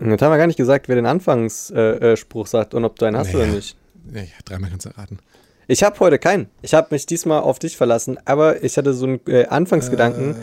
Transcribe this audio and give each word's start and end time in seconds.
Jetzt 0.00 0.22
haben 0.22 0.30
wir 0.30 0.38
gar 0.38 0.46
nicht 0.46 0.56
gesagt, 0.56 0.88
wer 0.88 0.96
den 0.96 1.06
Anfangsspruch 1.06 2.46
sagt 2.46 2.74
und 2.74 2.84
ob 2.84 2.98
du 2.98 3.06
einen 3.06 3.16
hast 3.16 3.32
naja. 3.32 3.44
oder 3.44 3.54
nicht. 3.54 3.76
Nee, 4.10 4.28
dreimal 4.44 4.70
kannst 4.70 4.86
du 4.86 4.90
erraten. 4.90 5.18
Ich 5.66 5.82
habe 5.82 5.98
heute 6.00 6.18
keinen. 6.18 6.48
Ich 6.62 6.72
habe 6.72 6.88
mich 6.90 7.04
diesmal 7.04 7.40
auf 7.40 7.58
dich 7.58 7.76
verlassen, 7.76 8.18
aber 8.24 8.62
ich 8.64 8.78
hatte 8.78 8.94
so 8.94 9.06
einen 9.06 9.20
äh, 9.26 9.46
Anfangsgedanken. 9.46 10.34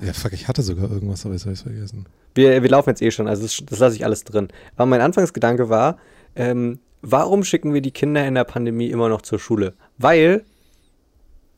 Äh, 0.00 0.06
ja, 0.06 0.12
fuck, 0.12 0.32
ich 0.32 0.48
hatte 0.48 0.62
sogar 0.62 0.90
irgendwas, 0.90 1.24
aber 1.24 1.34
jetzt 1.34 1.44
habe 1.44 1.54
ich 1.54 1.60
vergessen. 1.60 2.06
Wir, 2.34 2.62
wir 2.62 2.70
laufen 2.70 2.90
jetzt 2.90 3.02
eh 3.02 3.10
schon, 3.10 3.28
also 3.28 3.42
das, 3.42 3.62
das 3.64 3.78
lasse 3.78 3.94
ich 3.94 4.04
alles 4.04 4.24
drin. 4.24 4.48
Aber 4.74 4.86
mein 4.86 5.00
Anfangsgedanke 5.00 5.68
war, 5.68 5.98
ähm, 6.34 6.80
warum 7.02 7.44
schicken 7.44 7.72
wir 7.72 7.82
die 7.82 7.92
Kinder 7.92 8.26
in 8.26 8.34
der 8.34 8.44
Pandemie 8.44 8.90
immer 8.90 9.08
noch 9.08 9.22
zur 9.22 9.38
Schule? 9.38 9.74
Weil, 9.98 10.44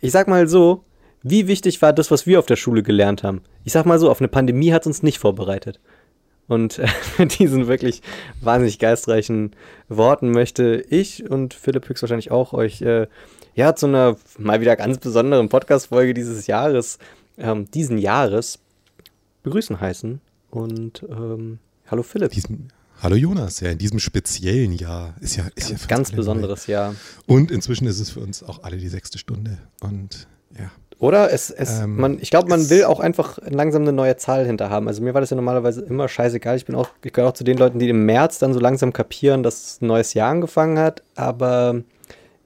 ich 0.00 0.12
sag 0.12 0.28
mal 0.28 0.46
so, 0.46 0.84
wie 1.22 1.46
wichtig 1.46 1.80
war 1.80 1.94
das, 1.94 2.10
was 2.10 2.26
wir 2.26 2.38
auf 2.38 2.46
der 2.46 2.56
Schule 2.56 2.82
gelernt 2.82 3.22
haben? 3.22 3.40
Ich 3.64 3.72
sag 3.72 3.86
mal 3.86 3.98
so, 3.98 4.10
auf 4.10 4.20
eine 4.20 4.28
Pandemie 4.28 4.74
hat 4.74 4.86
uns 4.86 5.02
nicht 5.02 5.18
vorbereitet. 5.18 5.80
Und 6.46 6.78
äh, 6.78 6.88
mit 7.18 7.38
diesen 7.38 7.66
wirklich 7.66 8.02
wahnsinnig 8.40 8.78
geistreichen 8.78 9.52
Worten 9.88 10.30
möchte 10.30 10.84
ich 10.90 11.28
und 11.28 11.54
Philipp 11.54 11.88
höchstwahrscheinlich 11.88 12.30
auch 12.30 12.52
euch 12.52 12.82
äh, 12.82 13.06
ja 13.54 13.74
zu 13.74 13.86
einer 13.86 14.16
mal 14.38 14.60
wieder 14.60 14.76
ganz 14.76 14.98
besonderen 14.98 15.48
Podcast-Folge 15.48 16.14
dieses 16.14 16.46
Jahres, 16.46 16.98
ähm, 17.38 17.70
diesen 17.70 17.98
Jahres 17.98 18.58
begrüßen 19.42 19.80
heißen. 19.80 20.20
Und 20.50 21.04
ähm, 21.08 21.58
hallo 21.86 22.02
Philipp. 22.02 22.32
Diesen, 22.32 22.72
hallo 23.00 23.16
Jonas, 23.16 23.60
ja, 23.60 23.70
in 23.70 23.78
diesem 23.78 23.98
speziellen 23.98 24.72
Jahr 24.72 25.14
ist 25.20 25.36
ja, 25.36 25.44
ist 25.54 25.68
ganz, 25.68 25.82
ja 25.82 25.86
ganz 25.88 26.12
besonderes 26.12 26.68
neu. 26.68 26.72
Jahr. 26.72 26.94
Und 27.26 27.50
inzwischen 27.50 27.86
ist 27.86 28.00
es 28.00 28.10
für 28.10 28.20
uns 28.20 28.42
auch 28.42 28.62
alle 28.62 28.76
die 28.76 28.88
sechste 28.88 29.18
Stunde. 29.18 29.58
Und 29.80 30.28
ja. 30.58 30.70
Oder? 30.98 31.32
Es, 31.32 31.50
es, 31.50 31.80
ähm, 31.80 31.96
man, 31.96 32.18
ich 32.20 32.30
glaube, 32.30 32.48
man 32.48 32.70
will 32.70 32.84
auch 32.84 33.00
einfach 33.00 33.38
langsam 33.48 33.82
eine 33.82 33.92
neue 33.92 34.16
Zahl 34.16 34.46
hinter 34.46 34.70
haben. 34.70 34.88
Also 34.88 35.02
mir 35.02 35.14
war 35.14 35.20
das 35.20 35.30
ja 35.30 35.36
normalerweise 35.36 35.82
immer 35.82 36.08
scheißegal. 36.08 36.56
Ich 36.56 36.64
bin 36.64 36.74
auch, 36.74 36.88
ich 37.02 37.12
gehöre 37.12 37.28
auch 37.28 37.34
zu 37.34 37.44
den 37.44 37.58
Leuten, 37.58 37.78
die 37.78 37.88
im 37.88 38.06
März 38.06 38.38
dann 38.38 38.52
so 38.52 38.60
langsam 38.60 38.92
kapieren, 38.92 39.42
dass 39.42 39.80
ein 39.80 39.86
neues 39.86 40.14
Jahr 40.14 40.30
angefangen 40.30 40.78
hat. 40.78 41.02
Aber 41.14 41.82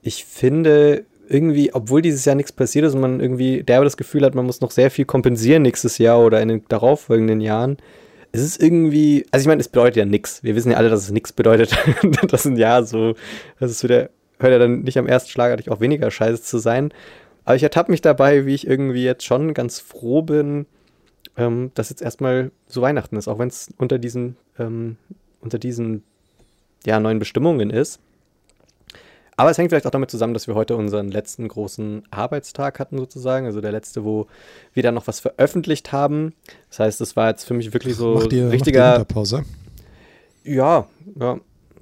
ich 0.02 0.24
finde 0.24 1.04
irgendwie, 1.28 1.74
obwohl 1.74 2.02
dieses 2.02 2.24
Jahr 2.24 2.34
nichts 2.36 2.52
passiert 2.52 2.86
ist 2.86 2.94
und 2.94 3.00
man 3.00 3.20
irgendwie 3.20 3.62
derbe 3.62 3.84
das 3.84 3.96
Gefühl 3.96 4.24
hat, 4.24 4.34
man 4.34 4.46
muss 4.46 4.60
noch 4.60 4.70
sehr 4.70 4.90
viel 4.90 5.04
kompensieren 5.04 5.62
nächstes 5.62 5.98
Jahr 5.98 6.20
oder 6.20 6.40
in 6.40 6.48
den 6.48 6.64
darauffolgenden 6.68 7.40
Jahren, 7.40 7.76
es 8.32 8.42
ist 8.42 8.62
irgendwie, 8.62 9.26
also 9.30 9.44
ich 9.44 9.48
meine, 9.48 9.60
es 9.60 9.68
bedeutet 9.68 9.96
ja 9.96 10.04
nichts. 10.04 10.42
Wir 10.42 10.54
wissen 10.54 10.70
ja 10.70 10.76
alle, 10.76 10.90
dass 10.90 11.00
es 11.00 11.10
nichts 11.10 11.32
bedeutet. 11.32 11.76
das 12.30 12.46
ein 12.46 12.56
Jahr 12.56 12.84
so, 12.84 13.14
das 13.58 13.70
ist 13.70 13.82
wieder, 13.84 14.10
hört 14.38 14.52
ja 14.52 14.58
dann 14.58 14.82
nicht 14.82 14.98
am 14.98 15.06
ersten 15.06 15.30
Schlag 15.30 15.52
eigentlich 15.52 15.70
auch 15.70 15.80
weniger 15.80 16.10
scheiße 16.10 16.42
zu 16.42 16.58
sein. 16.58 16.92
Aber 17.48 17.56
ich 17.56 17.62
ertappe 17.62 17.90
mich 17.90 18.02
dabei, 18.02 18.44
wie 18.44 18.54
ich 18.54 18.66
irgendwie 18.66 19.04
jetzt 19.04 19.24
schon 19.24 19.54
ganz 19.54 19.80
froh 19.80 20.20
bin, 20.20 20.66
ähm, 21.34 21.70
dass 21.72 21.88
jetzt 21.88 22.02
erstmal 22.02 22.50
so 22.66 22.82
Weihnachten 22.82 23.16
ist, 23.16 23.26
auch 23.26 23.38
wenn 23.38 23.48
es 23.48 23.70
unter 23.78 23.98
diesen, 23.98 24.36
ähm, 24.58 24.98
unter 25.40 25.58
diesen 25.58 26.02
ja, 26.84 27.00
neuen 27.00 27.18
Bestimmungen 27.18 27.70
ist. 27.70 28.00
Aber 29.38 29.50
es 29.50 29.56
hängt 29.56 29.70
vielleicht 29.70 29.86
auch 29.86 29.90
damit 29.90 30.10
zusammen, 30.10 30.34
dass 30.34 30.46
wir 30.46 30.56
heute 30.56 30.76
unseren 30.76 31.08
letzten 31.08 31.48
großen 31.48 32.02
Arbeitstag 32.10 32.78
hatten, 32.78 32.98
sozusagen. 32.98 33.46
Also 33.46 33.62
der 33.62 33.72
letzte, 33.72 34.04
wo 34.04 34.26
wir 34.74 34.82
dann 34.82 34.94
noch 34.94 35.06
was 35.06 35.18
veröffentlicht 35.18 35.90
haben. 35.90 36.34
Das 36.68 36.80
heißt, 36.80 37.00
es 37.00 37.16
war 37.16 37.30
jetzt 37.30 37.44
für 37.44 37.54
mich 37.54 37.72
wirklich 37.72 37.96
so 37.96 38.16
macht 38.16 38.32
ihr, 38.34 38.50
richtiger. 38.50 38.90
Macht 38.90 39.00
ihr 39.00 39.14
Pause? 39.14 39.44
Ja, 40.44 40.86
ja. 41.18 41.40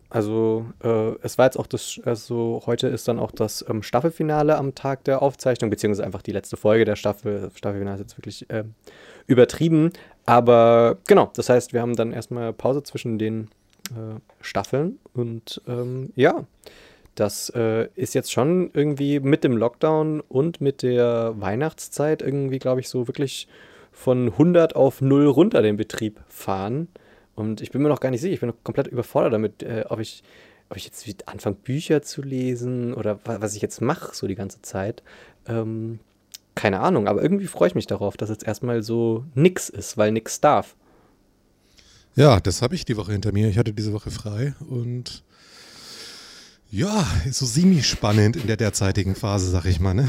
Also 0.09 0.67
äh, 0.85 1.15
es 1.23 1.37
war 1.37 1.47
jetzt 1.47 1.59
auch 1.59 1.67
das, 1.67 2.01
also 2.05 2.62
heute 2.67 2.87
ist 2.89 3.09
dann 3.09 3.19
auch 3.19 3.33
das 3.33 3.65
ähm, 3.69 3.83
Staffelfinale 3.83 4.57
am 4.57 4.75
Tag 4.75 5.05
der 5.05 5.21
Aufzeichnung, 5.21 5.71
beziehungsweise 5.71 6.05
einfach 6.05 6.23
die 6.23 6.33
letzte 6.33 6.57
Folge 6.57 6.85
der 6.85 6.97
Staffel. 6.97 7.51
Staffelfinale 7.55 7.97
ist 7.97 8.03
jetzt 8.03 8.19
wirklich 8.19 8.48
äh, 8.51 8.65
übertrieben. 9.27 9.91
Aber 10.25 10.98
genau, 11.07 11.31
das 11.35 11.48
heißt, 11.48 11.73
wir 11.73 11.81
haben 11.81 11.97
dann 11.97 12.13
erstmal 12.13 12.53
Pause 12.53 12.83
zwischen 12.85 13.19
den 13.19 13.48
äh, 13.91 14.21
Staffeln 14.41 14.98
und 15.13 15.61
ähm, 15.67 16.13
ja, 16.15 16.45
das 17.17 17.51
äh, 17.51 17.89
ist 17.95 18.15
jetzt 18.15 18.31
schon 18.31 18.70
irgendwie 18.75 19.20
mit 19.20 19.42
dem 19.42 19.57
Lockdown 19.57 20.20
und 20.20 20.61
mit 20.61 20.83
der 20.83 21.35
Weihnachtszeit 21.36 22.23
irgendwie, 22.23 22.59
glaube 22.59 22.80
ich, 22.80 22.89
so 22.89 23.09
wirklich 23.09 23.48
von 23.91 24.29
100 24.29 24.77
auf 24.77 25.01
0 25.01 25.27
runter 25.27 25.63
den 25.63 25.79
Betrieb 25.79 26.20
fahren. 26.29 26.89
Und 27.36 27.61
ich 27.61 27.70
bin 27.70 27.83
mir 27.83 27.89
noch 27.89 28.01
gar 28.01 28.11
nicht 28.11 28.23
sicher, 28.23 28.35
ich 28.35 28.41
bin 28.41 28.48
noch 28.48 28.64
komplett 28.64 28.89
überfordert 28.89 29.33
damit, 29.33 29.63
äh, 29.63 29.85
ob, 29.89 30.01
ich, 30.01 30.24
ob 30.70 30.77
ich 30.77 30.85
jetzt 30.85 31.29
anfange, 31.29 31.57
Bücher 31.57 32.02
zu 32.02 32.23
lesen 32.23 32.95
oder 32.95 33.20
was 33.24 33.55
ich 33.55 33.63
jetzt 33.63 33.80
mache, 33.80 34.14
so 34.14 34.27
die 34.27 34.35
ganze 34.35 34.63
Zeit. 34.63 35.02
Ähm, 35.47 36.01
keine 36.55 36.80
Ahnung, 36.80 37.07
aber 37.07 37.23
irgendwie 37.23 37.47
freue 37.47 37.69
ich 37.69 37.74
mich 37.74 37.86
darauf, 37.86 38.17
dass 38.17 38.30
jetzt 38.30 38.47
erstmal 38.47 38.83
so 38.83 39.24
nix 39.35 39.69
ist, 39.69 39.98
weil 39.98 40.11
nix 40.11 40.41
darf. 40.41 40.74
Ja, 42.14 42.41
das 42.41 42.63
habe 42.63 42.74
ich 42.74 42.86
die 42.86 42.97
Woche 42.97 43.13
hinter 43.13 43.33
mir. 43.33 43.48
Ich 43.48 43.58
hatte 43.58 43.74
diese 43.74 43.92
Woche 43.92 44.11
frei 44.11 44.55
und 44.70 45.23
ja, 46.70 47.07
ist 47.27 47.39
so 47.39 47.47
semi-spannend 47.47 48.36
in 48.36 48.47
der 48.47 48.57
derzeitigen 48.57 49.14
Phase, 49.14 49.51
sag 49.51 49.67
ich 49.67 49.79
mal. 49.80 49.92
Ne? 49.92 50.08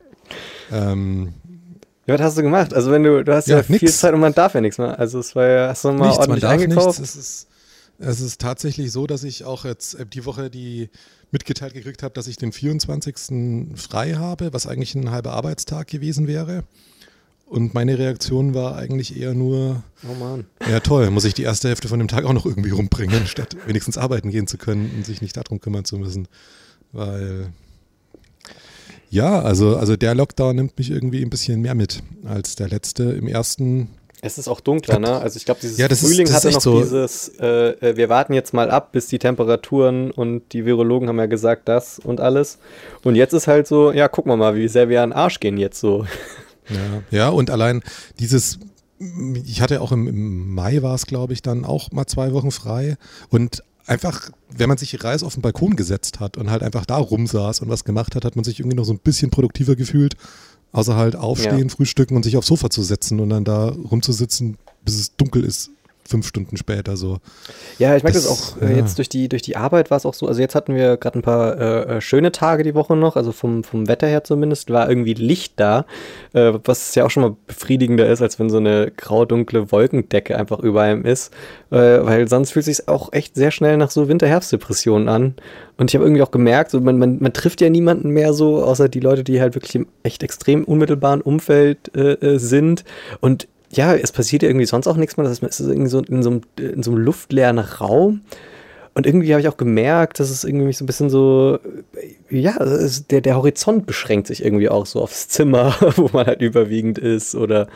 ähm, 0.72 1.34
ja, 2.08 2.14
was 2.14 2.20
hast 2.22 2.38
du 2.38 2.42
gemacht? 2.42 2.72
Also 2.72 2.90
wenn 2.90 3.02
du, 3.02 3.22
du 3.22 3.34
hast 3.34 3.48
ja, 3.48 3.58
ja 3.58 3.62
viel 3.62 3.90
Zeit 3.90 4.14
und 4.14 4.20
man 4.20 4.32
darf 4.32 4.54
ja 4.54 4.62
nichts 4.62 4.78
mehr. 4.78 4.98
Also 4.98 5.18
es 5.18 5.36
war 5.36 5.46
ja, 5.46 5.68
hast 5.68 5.84
du 5.84 5.92
mal 5.92 6.06
nichts, 6.06 6.18
ordentlich 6.18 6.46
eingekauft? 6.46 7.00
Es 7.00 7.14
ist, 7.14 7.48
es 7.98 8.20
ist 8.22 8.40
tatsächlich 8.40 8.90
so, 8.92 9.06
dass 9.06 9.24
ich 9.24 9.44
auch 9.44 9.66
jetzt 9.66 9.94
äh, 9.94 10.06
die 10.06 10.24
Woche 10.24 10.48
die 10.48 10.88
mitgeteilt 11.30 11.74
gekriegt 11.74 12.02
habe, 12.02 12.14
dass 12.14 12.26
ich 12.26 12.38
den 12.38 12.52
24. 12.52 13.76
frei 13.76 14.14
habe, 14.14 14.54
was 14.54 14.66
eigentlich 14.66 14.94
ein 14.94 15.10
halber 15.10 15.34
Arbeitstag 15.34 15.88
gewesen 15.88 16.26
wäre. 16.26 16.64
Und 17.44 17.74
meine 17.74 17.98
Reaktion 17.98 18.54
war 18.54 18.76
eigentlich 18.76 19.18
eher 19.18 19.34
nur, 19.34 19.82
oh 20.08 20.14
Mann. 20.14 20.46
ja 20.66 20.80
toll, 20.80 21.10
muss 21.10 21.26
ich 21.26 21.34
die 21.34 21.42
erste 21.42 21.68
Hälfte 21.68 21.88
von 21.88 21.98
dem 21.98 22.08
Tag 22.08 22.24
auch 22.24 22.32
noch 22.32 22.46
irgendwie 22.46 22.70
rumbringen, 22.70 23.26
statt 23.26 23.54
wenigstens 23.66 23.98
arbeiten 23.98 24.30
gehen 24.30 24.46
zu 24.46 24.56
können 24.56 24.90
und 24.96 25.04
sich 25.04 25.20
nicht 25.20 25.36
darum 25.36 25.60
kümmern 25.60 25.84
zu 25.84 25.98
müssen. 25.98 26.26
Weil 26.92 27.52
ja, 29.10 29.40
also, 29.40 29.76
also 29.76 29.96
der 29.96 30.14
Lockdown 30.14 30.56
nimmt 30.56 30.78
mich 30.78 30.90
irgendwie 30.90 31.22
ein 31.22 31.30
bisschen 31.30 31.60
mehr 31.60 31.74
mit 31.74 32.02
als 32.24 32.56
der 32.56 32.68
letzte. 32.68 33.04
Im 33.04 33.26
ersten 33.26 33.88
es 34.20 34.36
ist 34.36 34.48
auch 34.48 34.60
dunkler, 34.60 34.98
ne? 34.98 35.20
Also 35.20 35.36
ich 35.36 35.44
glaube, 35.44 35.60
dieses 35.60 35.78
ja, 35.78 35.88
Frühling 35.88 36.26
ist, 36.26 36.34
hatte 36.34 36.50
noch 36.50 36.60
so. 36.60 36.80
dieses, 36.80 37.28
äh, 37.38 37.46
äh, 37.46 37.96
wir 37.96 38.08
warten 38.08 38.32
jetzt 38.32 38.52
mal 38.52 38.68
ab, 38.68 38.90
bis 38.90 39.06
die 39.06 39.20
Temperaturen 39.20 40.10
und 40.10 40.52
die 40.52 40.66
Virologen 40.66 41.08
haben 41.08 41.18
ja 41.18 41.26
gesagt, 41.26 41.68
das 41.68 42.00
und 42.00 42.20
alles. 42.20 42.58
Und 43.04 43.14
jetzt 43.14 43.32
ist 43.32 43.46
halt 43.46 43.68
so, 43.68 43.92
ja, 43.92 44.08
gucken 44.08 44.32
wir 44.32 44.36
mal, 44.36 44.56
wie 44.56 44.66
sehr 44.66 44.88
wir 44.88 45.02
an 45.02 45.10
den 45.10 45.16
Arsch 45.16 45.38
gehen 45.38 45.56
jetzt 45.56 45.78
so. 45.78 46.04
Ja, 46.68 47.02
ja 47.10 47.28
und 47.28 47.50
allein 47.50 47.82
dieses, 48.18 48.58
ich 49.44 49.60
hatte 49.60 49.80
auch 49.80 49.92
im, 49.92 50.08
im 50.08 50.52
Mai 50.52 50.82
war 50.82 50.96
es, 50.96 51.06
glaube 51.06 51.32
ich, 51.32 51.40
dann 51.40 51.64
auch 51.64 51.92
mal 51.92 52.06
zwei 52.06 52.32
Wochen 52.32 52.50
frei. 52.50 52.96
Und 53.30 53.62
einfach, 53.88 54.30
wenn 54.50 54.68
man 54.68 54.78
sich 54.78 55.02
Reis 55.02 55.22
auf 55.22 55.34
den 55.34 55.42
Balkon 55.42 55.76
gesetzt 55.76 56.20
hat 56.20 56.36
und 56.36 56.50
halt 56.50 56.62
einfach 56.62 56.86
da 56.86 56.96
rumsaß 56.96 57.60
und 57.60 57.68
was 57.68 57.84
gemacht 57.84 58.14
hat, 58.14 58.24
hat 58.24 58.36
man 58.36 58.44
sich 58.44 58.60
irgendwie 58.60 58.76
noch 58.76 58.84
so 58.84 58.92
ein 58.92 58.98
bisschen 58.98 59.30
produktiver 59.30 59.76
gefühlt. 59.76 60.16
Außer 60.70 60.96
halt 60.96 61.16
aufstehen, 61.16 61.68
ja. 61.68 61.68
frühstücken 61.68 62.14
und 62.14 62.24
sich 62.24 62.36
aufs 62.36 62.48
Sofa 62.48 62.68
zu 62.68 62.82
setzen 62.82 63.20
und 63.20 63.30
dann 63.30 63.44
da 63.44 63.68
rumzusitzen, 63.68 64.58
bis 64.84 64.96
es 64.96 65.16
dunkel 65.16 65.44
ist 65.44 65.70
fünf 66.08 66.26
Stunden 66.26 66.56
später 66.56 66.96
so. 66.96 67.18
Ja, 67.78 67.94
ich 67.94 68.02
merke 68.02 68.18
das, 68.18 68.26
das, 68.26 68.56
auch 68.56 68.62
äh, 68.62 68.70
ja. 68.70 68.78
jetzt 68.78 68.96
durch 68.98 69.08
die, 69.08 69.28
durch 69.28 69.42
die 69.42 69.56
Arbeit 69.56 69.90
war 69.90 69.98
es 69.98 70.06
auch 70.06 70.14
so. 70.14 70.26
Also 70.26 70.40
jetzt 70.40 70.54
hatten 70.54 70.74
wir 70.74 70.96
gerade 70.96 71.18
ein 71.18 71.22
paar 71.22 71.58
äh, 71.58 71.96
äh, 71.96 72.00
schöne 72.00 72.32
Tage 72.32 72.62
die 72.62 72.74
Woche 72.74 72.96
noch, 72.96 73.16
also 73.16 73.30
vom, 73.32 73.62
vom 73.62 73.88
Wetter 73.88 74.06
her 74.06 74.24
zumindest, 74.24 74.70
war 74.70 74.88
irgendwie 74.88 75.14
Licht 75.14 75.54
da, 75.56 75.84
äh, 76.32 76.52
was 76.64 76.94
ja 76.94 77.04
auch 77.04 77.10
schon 77.10 77.22
mal 77.22 77.36
befriedigender 77.46 78.08
ist, 78.08 78.22
als 78.22 78.38
wenn 78.38 78.48
so 78.48 78.56
eine 78.56 78.90
grau-dunkle 78.96 79.70
Wolkendecke 79.70 80.36
einfach 80.36 80.60
über 80.60 80.82
einem 80.82 81.04
ist. 81.04 81.32
Äh, 81.70 81.76
weil 81.76 82.26
sonst 82.26 82.52
fühlt 82.52 82.66
es 82.66 82.78
sich 82.78 82.88
auch 82.88 83.12
echt 83.12 83.34
sehr 83.34 83.50
schnell 83.50 83.76
nach 83.76 83.90
so 83.90 84.08
Winter-Herbst-Depressionen 84.08 85.08
an. 85.08 85.34
Und 85.76 85.90
ich 85.90 85.94
habe 85.94 86.04
irgendwie 86.04 86.22
auch 86.22 86.30
gemerkt, 86.30 86.70
so 86.70 86.80
man, 86.80 86.98
man, 86.98 87.18
man 87.20 87.32
trifft 87.34 87.60
ja 87.60 87.68
niemanden 87.68 88.10
mehr 88.10 88.32
so, 88.32 88.64
außer 88.64 88.88
die 88.88 89.00
Leute, 89.00 89.24
die 89.24 89.40
halt 89.40 89.54
wirklich 89.54 89.74
im 89.74 89.86
echt 90.02 90.22
extrem 90.22 90.64
unmittelbaren 90.64 91.20
Umfeld 91.20 91.94
äh, 91.94 92.38
sind. 92.38 92.84
Und 93.20 93.46
ja, 93.70 93.94
es 93.94 94.12
passiert 94.12 94.42
irgendwie 94.42 94.66
sonst 94.66 94.86
auch 94.86 94.96
nichts 94.96 95.16
mehr. 95.16 95.24
Das 95.24 95.32
heißt, 95.32 95.42
man 95.42 95.50
ist 95.50 95.60
irgendwie 95.60 95.90
so 95.90 96.00
in 96.00 96.22
so 96.22 96.30
einem, 96.30 96.40
in 96.56 96.82
so 96.82 96.90
einem 96.92 97.00
luftleeren 97.00 97.58
Raum. 97.58 98.22
Und 98.94 99.06
irgendwie 99.06 99.32
habe 99.32 99.40
ich 99.40 99.48
auch 99.48 99.56
gemerkt, 99.56 100.18
dass 100.18 100.30
es 100.30 100.42
irgendwie 100.42 100.72
so 100.72 100.82
ein 100.84 100.86
bisschen 100.86 101.10
so, 101.10 101.60
ja, 102.30 102.56
der, 103.10 103.20
der 103.20 103.36
Horizont 103.36 103.86
beschränkt 103.86 104.26
sich 104.26 104.44
irgendwie 104.44 104.68
auch 104.68 104.86
so 104.86 105.00
aufs 105.00 105.28
Zimmer, 105.28 105.76
wo 105.96 106.10
man 106.12 106.26
halt 106.26 106.42
überwiegend 106.42 106.98
ist. 106.98 107.34
Oder 107.34 107.68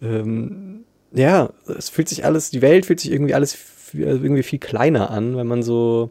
ähm, 0.00 0.84
ja, 1.12 1.50
es 1.66 1.88
fühlt 1.88 2.08
sich 2.08 2.24
alles, 2.24 2.50
die 2.50 2.62
Welt 2.62 2.86
fühlt 2.86 3.00
sich 3.00 3.10
irgendwie 3.10 3.34
alles 3.34 3.56
also 3.94 4.22
irgendwie 4.22 4.42
viel 4.42 4.58
kleiner 4.58 5.10
an, 5.10 5.36
wenn 5.36 5.46
man 5.46 5.62
so, 5.62 6.10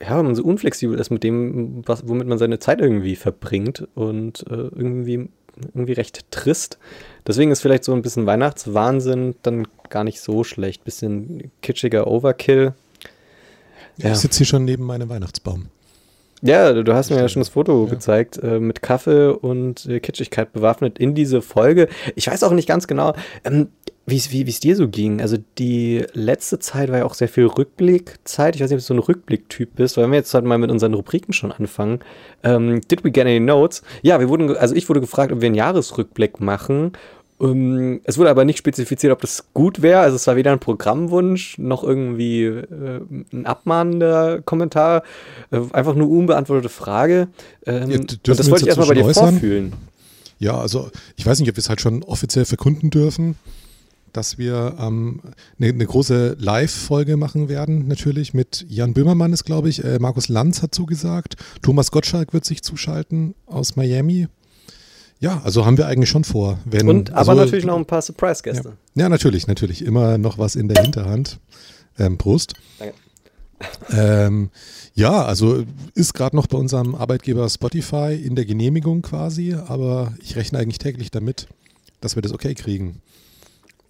ja, 0.00 0.16
wenn 0.16 0.24
man 0.24 0.34
so 0.34 0.44
unflexibel 0.44 0.98
ist 0.98 1.10
mit 1.10 1.22
dem, 1.22 1.82
was, 1.86 2.08
womit 2.08 2.26
man 2.26 2.38
seine 2.38 2.58
Zeit 2.58 2.80
irgendwie 2.80 3.16
verbringt 3.16 3.86
und 3.94 4.44
äh, 4.48 4.54
irgendwie, 4.74 5.28
irgendwie 5.74 5.92
recht 5.92 6.30
trist. 6.30 6.78
Deswegen 7.26 7.50
ist 7.50 7.60
vielleicht 7.60 7.84
so 7.84 7.92
ein 7.92 8.02
bisschen 8.02 8.26
Weihnachtswahnsinn 8.26 9.34
dann 9.42 9.66
gar 9.88 10.04
nicht 10.04 10.20
so 10.20 10.44
schlecht. 10.44 10.84
Bisschen 10.84 11.50
kitschiger 11.62 12.06
Overkill. 12.06 12.74
Ja. 13.96 14.12
Ich 14.12 14.18
sitze 14.18 14.38
hier 14.38 14.46
schon 14.46 14.64
neben 14.64 14.84
meinem 14.84 15.08
Weihnachtsbaum. 15.08 15.66
Ja, 16.42 16.74
du 16.74 16.92
hast 16.92 17.08
mir 17.08 17.16
ja 17.16 17.28
schon 17.28 17.40
das 17.40 17.48
Foto 17.48 17.84
ja. 17.84 17.90
gezeigt, 17.90 18.38
äh, 18.42 18.60
mit 18.60 18.82
Kaffee 18.82 19.30
und 19.32 19.86
äh, 19.86 19.98
Kitschigkeit 20.00 20.52
bewaffnet 20.52 20.98
in 20.98 21.14
diese 21.14 21.40
Folge. 21.40 21.88
Ich 22.16 22.26
weiß 22.26 22.42
auch 22.42 22.52
nicht 22.52 22.68
ganz 22.68 22.86
genau, 22.86 23.14
ähm, 23.44 23.68
wie 24.06 24.16
es 24.16 24.30
wie, 24.30 24.42
es 24.42 24.60
dir 24.60 24.76
so 24.76 24.88
ging. 24.88 25.20
Also 25.22 25.38
die 25.58 26.04
letzte 26.12 26.58
Zeit 26.58 26.90
war 26.90 26.98
ja 26.98 27.04
auch 27.04 27.14
sehr 27.14 27.28
viel 27.28 27.46
Rückblickzeit. 27.46 28.54
Ich 28.54 28.60
weiß 28.60 28.68
nicht, 28.68 28.76
ob 28.76 28.80
du 28.80 28.86
so 28.86 28.94
ein 28.94 28.98
Rückblicktyp 28.98 29.76
bist, 29.76 29.96
weil 29.96 30.08
wir 30.08 30.16
jetzt 30.16 30.34
halt 30.34 30.44
mal 30.44 30.58
mit 30.58 30.70
unseren 30.70 30.92
Rubriken 30.92 31.32
schon 31.32 31.52
anfangen. 31.52 32.00
Ähm, 32.42 32.82
did 32.82 33.02
we 33.02 33.10
get 33.10 33.24
any 33.24 33.40
notes? 33.40 33.82
Ja, 34.02 34.20
wir 34.20 34.28
wurden, 34.28 34.54
also 34.56 34.74
ich 34.74 34.88
wurde 34.88 35.00
gefragt, 35.00 35.32
ob 35.32 35.40
wir 35.40 35.46
einen 35.46 35.54
Jahresrückblick 35.54 36.40
machen. 36.40 36.92
Um, 37.36 37.50
ähm, 37.50 38.00
es 38.04 38.16
wurde 38.16 38.30
aber 38.30 38.44
nicht 38.44 38.58
spezifiziert, 38.58 39.12
ob 39.12 39.22
das 39.22 39.46
gut 39.54 39.80
wäre. 39.80 40.00
Also 40.00 40.16
es 40.16 40.26
war 40.26 40.36
weder 40.36 40.52
ein 40.52 40.60
Programmwunsch 40.60 41.56
noch 41.58 41.82
irgendwie 41.82 42.44
äh, 42.44 43.00
ein 43.32 43.46
abmahnender 43.46 44.42
Kommentar. 44.42 45.02
Äh, 45.50 45.60
einfach 45.72 45.94
nur 45.94 46.10
unbeantwortete 46.10 46.68
Frage. 46.68 47.28
Ähm, 47.66 47.90
ja, 47.90 47.98
und 47.98 48.28
das 48.28 48.50
wollte 48.50 48.64
ich 48.64 48.68
erstmal 48.68 48.88
bei 48.88 48.94
dir 48.94 49.04
äußern? 49.06 49.32
vorfühlen. 49.32 49.72
Ja, 50.38 50.58
also 50.58 50.90
ich 51.16 51.24
weiß 51.24 51.40
nicht, 51.40 51.48
ob 51.48 51.56
wir 51.56 51.60
es 51.60 51.70
halt 51.70 51.80
schon 51.80 52.02
offiziell 52.02 52.44
verkunden 52.44 52.90
dürfen 52.90 53.36
dass 54.14 54.38
wir 54.38 54.76
ähm, 54.80 55.20
eine, 55.58 55.70
eine 55.70 55.86
große 55.86 56.36
Live-Folge 56.38 57.16
machen 57.16 57.48
werden, 57.48 57.86
natürlich 57.88 58.32
mit 58.32 58.64
Jan 58.68 58.94
Böhmermann 58.94 59.32
ist, 59.32 59.44
glaube 59.44 59.68
ich, 59.68 59.84
äh, 59.84 59.98
Markus 59.98 60.28
Lanz 60.28 60.62
hat 60.62 60.74
zugesagt, 60.74 61.36
Thomas 61.60 61.90
Gottschalk 61.90 62.32
wird 62.32 62.44
sich 62.44 62.62
zuschalten 62.62 63.34
aus 63.46 63.76
Miami. 63.76 64.28
Ja, 65.20 65.40
also 65.44 65.64
haben 65.64 65.78
wir 65.78 65.86
eigentlich 65.86 66.10
schon 66.10 66.24
vor. 66.24 66.58
Wenn, 66.64 66.88
Und 66.88 67.10
aber 67.10 67.32
also, 67.32 67.34
natürlich 67.34 67.64
noch 67.64 67.76
ein 67.76 67.86
paar 67.86 68.02
Surprise-Gäste. 68.02 68.76
Ja. 68.94 69.02
ja. 69.02 69.08
natürlich, 69.08 69.46
natürlich. 69.46 69.84
Immer 69.84 70.18
noch 70.18 70.38
was 70.38 70.56
in 70.56 70.68
der 70.68 70.82
Hinterhand. 70.82 71.38
Ähm, 71.98 72.18
Prost. 72.18 72.54
Danke. 72.78 72.94
Ähm, 73.90 74.50
ja, 74.94 75.24
also 75.24 75.64
ist 75.94 76.14
gerade 76.14 76.36
noch 76.36 76.46
bei 76.46 76.58
unserem 76.58 76.94
Arbeitgeber 76.94 77.48
Spotify 77.48 78.14
in 78.14 78.34
der 78.34 78.44
Genehmigung 78.44 79.02
quasi, 79.02 79.54
aber 79.54 80.14
ich 80.20 80.36
rechne 80.36 80.58
eigentlich 80.58 80.78
täglich 80.78 81.10
damit, 81.10 81.48
dass 82.00 82.16
wir 82.16 82.22
das 82.22 82.32
okay 82.32 82.54
kriegen. 82.54 83.00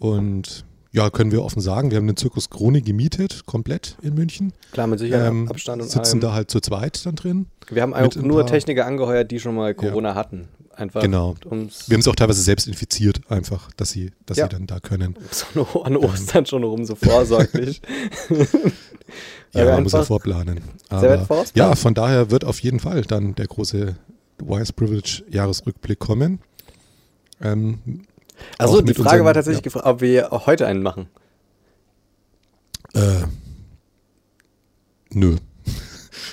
Und 0.04 0.64
ja, 0.92 1.08
können 1.10 1.32
wir 1.32 1.42
offen 1.42 1.60
sagen, 1.60 1.90
wir 1.90 1.96
haben 1.96 2.06
den 2.06 2.16
Zirkus 2.16 2.50
Krone 2.50 2.82
gemietet, 2.82 3.46
komplett 3.46 3.96
in 4.02 4.14
München. 4.14 4.52
Klar, 4.70 4.86
mit 4.86 4.98
Sicherheit 4.98 5.30
ähm, 5.30 5.48
Abstand 5.48 5.82
und 5.82 5.88
Sitzen 5.88 6.12
allem. 6.12 6.20
da 6.20 6.32
halt 6.34 6.50
zu 6.50 6.60
zweit 6.60 7.04
dann 7.06 7.16
drin. 7.16 7.46
Wir 7.70 7.82
haben 7.82 7.94
auch 7.94 8.14
nur 8.16 8.46
Techniker 8.46 8.86
angeheuert, 8.86 9.30
die 9.30 9.40
schon 9.40 9.54
mal 9.54 9.74
Corona 9.74 10.10
ja. 10.10 10.14
hatten. 10.14 10.48
Einfach 10.76 11.00
genau. 11.00 11.36
Wir 11.42 11.48
haben 11.50 12.00
es 12.00 12.08
auch 12.08 12.16
teilweise 12.16 12.42
selbst 12.42 12.66
infiziert, 12.66 13.20
einfach, 13.28 13.70
dass 13.76 13.90
sie, 13.90 14.10
dass 14.26 14.36
ja. 14.36 14.44
sie 14.44 14.50
dann 14.50 14.66
da 14.66 14.78
können. 14.80 15.16
So 15.30 15.84
an 15.84 15.96
Ostern 15.96 16.46
schon 16.46 16.64
rum, 16.64 16.84
so 16.84 16.96
vorsorglich. 16.96 17.80
ja, 19.52 19.64
man 19.64 19.84
muss 19.84 19.92
ja 19.92 20.02
vorplanen. 20.02 20.60
Aber, 20.90 21.46
ja, 21.54 21.74
von 21.76 21.94
daher 21.94 22.30
wird 22.30 22.44
auf 22.44 22.60
jeden 22.60 22.80
Fall 22.80 23.02
dann 23.02 23.34
der 23.36 23.46
große 23.46 23.96
Wise 24.38 24.72
Privilege 24.72 25.22
Jahresrückblick 25.30 25.98
kommen. 25.98 26.40
Ähm, 27.40 28.02
also 28.58 28.80
die 28.80 28.94
Frage 28.94 29.08
unseren, 29.08 29.24
war 29.24 29.34
tatsächlich, 29.34 29.74
ja. 29.74 29.84
ob 29.84 30.00
wir 30.00 30.30
heute 30.30 30.66
einen 30.66 30.82
machen. 30.82 31.08
Äh, 32.94 33.24
nö. 35.10 35.36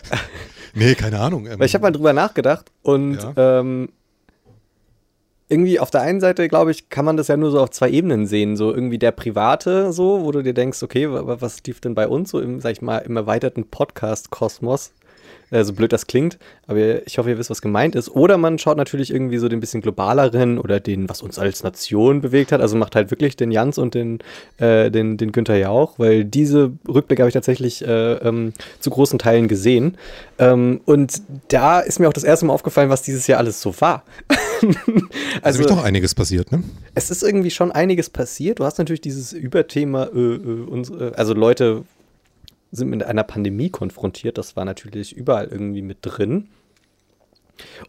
nee, 0.73 0.95
keine 0.95 1.19
Ahnung. 1.19 1.47
Ähm, 1.47 1.59
Weil 1.59 1.65
ich 1.65 1.73
habe 1.73 1.83
mal 1.83 1.91
drüber 1.91 2.13
nachgedacht 2.13 2.71
und 2.83 3.15
ja. 3.15 3.59
ähm, 3.59 3.89
irgendwie 5.51 5.79
auf 5.79 5.91
der 5.91 6.01
einen 6.01 6.21
Seite, 6.21 6.47
glaube 6.47 6.71
ich, 6.71 6.87
kann 6.87 7.03
man 7.03 7.17
das 7.17 7.27
ja 7.27 7.35
nur 7.35 7.51
so 7.51 7.59
auf 7.59 7.71
zwei 7.71 7.89
Ebenen 7.89 8.25
sehen. 8.25 8.55
So 8.55 8.73
irgendwie 8.73 8.97
der 8.97 9.11
Private, 9.11 9.91
so, 9.91 10.23
wo 10.23 10.31
du 10.31 10.41
dir 10.41 10.53
denkst, 10.53 10.81
okay, 10.81 11.07
was 11.09 11.61
lief 11.65 11.81
denn 11.81 11.93
bei 11.93 12.07
uns 12.07 12.31
so 12.31 12.39
im, 12.39 12.61
sag 12.61 12.71
ich 12.71 12.81
mal, 12.81 12.99
im 12.99 13.17
erweiterten 13.17 13.65
Podcast-Kosmos? 13.65 14.93
Äh, 15.51 15.63
so 15.63 15.73
blöd 15.73 15.93
das 15.93 16.07
klingt, 16.07 16.37
aber 16.67 17.05
ich 17.05 17.17
hoffe, 17.17 17.29
ihr 17.29 17.37
wisst, 17.37 17.49
was 17.49 17.61
gemeint 17.61 17.95
ist. 17.95 18.09
Oder 18.09 18.37
man 18.37 18.57
schaut 18.57 18.77
natürlich 18.77 19.13
irgendwie 19.13 19.37
so 19.37 19.47
den 19.47 19.59
bisschen 19.59 19.81
globaleren 19.81 20.57
oder 20.57 20.79
den, 20.79 21.09
was 21.09 21.21
uns 21.21 21.37
als 21.37 21.63
Nation 21.63 22.21
bewegt 22.21 22.51
hat. 22.51 22.61
Also 22.61 22.77
macht 22.77 22.95
halt 22.95 23.11
wirklich 23.11 23.35
den 23.35 23.51
Jans 23.51 23.77
und 23.77 23.93
den, 23.93 24.19
äh, 24.57 24.89
den, 24.89 25.17
den 25.17 25.31
Günther 25.31 25.57
Jauch, 25.57 25.99
weil 25.99 26.25
diese 26.25 26.71
Rückblicke 26.87 27.21
habe 27.21 27.29
ich 27.29 27.33
tatsächlich 27.33 27.85
äh, 27.85 28.13
ähm, 28.13 28.53
zu 28.79 28.89
großen 28.89 29.19
Teilen 29.19 29.47
gesehen. 29.47 29.97
Ähm, 30.39 30.81
und 30.85 31.21
da 31.49 31.79
ist 31.79 31.99
mir 31.99 32.07
auch 32.07 32.13
das 32.13 32.23
erste 32.23 32.45
Mal 32.45 32.53
aufgefallen, 32.53 32.89
was 32.89 33.01
dieses 33.01 33.27
Jahr 33.27 33.39
alles 33.39 33.61
so 33.61 33.79
war. 33.81 34.03
also, 35.41 35.61
ist 35.61 35.69
doch 35.69 35.83
einiges 35.83 36.15
passiert, 36.15 36.51
ne? 36.51 36.63
Es 36.95 37.11
ist 37.11 37.23
irgendwie 37.23 37.51
schon 37.51 37.71
einiges 37.71 38.09
passiert. 38.09 38.59
Du 38.59 38.63
hast 38.63 38.77
natürlich 38.77 39.01
dieses 39.01 39.33
Überthema, 39.33 40.05
äh, 40.05 40.19
äh 40.19 40.81
äh, 41.01 41.13
also 41.15 41.33
Leute 41.33 41.83
sind 42.71 42.89
mit 42.89 43.03
einer 43.03 43.23
Pandemie 43.23 43.69
konfrontiert. 43.69 44.37
Das 44.37 44.55
war 44.55 44.65
natürlich 44.65 45.15
überall 45.15 45.47
irgendwie 45.47 45.81
mit 45.81 45.99
drin. 46.01 46.49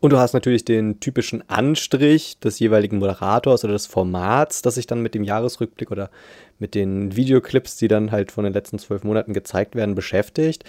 Und 0.01 0.13
du 0.13 0.19
hast 0.19 0.35
natürlich 0.35 0.65
den 0.65 1.01
typischen 1.01 1.49
Anstrich 1.49 2.39
des 2.41 2.59
jeweiligen 2.59 2.99
Moderators 2.99 3.65
oder 3.65 3.73
des 3.73 3.87
Formats, 3.87 4.63
das 4.63 4.75
sich 4.75 4.87
dann 4.87 5.03
mit 5.03 5.15
dem 5.15 5.25
Jahresrückblick 5.25 5.91
oder 5.91 6.11
mit 6.59 6.75
den 6.75 7.17
Videoclips, 7.17 7.77
die 7.77 7.89
dann 7.89 8.13
halt 8.13 8.33
von 8.33 8.45
den 8.45 8.53
letzten 8.53 8.79
zwölf 8.79 9.05
Monaten 9.05 9.33
gezeigt 9.33 9.75
werden, 9.75 9.95
beschäftigt. 9.95 10.65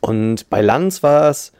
Und 0.00 0.50
bei 0.50 0.60
Lanz 0.60 1.02
war 1.02 1.30
es 1.30 1.52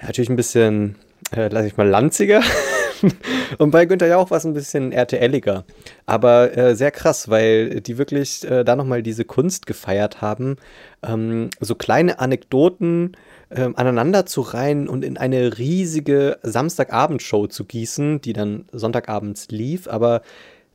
natürlich 0.00 0.30
ein 0.30 0.36
bisschen, 0.36 0.96
äh, 1.34 1.48
lass 1.48 1.66
ich 1.66 1.76
mal, 1.76 1.88
lanziger. 1.88 2.42
und 3.58 3.70
bei 3.70 3.86
Günther 3.86 4.08
Jauch 4.08 4.30
war 4.30 4.38
es 4.38 4.44
ein 4.44 4.54
bisschen 4.54 4.92
RTLiger. 4.92 5.64
Aber 6.06 6.56
äh, 6.56 6.74
sehr 6.74 6.90
krass, 6.90 7.28
weil 7.28 7.80
die 7.80 7.98
wirklich 7.98 8.48
äh, 8.48 8.64
da 8.64 8.76
nochmal 8.76 9.02
diese 9.02 9.24
Kunst 9.24 9.66
gefeiert 9.66 10.20
haben, 10.20 10.56
ähm, 11.02 11.50
so 11.60 11.74
kleine 11.74 12.18
Anekdoten 12.18 13.16
äh, 13.50 13.68
aneinander 13.74 14.26
zu 14.26 14.40
reihen 14.40 14.88
und 14.88 15.04
in 15.04 15.16
eine 15.16 15.58
riesige 15.58 16.38
Samstagabendshow 16.42 17.46
zu 17.46 17.64
gießen, 17.64 18.20
die 18.20 18.32
dann 18.32 18.66
Sonntagabends 18.72 19.48
lief. 19.50 19.88
Aber 19.88 20.22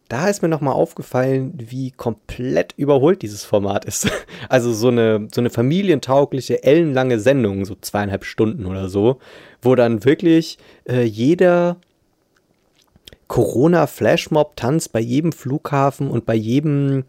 da 0.07 0.27
ist 0.27 0.41
mir 0.41 0.49
nochmal 0.49 0.73
aufgefallen, 0.73 1.53
wie 1.57 1.91
komplett 1.91 2.73
überholt 2.77 3.21
dieses 3.21 3.43
Format 3.43 3.85
ist. 3.85 4.09
Also 4.49 4.73
so 4.73 4.89
eine, 4.89 5.27
so 5.33 5.41
eine 5.41 5.49
familientaugliche, 5.49 6.63
ellenlange 6.63 7.19
Sendung, 7.19 7.65
so 7.65 7.75
zweieinhalb 7.79 8.25
Stunden 8.25 8.67
oder 8.67 8.89
so, 8.89 9.17
wo 9.61 9.73
dann 9.73 10.05
wirklich 10.05 10.59
äh, 10.87 11.01
jeder 11.03 11.77
Corona-Flashmob 13.27 14.55
tanzt 14.55 14.91
bei 14.91 14.99
jedem 14.99 15.31
Flughafen 15.31 16.09
und 16.09 16.25
bei 16.25 16.35
jedem 16.35 17.03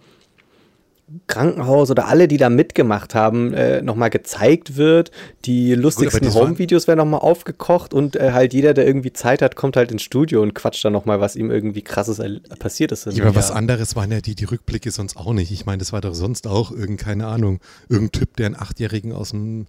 Krankenhaus 1.29 1.91
oder 1.91 2.09
alle, 2.09 2.27
die 2.27 2.37
da 2.37 2.51
mitgemacht 2.51 3.15
haben, 3.15 3.55
äh, 3.55 3.81
nochmal 3.81 4.11
gezeigt 4.11 4.77
wird. 4.77 5.13
Die 5.45 5.75
lustigsten 5.75 6.35
Home-Videos 6.35 6.89
werden 6.89 6.99
nochmal 6.99 7.21
aufgekocht 7.21 7.95
und 7.95 8.17
äh, 8.17 8.33
halt 8.33 8.53
jeder, 8.53 8.75
der 8.75 8.87
irgendwie 8.87 9.13
Zeit 9.13 9.41
hat, 9.41 9.55
kommt 9.55 9.77
halt 9.77 9.93
ins 9.93 10.03
Studio 10.03 10.43
und 10.43 10.55
quatscht 10.55 10.85
dann 10.85 10.93
nochmal, 10.93 11.21
was 11.21 11.37
ihm 11.37 11.51
irgendwie 11.51 11.83
krasses 11.83 12.21
passiert 12.59 12.91
ist. 12.91 13.07
Ja, 13.07 13.25
aber 13.25 13.37
was 13.37 13.53
anderes 13.53 13.95
waren 13.95 14.11
ja 14.11 14.21
die, 14.21 14.35
die 14.35 14.47
Rückblicke 14.47 14.91
sonst 14.91 15.17
auch 15.17 15.33
nicht. 15.33 15.53
Ich 15.53 15.65
meine, 15.65 15.79
das 15.79 15.93
war 15.93 16.01
doch 16.01 16.15
sonst 16.15 16.49
auch 16.49 16.73
irgendeine, 16.73 16.97
keine 16.97 17.27
Ahnung, 17.29 17.61
irgendein 17.89 18.13
Typ, 18.13 18.37
der 18.37 18.47
einen 18.47 18.57
Achtjährigen 18.57 19.13
aus 19.13 19.31
dem 19.31 19.67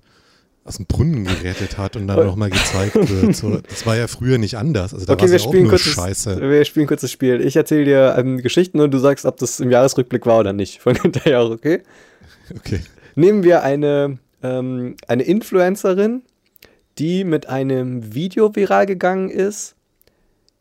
aus 0.68 0.78
dem 0.78 0.86
Brunnen 0.86 1.24
gerettet 1.24 1.78
hat 1.78 1.96
und 1.96 2.08
dann 2.08 2.26
nochmal 2.26 2.50
gezeigt 2.50 2.96
wird. 2.96 3.36
So, 3.36 3.58
das 3.58 3.86
war 3.86 3.96
ja 3.96 4.08
früher 4.08 4.38
nicht 4.38 4.58
anders. 4.58 4.94
Also 4.94 5.06
da 5.06 5.14
okay, 5.14 5.26
wir 5.26 5.32
ja 5.34 5.40
spielen 5.40 5.68
kurzes, 5.70 5.94
Scheiße. 5.94 6.42
Wir 6.42 6.66
spielen 6.66 6.88
kurzes 6.88 7.12
Spiel. 7.12 7.42
Ich 7.42 7.56
erzähle 7.56 7.86
dir 7.86 8.16
ähm, 8.18 8.40
Geschichten 8.40 8.80
und 8.82 8.92
du 8.92 8.98
sagst, 8.98 9.26
ob 9.26 9.38
das 9.38 9.60
im 9.60 9.72
Jahresrückblick 9.72 10.26
war 10.26 10.40
oder 10.40 10.54
nicht. 10.54 10.82
Von 10.82 10.96
hinterher 11.02 11.42
auch, 11.42 11.52
okay? 11.52 11.82
Okay. 12.56 12.82
Nehmen 13.16 13.44
wir 13.44 13.64
eine, 13.64 14.20
ähm, 14.44 14.96
eine 15.08 15.24
Influencerin, 15.24 16.24
die 16.98 17.24
mit 17.24 17.48
einem 17.48 18.14
Video 18.14 18.56
viral 18.56 18.86
gegangen 18.86 19.30
ist, 19.30 19.76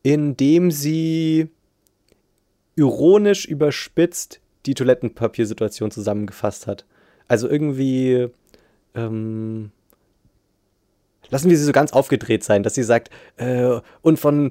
in 0.02 0.36
dem 0.36 0.70
sie 0.70 1.48
ironisch 2.76 3.46
überspitzt 3.46 4.40
die 4.66 4.74
Toilettenpapiersituation 4.74 5.90
zusammengefasst 5.90 6.66
hat. 6.66 6.84
Also 7.28 7.48
irgendwie 7.48 8.28
ähm, 8.94 9.70
lassen 11.30 11.50
wir 11.50 11.56
sie 11.56 11.64
so 11.64 11.72
ganz 11.72 11.92
aufgedreht 11.92 12.44
sein, 12.44 12.62
dass 12.62 12.74
sie 12.74 12.82
sagt, 12.82 13.10
äh, 13.36 13.80
und 14.02 14.18
von, 14.18 14.50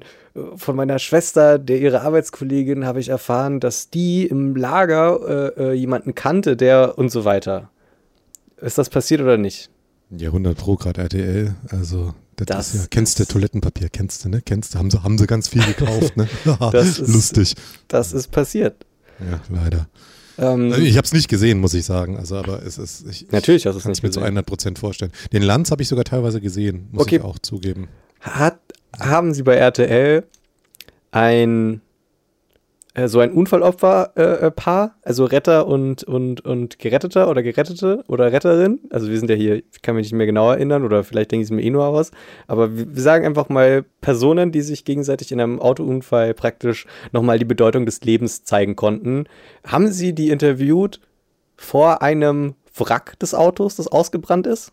von 0.56 0.76
meiner 0.76 0.98
Schwester, 0.98 1.58
der 1.58 1.78
ihre 1.78 2.02
Arbeitskollegin, 2.02 2.86
habe 2.86 3.00
ich 3.00 3.08
erfahren, 3.08 3.60
dass 3.60 3.90
die 3.90 4.26
im 4.26 4.56
Lager 4.56 5.54
äh, 5.56 5.62
äh, 5.62 5.72
jemanden 5.72 6.14
kannte, 6.14 6.56
der 6.56 6.98
und 6.98 7.10
so 7.10 7.24
weiter. 7.24 7.70
Ist 8.60 8.78
das 8.78 8.88
passiert 8.88 9.20
oder 9.20 9.36
nicht? 9.36 9.70
Ja, 10.10 10.28
100 10.28 10.56
Pro 10.56 10.76
gerade 10.76 11.02
RTL, 11.02 11.54
also 11.70 12.14
das, 12.36 12.46
das 12.46 12.74
ist 12.74 12.80
ja, 12.82 12.86
kennst 12.90 13.18
du 13.18 13.24
Toilettenpapier, 13.24 13.88
kennst 13.88 14.24
du, 14.24 14.28
ne? 14.28 14.42
Kennst 14.44 14.74
du, 14.74 14.78
haben 14.78 14.90
sie, 14.90 15.02
haben 15.02 15.16
sie 15.16 15.26
ganz 15.26 15.48
viel 15.48 15.64
gekauft, 15.64 16.16
ne? 16.16 16.28
das 16.72 16.98
ist, 16.98 17.12
Lustig. 17.12 17.54
Das 17.88 18.12
ist 18.12 18.30
passiert. 18.30 18.84
Ja, 19.18 19.40
leider. 19.48 19.88
Ähm, 20.38 20.72
also 20.72 20.84
ich 20.84 20.96
habe 20.96 21.04
es 21.04 21.12
nicht 21.12 21.28
gesehen, 21.28 21.60
muss 21.60 21.74
ich 21.74 21.84
sagen. 21.84 22.16
Also, 22.16 22.36
aber 22.36 22.62
es 22.62 22.78
ist. 22.78 23.06
Ich, 23.08 23.30
natürlich 23.30 23.66
hast 23.66 23.74
du 23.74 23.78
es 23.78 23.86
nicht 23.86 24.02
mir 24.02 24.10
zu 24.10 24.20
100 24.20 24.44
Prozent 24.44 24.78
vorstellen. 24.78 25.12
Den 25.32 25.42
Lanz 25.42 25.70
habe 25.70 25.82
ich 25.82 25.88
sogar 25.88 26.04
teilweise 26.04 26.40
gesehen, 26.40 26.88
muss 26.92 27.04
okay. 27.04 27.16
ich 27.16 27.22
auch 27.22 27.38
zugeben. 27.38 27.88
Hat, 28.20 28.58
haben 28.98 29.34
Sie 29.34 29.42
bei 29.42 29.54
RTL 29.54 30.24
ein, 31.10 31.80
so 33.04 33.20
ein 33.20 33.32
Unfallopferpaar, 33.32 34.86
äh, 34.86 35.06
also 35.06 35.24
Retter 35.26 35.66
und, 35.66 36.02
und, 36.04 36.40
und 36.44 36.78
Geretteter 36.78 37.28
oder 37.28 37.42
Gerettete 37.42 38.02
oder 38.08 38.32
Retterin. 38.32 38.80
Also 38.90 39.10
wir 39.10 39.18
sind 39.18 39.28
ja 39.28 39.36
hier, 39.36 39.56
ich 39.56 39.82
kann 39.82 39.96
mich 39.96 40.06
nicht 40.06 40.16
mehr 40.16 40.26
genau 40.26 40.50
erinnern 40.50 40.82
oder 40.82 41.04
vielleicht 41.04 41.30
denke 41.30 41.42
ich 41.42 41.48
es 41.48 41.54
mir 41.54 41.62
eh 41.62 41.70
nur 41.70 41.84
aus. 41.84 42.10
Aber 42.46 42.74
wir, 42.74 42.94
wir 42.94 43.02
sagen 43.02 43.26
einfach 43.26 43.50
mal 43.50 43.84
Personen, 44.00 44.50
die 44.50 44.62
sich 44.62 44.86
gegenseitig 44.86 45.30
in 45.30 45.40
einem 45.40 45.60
Autounfall 45.60 46.32
praktisch 46.32 46.86
nochmal 47.12 47.38
die 47.38 47.44
Bedeutung 47.44 47.84
des 47.84 48.00
Lebens 48.00 48.44
zeigen 48.44 48.76
konnten. 48.76 49.24
Haben 49.66 49.92
Sie 49.92 50.14
die 50.14 50.30
interviewt 50.30 51.00
vor 51.56 52.00
einem 52.00 52.54
Wrack 52.78 53.18
des 53.18 53.34
Autos, 53.34 53.76
das 53.76 53.88
ausgebrannt 53.88 54.46
ist? 54.46 54.72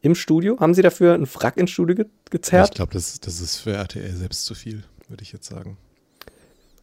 Im 0.00 0.14
Studio? 0.14 0.58
Haben 0.58 0.72
Sie 0.72 0.80
dafür 0.80 1.12
einen 1.12 1.26
Wrack 1.26 1.58
ins 1.58 1.70
Studio 1.70 1.94
ge 1.94 2.06
gezerrt? 2.30 2.70
Ich 2.70 2.74
glaube, 2.76 2.94
das, 2.94 3.20
das 3.20 3.40
ist 3.40 3.58
für 3.58 3.72
RTL 3.72 4.14
selbst 4.14 4.46
zu 4.46 4.54
viel, 4.54 4.82
würde 5.08 5.22
ich 5.22 5.32
jetzt 5.32 5.46
sagen. 5.46 5.76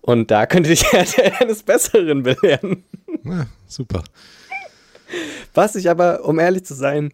Und 0.07 0.31
da 0.31 0.45
könnte 0.45 0.69
dich 0.69 0.85
eines 1.41 1.63
Besseren 1.63 2.23
belehren. 2.23 2.85
Ja, 3.25 3.47
super. 3.67 4.05
Was 5.53 5.75
ich 5.75 5.89
aber, 5.89 6.23
um 6.23 6.39
ehrlich 6.39 6.63
zu 6.63 6.75
sein, 6.75 7.11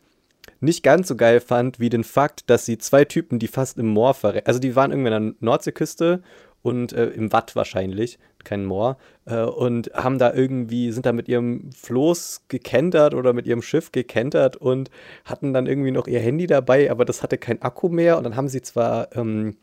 nicht 0.59 0.83
ganz 0.83 1.07
so 1.07 1.15
geil 1.15 1.39
fand, 1.39 1.79
wie 1.79 1.89
den 1.89 2.03
Fakt, 2.03 2.51
dass 2.51 2.67
sie 2.67 2.77
zwei 2.77 3.03
Typen, 3.03 3.39
die 3.39 3.47
fast 3.47 3.79
im 3.79 3.87
Moor 3.87 4.13
verrecken, 4.13 4.45
also 4.45 4.59
die 4.59 4.75
waren 4.75 4.91
irgendwie 4.91 5.11
an 5.11 5.25
der 5.25 5.35
Nordseeküste 5.39 6.21
und 6.61 6.93
äh, 6.93 7.07
im 7.07 7.33
Watt 7.33 7.55
wahrscheinlich, 7.55 8.19
kein 8.43 8.63
Moor, 8.63 8.97
äh, 9.25 9.41
und 9.41 9.89
haben 9.95 10.19
da 10.19 10.31
irgendwie, 10.31 10.91
sind 10.91 11.07
da 11.07 11.13
mit 11.13 11.27
ihrem 11.27 11.71
Floß 11.71 12.43
gekentert 12.47 13.15
oder 13.15 13.33
mit 13.33 13.47
ihrem 13.47 13.63
Schiff 13.63 13.91
gekentert 13.91 14.55
und 14.55 14.91
hatten 15.25 15.51
dann 15.51 15.65
irgendwie 15.65 15.91
noch 15.91 16.05
ihr 16.05 16.19
Handy 16.19 16.45
dabei, 16.45 16.91
aber 16.91 17.05
das 17.05 17.23
hatte 17.23 17.39
kein 17.39 17.59
Akku 17.63 17.89
mehr 17.89 18.19
und 18.19 18.23
dann 18.23 18.35
haben 18.35 18.49
sie 18.49 18.61
zwar 18.61 19.15
ähm, 19.17 19.57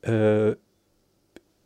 äh, 0.00 0.54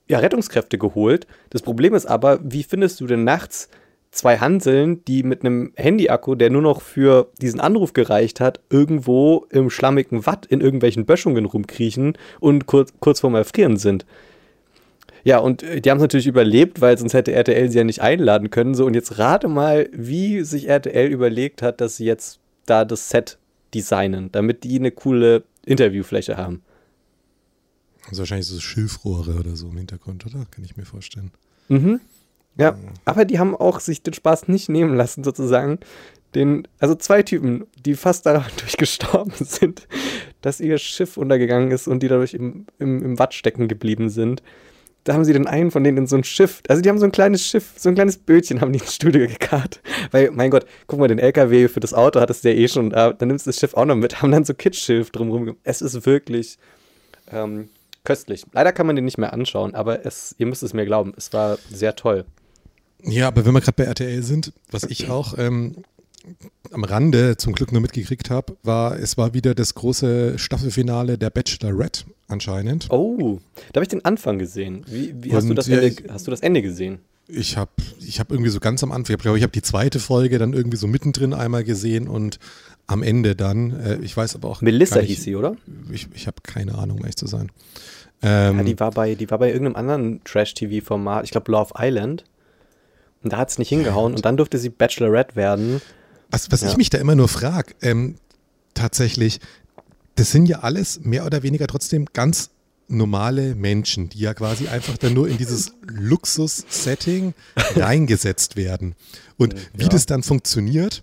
ja, 0.09 0.19
Rettungskräfte 0.19 0.79
geholt. 0.79 1.27
Das 1.51 1.63
Problem 1.63 1.95
ist 1.95 2.07
aber, 2.07 2.39
wie 2.43 2.63
findest 2.63 3.01
du 3.01 3.07
denn 3.07 3.25
nachts 3.25 3.69
zwei 4.11 4.39
Hanseln, 4.39 5.05
die 5.07 5.23
mit 5.23 5.41
einem 5.41 5.73
Handyakku, 5.77 6.35
der 6.35 6.51
nur 6.51 6.63
noch 6.63 6.81
für 6.81 7.31
diesen 7.41 7.61
Anruf 7.61 7.93
gereicht 7.93 8.41
hat, 8.41 8.61
irgendwo 8.71 9.47
im 9.51 9.71
schlammigen 9.71 10.25
Watt 10.27 10.47
in 10.47 10.61
irgendwelchen 10.61 11.05
Böschungen 11.05 11.45
rumkriechen 11.45 12.17
und 12.41 12.67
kurz, 12.67 12.93
kurz 13.01 13.21
vorm 13.21 13.35
Erfrieren 13.35 13.77
sind? 13.77 14.07
Ja, 15.25 15.39
und 15.39 15.63
äh, 15.63 15.81
die 15.81 15.91
haben 15.91 15.99
es 15.99 16.03
natürlich 16.03 16.27
überlebt, 16.27 16.81
weil 16.81 16.97
sonst 16.99 17.15
hätte 17.15 17.33
RTL 17.33 17.71
sie 17.71 17.79
ja 17.79 17.85
nicht 17.85 18.03
einladen 18.03 18.51
können. 18.51 18.75
So, 18.75 18.85
und 18.85 18.95
jetzt 18.95 19.19
rate 19.19 19.49
mal, 19.49 19.89
wie 19.93 20.43
sich 20.43 20.69
RTL 20.69 21.09
überlegt 21.09 21.63
hat, 21.63 21.81
dass 21.81 21.97
sie 21.97 22.05
jetzt 22.05 22.41
da 22.67 22.85
das 22.85 23.09
Set 23.09 23.39
designen, 23.75 24.31
damit 24.33 24.65
die 24.65 24.79
eine 24.79 24.91
coole 24.91 25.43
Interviewfläche 25.65 26.37
haben. 26.37 26.63
Also 28.09 28.21
wahrscheinlich 28.21 28.47
so 28.47 28.61
Schilfrohre 28.61 29.35
oder 29.35 29.57
so 29.57 29.69
im 29.69 29.77
Hintergrund, 29.77 30.27
oder? 30.27 30.47
Kann 30.51 30.65
ich 30.65 30.77
mir 30.77 30.85
vorstellen. 30.85 31.31
Mhm. 31.69 32.01
Ja, 32.57 32.77
aber 33.05 33.25
die 33.25 33.39
haben 33.39 33.57
auch 33.57 33.81
sich 33.81 34.03
den 34.03 34.15
Spaß 34.15 34.49
nicht 34.49 34.69
nehmen 34.69 34.95
lassen, 34.97 35.25
sozusagen. 35.25 35.79
Den, 36.35 36.67
also 36.79 36.95
zwei 36.95 37.23
Typen, 37.23 37.65
die 37.85 37.95
fast 37.95 38.27
dadurch 38.27 38.77
gestorben 38.77 39.33
sind, 39.39 39.87
dass 40.41 40.61
ihr 40.61 40.79
Schiff 40.79 41.17
untergegangen 41.17 41.71
ist 41.71 41.89
und 41.89 42.03
die 42.03 42.09
dadurch 42.09 42.35
im, 42.35 42.67
im, 42.79 43.03
im 43.03 43.19
Watt 43.19 43.35
stecken 43.35 43.69
geblieben 43.69 44.09
sind. 44.09 44.43
Da 45.05 45.13
haben 45.13 45.25
sie 45.25 45.35
den 45.35 45.47
einen 45.47 45.71
von 45.71 45.85
denen 45.85 45.99
in 45.99 46.07
so 46.07 46.17
ein 46.17 46.25
Schiff, 46.25 46.63
also 46.67 46.81
die 46.81 46.89
haben 46.89 46.99
so 46.99 47.05
ein 47.05 47.13
kleines 47.13 47.47
Schiff, 47.47 47.75
so 47.77 47.91
ein 47.91 47.95
kleines 47.95 48.17
Bötchen 48.17 48.63
haben 48.63 48.73
die 48.73 48.79
ins 48.79 48.95
Studio 48.95 49.27
gekarrt. 49.27 49.83
Weil, 50.13 50.31
mein 50.31 50.51
Gott, 50.51 50.65
guck 50.87 50.99
mal, 50.99 51.09
den 51.09 51.19
LKW 51.19 51.69
für 51.69 51.81
das 51.81 51.93
Auto 51.93 52.21
hattest 52.21 52.43
du 52.45 52.51
ja 52.51 52.59
eh 52.59 52.69
schon 52.69 52.91
da, 52.91 53.13
dann 53.13 53.29
nimmst 53.29 53.47
du 53.47 53.51
das 53.51 53.59
Schiff 53.59 53.75
auch 53.75 53.85
noch 53.85 53.97
mit, 53.97 54.23
haben 54.23 54.33
dann 54.33 54.45
so 54.45 54.55
Kitschilf 54.55 55.11
drumherum. 55.11 55.57
Es 55.63 55.83
ist 55.83 56.07
wirklich 56.07 56.57
ähm, 57.31 57.69
köstlich. 58.05 58.45
Leider 58.53 58.73
kann 58.73 58.87
man 58.87 58.97
den 58.97 59.05
nicht 59.05 59.19
mehr 59.19 59.33
anschauen, 59.33 59.75
aber 59.75 60.05
es, 60.07 60.35
ihr 60.39 60.47
müsst 60.47 60.63
es 60.63 60.75
mir 60.75 60.85
glauben, 60.85 61.13
es 61.17 61.33
war 61.33 61.59
sehr 61.71 61.97
toll. 61.97 62.25
Ja, 63.03 63.29
aber 63.29 63.45
wenn 63.45 63.53
wir 63.53 63.61
gerade 63.61 63.77
bei 63.77 63.85
RTL 63.85 64.23
sind, 64.23 64.53
was 64.71 64.85
ich 64.85 65.11
auch 65.11 65.37
ähm, 65.37 65.85
am 66.71 66.85
Rande 66.85 67.37
zum 67.37 67.53
Glück 67.53 67.73
nur 67.73 67.83
mitgekriegt 67.83 68.31
habe, 68.31 68.57
war, 68.63 68.99
es 68.99 69.19
war 69.19 69.35
wieder 69.35 69.55
das 69.55 69.75
große 69.75 70.39
Staffelfinale 70.39 71.19
der 71.19 71.31
Bachelorette 71.31 72.05
anscheinend. 72.29 72.91
Oh, 72.91 73.41
da 73.73 73.79
habe 73.79 73.85
ich 73.85 73.89
den 73.89 74.05
Anfang 74.05 74.39
gesehen. 74.39 74.85
Wie, 74.89 75.15
wie 75.23 75.35
hast, 75.35 75.49
du 75.49 75.55
das 75.55 75.67
ja, 75.67 75.79
Ende, 75.79 76.13
hast 76.13 76.27
du 76.27 76.31
das 76.31 76.41
Ende 76.41 76.63
gesehen? 76.63 77.01
Ich 77.27 77.57
habe 77.57 77.71
ich 78.01 78.21
hab 78.21 78.31
irgendwie 78.31 78.51
so 78.51 78.61
ganz 78.61 78.83
am 78.83 78.93
Anfang, 78.93 79.17
ich 79.17 79.23
glaube, 79.23 79.39
ich 79.39 79.43
habe 79.43 79.53
die 79.53 79.63
zweite 79.63 79.99
Folge 79.99 80.39
dann 80.39 80.53
irgendwie 80.53 80.77
so 80.77 80.87
mittendrin 80.87 81.33
einmal 81.33 81.65
gesehen 81.65 82.09
und 82.09 82.39
am 82.87 83.03
Ende 83.03 83.35
dann, 83.35 83.81
äh, 83.81 83.97
ich 83.97 84.17
weiß 84.17 84.35
aber 84.35 84.49
auch. 84.49 84.61
Melissa 84.61 85.01
nicht, 85.01 85.09
hieß 85.09 85.23
sie, 85.23 85.37
oder? 85.37 85.57
Ich, 85.91 86.09
ich 86.15 86.27
habe 86.27 86.37
keine 86.43 86.77
Ahnung, 86.77 86.99
um 86.99 87.03
ehrlich 87.03 87.17
zu 87.17 87.27
sein. 87.27 87.51
Ähm, 88.23 88.59
ja, 88.59 88.65
die 88.65 88.81
war 88.81 88.91
bei, 88.91 89.15
die 89.15 89.31
war 89.31 89.39
bei 89.39 89.49
irgendeinem 89.53 89.77
anderen 89.77 90.25
Trash-TV-Format, 90.25 91.25
ich 91.25 91.31
glaube 91.31 91.51
Love 91.51 91.75
Island. 91.79 92.25
Und 93.23 93.33
da 93.33 93.39
hat 93.39 93.51
es 93.51 93.59
nicht 93.59 93.71
hingehauen 93.71 94.15
und 94.15 94.25
dann 94.25 94.37
durfte 94.37 94.59
sie 94.59 94.69
Bachelorette 94.69 95.35
werden. 95.35 95.81
Was, 96.31 96.51
was 96.53 96.61
ja. 96.61 96.69
ich 96.69 96.77
mich 96.77 96.91
da 96.91 96.99
immer 96.99 97.15
nur 97.15 97.29
frage, 97.29 97.75
ähm, 97.81 98.17
tatsächlich, 98.75 99.41
das 100.15 100.31
sind 100.31 100.47
ja 100.47 100.61
alles 100.61 101.01
mehr 101.01 101.25
oder 101.25 101.43
weniger 101.43 101.67
trotzdem 101.67 102.07
ganz 102.13 102.51
normale 102.89 103.55
Menschen, 103.55 104.11
die 104.11 104.19
ja 104.19 104.35
quasi 104.35 104.69
einfach 104.69 104.99
dann 104.99 105.15
nur 105.15 105.27
in 105.27 105.39
dieses 105.39 105.73
Luxus-Setting 105.87 107.35
reingesetzt 107.77 108.57
werden. 108.57 108.95
Und 109.39 109.55
ja. 109.55 109.59
wie 109.75 109.89
das 109.89 110.07
dann 110.07 110.23
funktioniert, 110.23 111.03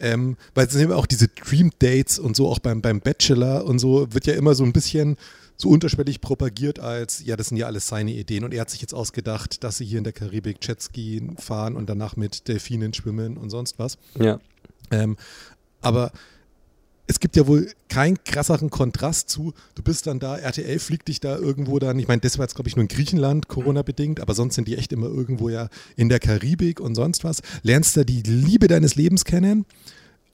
ähm, 0.00 0.36
weil 0.54 0.66
es 0.66 0.72
sind 0.72 0.82
immer 0.82 0.96
auch 0.96 1.06
diese 1.06 1.28
Dream 1.28 1.70
Dates 1.78 2.18
und 2.18 2.36
so, 2.36 2.48
auch 2.48 2.58
beim, 2.58 2.80
beim 2.80 3.00
Bachelor 3.00 3.64
und 3.64 3.78
so, 3.78 4.12
wird 4.12 4.26
ja 4.26 4.34
immer 4.34 4.54
so 4.54 4.64
ein 4.64 4.72
bisschen 4.72 5.16
so 5.56 5.68
unterschwellig 5.68 6.20
propagiert 6.20 6.80
als, 6.80 7.22
ja, 7.24 7.36
das 7.36 7.48
sind 7.48 7.58
ja 7.58 7.66
alles 7.66 7.86
seine 7.86 8.12
Ideen 8.12 8.44
und 8.44 8.54
er 8.54 8.62
hat 8.62 8.70
sich 8.70 8.80
jetzt 8.80 8.94
ausgedacht, 8.94 9.62
dass 9.62 9.76
sie 9.76 9.84
hier 9.84 9.98
in 9.98 10.04
der 10.04 10.14
Karibik 10.14 10.56
Jetski 10.66 11.22
fahren 11.38 11.76
und 11.76 11.88
danach 11.88 12.16
mit 12.16 12.48
Delfinen 12.48 12.94
schwimmen 12.94 13.36
und 13.36 13.50
sonst 13.50 13.78
was. 13.78 13.98
Ja. 14.18 14.40
Ähm, 14.90 15.16
aber 15.82 16.12
es 17.10 17.18
gibt 17.18 17.34
ja 17.34 17.48
wohl 17.48 17.68
keinen 17.88 18.22
krasseren 18.22 18.70
Kontrast 18.70 19.28
zu, 19.28 19.52
du 19.74 19.82
bist 19.82 20.06
dann 20.06 20.20
da, 20.20 20.36
RTL 20.36 20.78
fliegt 20.78 21.08
dich 21.08 21.18
da 21.18 21.36
irgendwo 21.36 21.80
dann, 21.80 21.98
ich 21.98 22.06
meine, 22.06 22.20
das 22.20 22.38
war 22.38 22.44
jetzt 22.44 22.54
glaube 22.54 22.68
ich 22.68 22.76
nur 22.76 22.82
in 22.82 22.88
Griechenland, 22.88 23.48
Corona-bedingt, 23.48 24.20
aber 24.20 24.34
sonst 24.34 24.54
sind 24.54 24.68
die 24.68 24.76
echt 24.76 24.92
immer 24.92 25.08
irgendwo 25.08 25.48
ja 25.48 25.68
in 25.96 26.08
der 26.08 26.20
Karibik 26.20 26.78
und 26.78 26.94
sonst 26.94 27.24
was, 27.24 27.40
lernst 27.62 27.96
da 27.96 28.04
die 28.04 28.22
Liebe 28.22 28.68
deines 28.68 28.94
Lebens 28.94 29.24
kennen 29.24 29.66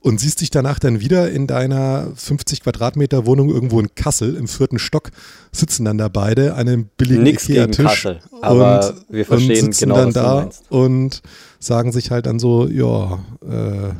und 0.01 0.21
siehst 0.21 0.43
dich 0.43 0.51
danach 0.51 0.79
dann 0.79 1.01
wieder 1.01 1.31
in 1.31 1.47
deiner 1.47 2.13
50 2.15 2.63
Quadratmeter 2.63 3.25
Wohnung 3.25 3.49
irgendwo 3.49 3.81
in 3.81 3.95
Kassel 3.95 4.37
im 4.37 4.47
vierten 4.47 4.79
Stock, 4.79 5.11
sitzen 5.53 5.87
dann 5.87 5.97
da 5.97 6.09
beide 6.09 6.55
an 6.55 6.69
einem 6.69 6.91
billigen 6.99 7.25
Ikea-Tisch 7.25 8.07
aber 8.43 8.91
und, 8.91 9.05
wir 9.09 9.25
verstehen 9.25 9.65
und 9.65 9.73
sitzen 9.73 9.89
genau, 9.89 9.97
dann 9.97 10.13
da 10.13 10.51
und 10.69 11.23
sagen 11.59 11.91
sich 11.91 12.11
halt 12.11 12.27
dann 12.27 12.39
so, 12.39 12.69
ja, 12.69 13.19
äh, 13.49 13.95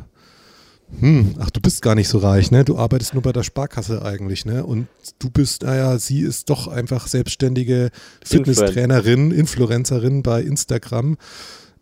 hm, 0.99 1.35
ach, 1.39 1.49
du 1.49 1.59
bist 1.59 1.81
gar 1.81 1.95
nicht 1.95 2.07
so 2.07 2.17
reich, 2.17 2.49
ne? 2.49 2.63
Du 2.63 2.77
arbeitest 2.77 3.13
nur 3.13 3.21
bei 3.21 3.33
der 3.33 3.43
Sparkasse 3.43 4.03
eigentlich, 4.03 4.45
ne? 4.45 4.65
Und 4.65 4.87
du 5.19 5.29
bist, 5.29 5.63
naja, 5.63 5.97
sie 5.99 6.21
ist 6.21 6.49
doch 6.49 6.67
einfach 6.67 7.07
selbstständige 7.07 7.89
Fitnesstrainerin, 8.23 9.31
Influencerin 9.31 10.23
bei 10.23 10.41
Instagram. 10.41 11.17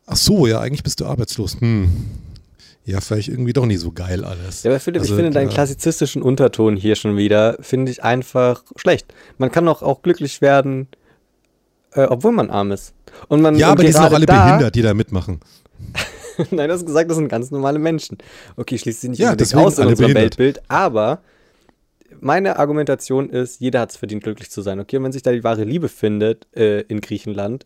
Ach 0.07 0.17
so, 0.17 0.47
ja, 0.47 0.59
eigentlich 0.59 0.83
bist 0.83 0.99
du 1.01 1.05
arbeitslos. 1.05 1.57
Hm, 1.61 1.89
ja, 2.83 2.99
vielleicht 2.99 3.29
irgendwie 3.29 3.53
doch 3.53 3.65
nicht 3.65 3.79
so 3.79 3.91
geil 3.91 4.23
alles. 4.23 4.63
Ja, 4.63 4.71
aber 4.71 4.79
Philipp, 4.79 5.01
also, 5.01 5.13
ich 5.13 5.17
finde 5.17 5.31
deinen 5.31 5.49
klassizistischen 5.49 6.21
Unterton 6.21 6.75
hier 6.75 6.95
schon 6.95 7.15
wieder, 7.15 7.57
finde 7.61 7.91
ich 7.91 8.03
einfach 8.03 8.63
schlecht. 8.75 9.13
Man 9.37 9.51
kann 9.51 9.65
doch 9.65 9.81
auch 9.81 10.01
glücklich 10.01 10.41
werden, 10.41 10.87
äh, 11.93 12.03
obwohl 12.03 12.31
man 12.31 12.49
arm 12.49 12.71
ist. 12.71 12.93
Und 13.27 13.41
man, 13.41 13.55
ja, 13.55 13.71
aber 13.71 13.83
die 13.83 13.91
sind 13.91 14.01
auch 14.01 14.13
alle 14.13 14.25
da, 14.25 14.45
behindert, 14.45 14.75
die 14.75 14.81
da 14.81 14.93
mitmachen. 14.93 15.39
Nein, 16.51 16.67
du 16.67 16.73
hast 16.73 16.85
gesagt, 16.85 17.09
das 17.09 17.17
sind 17.17 17.29
ganz 17.29 17.51
normale 17.51 17.79
Menschen. 17.79 18.17
Okay, 18.55 18.77
schließt 18.77 19.01
sie 19.01 19.09
nicht 19.09 19.19
ja, 19.19 19.31
unbedingt 19.31 19.55
aus 19.55 19.79
in 19.79 19.87
unserem 19.87 20.13
Weltbild, 20.13 20.61
aber 20.67 21.21
meine 22.19 22.57
Argumentation 22.57 23.29
ist, 23.29 23.59
jeder 23.59 23.81
hat 23.81 23.91
es 23.91 23.97
verdient, 23.97 24.23
glücklich 24.23 24.49
zu 24.49 24.61
sein. 24.61 24.79
Okay, 24.79 24.97
und 24.97 25.03
wenn 25.03 25.11
sich 25.11 25.23
da 25.23 25.31
die 25.31 25.43
wahre 25.43 25.63
Liebe 25.63 25.89
findet 25.89 26.47
äh, 26.55 26.81
in 26.81 27.01
Griechenland, 27.01 27.65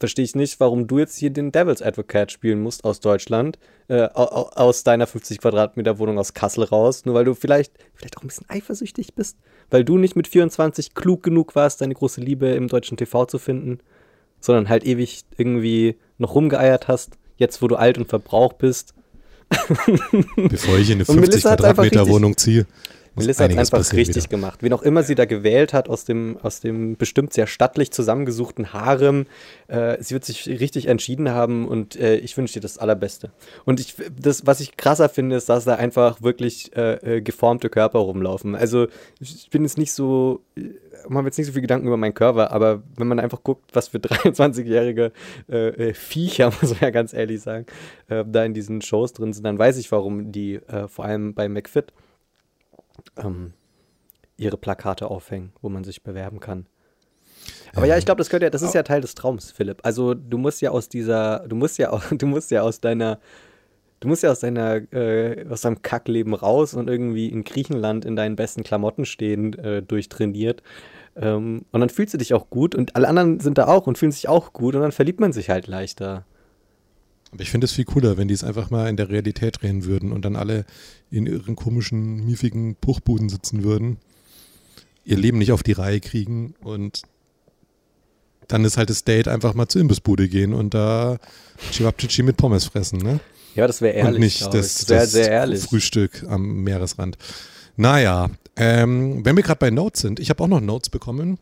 verstehe 0.00 0.24
ich 0.24 0.34
nicht, 0.34 0.58
warum 0.58 0.86
du 0.86 0.98
jetzt 0.98 1.16
hier 1.18 1.30
den 1.30 1.52
Devil's 1.52 1.82
Advocate 1.82 2.32
spielen 2.32 2.62
musst 2.62 2.84
aus 2.84 3.00
Deutschland, 3.00 3.58
äh, 3.88 4.04
aus 4.14 4.82
deiner 4.82 5.06
50 5.06 5.38
Quadratmeter 5.38 5.98
Wohnung 5.98 6.18
aus 6.18 6.32
Kassel 6.32 6.64
raus, 6.64 7.04
nur 7.04 7.14
weil 7.14 7.26
du 7.26 7.34
vielleicht, 7.34 7.74
vielleicht 7.94 8.16
auch 8.16 8.22
ein 8.22 8.28
bisschen 8.28 8.48
eifersüchtig 8.48 9.14
bist, 9.14 9.36
weil 9.68 9.84
du 9.84 9.98
nicht 9.98 10.16
mit 10.16 10.26
24 10.26 10.94
klug 10.94 11.22
genug 11.22 11.54
warst, 11.54 11.82
deine 11.82 11.94
große 11.94 12.20
Liebe 12.20 12.48
im 12.48 12.68
deutschen 12.68 12.96
TV 12.96 13.26
zu 13.26 13.38
finden, 13.38 13.78
sondern 14.40 14.70
halt 14.70 14.84
ewig 14.84 15.22
irgendwie 15.36 15.98
noch 16.16 16.34
rumgeeiert 16.34 16.88
hast, 16.88 17.18
jetzt 17.40 17.60
wo 17.60 17.66
du 17.66 17.74
alt 17.74 17.98
und 17.98 18.08
verbraucht 18.08 18.58
bist. 18.58 18.94
Bevor 20.36 20.78
ich 20.78 20.90
in 20.90 20.98
eine 20.98 21.04
50 21.06 21.42
Quadratmeter 21.42 22.08
Wohnung 22.08 22.36
ziehe. 22.36 22.66
Melissa 23.16 23.44
hat 23.44 23.50
es 23.50 23.58
einfach 23.58 23.92
richtig 23.92 24.16
wieder. 24.16 24.28
gemacht. 24.28 24.62
Wen 24.62 24.72
auch 24.72 24.82
immer 24.82 25.02
sie 25.02 25.14
da 25.14 25.24
gewählt 25.24 25.72
hat 25.72 25.88
aus 25.88 26.04
dem, 26.04 26.38
aus 26.42 26.60
dem 26.60 26.96
bestimmt 26.96 27.32
sehr 27.32 27.46
stattlich 27.46 27.90
zusammengesuchten 27.90 28.72
Harem, 28.72 29.26
äh, 29.68 29.96
sie 30.00 30.14
wird 30.14 30.24
sich 30.24 30.46
richtig 30.46 30.86
entschieden 30.86 31.30
haben 31.30 31.66
und 31.66 31.96
äh, 31.96 32.16
ich 32.16 32.36
wünsche 32.36 32.54
dir 32.54 32.60
das 32.60 32.78
Allerbeste. 32.78 33.32
Und 33.64 33.80
ich, 33.80 33.96
das, 34.18 34.46
was 34.46 34.60
ich 34.60 34.76
krasser 34.76 35.08
finde, 35.08 35.36
ist, 35.36 35.48
dass 35.48 35.64
da 35.64 35.74
einfach 35.74 36.22
wirklich 36.22 36.76
äh, 36.76 37.16
äh 37.16 37.20
geformte 37.20 37.68
Körper 37.68 37.98
rumlaufen. 37.98 38.54
Also 38.54 38.86
ich 39.18 39.50
bin 39.50 39.62
jetzt 39.62 39.78
nicht 39.78 39.92
so, 39.92 40.40
machen 41.08 41.24
wir 41.24 41.28
jetzt 41.28 41.38
nicht 41.38 41.46
so 41.46 41.52
viel 41.52 41.62
Gedanken 41.62 41.86
über 41.86 41.96
meinen 41.96 42.14
Körper, 42.14 42.50
aber 42.52 42.82
wenn 42.96 43.06
man 43.06 43.18
einfach 43.20 43.42
guckt, 43.42 43.70
was 43.74 43.88
für 43.88 43.98
23-jährige 44.00 45.12
äh, 45.48 45.68
äh, 45.68 45.94
Viecher, 45.94 46.52
muss 46.60 46.70
man 46.70 46.80
ja 46.80 46.90
ganz 46.90 47.12
ehrlich 47.12 47.40
sagen, 47.40 47.66
äh, 48.08 48.24
da 48.26 48.44
in 48.44 48.54
diesen 48.54 48.82
Shows 48.82 49.12
drin 49.12 49.32
sind, 49.32 49.44
dann 49.44 49.58
weiß 49.58 49.76
ich, 49.78 49.90
warum 49.92 50.32
die 50.32 50.56
äh, 50.56 50.88
vor 50.88 51.04
allem 51.04 51.34
bei 51.34 51.48
McFit 51.48 51.92
ähm, 53.16 53.52
ihre 54.36 54.56
Plakate 54.56 55.10
aufhängen, 55.10 55.52
wo 55.60 55.68
man 55.68 55.84
sich 55.84 56.02
bewerben 56.02 56.40
kann. 56.40 56.66
Aber 57.74 57.86
ja, 57.86 57.96
ich 57.96 58.04
glaube, 58.04 58.18
das 58.18 58.28
gehört 58.28 58.42
ja, 58.42 58.50
das 58.50 58.62
ist 58.62 58.74
ja 58.74 58.82
Teil 58.82 59.00
des 59.00 59.14
Traums, 59.14 59.52
Philipp. 59.52 59.80
Also 59.84 60.14
du 60.14 60.38
musst 60.38 60.60
ja 60.60 60.70
aus 60.70 60.88
dieser, 60.88 61.46
du 61.46 61.56
musst 61.56 61.78
ja, 61.78 61.96
du 62.10 62.26
musst 62.26 62.50
ja 62.50 62.62
aus 62.62 62.80
deiner, 62.80 63.20
du 64.00 64.08
musst 64.08 64.22
ja 64.22 64.30
aus 64.30 64.40
deiner, 64.40 64.92
äh, 64.92 65.46
aus 65.48 65.60
deinem 65.60 65.82
Kackleben 65.82 66.34
raus 66.34 66.74
und 66.74 66.88
irgendwie 66.88 67.28
in 67.28 67.44
Griechenland 67.44 68.04
in 68.04 68.16
deinen 68.16 68.36
besten 68.36 68.64
Klamotten 68.64 69.04
stehen, 69.04 69.54
äh, 69.58 69.82
durchtrainiert. 69.82 70.62
Ähm, 71.16 71.64
und 71.70 71.80
dann 71.80 71.90
fühlst 71.90 72.14
du 72.14 72.18
dich 72.18 72.34
auch 72.34 72.50
gut 72.50 72.74
und 72.74 72.96
alle 72.96 73.08
anderen 73.08 73.40
sind 73.40 73.58
da 73.58 73.66
auch 73.66 73.86
und 73.86 73.98
fühlen 73.98 74.12
sich 74.12 74.28
auch 74.28 74.52
gut 74.52 74.74
und 74.74 74.80
dann 74.80 74.92
verliebt 74.92 75.20
man 75.20 75.32
sich 75.32 75.50
halt 75.50 75.66
leichter. 75.66 76.24
Aber 77.32 77.42
ich 77.42 77.50
finde 77.50 77.66
es 77.66 77.72
viel 77.72 77.84
cooler, 77.84 78.16
wenn 78.16 78.26
die 78.26 78.34
es 78.34 78.42
einfach 78.42 78.70
mal 78.70 78.88
in 78.88 78.96
der 78.96 79.08
Realität 79.08 79.62
drehen 79.62 79.84
würden 79.84 80.12
und 80.12 80.24
dann 80.24 80.34
alle 80.34 80.64
in 81.10 81.26
ihren 81.26 81.54
komischen, 81.54 82.24
miefigen 82.24 82.74
Puchbuden 82.74 83.28
sitzen 83.28 83.62
würden, 83.62 83.98
ihr 85.04 85.16
Leben 85.16 85.38
nicht 85.38 85.52
auf 85.52 85.62
die 85.62 85.72
Reihe 85.72 86.00
kriegen 86.00 86.54
und 86.62 87.02
dann 88.48 88.64
ist 88.64 88.76
halt 88.76 88.90
das 88.90 89.04
Date 89.04 89.28
einfach 89.28 89.54
mal 89.54 89.68
zur 89.68 89.80
Imbissbude 89.80 90.28
gehen 90.28 90.54
und 90.54 90.74
da 90.74 91.18
Chibabchichi 91.70 92.24
mit 92.24 92.36
Pommes 92.36 92.64
fressen, 92.64 92.98
ne? 92.98 93.20
Ja, 93.54 93.66
das 93.66 93.80
wäre 93.80 93.94
ehrlich. 93.94 94.14
Und 94.14 94.20
nicht 94.20 94.42
das, 94.46 94.52
das, 94.52 94.86
das 94.86 95.12
sehr 95.12 95.30
ehrlich. 95.30 95.62
Frühstück 95.62 96.24
am 96.28 96.62
Meeresrand. 96.62 97.18
Naja, 97.76 98.30
ähm, 98.56 99.24
wenn 99.24 99.36
wir 99.36 99.42
gerade 99.42 99.58
bei 99.58 99.70
Notes 99.70 100.02
sind, 100.02 100.20
ich 100.20 100.30
habe 100.30 100.42
auch 100.42 100.48
noch 100.48 100.60
Notes 100.60 100.90
bekommen. 100.90 101.38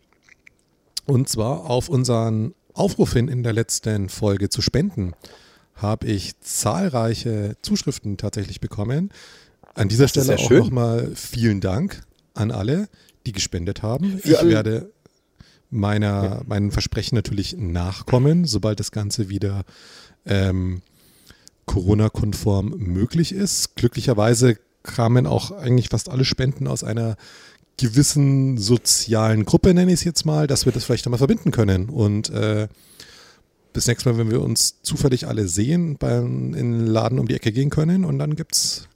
Und 1.05 1.29
zwar 1.29 1.69
auf 1.71 1.89
unseren 1.89 2.55
Aufruf 2.75 3.15
hin 3.15 3.29
in 3.29 3.43
der 3.43 3.53
letzten 3.53 4.09
Folge 4.09 4.51
zu 4.51 4.63
spenden, 4.63 5.15
habe 5.75 6.07
ich 6.07 6.39
zahlreiche 6.41 7.57
Zuschriften 7.63 8.17
tatsächlich 8.17 8.61
bekommen. 8.61 9.11
An 9.75 9.89
dieser 9.89 10.09
Stelle 10.09 10.37
auch 10.37 10.51
nochmal 10.51 11.13
vielen 11.15 11.61
Dank 11.61 12.03
an 12.35 12.51
alle, 12.51 12.89
die 13.27 13.33
gespendet 13.33 13.83
haben. 13.83 14.19
Für 14.19 14.35
ich 14.35 14.45
werde 14.45 14.91
meiner, 15.71 16.43
meinen 16.47 16.71
Versprechen 16.71 17.15
natürlich 17.15 17.57
nachkommen, 17.57 18.45
sobald 18.45 18.81
das 18.81 18.93
Ganze 18.93 19.29
wieder 19.29 19.65
ähm, 20.27 20.83
Corona-konform 21.69 22.75
möglich 22.77 23.33
ist. 23.33 23.77
Glücklicherweise 23.77 24.57
kamen 24.83 25.29
auch 25.29 25.53
eigentlich 25.53 25.91
fast 25.91 26.09
alle 26.09 26.25
Spenden 26.25 26.67
aus 26.67 26.83
einer 26.83 27.17
gewissen 27.77 28.59
sozialen 28.59 29.45
Gruppe, 29.45 29.73
nenne 29.73 29.93
ich 29.93 30.01
es 30.01 30.05
jetzt 30.05 30.27
mal, 30.27 30.49
dass 30.49 30.65
wir 30.65 30.73
das 30.73 30.85
vielleicht 30.85 31.07
einmal 31.07 31.19
verbinden 31.19 31.53
können. 31.53 31.89
Und 31.89 32.31
äh, 32.31 32.67
bis 33.73 33.87
nächstes 33.87 34.11
Mal, 34.13 34.19
wenn 34.19 34.31
wir 34.33 34.43
uns 34.43 34.83
zufällig 34.83 35.29
alle 35.29 35.47
sehen, 35.47 35.97
beim, 35.97 36.55
in 36.55 36.73
den 36.73 36.87
Laden 36.87 37.21
um 37.21 37.29
die 37.29 37.35
Ecke 37.35 37.53
gehen 37.53 37.71
können 37.71 38.05
und 38.05 38.19
dann 38.19 38.35
gibt 38.35 38.57
es 38.57 38.89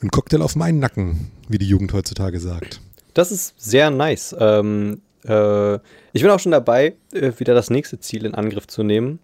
einen 0.00 0.10
Cocktail 0.10 0.42
auf 0.42 0.54
meinen 0.54 0.78
Nacken, 0.78 1.32
wie 1.48 1.58
die 1.58 1.66
Jugend 1.66 1.92
heutzutage 1.92 2.38
sagt. 2.38 2.80
Das 3.14 3.32
ist 3.32 3.54
sehr 3.58 3.90
nice. 3.90 4.36
Ähm, 4.38 5.00
äh, 5.24 5.74
ich 6.12 6.22
bin 6.22 6.30
auch 6.30 6.38
schon 6.38 6.52
dabei, 6.52 6.94
äh, 7.12 7.32
wieder 7.38 7.54
das 7.54 7.70
nächste 7.70 7.98
Ziel 7.98 8.24
in 8.24 8.34
Angriff 8.34 8.68
zu 8.68 8.84
nehmen. 8.84 9.18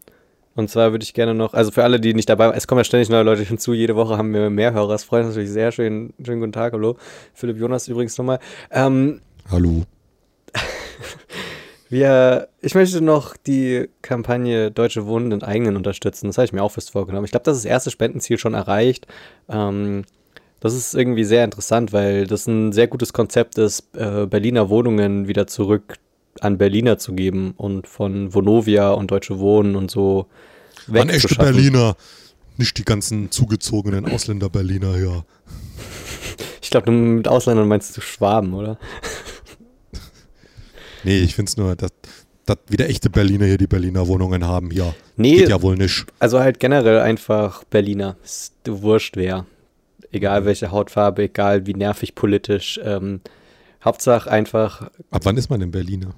Und 0.54 0.70
zwar 0.70 0.92
würde 0.92 1.02
ich 1.02 1.14
gerne 1.14 1.34
noch, 1.34 1.52
also 1.52 1.70
für 1.70 1.82
alle, 1.82 1.98
die 1.98 2.14
nicht 2.14 2.28
dabei 2.28 2.46
waren, 2.46 2.56
es 2.56 2.66
kommen 2.66 2.78
ja 2.78 2.84
ständig 2.84 3.08
neue 3.08 3.24
Leute 3.24 3.42
hinzu, 3.42 3.72
jede 3.72 3.96
Woche 3.96 4.16
haben 4.16 4.32
wir 4.32 4.50
mehr 4.50 4.72
Hörer, 4.72 4.88
das 4.88 5.04
freut 5.04 5.24
uns 5.24 5.34
natürlich 5.34 5.50
sehr. 5.50 5.72
Schön, 5.72 6.14
schönen 6.24 6.40
guten 6.40 6.52
Tag, 6.52 6.72
hallo. 6.72 6.96
Philipp 7.34 7.58
Jonas 7.58 7.88
übrigens 7.88 8.16
nochmal. 8.16 8.38
Ähm, 8.70 9.20
hallo. 9.50 9.82
wir, 11.88 12.48
ich 12.60 12.74
möchte 12.74 13.00
noch 13.00 13.36
die 13.36 13.88
Kampagne 14.02 14.70
Deutsche 14.70 15.06
Wohnen 15.06 15.32
in 15.32 15.42
eigenen 15.42 15.76
unterstützen. 15.76 16.28
Das 16.28 16.38
habe 16.38 16.46
ich 16.46 16.52
mir 16.52 16.62
auch 16.62 16.72
fest 16.72 16.92
vorgenommen. 16.92 17.24
Ich 17.24 17.32
glaube, 17.32 17.44
das 17.44 17.56
ist 17.56 17.64
das 17.64 17.70
erste 17.70 17.90
Spendenziel 17.90 18.38
schon 18.38 18.54
erreicht. 18.54 19.08
Ähm, 19.48 20.04
das 20.60 20.74
ist 20.74 20.94
irgendwie 20.94 21.24
sehr 21.24 21.44
interessant, 21.44 21.92
weil 21.92 22.26
das 22.26 22.46
ein 22.46 22.72
sehr 22.72 22.86
gutes 22.86 23.12
Konzept 23.12 23.58
ist, 23.58 23.88
äh, 23.96 24.26
Berliner 24.26 24.70
Wohnungen 24.70 25.26
wieder 25.26 25.46
zurück 25.46 25.96
an 26.40 26.58
Berliner 26.58 26.98
zu 26.98 27.14
geben 27.14 27.54
und 27.56 27.86
von 27.86 28.34
Vonovia 28.34 28.90
und 28.90 29.10
Deutsche 29.10 29.38
Wohnen 29.38 29.76
und 29.76 29.90
so 29.90 30.26
An 30.92 31.08
echte 31.08 31.34
Berliner, 31.34 31.96
nicht 32.56 32.78
die 32.78 32.84
ganzen 32.84 33.30
zugezogenen 33.30 34.06
Ausländer-Berliner 34.06 34.96
hier. 34.96 35.24
Ich 36.62 36.70
glaube, 36.70 36.90
mit 36.90 37.28
Ausländern 37.28 37.68
meinst 37.68 37.96
du 37.96 38.00
Schwaben, 38.00 38.54
oder? 38.54 38.78
nee, 41.04 41.18
ich 41.18 41.34
finde 41.34 41.50
es 41.50 41.56
nur, 41.56 41.76
dass, 41.76 41.90
dass 42.46 42.58
wieder 42.68 42.88
echte 42.88 43.10
Berliner 43.10 43.46
hier 43.46 43.58
die 43.58 43.66
Berliner 43.66 44.06
Wohnungen 44.06 44.46
haben. 44.46 44.70
Ja, 44.70 44.94
nee, 45.16 45.36
geht 45.36 45.48
ja 45.48 45.62
wohl 45.62 45.76
nicht. 45.76 46.06
Also 46.18 46.40
halt 46.40 46.60
generell 46.60 47.00
einfach 47.00 47.64
Berliner. 47.64 48.16
Ist 48.24 48.54
wurscht 48.66 49.16
wer. 49.16 49.46
Egal 50.10 50.44
welche 50.44 50.70
Hautfarbe, 50.70 51.24
egal 51.24 51.66
wie 51.66 51.74
nervig 51.74 52.14
politisch. 52.14 52.80
Ähm, 52.82 53.20
Hauptsache 53.84 54.30
einfach. 54.30 54.90
Ab 55.10 55.22
wann 55.24 55.36
ist 55.36 55.50
man 55.50 55.60
in 55.60 55.70
Berliner? 55.70 56.14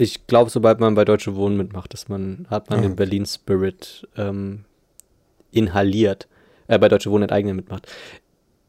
Ich 0.00 0.28
glaube, 0.28 0.48
sobald 0.48 0.78
man 0.78 0.94
bei 0.94 1.04
Deutsche 1.04 1.34
Wohnen 1.34 1.56
mitmacht, 1.56 1.92
dass 1.92 2.08
man, 2.08 2.46
hat 2.48 2.70
man 2.70 2.78
ah. 2.78 2.82
den 2.82 2.94
Berlin-Spirit 2.94 4.06
ähm, 4.16 4.64
inhaliert. 5.50 6.28
Äh, 6.68 6.78
bei 6.78 6.88
Deutsche 6.88 7.10
Wohnen 7.10 7.24
enteignen 7.24 7.56
mitmacht. 7.56 7.88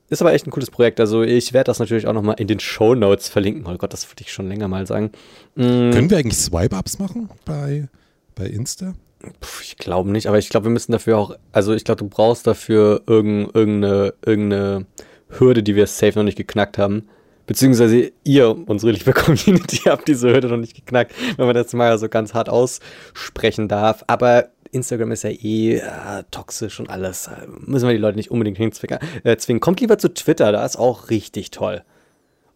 Ist 0.09 0.23
aber 0.23 0.33
echt 0.33 0.47
ein 0.47 0.51
cooles 0.51 0.71
Projekt. 0.71 0.99
Also 0.99 1.21
ich 1.21 1.53
werde 1.53 1.67
das 1.67 1.77
natürlich 1.77 2.07
auch 2.07 2.13
nochmal 2.13 2.37
in 2.39 2.47
den 2.47 2.59
Show 2.59 2.95
Notes 2.95 3.29
verlinken. 3.29 3.63
Oh 3.67 3.77
Gott, 3.77 3.93
das 3.93 4.09
würde 4.09 4.23
ich 4.23 4.33
schon 4.33 4.47
länger 4.47 4.67
mal 4.67 4.87
sagen. 4.87 5.11
Mhm. 5.53 5.91
Können 5.91 6.09
wir 6.09 6.17
eigentlich 6.17 6.39
Swipe-Ups 6.39 6.97
machen 6.97 7.29
bei, 7.45 7.89
bei 8.33 8.47
Insta? 8.47 8.95
Puh, 9.19 9.61
ich 9.61 9.77
glaube 9.77 10.09
nicht, 10.09 10.25
aber 10.25 10.39
ich 10.39 10.49
glaube, 10.49 10.65
wir 10.65 10.71
müssen 10.71 10.93
dafür 10.93 11.19
auch, 11.19 11.35
also 11.51 11.73
ich 11.75 11.83
glaube, 11.83 11.99
du 11.99 12.07
brauchst 12.07 12.47
dafür 12.47 13.03
irgendeine, 13.05 14.15
irgendeine 14.25 14.87
Hürde, 15.27 15.61
die 15.61 15.75
wir 15.75 15.85
safe 15.85 16.17
noch 16.17 16.23
nicht 16.23 16.37
geknackt 16.37 16.79
haben. 16.79 17.07
Beziehungsweise 17.49 18.12
ihr, 18.23 18.55
unsere 18.67 18.91
liebe 18.91 19.12
Community, 19.12 19.77
habt 19.89 20.07
diese 20.07 20.29
Hürde 20.29 20.49
noch 20.49 20.57
nicht 20.57 20.75
geknackt, 20.75 21.15
wenn 21.35 21.47
man 21.47 21.55
das 21.55 21.73
mal 21.73 21.97
so 21.97 22.07
ganz 22.07 22.35
hart 22.35 22.47
aussprechen 22.47 23.67
darf. 23.67 24.03
Aber 24.05 24.49
Instagram 24.69 25.12
ist 25.12 25.23
ja 25.23 25.31
eh 25.31 25.77
äh, 25.77 26.23
toxisch 26.29 26.79
und 26.79 26.91
alles. 26.91 27.27
Müssen 27.65 27.88
wir 27.88 27.95
die 27.95 27.99
Leute 27.99 28.17
nicht 28.17 28.29
unbedingt 28.29 28.57
hinzwingen. 28.57 28.99
Äh, 29.23 29.35
zwingen. 29.38 29.62
Kommt 29.62 29.81
lieber 29.81 29.97
zu 29.97 30.13
Twitter, 30.13 30.51
da 30.51 30.63
ist 30.63 30.77
auch 30.77 31.09
richtig 31.09 31.49
toll. 31.49 31.81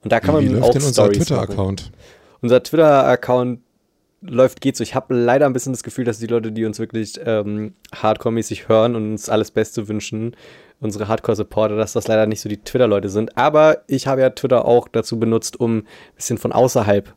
Und 0.03 0.11
da 0.11 0.19
kann 0.19 0.39
Wie 0.39 0.45
man 0.45 0.59
läuft 0.59 0.63
auch 0.63 0.73
denn 0.73 0.83
unser 0.83 1.11
Twitter-Account? 1.11 1.91
Unser 2.41 2.61
Twitter-Account 2.61 3.61
läuft, 4.21 4.61
geht 4.61 4.77
so. 4.77 4.83
Ich 4.83 4.93
habe 4.93 5.15
leider 5.15 5.47
ein 5.47 5.53
bisschen 5.53 5.73
das 5.73 5.81
Gefühl, 5.81 6.05
dass 6.05 6.19
die 6.19 6.27
Leute, 6.27 6.51
die 6.51 6.65
uns 6.65 6.77
wirklich 6.77 7.19
ähm, 7.25 7.73
hardcore-mäßig 7.95 8.69
hören 8.69 8.95
und 8.95 9.13
uns 9.13 9.27
alles 9.27 9.49
Beste 9.49 9.87
wünschen, 9.87 10.35
unsere 10.83 11.07
Hardcore-Supporter, 11.07 11.75
dass 11.75 11.93
das 11.93 12.07
leider 12.07 12.25
nicht 12.25 12.41
so 12.41 12.49
die 12.49 12.57
Twitter-Leute 12.57 13.09
sind. 13.09 13.37
Aber 13.37 13.79
ich 13.87 14.07
habe 14.07 14.21
ja 14.21 14.29
Twitter 14.29 14.65
auch 14.65 14.87
dazu 14.87 15.19
benutzt, 15.19 15.59
um 15.59 15.77
ein 15.77 15.87
bisschen 16.15 16.37
von 16.37 16.51
außerhalb 16.51 17.13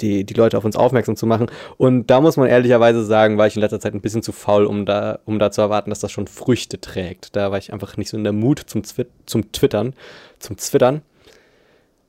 die, 0.00 0.24
die 0.24 0.34
Leute 0.34 0.56
auf 0.58 0.64
uns 0.64 0.76
aufmerksam 0.76 1.16
zu 1.16 1.26
machen. 1.26 1.50
Und 1.76 2.08
da 2.08 2.20
muss 2.20 2.36
man 2.36 2.48
ehrlicherweise 2.48 3.04
sagen, 3.04 3.38
war 3.38 3.46
ich 3.46 3.56
in 3.56 3.60
letzter 3.60 3.80
Zeit 3.80 3.94
ein 3.94 4.00
bisschen 4.00 4.22
zu 4.22 4.32
faul, 4.32 4.64
um 4.64 4.86
da, 4.86 5.18
um 5.24 5.38
da 5.38 5.50
zu 5.50 5.60
erwarten, 5.60 5.90
dass 5.90 6.00
das 6.00 6.12
schon 6.12 6.26
Früchte 6.26 6.80
trägt. 6.80 7.34
Da 7.36 7.50
war 7.50 7.58
ich 7.58 7.72
einfach 7.72 7.96
nicht 7.96 8.08
so 8.08 8.16
in 8.16 8.24
der 8.24 8.32
Mut 8.32 8.60
zum, 8.60 8.84
Zwi 8.84 9.06
zum 9.26 9.50
Twittern, 9.52 9.94
zum 10.38 10.56
Twittern. 10.56 11.02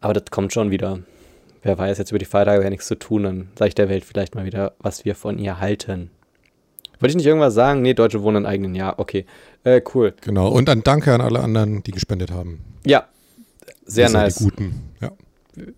Aber 0.01 0.13
das 0.13 0.25
kommt 0.31 0.53
schon 0.53 0.71
wieder. 0.71 0.99
Wer 1.61 1.77
weiß, 1.77 1.97
jetzt 1.97 2.11
über 2.11 2.19
die 2.19 2.25
Feiertage 2.25 2.59
wäre 2.59 2.69
nichts 2.69 2.87
zu 2.87 2.95
tun, 2.95 3.23
dann 3.23 3.49
sage 3.57 3.69
ich 3.69 3.75
der 3.75 3.87
Welt 3.87 4.03
vielleicht 4.03 4.35
mal 4.35 4.45
wieder, 4.45 4.73
was 4.79 5.05
wir 5.05 5.15
von 5.15 5.39
ihr 5.39 5.61
halten. 5.61 6.11
Wollte 7.03 7.11
ich 7.11 7.17
nicht 7.17 7.25
irgendwas 7.25 7.53
sagen? 7.53 7.81
Nee, 7.81 7.93
Deutsche 7.93 8.23
wohnen 8.23 8.37
in 8.37 8.45
eigenen 8.45 8.75
Jahr. 8.75 8.97
Okay, 8.97 9.25
äh, 9.65 9.81
cool. 9.93 10.13
Genau, 10.21 10.47
und 10.47 10.69
dann 10.69 10.83
danke 10.83 11.13
an 11.13 11.19
alle 11.19 11.41
anderen, 11.41 11.83
die 11.83 11.91
gespendet 11.91 12.31
haben. 12.31 12.63
Ja, 12.85 13.03
sehr 13.85 14.05
das 14.05 14.13
nice. 14.13 14.35
Die 14.35 14.43
Guten, 14.45 14.73
ja 15.01 15.11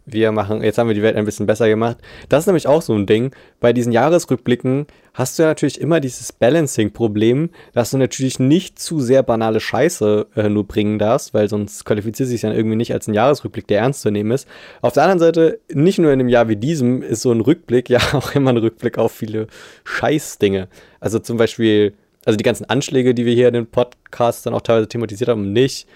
wir 0.05 0.31
machen, 0.31 0.63
jetzt 0.63 0.77
haben 0.77 0.87
wir 0.87 0.95
die 0.95 1.01
Welt 1.01 1.15
ein 1.15 1.25
bisschen 1.25 1.45
besser 1.45 1.67
gemacht. 1.67 1.97
Das 2.29 2.43
ist 2.43 2.47
nämlich 2.47 2.67
auch 2.67 2.81
so 2.81 2.93
ein 2.93 3.05
Ding. 3.05 3.31
Bei 3.59 3.73
diesen 3.73 3.91
Jahresrückblicken 3.91 4.87
hast 5.13 5.37
du 5.37 5.43
ja 5.43 5.49
natürlich 5.49 5.81
immer 5.81 5.99
dieses 5.99 6.31
Balancing-Problem, 6.31 7.49
dass 7.73 7.91
du 7.91 7.97
natürlich 7.97 8.39
nicht 8.39 8.79
zu 8.79 8.99
sehr 8.99 9.23
banale 9.23 9.59
Scheiße 9.59 10.27
äh, 10.35 10.49
nur 10.49 10.67
bringen 10.67 10.99
darfst, 10.99 11.33
weil 11.33 11.49
sonst 11.49 11.85
qualifiziert 11.85 12.29
sich 12.29 12.43
ja 12.43 12.53
irgendwie 12.53 12.75
nicht 12.75 12.93
als 12.93 13.07
ein 13.07 13.13
Jahresrückblick, 13.13 13.67
der 13.67 13.79
ernst 13.79 14.01
zu 14.01 14.11
nehmen 14.11 14.31
ist. 14.31 14.47
Auf 14.81 14.93
der 14.93 15.03
anderen 15.03 15.19
Seite, 15.19 15.59
nicht 15.73 15.99
nur 15.99 16.11
in 16.11 16.19
einem 16.19 16.29
Jahr 16.29 16.47
wie 16.47 16.55
diesem 16.55 17.01
ist 17.01 17.21
so 17.21 17.31
ein 17.31 17.41
Rückblick 17.41 17.89
ja 17.89 17.99
auch 18.13 18.33
immer 18.35 18.51
ein 18.51 18.57
Rückblick 18.57 18.97
auf 18.97 19.11
viele 19.11 19.47
Scheißdinge. 19.83 20.67
Also 20.99 21.19
zum 21.19 21.37
Beispiel, 21.37 21.93
also 22.25 22.37
die 22.37 22.43
ganzen 22.43 22.65
Anschläge, 22.69 23.13
die 23.13 23.25
wir 23.25 23.33
hier 23.33 23.47
in 23.47 23.53
den 23.53 23.67
Podcasts 23.67 24.43
dann 24.43 24.53
auch 24.53 24.61
teilweise 24.61 24.87
thematisiert 24.87 25.29
haben, 25.29 25.53
nicht 25.53 25.87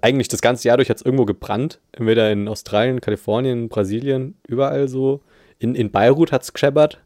eigentlich 0.00 0.28
das 0.28 0.40
ganze 0.40 0.68
Jahr 0.68 0.76
durch 0.76 0.90
hat 0.90 0.98
es 0.98 1.04
irgendwo 1.04 1.24
gebrannt. 1.24 1.80
Entweder 1.92 2.30
in 2.30 2.48
Australien, 2.48 3.00
Kalifornien, 3.00 3.68
Brasilien, 3.68 4.36
überall 4.46 4.88
so. 4.88 5.20
In, 5.58 5.74
in 5.74 5.90
Beirut 5.90 6.32
hat 6.32 6.42
es 6.42 6.52
gescheppert. 6.52 7.00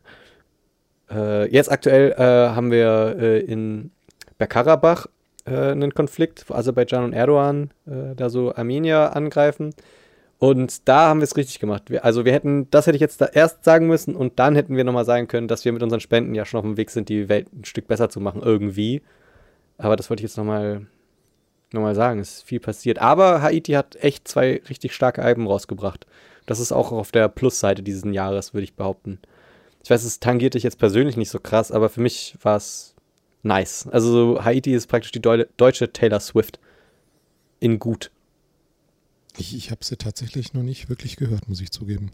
Äh, 1.11 1.51
jetzt 1.51 1.71
aktuell 1.71 2.13
äh, 2.13 2.55
haben 2.55 2.71
wir 2.71 3.17
äh, 3.19 3.41
in 3.41 3.91
Bergkarabach 4.39 5.07
äh, 5.45 5.71
einen 5.73 5.95
Konflikt, 5.95 6.45
wo 6.49 6.55
Aserbaidschan 6.55 7.05
und 7.05 7.13
Erdogan 7.13 7.71
äh, 7.87 8.15
da 8.17 8.31
so 8.31 8.55
Armenier 8.55 9.15
angreifen. 9.15 9.75
Und 10.39 10.89
da 10.89 11.09
haben 11.09 11.21
wir 11.21 11.25
es 11.25 11.37
richtig 11.37 11.59
gemacht. 11.61 11.91
Wir, 11.91 12.05
also 12.05 12.25
wir 12.25 12.33
hätten, 12.33 12.69
das 12.71 12.87
hätte 12.87 12.97
ich 12.97 13.01
jetzt 13.01 13.23
erst 13.33 13.65
sagen 13.65 13.87
müssen 13.87 14.15
und 14.15 14.39
dann 14.39 14.57
hätten 14.57 14.77
wir 14.77 14.85
nochmal 14.85 15.05
sagen 15.05 15.29
können, 15.29 15.49
dass 15.49 15.65
wir 15.65 15.73
mit 15.73 15.83
unseren 15.83 16.01
Spenden 16.01 16.35
ja 16.35 16.45
schon 16.45 16.59
auf 16.59 16.65
dem 16.65 16.77
Weg 16.77 16.91
sind, 16.91 17.09
die 17.09 17.29
Welt 17.29 17.53
ein 17.53 17.65
Stück 17.65 17.87
besser 17.87 18.11
zu 18.11 18.21
machen, 18.21 18.43
irgendwie. 18.43 19.03
Aber 19.79 19.97
das 19.97 20.11
wollte 20.11 20.21
ich 20.23 20.31
jetzt 20.31 20.37
nochmal 20.37 20.87
noch 21.75 21.83
mal 21.83 21.95
sagen. 21.95 22.21
Es 22.21 22.39
ist 22.39 22.43
viel 22.45 22.61
passiert. 22.61 22.99
Aber 22.99 23.43
Haiti 23.43 23.73
hat 23.73 23.97
echt 23.97 24.27
zwei 24.29 24.63
richtig 24.69 24.95
starke 24.95 25.23
Alben 25.23 25.47
rausgebracht. 25.47 26.07
Das 26.47 26.61
ist 26.61 26.73
auch 26.73 26.93
auf 26.93 27.11
der 27.13 27.29
Plusseite 27.29 27.83
dieses 27.83 28.05
Jahres, 28.05 28.55
würde 28.55 28.65
ich 28.65 28.75
behaupten. 28.75 29.19
Ich 29.83 29.91
weiß, 29.91 30.05
es 30.05 30.21
tangiert 30.21 30.55
dich 30.55 30.63
jetzt 30.63 30.79
persönlich 30.79 31.17
nicht 31.17 31.31
so 31.31 31.39
krass, 31.39 31.71
aber 31.71 31.89
für 31.89 32.01
mich 32.01 32.37
war 32.43 32.57
es 32.57 32.95
nice. 33.43 33.87
Also 33.91 34.43
Haiti 34.43 34.73
ist 34.73 34.87
praktisch 34.87 35.13
die 35.13 35.21
Deu 35.21 35.45
deutsche 35.57 35.93
Taylor 35.93 36.21
Swift. 36.21 36.59
In 37.61 37.79
gut. 37.79 38.11
Ich, 39.37 39.57
ich 39.57 39.71
habe 39.71 39.85
sie 39.85 39.97
tatsächlich 39.97 40.55
noch 40.55 40.63
nicht 40.63 40.89
wirklich 40.89 41.17
gehört, 41.17 41.49
muss 41.49 41.61
ich 41.61 41.71
zugeben. 41.71 42.13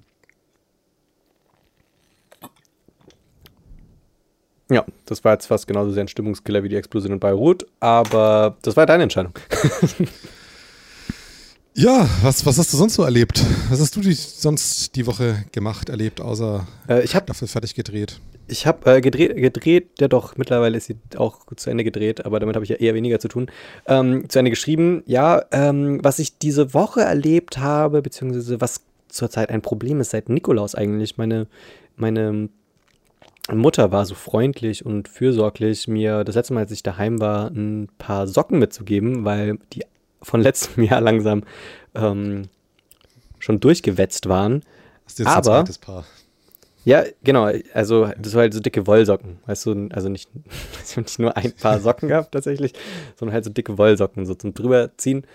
Ja, 4.71 4.85
das 5.07 5.25
war 5.25 5.33
jetzt 5.33 5.47
fast 5.47 5.67
genauso 5.67 5.91
sehr 5.91 6.05
ein 6.05 6.09
Stimmungskiller 6.09 6.63
wie 6.63 6.69
die 6.69 6.77
Explosion 6.77 7.13
in 7.13 7.21
Beirut, 7.21 7.67
aber 7.81 8.57
das 8.63 8.77
war 8.77 8.87
deine 8.87 9.03
Entscheidung. 9.03 9.33
Ja, 11.75 12.09
was, 12.23 12.45
was 12.45 12.59
hast 12.59 12.73
du 12.73 12.77
sonst 12.77 12.95
so 12.95 13.05
erlebt? 13.05 13.45
Was 13.71 13.81
hast 13.81 13.95
du 13.95 14.01
die, 14.01 14.13
sonst 14.13 14.97
die 14.97 15.07
Woche 15.07 15.45
gemacht, 15.53 15.89
erlebt, 15.89 16.21
außer 16.21 16.67
äh, 16.89 17.05
ich 17.05 17.15
hab, 17.15 17.27
dafür 17.27 17.47
fertig 17.47 17.75
gedreht? 17.75 18.21
Ich 18.49 18.67
habe 18.67 18.97
äh, 18.97 19.01
gedreht, 19.01 19.37
gedreht, 19.37 19.89
ja 20.01 20.09
doch, 20.09 20.37
mittlerweile 20.37 20.77
ist 20.77 20.87
sie 20.87 20.97
auch 21.17 21.47
zu 21.55 21.71
Ende 21.71 21.85
gedreht, 21.85 22.27
aber 22.27 22.41
damit 22.41 22.57
habe 22.57 22.65
ich 22.65 22.71
ja 22.71 22.77
eher 22.77 22.95
weniger 22.95 23.21
zu 23.21 23.29
tun. 23.29 23.51
Ähm, 23.87 24.29
zu 24.29 24.41
Ende 24.41 24.51
geschrieben, 24.51 25.05
ja, 25.07 25.43
ähm, 25.53 26.01
was 26.03 26.19
ich 26.19 26.39
diese 26.39 26.75
Woche 26.75 27.03
erlebt 27.03 27.59
habe, 27.59 28.03
beziehungsweise 28.03 28.61
was 28.61 28.83
zurzeit 29.09 29.51
ein 29.51 29.63
Problem 29.63 30.01
ist 30.01 30.11
seit 30.11 30.29
Nikolaus 30.29 30.75
eigentlich. 30.75 31.19
Meine, 31.19 31.47
meine 31.97 32.49
Mutter 33.53 33.91
war 33.91 34.07
so 34.07 34.15
freundlich 34.15 34.85
und 34.85 35.09
fürsorglich, 35.09 35.89
mir 35.89 36.25
das 36.25 36.35
letzte 36.35 36.55
Mal, 36.55 36.61
als 36.61 36.71
ich 36.71 36.83
daheim 36.83 37.21
war, 37.21 37.49
ein 37.49 37.89
paar 37.99 38.27
Socken 38.27 38.59
mitzugeben, 38.59 39.25
weil 39.25 39.59
die 39.73 39.85
von 40.23 40.41
letztem 40.43 40.85
Jahr 40.85 41.01
langsam 41.01 41.43
ähm, 41.95 42.49
schon 43.39 43.61
durchgewetzt 43.61 44.29
waren. 44.29 44.63
Das 45.05 45.15
ist 45.15 45.19
jetzt 45.21 45.29
Aber, 45.29 45.59
ein 45.59 45.67
zweites 45.67 45.79
Paar. 45.79 46.05
Ja, 46.85 47.05
genau. 47.23 47.51
Also, 47.75 48.11
das 48.19 48.35
war 48.35 48.43
halt 48.43 48.55
so 48.55 48.61
dicke 48.61 48.87
Wollsocken. 48.87 49.39
Weißt 49.47 49.67
du, 49.67 49.89
also 49.93 50.09
nicht, 50.09 50.31
nicht 50.97 51.19
nur 51.19 51.37
ein 51.37 51.53
paar 51.53 51.81
Socken 51.81 52.09
gehabt 52.09 52.33
tatsächlich, 52.33 52.73
sondern 53.17 53.35
halt 53.35 53.45
so 53.45 53.51
dicke 53.51 53.77
Wollsocken, 53.77 54.27
so 54.27 54.35
zum 54.35 54.55
drüberziehen. 54.55 55.27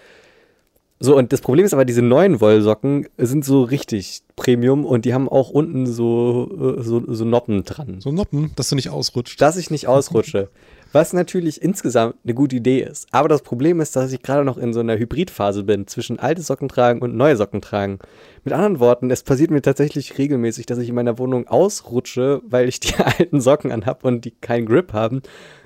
So, 1.00 1.18
und 1.18 1.34
das 1.34 1.42
Problem 1.42 1.66
ist 1.66 1.74
aber, 1.74 1.84
diese 1.84 2.02
neuen 2.02 2.40
Wollsocken 2.40 3.08
sind 3.18 3.44
so 3.44 3.64
richtig 3.64 4.22
Premium 4.38 4.86
und 4.86 5.04
die 5.04 5.14
haben 5.14 5.28
auch 5.28 5.50
unten 5.50 5.86
so, 5.86 6.78
äh, 6.78 6.82
so, 6.84 7.04
so 7.06 7.26
Noppen 7.26 7.66
dran. 7.66 8.00
So 8.00 8.12
Noppen, 8.12 8.52
dass 8.56 8.70
du 8.70 8.76
nicht 8.76 8.90
ausrutscht. 8.90 9.42
Dass 9.42 9.58
ich 9.58 9.70
nicht 9.72 9.88
ausrutsche. 9.88 10.50
Was 10.94 11.12
natürlich 11.12 11.62
insgesamt 11.62 12.16
eine 12.24 12.34
gute 12.34 12.56
Idee 12.56 12.80
ist. 12.80 13.08
Aber 13.12 13.28
das 13.28 13.42
Problem 13.42 13.82
ist, 13.82 13.98
dass 13.98 14.14
ich 14.14 14.22
gerade 14.22 14.46
noch 14.46 14.58
in 14.58 14.72
so 14.72 14.80
einer 14.80 14.98
Hybridphase 14.98 15.64
bin 15.64 15.88
zwischen 15.88 16.20
alte 16.20 16.42
Socken 16.42 16.70
tragen 16.70 17.02
und 17.02 17.18
neue 17.18 17.36
Socken 17.36 17.62
tragen. 17.62 18.00
Mit 18.46 18.54
anderen 18.54 18.80
Worten, 18.80 19.12
es 19.12 19.24
passiert 19.24 19.52
mir 19.52 19.62
tatsächlich 19.62 20.18
regelmäßig, 20.18 20.66
dass 20.66 20.78
ich 20.78 20.88
in 20.88 20.96
meiner 20.96 21.20
Wohnung 21.20 21.50
ausrutsche, 21.50 22.42
weil 22.48 22.70
ich 22.70 22.80
die 22.80 22.96
alten 23.20 23.42
Socken 23.42 23.74
anhab 23.74 24.06
und 24.06 24.24
die 24.24 24.32
keinen 24.32 24.66
Grip 24.66 24.94
haben. 24.94 25.22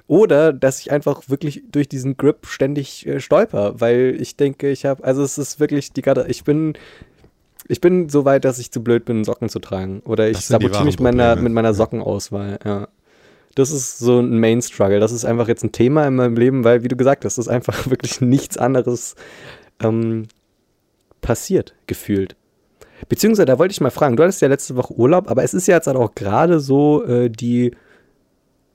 Oder 0.10 0.52
dass 0.52 0.82
ich 0.82 0.92
einfach 0.92 1.30
wirklich 1.30 1.64
durch 1.72 1.88
diesen 1.88 2.18
Grip 2.18 2.48
ständig 2.48 3.06
äh, 3.06 3.22
stolper, 3.22 3.80
weil 3.80 4.18
ich 4.20 4.36
denke, 4.36 4.70
ich 4.70 4.86
habe, 4.86 5.04
also 5.04 5.24
es 5.24 5.38
ist 5.38 5.60
wirklich 5.62 5.94
die 5.94 6.02
gerade, 6.02 6.26
ich 6.28 6.44
bin 6.44 6.74
ich 7.68 7.80
bin 7.80 8.10
so 8.10 8.26
weit, 8.26 8.44
dass 8.44 8.58
ich 8.58 8.72
zu 8.72 8.84
blöd 8.84 9.06
bin, 9.06 9.24
Socken 9.24 9.48
zu 9.48 9.60
tragen. 9.60 10.02
Oder 10.04 10.28
ich 10.28 10.40
sabotiere 10.40 10.86
mich 10.86 11.00
meiner, 11.00 11.36
mit 11.36 11.54
meiner 11.54 11.76
Sockenauswahl, 11.76 12.58
ja 12.66 12.88
das 13.56 13.72
ist 13.72 14.00
so 14.00 14.20
ein 14.20 14.40
Main-Struggle. 14.40 15.00
Das 15.00 15.12
ist 15.12 15.26
einfach 15.26 15.48
jetzt 15.48 15.64
ein 15.64 15.72
Thema 15.72 16.08
in 16.08 16.16
meinem 16.16 16.36
Leben, 16.36 16.64
weil, 16.64 16.84
wie 16.84 16.88
du 16.88 16.96
gesagt 16.96 17.26
hast, 17.26 17.38
ist 17.38 17.48
einfach 17.48 17.88
wirklich 17.90 18.22
nichts 18.22 18.58
anderes 18.58 19.16
ähm, 19.82 20.28
passiert, 21.22 21.76
gefühlt. 21.88 22.36
Beziehungsweise, 23.08 23.46
da 23.46 23.60
wollte 23.60 23.72
ich 23.72 23.82
mal 23.82 23.92
fragen, 23.92 24.18
du 24.18 24.24
hattest 24.24 24.42
ja 24.42 24.48
letzte 24.48 24.76
Woche 24.76 24.94
Urlaub, 24.94 25.30
aber 25.30 25.44
es 25.44 25.54
ist 25.54 25.68
ja 25.68 25.76
jetzt 25.76 25.88
halt 25.88 25.98
auch 25.98 26.16
gerade 26.16 26.60
so 26.60 27.04
äh, 27.06 27.30
die 27.30 27.72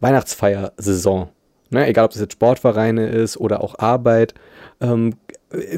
Weihnachtsfeiersaison. 0.04 1.28
Ne? 1.70 1.86
Egal, 1.86 2.04
ob 2.04 2.10
das 2.12 2.20
jetzt 2.20 2.34
Sportvereine 2.34 3.08
ist 3.08 3.38
oder 3.38 3.62
auch 3.62 3.78
Arbeit. 3.78 4.34
Ähm, 4.80 5.14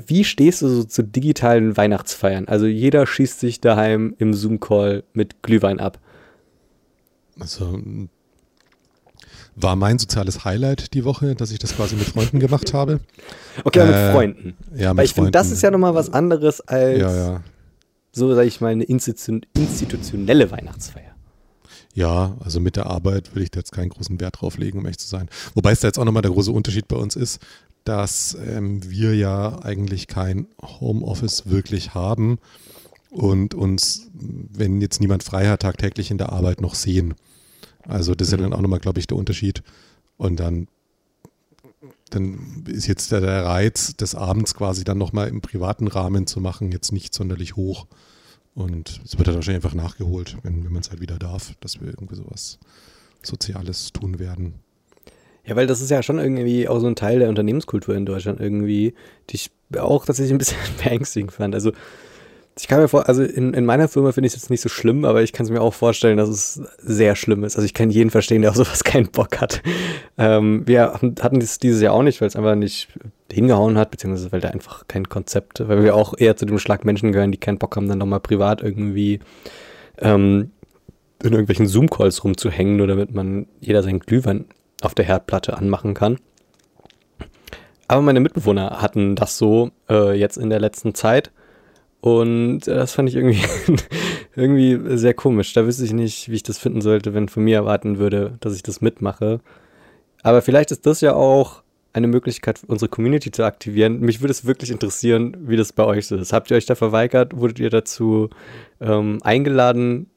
wie 0.06 0.24
stehst 0.24 0.62
du 0.62 0.68
so 0.68 0.84
zu 0.84 1.02
digitalen 1.02 1.76
Weihnachtsfeiern? 1.76 2.48
Also 2.48 2.66
jeder 2.66 3.06
schießt 3.06 3.38
sich 3.38 3.60
daheim 3.60 4.14
im 4.18 4.34
Zoom-Call 4.34 5.04
mit 5.12 5.42
Glühwein 5.42 5.78
ab. 5.78 6.00
Also 7.38 7.78
war 9.54 9.76
mein 9.76 9.98
soziales 9.98 10.44
Highlight 10.44 10.92
die 10.92 11.04
Woche, 11.04 11.34
dass 11.34 11.50
ich 11.50 11.58
das 11.58 11.76
quasi 11.76 11.96
mit 11.96 12.08
Freunden 12.08 12.40
gemacht 12.40 12.74
habe. 12.74 13.00
Okay, 13.64 13.80
äh, 13.80 13.86
mit 13.86 14.12
Freunden. 14.12 14.56
Ja, 14.74 14.90
mit 14.90 14.98
Weil 14.98 15.04
ich 15.06 15.14
finde, 15.14 15.30
das 15.30 15.50
ist 15.50 15.62
ja 15.62 15.70
nochmal 15.70 15.94
was 15.94 16.12
anderes 16.12 16.60
als 16.60 16.98
ja, 16.98 17.16
ja. 17.16 17.40
so, 18.12 18.34
sag 18.34 18.44
ich 18.44 18.60
mal, 18.60 18.68
eine 18.68 18.84
institutionelle 18.84 20.50
Weihnachtsfeier. 20.50 21.05
Ja, 21.96 22.36
also 22.44 22.60
mit 22.60 22.76
der 22.76 22.86
Arbeit 22.86 23.34
würde 23.34 23.44
ich 23.44 23.50
da 23.50 23.58
jetzt 23.58 23.72
keinen 23.72 23.88
großen 23.88 24.20
Wert 24.20 24.42
drauf 24.42 24.58
legen, 24.58 24.78
um 24.78 24.84
echt 24.84 25.00
zu 25.00 25.08
sein. 25.08 25.30
Wobei 25.54 25.72
es 25.72 25.80
da 25.80 25.88
jetzt 25.88 25.98
auch 25.98 26.04
nochmal 26.04 26.20
der 26.20 26.30
große 26.30 26.52
Unterschied 26.52 26.88
bei 26.88 26.96
uns 26.96 27.16
ist, 27.16 27.40
dass 27.84 28.36
ähm, 28.46 28.88
wir 28.88 29.16
ja 29.16 29.62
eigentlich 29.62 30.06
kein 30.06 30.46
Homeoffice 30.60 31.48
wirklich 31.48 31.94
haben 31.94 32.38
und 33.08 33.54
uns, 33.54 34.10
wenn 34.12 34.82
jetzt 34.82 35.00
niemand 35.00 35.22
frei 35.22 35.48
hat, 35.48 35.62
tagtäglich 35.62 36.10
in 36.10 36.18
der 36.18 36.32
Arbeit 36.32 36.60
noch 36.60 36.74
sehen. 36.74 37.14
Also 37.88 38.14
das 38.14 38.28
ist 38.28 38.32
ja 38.32 38.38
dann 38.38 38.52
auch 38.52 38.60
nochmal, 38.60 38.80
glaube 38.80 39.00
ich, 39.00 39.06
der 39.06 39.16
Unterschied. 39.16 39.62
Und 40.18 40.38
dann, 40.38 40.68
dann 42.10 42.64
ist 42.66 42.88
jetzt 42.88 43.10
der, 43.10 43.22
der 43.22 43.46
Reiz 43.46 43.96
des 43.96 44.14
Abends 44.14 44.54
quasi 44.54 44.84
dann 44.84 44.98
nochmal 44.98 45.28
im 45.28 45.40
privaten 45.40 45.88
Rahmen 45.88 46.26
zu 46.26 46.42
machen, 46.42 46.72
jetzt 46.72 46.92
nicht 46.92 47.14
sonderlich 47.14 47.56
hoch. 47.56 47.86
Und 48.56 49.02
es 49.04 49.18
wird 49.18 49.28
dann 49.28 49.34
wahrscheinlich 49.34 49.62
einfach 49.62 49.76
nachgeholt, 49.76 50.38
wenn, 50.42 50.64
wenn 50.64 50.72
man 50.72 50.80
es 50.80 50.88
halt 50.88 51.02
wieder 51.02 51.18
darf, 51.18 51.54
dass 51.60 51.78
wir 51.78 51.88
irgendwie 51.88 52.16
sowas 52.16 52.58
Soziales 53.22 53.92
tun 53.92 54.18
werden. 54.18 54.54
Ja, 55.44 55.56
weil 55.56 55.66
das 55.66 55.82
ist 55.82 55.90
ja 55.90 56.02
schon 56.02 56.18
irgendwie 56.18 56.66
auch 56.66 56.80
so 56.80 56.86
ein 56.86 56.96
Teil 56.96 57.18
der 57.18 57.28
Unternehmenskultur 57.28 57.94
in 57.94 58.06
Deutschland 58.06 58.40
irgendwie, 58.40 58.94
die 59.28 59.36
ich 59.36 59.50
auch 59.78 60.06
tatsächlich 60.06 60.32
ein 60.32 60.38
bisschen 60.38 60.56
beängstigend 60.82 61.32
fand. 61.32 61.54
Also 61.54 61.72
ich 62.58 62.68
kann 62.68 62.80
mir 62.80 62.88
vor, 62.88 63.06
also 63.06 63.22
in, 63.22 63.52
in 63.52 63.66
meiner 63.66 63.86
Firma 63.86 64.12
finde 64.12 64.26
ich 64.28 64.32
es 64.32 64.40
jetzt 64.40 64.50
nicht 64.50 64.62
so 64.62 64.70
schlimm, 64.70 65.04
aber 65.04 65.22
ich 65.22 65.34
kann 65.34 65.44
es 65.44 65.52
mir 65.52 65.60
auch 65.60 65.74
vorstellen, 65.74 66.16
dass 66.16 66.30
es 66.30 66.62
sehr 66.78 67.14
schlimm 67.14 67.44
ist. 67.44 67.56
Also 67.56 67.66
ich 67.66 67.74
kann 67.74 67.90
jeden 67.90 68.08
verstehen, 68.08 68.40
der 68.40 68.50
auf 68.50 68.56
sowas 68.56 68.82
keinen 68.84 69.10
Bock 69.10 69.40
hat. 69.42 69.62
Ähm, 70.16 70.66
wir 70.66 70.94
hatten 70.94 71.40
das 71.40 71.58
dieses 71.58 71.82
Jahr 71.82 71.92
auch 71.92 72.02
nicht, 72.02 72.20
weil 72.20 72.28
es 72.28 72.36
einfach 72.36 72.54
nicht 72.54 72.88
hingehauen 73.30 73.76
hat, 73.76 73.90
beziehungsweise 73.90 74.32
weil 74.32 74.40
da 74.40 74.48
einfach 74.48 74.88
kein 74.88 75.08
Konzept, 75.08 75.68
weil 75.68 75.82
wir 75.82 75.94
auch 75.94 76.14
eher 76.16 76.36
zu 76.36 76.46
dem 76.46 76.58
Schlag 76.58 76.86
Menschen 76.86 77.12
gehören, 77.12 77.30
die 77.30 77.38
keinen 77.38 77.58
Bock 77.58 77.76
haben, 77.76 77.88
dann 77.88 77.98
nochmal 77.98 78.20
privat 78.20 78.62
irgendwie 78.62 79.20
ähm, 79.98 80.50
in 81.22 81.32
irgendwelchen 81.32 81.66
Zoom-Calls 81.66 82.24
rumzuhängen, 82.24 82.76
nur 82.76 82.86
damit 82.86 83.14
man 83.14 83.48
jeder 83.60 83.82
seinen 83.82 84.00
Glühwein 84.00 84.46
auf 84.80 84.94
der 84.94 85.04
Herdplatte 85.04 85.58
anmachen 85.58 85.92
kann. 85.92 86.18
Aber 87.88 88.00
meine 88.00 88.20
Mitbewohner 88.20 88.80
hatten 88.80 89.14
das 89.14 89.36
so 89.36 89.72
äh, 89.90 90.18
jetzt 90.18 90.38
in 90.38 90.48
der 90.48 90.58
letzten 90.58 90.94
Zeit 90.94 91.30
und 92.06 92.60
das 92.68 92.92
fand 92.92 93.08
ich 93.08 93.16
irgendwie, 93.16 93.42
irgendwie 94.36 94.96
sehr 94.96 95.12
komisch. 95.12 95.52
Da 95.54 95.66
wüsste 95.66 95.84
ich 95.84 95.92
nicht, 95.92 96.30
wie 96.30 96.36
ich 96.36 96.44
das 96.44 96.56
finden 96.56 96.80
sollte, 96.80 97.14
wenn 97.14 97.28
von 97.28 97.42
mir 97.42 97.56
erwarten 97.56 97.98
würde, 97.98 98.36
dass 98.38 98.54
ich 98.54 98.62
das 98.62 98.80
mitmache. 98.80 99.40
Aber 100.22 100.40
vielleicht 100.40 100.70
ist 100.70 100.86
das 100.86 101.00
ja 101.00 101.14
auch 101.14 101.64
eine 101.92 102.06
Möglichkeit, 102.06 102.60
unsere 102.68 102.88
Community 102.88 103.32
zu 103.32 103.42
aktivieren. 103.42 103.98
Mich 103.98 104.20
würde 104.20 104.30
es 104.30 104.44
wirklich 104.44 104.70
interessieren, 104.70 105.36
wie 105.48 105.56
das 105.56 105.72
bei 105.72 105.82
euch 105.82 106.06
so 106.06 106.14
ist. 106.14 106.32
Habt 106.32 106.48
ihr 106.52 106.56
euch 106.56 106.66
da 106.66 106.76
verweigert? 106.76 107.36
Wurdet 107.36 107.58
ihr 107.58 107.70
dazu 107.70 108.30
ähm, 108.80 109.18
eingeladen? 109.24 110.08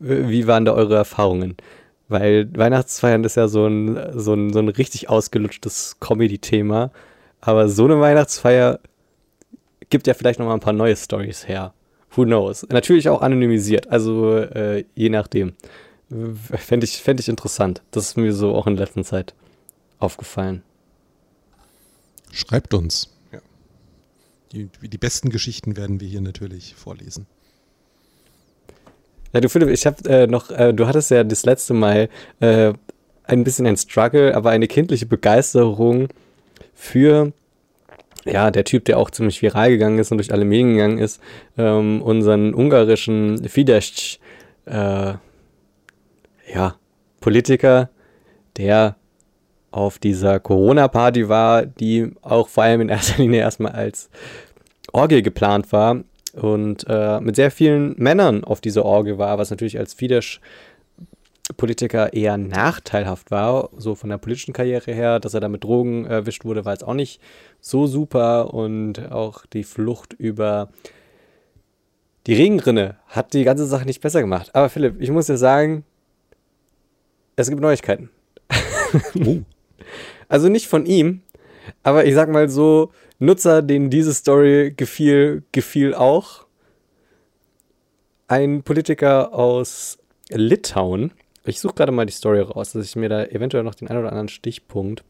Wie 0.00 0.48
waren 0.48 0.64
da 0.64 0.72
eure 0.72 0.96
Erfahrungen? 0.96 1.56
Weil 2.08 2.50
Weihnachtsfeiern 2.52 3.22
ist 3.22 3.36
ja 3.36 3.46
so 3.46 3.64
ein, 3.64 3.96
so 4.12 4.34
ein, 4.34 4.52
so 4.52 4.58
ein 4.58 4.70
richtig 4.70 5.08
ausgelutschtes 5.08 5.98
Comedy-Thema. 6.00 6.90
Aber 7.40 7.68
so 7.68 7.84
eine 7.84 8.00
Weihnachtsfeier 8.00 8.80
gibt 9.90 10.06
ja 10.06 10.14
vielleicht 10.14 10.38
noch 10.38 10.46
mal 10.46 10.54
ein 10.54 10.60
paar 10.60 10.72
neue 10.72 10.96
Stories 10.96 11.48
her. 11.48 11.72
Who 12.14 12.24
knows? 12.24 12.66
Natürlich 12.68 13.08
auch 13.08 13.22
anonymisiert, 13.22 13.88
also 13.88 14.36
äh, 14.36 14.84
je 14.94 15.08
nachdem. 15.10 15.54
Fände 16.56 16.84
ich, 16.84 16.96
fänd 17.02 17.20
ich 17.20 17.28
interessant. 17.28 17.82
Das 17.90 18.06
ist 18.06 18.16
mir 18.16 18.32
so 18.32 18.54
auch 18.54 18.66
in 18.66 18.76
letzter 18.76 19.04
Zeit 19.04 19.34
aufgefallen. 19.98 20.62
Schreibt 22.32 22.72
uns. 22.72 23.14
Ja. 23.30 23.40
Die, 24.52 24.68
die 24.88 24.98
besten 24.98 25.28
Geschichten 25.28 25.76
werden 25.76 26.00
wir 26.00 26.08
hier 26.08 26.22
natürlich 26.22 26.74
vorlesen. 26.74 27.26
Ja, 29.34 29.40
du 29.40 29.50
Philipp, 29.50 29.68
ich 29.68 29.84
habe 29.84 30.08
äh, 30.08 30.26
noch, 30.26 30.50
äh, 30.50 30.72
du 30.72 30.86
hattest 30.86 31.10
ja 31.10 31.22
das 31.24 31.44
letzte 31.44 31.74
Mal 31.74 32.08
äh, 32.40 32.72
ein 33.24 33.44
bisschen 33.44 33.66
ein 33.66 33.76
Struggle, 33.76 34.34
aber 34.34 34.50
eine 34.50 34.66
kindliche 34.66 35.04
Begeisterung 35.04 36.08
für 36.74 37.32
ja, 38.24 38.50
der 38.50 38.64
Typ, 38.64 38.84
der 38.84 38.98
auch 38.98 39.10
ziemlich 39.10 39.40
viral 39.42 39.70
gegangen 39.70 39.98
ist 39.98 40.10
und 40.10 40.18
durch 40.18 40.32
alle 40.32 40.44
Medien 40.44 40.74
gegangen 40.74 40.98
ist, 40.98 41.20
ähm, 41.56 42.02
unseren 42.02 42.54
ungarischen 42.54 43.48
Fidesz, 43.48 44.18
äh, 44.66 45.14
ja, 46.52 46.74
Politiker, 47.20 47.90
der 48.56 48.96
auf 49.70 49.98
dieser 49.98 50.40
Corona-Party 50.40 51.28
war, 51.28 51.66
die 51.66 52.12
auch 52.22 52.48
vor 52.48 52.64
allem 52.64 52.82
in 52.82 52.88
erster 52.88 53.18
Linie 53.22 53.40
erstmal 53.40 53.72
als 53.72 54.10
Orgel 54.92 55.22
geplant 55.22 55.72
war 55.72 56.02
und 56.34 56.86
äh, 56.88 57.20
mit 57.20 57.36
sehr 57.36 57.50
vielen 57.50 57.94
Männern 57.98 58.44
auf 58.44 58.60
dieser 58.60 58.84
Orgel 58.84 59.18
war, 59.18 59.38
was 59.38 59.50
natürlich 59.50 59.78
als 59.78 59.94
Fidesz 59.94 60.40
Politiker 61.56 62.12
eher 62.12 62.36
nachteilhaft 62.36 63.30
war, 63.30 63.70
so 63.76 63.94
von 63.94 64.10
der 64.10 64.18
politischen 64.18 64.52
Karriere 64.52 64.92
her, 64.92 65.18
dass 65.18 65.32
er 65.32 65.40
da 65.40 65.48
mit 65.48 65.64
Drogen 65.64 66.04
erwischt 66.04 66.44
wurde, 66.44 66.64
war 66.66 66.74
jetzt 66.74 66.84
auch 66.84 66.94
nicht 66.94 67.20
so 67.60 67.86
super 67.86 68.54
und 68.54 69.10
auch 69.10 69.46
die 69.46 69.64
Flucht 69.64 70.12
über 70.12 70.68
die 72.26 72.34
Regenrinne 72.34 72.96
hat 73.06 73.32
die 73.32 73.44
ganze 73.44 73.66
Sache 73.66 73.86
nicht 73.86 74.00
besser 74.00 74.20
gemacht. 74.20 74.50
Aber 74.54 74.68
Philipp, 74.68 75.00
ich 75.00 75.10
muss 75.10 75.26
dir 75.26 75.38
sagen, 75.38 75.84
es 77.36 77.48
gibt 77.48 77.60
Neuigkeiten. 77.60 78.10
Oh. 79.22 79.42
also 80.30 80.48
nicht 80.48 80.66
von 80.66 80.86
ihm, 80.86 81.20
aber 81.82 82.06
ich 82.06 82.14
sag 82.14 82.30
mal 82.30 82.48
so, 82.48 82.90
Nutzer, 83.18 83.60
denen 83.60 83.90
diese 83.90 84.14
Story 84.14 84.72
gefiel, 84.74 85.42
gefiel 85.52 85.92
auch. 85.92 86.46
Ein 88.28 88.62
Politiker 88.62 89.34
aus 89.34 89.98
Litauen, 90.30 91.12
ich 91.48 91.60
suche 91.60 91.74
gerade 91.74 91.92
mal 91.92 92.06
die 92.06 92.12
Story 92.12 92.40
raus, 92.40 92.72
dass 92.72 92.84
ich 92.84 92.96
mir 92.96 93.08
da 93.08 93.24
eventuell 93.24 93.64
noch 93.64 93.74
den 93.74 93.88
einen 93.88 94.00
oder 94.00 94.10
anderen 94.10 94.28
Stichpunkt 94.28 95.02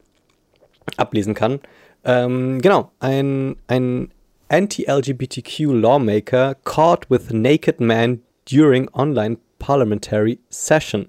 ablesen 0.95 1.33
kann. 1.33 1.59
Ähm, 2.03 2.61
genau, 2.61 2.91
ein, 2.99 3.55
ein 3.67 4.11
anti-LGBTQ 4.49 5.73
lawmaker 5.73 6.55
caught 6.63 7.09
with 7.09 7.31
naked 7.31 7.79
man 7.79 8.21
during 8.45 8.89
online 8.93 9.37
parliamentary 9.59 10.39
session. 10.49 11.07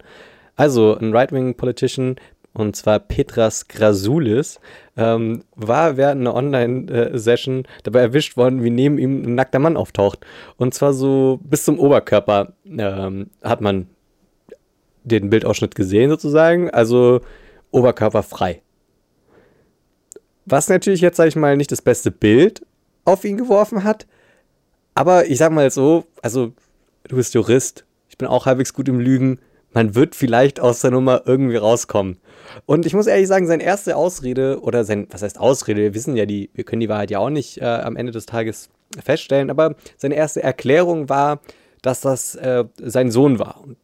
Also 0.56 0.96
ein 0.96 1.12
right-wing 1.12 1.54
politician, 1.54 2.16
und 2.52 2.76
zwar 2.76 2.98
Petras 2.98 3.68
Grasulis, 3.68 4.60
ähm, 4.96 5.44
war 5.54 5.96
während 5.96 6.20
einer 6.20 6.34
Online-Session 6.34 7.62
dabei 7.84 8.00
erwischt 8.00 8.36
worden, 8.36 8.62
wie 8.62 8.70
neben 8.70 8.98
ihm 8.98 9.22
ein 9.22 9.34
nackter 9.36 9.58
Mann 9.58 9.76
auftaucht. 9.76 10.26
Und 10.58 10.74
zwar 10.74 10.92
so 10.92 11.40
bis 11.42 11.64
zum 11.64 11.78
Oberkörper 11.78 12.52
ähm, 12.66 13.30
hat 13.42 13.60
man 13.60 13.86
den 15.04 15.30
Bildausschnitt 15.30 15.74
gesehen 15.74 16.10
sozusagen, 16.10 16.68
also 16.70 17.20
oberkörperfrei. 17.70 18.60
Was 20.50 20.68
natürlich 20.68 21.00
jetzt, 21.00 21.16
sag 21.16 21.28
ich 21.28 21.36
mal, 21.36 21.56
nicht 21.56 21.70
das 21.70 21.80
beste 21.80 22.10
Bild 22.10 22.66
auf 23.04 23.24
ihn 23.24 23.36
geworfen 23.36 23.84
hat, 23.84 24.06
aber 24.94 25.26
ich 25.26 25.38
sag 25.38 25.52
mal 25.52 25.70
so, 25.70 26.04
also 26.22 26.52
du 27.08 27.16
bist 27.16 27.34
Jurist, 27.34 27.84
ich 28.08 28.18
bin 28.18 28.26
auch 28.26 28.46
halbwegs 28.46 28.74
gut 28.74 28.88
im 28.88 28.98
Lügen, 28.98 29.38
man 29.72 29.94
wird 29.94 30.16
vielleicht 30.16 30.58
aus 30.58 30.80
der 30.80 30.90
Nummer 30.90 31.22
irgendwie 31.24 31.56
rauskommen. 31.56 32.18
Und 32.66 32.84
ich 32.84 32.94
muss 32.94 33.06
ehrlich 33.06 33.28
sagen, 33.28 33.46
seine 33.46 33.62
erste 33.62 33.96
Ausrede 33.96 34.60
oder 34.60 34.84
sein, 34.84 35.06
was 35.10 35.22
heißt 35.22 35.38
Ausrede, 35.38 35.82
wir 35.82 35.94
wissen 35.94 36.16
ja 36.16 36.26
die, 36.26 36.50
wir 36.52 36.64
können 36.64 36.80
die 36.80 36.88
Wahrheit 36.88 37.12
ja 37.12 37.20
auch 37.20 37.30
nicht 37.30 37.58
äh, 37.58 37.64
am 37.64 37.94
Ende 37.94 38.10
des 38.10 38.26
Tages 38.26 38.70
feststellen, 39.02 39.50
aber 39.50 39.76
seine 39.96 40.16
erste 40.16 40.42
Erklärung 40.42 41.08
war, 41.08 41.40
dass 41.82 42.00
das 42.00 42.34
äh, 42.34 42.64
sein 42.76 43.12
Sohn 43.12 43.38
war. 43.38 43.60
Und 43.62 43.76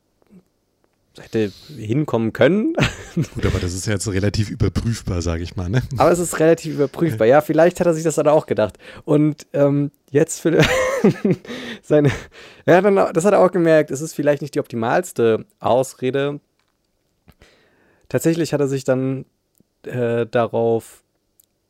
hätte 1.20 1.52
hinkommen 1.76 2.32
können. 2.32 2.74
Gut, 3.14 3.46
aber 3.46 3.58
das 3.58 3.74
ist 3.74 3.86
ja 3.86 3.94
jetzt 3.94 4.08
relativ 4.08 4.50
überprüfbar, 4.50 5.22
sage 5.22 5.42
ich 5.42 5.56
mal. 5.56 5.68
Ne? 5.68 5.82
Aber 5.96 6.10
es 6.10 6.18
ist 6.18 6.38
relativ 6.40 6.74
überprüfbar. 6.74 7.26
Ja, 7.26 7.40
vielleicht 7.40 7.80
hat 7.80 7.86
er 7.86 7.94
sich 7.94 8.04
das 8.04 8.16
dann 8.16 8.28
auch 8.28 8.46
gedacht. 8.46 8.78
Und 9.04 9.46
ähm, 9.52 9.90
jetzt 10.10 10.40
für 10.40 10.58
seine, 11.82 12.10
ja, 12.66 12.80
dann, 12.80 12.96
das 12.96 13.24
hat 13.24 13.32
er 13.32 13.40
auch 13.40 13.50
gemerkt, 13.50 13.90
es 13.90 14.00
ist 14.00 14.14
vielleicht 14.14 14.42
nicht 14.42 14.54
die 14.54 14.60
optimalste 14.60 15.46
Ausrede. 15.60 16.40
Tatsächlich 18.08 18.52
hat 18.52 18.60
er 18.60 18.68
sich 18.68 18.84
dann 18.84 19.24
äh, 19.84 20.26
darauf 20.26 21.02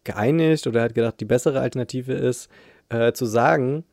geeinigt 0.05 0.67
oder 0.67 0.83
hat 0.83 0.95
gedacht, 0.95 1.21
die 1.21 1.25
bessere 1.25 1.61
Alternative 1.61 2.13
ist, 2.13 2.49
äh, 2.89 3.13
zu 3.13 3.27
sagen, 3.27 3.85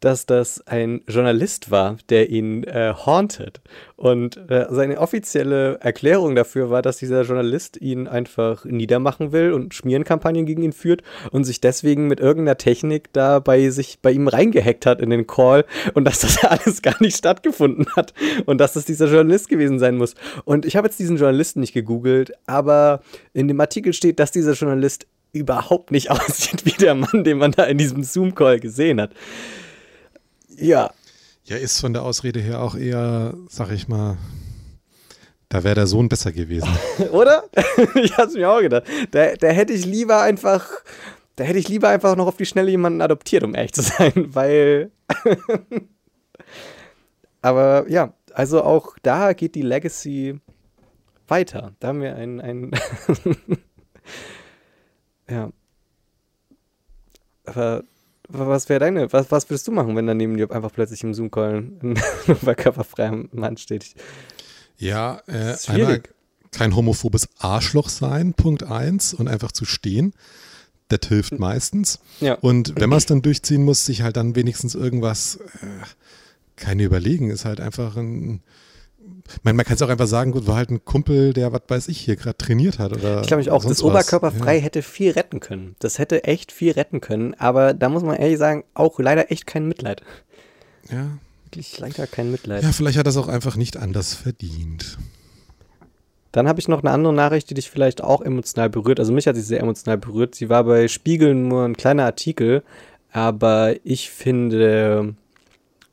dass 0.00 0.26
das 0.26 0.66
ein 0.66 1.02
Journalist 1.08 1.70
war, 1.70 1.96
der 2.08 2.30
ihn 2.30 2.64
äh, 2.64 2.94
haunted. 2.94 3.60
Und 3.96 4.36
äh, 4.48 4.66
seine 4.70 5.00
offizielle 5.00 5.78
Erklärung 5.80 6.36
dafür 6.36 6.70
war, 6.70 6.82
dass 6.82 6.98
dieser 6.98 7.22
Journalist 7.22 7.80
ihn 7.80 8.06
einfach 8.06 8.64
niedermachen 8.64 9.32
will 9.32 9.52
und 9.52 9.74
Schmierenkampagnen 9.74 10.46
gegen 10.46 10.62
ihn 10.62 10.72
führt 10.72 11.02
und 11.32 11.44
sich 11.44 11.60
deswegen 11.60 12.06
mit 12.06 12.20
irgendeiner 12.20 12.58
Technik 12.58 13.12
da 13.12 13.40
bei 13.40 13.70
sich 13.70 13.98
bei 14.00 14.12
ihm 14.12 14.28
reingehackt 14.28 14.86
hat 14.86 15.00
in 15.00 15.10
den 15.10 15.26
Call 15.26 15.64
und 15.94 16.04
dass 16.04 16.20
das 16.20 16.44
alles 16.44 16.82
gar 16.82 17.00
nicht 17.00 17.16
stattgefunden 17.16 17.86
hat 17.96 18.14
und 18.46 18.58
dass 18.58 18.74
das 18.74 18.84
dieser 18.84 19.06
Journalist 19.06 19.48
gewesen 19.48 19.78
sein 19.80 19.96
muss. 19.96 20.14
Und 20.44 20.64
ich 20.64 20.76
habe 20.76 20.86
jetzt 20.86 20.98
diesen 21.00 21.16
Journalisten 21.16 21.60
nicht 21.60 21.74
gegoogelt, 21.74 22.32
aber 22.46 23.02
in 23.32 23.48
dem 23.48 23.60
Artikel 23.60 23.92
steht, 23.92 24.20
dass 24.20 24.30
dieser 24.30 24.52
Journalist 24.52 25.06
überhaupt 25.32 25.90
nicht 25.90 26.10
aussieht 26.12 26.64
wie 26.64 26.72
der 26.72 26.94
Mann, 26.94 27.24
den 27.24 27.38
man 27.38 27.52
da 27.52 27.64
in 27.64 27.78
diesem 27.78 28.02
Zoom-Call 28.02 28.60
gesehen 28.60 29.00
hat. 29.00 29.12
Ja. 30.60 30.92
Ja, 31.44 31.56
ist 31.56 31.80
von 31.80 31.92
der 31.92 32.02
Ausrede 32.02 32.40
her 32.40 32.60
auch 32.60 32.74
eher, 32.74 33.34
sag 33.48 33.70
ich 33.70 33.88
mal, 33.88 34.18
da 35.48 35.64
wäre 35.64 35.76
der 35.76 35.86
Sohn 35.86 36.08
besser 36.08 36.32
gewesen. 36.32 36.68
Oder? 37.12 37.44
ich 37.94 38.16
hab's 38.16 38.34
mir 38.34 38.50
auch 38.50 38.60
gedacht. 38.60 38.84
Da, 39.10 39.34
da 39.34 39.48
hätte 39.48 39.72
ich 39.72 39.86
lieber 39.86 40.20
einfach, 40.20 40.68
da 41.36 41.44
hätte 41.44 41.58
ich 41.58 41.68
lieber 41.68 41.88
einfach 41.88 42.16
noch 42.16 42.26
auf 42.26 42.36
die 42.36 42.46
Schnelle 42.46 42.70
jemanden 42.70 43.00
adoptiert, 43.00 43.44
um 43.44 43.54
ehrlich 43.54 43.72
zu 43.72 43.82
sein, 43.82 44.12
weil. 44.34 44.90
Aber 47.40 47.88
ja, 47.88 48.12
also 48.34 48.62
auch 48.62 48.96
da 49.02 49.32
geht 49.32 49.54
die 49.54 49.62
Legacy 49.62 50.40
weiter. 51.28 51.72
Da 51.80 51.88
haben 51.88 52.02
wir 52.02 52.14
ein, 52.16 52.40
ein 52.40 52.70
ja. 55.30 55.50
Aber 57.46 57.84
was 58.28 58.68
wäre 58.68 58.80
deine, 58.80 59.12
was, 59.12 59.30
was 59.30 59.48
würdest 59.48 59.66
du 59.68 59.72
machen, 59.72 59.96
wenn 59.96 60.06
daneben 60.06 60.36
dir 60.36 60.50
einfach 60.50 60.72
plötzlich 60.72 61.02
im 61.02 61.14
Zoom-Call 61.14 61.64
ein 61.82 61.94
körperfreier 62.56 63.24
Mann 63.32 63.56
steht? 63.56 63.94
Ja, 64.76 65.22
äh, 65.26 65.56
einmal 65.66 66.02
kein 66.52 66.74
homophobes 66.74 67.28
Arschloch 67.38 67.88
sein, 67.88 68.34
Punkt 68.34 68.62
eins, 68.62 69.14
und 69.14 69.28
einfach 69.28 69.52
zu 69.52 69.64
stehen. 69.64 70.14
Das 70.88 71.00
hilft 71.08 71.32
hm. 71.32 71.40
meistens. 71.40 72.00
Ja. 72.20 72.34
Und 72.34 72.74
wenn 72.76 72.88
man 72.88 72.98
es 72.98 73.06
dann 73.06 73.22
durchziehen 73.22 73.64
muss, 73.64 73.84
sich 73.84 74.02
halt 74.02 74.16
dann 74.16 74.34
wenigstens 74.34 74.74
irgendwas, 74.74 75.36
äh, 75.60 75.66
keine 76.56 76.84
überlegen, 76.84 77.30
ist 77.30 77.44
halt 77.44 77.60
einfach 77.60 77.96
ein, 77.96 78.42
man, 79.42 79.56
man 79.56 79.64
kann 79.64 79.74
es 79.74 79.82
auch 79.82 79.88
einfach 79.88 80.06
sagen, 80.06 80.32
gut, 80.32 80.46
war 80.46 80.56
halt 80.56 80.70
ein 80.70 80.84
Kumpel, 80.84 81.32
der, 81.32 81.52
was 81.52 81.62
weiß 81.68 81.88
ich, 81.88 81.98
hier 81.98 82.16
gerade 82.16 82.36
trainiert 82.36 82.78
hat. 82.78 82.92
Oder 82.92 83.20
ich 83.20 83.26
glaube 83.26 83.42
ich 83.42 83.50
auch, 83.50 83.64
das 83.64 83.82
Oberkörperfrei 83.82 84.56
ja. 84.56 84.62
hätte 84.62 84.82
viel 84.82 85.12
retten 85.12 85.40
können. 85.40 85.76
Das 85.78 85.98
hätte 85.98 86.24
echt 86.24 86.52
viel 86.52 86.72
retten 86.72 87.00
können, 87.00 87.34
aber 87.34 87.74
da 87.74 87.88
muss 87.88 88.02
man 88.02 88.16
ehrlich 88.16 88.38
sagen, 88.38 88.64
auch 88.74 88.98
leider 88.98 89.30
echt 89.30 89.46
kein 89.46 89.66
Mitleid. 89.66 90.02
Ja. 90.90 91.18
Wirklich 91.44 91.78
leider 91.78 92.06
kein 92.06 92.30
Mitleid. 92.30 92.62
Ja, 92.62 92.72
vielleicht 92.72 92.98
hat 92.98 93.06
er 93.06 93.10
es 93.10 93.16
auch 93.16 93.28
einfach 93.28 93.56
nicht 93.56 93.76
anders 93.76 94.14
verdient. 94.14 94.98
Dann 96.32 96.46
habe 96.46 96.60
ich 96.60 96.68
noch 96.68 96.82
eine 96.82 96.90
andere 96.90 97.14
Nachricht, 97.14 97.48
die 97.48 97.54
dich 97.54 97.70
vielleicht 97.70 98.02
auch 98.02 98.20
emotional 98.20 98.68
berührt. 98.68 99.00
Also 99.00 99.12
mich 99.12 99.26
hat 99.26 99.36
sie 99.36 99.42
sehr 99.42 99.60
emotional 99.60 99.96
berührt. 99.96 100.34
Sie 100.34 100.50
war 100.50 100.64
bei 100.64 100.88
Spiegel 100.88 101.34
nur 101.34 101.64
ein 101.64 101.76
kleiner 101.76 102.04
Artikel, 102.04 102.62
aber 103.10 103.76
ich 103.82 104.10
finde, 104.10 105.14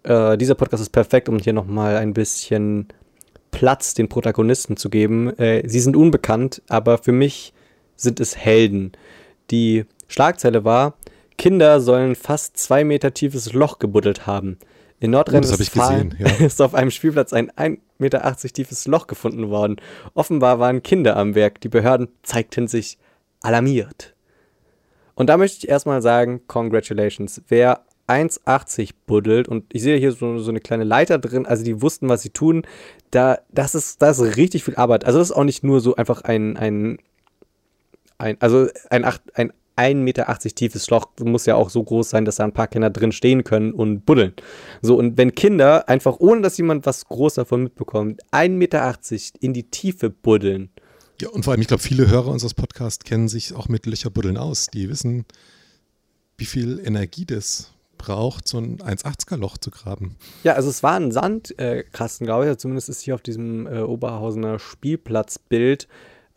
äh, 0.04 0.38
dieser 0.38 0.56
Podcast 0.56 0.82
ist 0.82 0.90
perfekt, 0.90 1.30
um 1.30 1.40
hier 1.40 1.54
nochmal 1.54 1.96
ein 1.96 2.14
bisschen 2.14 2.88
Platz 3.56 3.94
den 3.94 4.10
Protagonisten 4.10 4.78
zu 4.78 4.90
geben. 4.90 5.30
Äh, 5.40 5.68
sie 5.68 5.80
sind 5.80 5.96
unbekannt, 5.96 6.62
aber 6.68 6.98
für 6.98 7.14
mich 7.14 7.54
sind 7.96 8.20
es 8.20 8.36
Helden. 8.36 8.92
Die 9.50 9.86
Schlagzeile 10.08 10.66
war, 10.66 10.98
Kinder 11.38 11.80
sollen 11.80 12.16
fast 12.16 12.58
zwei 12.58 12.84
Meter 12.84 13.14
tiefes 13.14 13.54
Loch 13.54 13.80
gebuddelt 13.80 14.28
haben. 14.28 14.58
In 15.00 15.12
Nordrhein-Westfalen 15.12 16.16
ja. 16.20 16.28
ist 16.46 16.62
auf 16.62 16.74
einem 16.74 16.92
Spielplatz 16.92 17.32
ein 17.32 17.50
1,80 17.52 17.80
Meter 17.98 18.36
tiefes 18.36 18.88
Loch 18.88 19.08
gefunden 19.08 19.50
worden. 19.50 19.78
Offenbar 20.14 20.60
waren 20.60 20.84
Kinder 20.84 21.16
am 21.16 21.34
Werk. 21.34 21.62
Die 21.62 21.70
Behörden 21.70 22.10
zeigten 22.24 22.68
sich 22.68 22.98
alarmiert. 23.42 24.16
Und 25.16 25.28
da 25.28 25.38
möchte 25.38 25.60
ich 25.60 25.70
erstmal 25.70 26.02
sagen, 26.02 26.42
congratulations. 26.48 27.42
Wer 27.48 27.85
1,80 28.08 28.92
buddelt 29.08 29.48
und 29.48 29.66
ich 29.74 29.82
sehe 29.82 29.98
hier 29.98 30.12
so, 30.12 30.38
so 30.38 30.50
eine 30.50 30.60
kleine 30.60 30.84
Leiter 30.84 31.18
drin, 31.18 31.46
also 31.46 31.64
die 31.64 31.82
wussten, 31.82 32.10
was 32.10 32.22
sie 32.22 32.30
tun. 32.30 32.64
Da, 33.12 33.40
das 33.52 33.76
ist, 33.76 34.02
das 34.02 34.20
ist 34.20 34.38
richtig 34.38 34.64
viel 34.64 34.76
Arbeit. 34.76 35.06
Also 35.06 35.20
das 35.20 35.30
ist 35.30 35.36
auch 35.36 35.44
nicht 35.44 35.64
nur 35.64 35.80
so 35.82 35.96
einfach 35.96 36.22
ein, 36.22 36.58
ein, 36.58 37.00
ein 38.18 38.38
also 38.40 38.68
ein, 38.90 39.06
ein 39.34 39.52
1,80 39.78 39.96
Meter 39.96 40.38
tiefes 40.38 40.90
Loch 40.90 41.10
muss 41.20 41.46
ja 41.46 41.56
auch 41.56 41.70
so 41.70 41.84
groß 41.84 42.10
sein, 42.10 42.26
dass 42.26 42.38
da 42.38 42.46
ein 42.46 42.54
paar 42.54 42.68
Kinder 42.68 42.90
drin 42.90 43.12
stehen 43.12 43.44
können 43.44 43.74
und 43.74 44.06
buddeln. 44.06 44.34
So, 44.82 44.98
und 44.98 45.18
wenn 45.18 45.36
Kinder 45.36 45.90
einfach, 45.90 46.18
ohne 46.20 46.42
dass 46.42 46.58
jemand 46.58 46.86
was 46.86 47.06
groß 47.06 47.36
davon 47.36 47.64
mitbekommt, 47.64 48.22
1,80 48.32 48.50
Meter 48.50 48.98
in 49.42 49.54
die 49.54 49.70
Tiefe 49.70 50.10
buddeln. 50.10 50.70
Ja, 51.22 51.30
und 51.30 51.44
vor 51.44 51.52
allem, 51.52 51.62
ich 51.62 51.68
glaube, 51.68 51.84
viele 51.84 52.10
Hörer 52.10 52.28
unseres 52.28 52.54
Podcasts 52.54 53.04
kennen 53.04 53.28
sich 53.28 53.54
auch 53.54 53.68
mit 53.68 53.86
Löcherbuddeln 53.86 54.38
aus. 54.38 54.68
Die 54.68 54.90
wissen, 54.90 55.26
wie 56.38 56.46
viel 56.46 56.82
Energie 56.84 57.26
das 57.26 57.75
braucht, 58.06 58.48
so 58.48 58.60
ein 58.60 58.78
1,80er 58.78 59.38
Loch 59.38 59.58
zu 59.58 59.72
graben. 59.72 60.16
Ja, 60.44 60.54
also 60.54 60.70
es 60.70 60.84
war 60.84 60.94
ein 60.94 61.12
Sandkasten, 61.12 62.26
glaube 62.26 62.50
ich. 62.50 62.58
Zumindest 62.58 62.90
ist 62.90 63.02
hier 63.02 63.16
auf 63.16 63.22
diesem 63.22 63.68
äh, 63.68 63.82
Oberhausener 63.82 64.60
Spielplatzbild 64.60 65.88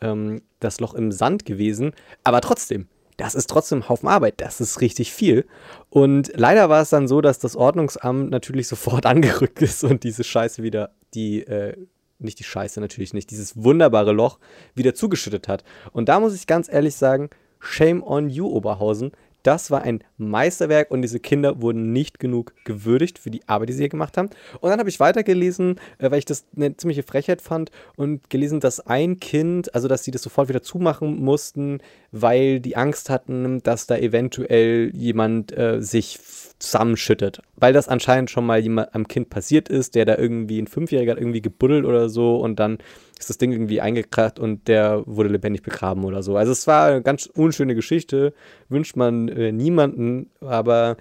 ähm, 0.01 0.43
das 0.61 0.81
Loch 0.81 0.95
im 0.95 1.13
Sand 1.13 1.45
gewesen. 1.45 1.93
Aber 2.25 2.41
trotzdem, 2.41 2.89
das 3.19 3.35
ist 3.35 3.51
trotzdem 3.51 3.81
ein 3.81 3.89
Haufen 3.89 4.09
Arbeit. 4.09 4.35
Das 4.39 4.61
ist 4.61 4.81
richtig 4.81 5.13
viel. 5.13 5.47
Und 5.91 6.33
leider 6.35 6.71
war 6.71 6.81
es 6.81 6.91
dann 6.91 7.07
so, 7.07 7.21
dass 7.21 7.39
das 7.39 7.57
Ordnungsamt 7.57 8.31
natürlich 8.31 8.69
sofort 8.69 9.05
angerückt 9.05 9.61
ist 9.61 9.85
und 9.85 10.05
diese 10.05 10.25
Scheiße 10.25 10.63
wieder, 10.63 10.93
die, 11.15 11.43
äh, 11.43 11.77
nicht 12.19 12.39
die 12.39 12.45
Scheiße 12.45 12.81
natürlich 12.81 13.13
nicht, 13.13 13.31
dieses 13.31 13.63
wunderbare 13.63 14.13
Loch 14.13 14.39
wieder 14.75 14.95
zugeschüttet 14.95 15.49
hat. 15.49 15.65
Und 15.93 16.09
da 16.09 16.19
muss 16.19 16.35
ich 16.35 16.47
ganz 16.47 16.69
ehrlich 16.73 16.97
sagen, 16.97 17.29
shame 17.61 18.03
on 18.03 18.31
you, 18.31 18.47
Oberhausen. 18.47 19.13
Das 19.43 19.71
war 19.71 19.83
ein 19.83 20.03
Meisterwerk 20.17 20.91
und 20.91 21.03
diese 21.03 21.21
Kinder 21.21 21.63
wurden 21.63 21.93
nicht 21.93 22.19
genug 22.19 22.55
gewürdigt 22.65 23.19
für 23.19 23.31
die 23.31 23.49
Arbeit, 23.49 23.69
die 23.69 23.73
sie 23.75 23.83
hier 23.83 23.89
gemacht 23.89 24.17
haben. 24.17 24.31
Und 24.61 24.71
dann 24.71 24.79
habe 24.79 24.89
ich 24.89 25.01
weitergelesen, 25.01 25.79
äh, 25.99 26.11
weil 26.11 26.19
ich 26.19 26.25
das 26.25 26.45
eine 26.57 26.77
ziemliche 26.77 27.03
Frechheit 27.03 27.41
fand 27.41 27.71
und 27.97 28.31
gelesen, 28.31 28.61
dass 28.61 28.81
ein 28.81 29.21
Kind, 29.21 29.75
also 29.75 29.89
dass 29.89 30.05
sie 30.05 30.11
das 30.11 30.23
sofort 30.23 30.49
wieder 30.49 30.63
zumachen 30.63 31.23
mussten, 31.23 31.81
weil 32.11 32.61
die 32.61 32.77
Angst 32.77 33.11
hatten, 33.11 33.63
dass 33.63 33.87
da 33.87 33.97
eventuell 33.97 34.91
jemand 34.95 35.57
äh, 35.57 35.81
sich 35.81 36.19
zusammenschüttet. 36.59 37.41
Weil 37.57 37.73
das 37.73 37.89
anscheinend 37.89 38.31
schon 38.31 38.45
mal 38.45 38.59
jemand 38.59 38.95
am 38.95 39.07
Kind 39.07 39.31
passiert 39.31 39.69
ist, 39.69 39.95
der 39.95 40.05
da 40.05 40.17
irgendwie, 40.17 40.61
ein 40.61 40.67
Fünfjähriger 40.67 41.13
hat 41.13 41.19
irgendwie 41.19 41.43
gebuddelt 41.43 41.85
oder 41.85 42.09
so 42.09 42.37
und 42.37 42.59
dann 42.59 42.79
ist 43.19 43.31
das 43.31 43.39
Ding 43.39 43.53
irgendwie 43.53 43.81
eingekracht 43.81 44.39
und 44.39 44.69
der 44.69 45.03
wurde 45.07 45.29
lebendig 45.29 45.63
begraben 45.63 46.05
oder 46.05 46.23
so. 46.23 46.37
Also 46.37 46.53
es 46.53 46.67
war 46.67 46.87
eine 46.87 47.03
ganz 47.03 47.27
unschöne 47.27 47.75
Geschichte, 47.75 48.33
wünscht 48.69 48.97
man 48.97 49.29
äh, 49.29 49.53
niemanden, 49.53 50.31
aber 50.41 50.97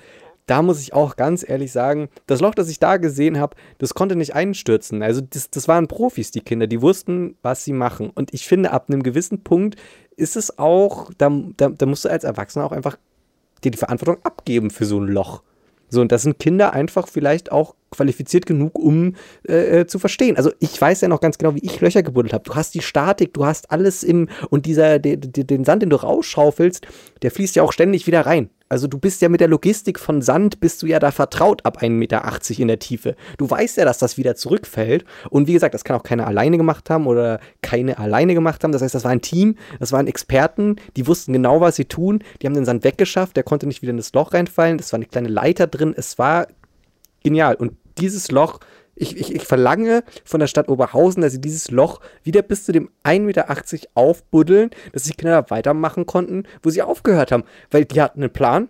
da 0.48 0.62
muss 0.62 0.82
ich 0.82 0.94
auch 0.94 1.18
ganz 1.18 1.48
ehrlich 1.48 1.72
sagen, 1.72 2.08
das 2.26 2.40
Loch, 2.40 2.56
das 2.56 2.70
ich 2.70 2.80
da 2.80 2.98
gesehen 2.98 3.38
habe, 3.38 3.56
das 3.80 3.94
konnte 3.94 4.16
nicht 4.16 4.34
einstürzen. 4.34 5.04
Also 5.04 5.22
das, 5.22 5.52
das 5.52 5.68
waren 5.68 5.88
Profis, 5.88 6.32
die 6.32 6.40
Kinder, 6.40 6.68
die 6.68 6.82
wussten, 6.82 7.36
was 7.42 7.66
sie 7.66 7.74
machen. 7.74 8.10
Und 8.10 8.34
ich 8.34 8.48
finde, 8.48 8.72
ab 8.72 8.86
einem 8.90 9.04
gewissen 9.04 9.44
Punkt 9.44 9.76
ist 10.16 10.38
es 10.38 10.58
auch, 10.58 11.12
da, 11.18 11.30
da, 11.58 11.70
da 11.70 11.86
musst 11.86 12.06
du 12.06 12.10
als 12.10 12.24
Erwachsener 12.24 12.66
auch 12.66 12.72
einfach 12.72 12.98
dir 13.64 13.72
die 13.72 13.78
Verantwortung 13.78 14.24
abgeben 14.24 14.72
für 14.72 14.86
so 14.86 15.00
ein 15.00 15.08
Loch. 15.08 15.44
So, 15.90 16.02
und 16.02 16.12
das 16.12 16.24
sind 16.24 16.40
Kinder 16.40 16.74
einfach 16.74 17.08
vielleicht 17.08 17.52
auch 17.52 17.76
qualifiziert 17.92 18.46
genug, 18.46 18.78
um 18.78 19.16
äh, 19.48 19.82
äh, 19.82 19.88
zu 19.88 20.00
verstehen. 20.00 20.36
Also 20.36 20.52
ich 20.60 20.80
weiß 20.80 21.02
ja 21.02 21.08
noch 21.08 21.22
ganz 21.22 21.38
genau, 21.38 21.56
wie 21.56 21.64
ich 21.64 21.80
Löcher 21.80 22.04
gebuddelt 22.04 22.34
habe. 22.34 22.44
Du 22.44 22.56
hast 22.56 22.76
die 22.76 22.82
Statik, 22.82 23.34
du 23.34 23.46
hast 23.46 23.72
alles 23.72 24.04
im 24.04 24.28
und 24.50 24.66
dieser 24.66 25.00
de, 25.00 25.16
de, 25.16 25.44
den 25.44 25.64
Sand, 25.64 25.84
den 25.84 25.90
du 25.90 25.96
rausschaufelst, 25.96 26.86
der 27.22 27.32
fließt 27.32 27.56
ja 27.56 27.64
auch 27.64 27.72
ständig 27.72 28.06
wieder 28.08 28.26
rein. 28.26 28.50
Also 28.70 28.88
du 28.88 28.98
bist 28.98 29.22
ja 29.22 29.30
mit 29.30 29.40
der 29.40 29.48
Logistik 29.48 30.00
von 30.00 30.22
Sand, 30.22 30.60
bist 30.60 30.82
du 30.82 30.88
ja 30.88 31.00
da 31.00 31.12
vertraut 31.12 31.66
ab 31.66 31.82
1,80 31.82 31.90
Meter 31.90 32.40
in 32.58 32.68
der 32.68 32.80
Tiefe. 32.80 33.16
Du 33.38 33.50
weißt 33.50 33.78
ja, 33.78 33.86
dass 33.86 33.98
das 33.98 34.18
wieder 34.18 34.36
zurückfällt. 34.36 35.06
Und 35.30 35.48
wie 35.48 35.54
gesagt, 35.54 35.74
das 35.74 35.84
kann 35.84 35.96
auch 35.96 36.04
keiner 36.04 36.28
alleine 36.28 36.58
gemacht 36.58 36.90
haben 36.90 37.08
oder 37.08 37.40
keine 37.62 37.98
alleine 37.98 38.34
gemacht 38.34 38.64
haben. 38.64 38.72
Das 38.72 38.82
heißt, 38.82 38.96
das 38.96 39.04
war 39.04 39.12
ein 39.12 39.22
Team, 39.22 39.56
das 39.80 39.92
waren 39.92 40.08
Experten, 40.08 40.76
die 40.96 41.08
wussten 41.08 41.34
genau, 41.34 41.62
was 41.62 41.78
sie 41.78 41.86
tun. 41.86 42.24
Die 42.42 42.48
haben 42.48 42.54
den 42.54 42.66
Sand 42.66 42.84
weggeschafft, 42.84 43.36
der 43.38 43.44
konnte 43.44 43.68
nicht 43.68 43.82
wieder 43.82 43.92
in 43.92 43.98
das 43.98 44.14
Loch 44.14 44.34
reinfallen. 44.34 44.80
Es 44.80 44.92
war 44.92 44.98
eine 44.98 45.06
kleine 45.06 45.30
Leiter 45.30 45.68
drin. 45.68 45.94
Es 45.96 46.18
war 46.18 46.48
genial. 47.24 47.56
Und 47.56 47.74
dieses 47.98 48.32
Loch, 48.32 48.60
ich, 48.98 49.16
ich, 49.18 49.34
ich 49.34 49.44
verlange 49.44 50.04
von 50.26 50.40
der 50.40 50.48
Stadt 50.48 50.70
Oberhausen, 50.70 51.22
dass 51.22 51.32
sie 51.32 51.42
dieses 51.42 51.72
Loch 51.72 52.00
wieder 52.24 52.42
bis 52.42 52.66
zu 52.66 52.72
dem 52.72 52.90
1,80 53.04 53.20
Meter 53.22 53.48
aufbuddeln, 53.94 54.72
dass 54.92 55.04
die 55.04 55.14
Kinder 55.14 55.46
weitermachen 55.50 56.06
konnten, 56.06 56.44
wo 56.64 56.70
sie 56.70 56.82
aufgehört 56.82 57.32
haben. 57.32 57.44
Weil 57.72 57.86
die 57.86 58.02
hatten 58.02 58.22
einen 58.22 58.34
Plan, 58.34 58.70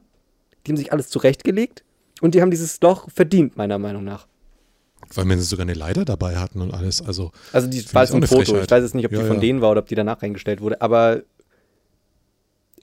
die 0.66 0.72
haben 0.72 0.78
sich 0.78 0.92
alles 0.92 1.10
zurechtgelegt 1.10 1.84
und 2.22 2.36
die 2.36 2.42
haben 2.42 2.52
dieses 2.52 2.80
Loch 2.82 3.10
verdient, 3.10 3.58
meiner 3.58 3.80
Meinung 3.80 4.04
nach. 4.04 4.28
Weil 5.14 5.26
wir 5.26 5.38
sogar 5.40 5.64
eine 5.64 5.74
Leiter 5.74 6.04
dabei 6.04 6.36
hatten 6.36 6.62
und 6.62 6.74
alles. 6.74 7.02
Also, 7.02 7.32
also 7.54 7.68
die 7.68 7.86
war 7.94 8.02
ein 8.02 8.08
Foto. 8.08 8.28
Frechheit. 8.28 8.64
Ich 8.66 8.72
weiß 8.72 8.84
jetzt 8.84 8.96
nicht, 8.96 9.06
ob 9.06 9.12
ja, 9.14 9.20
die 9.20 9.26
von 9.26 9.36
ja. 9.36 9.42
denen 9.42 9.62
war 9.62 9.72
oder 9.72 9.80
ob 9.80 9.88
die 9.88 9.96
danach 9.96 10.22
eingestellt 10.22 10.60
wurde. 10.60 10.82
Aber 10.82 11.22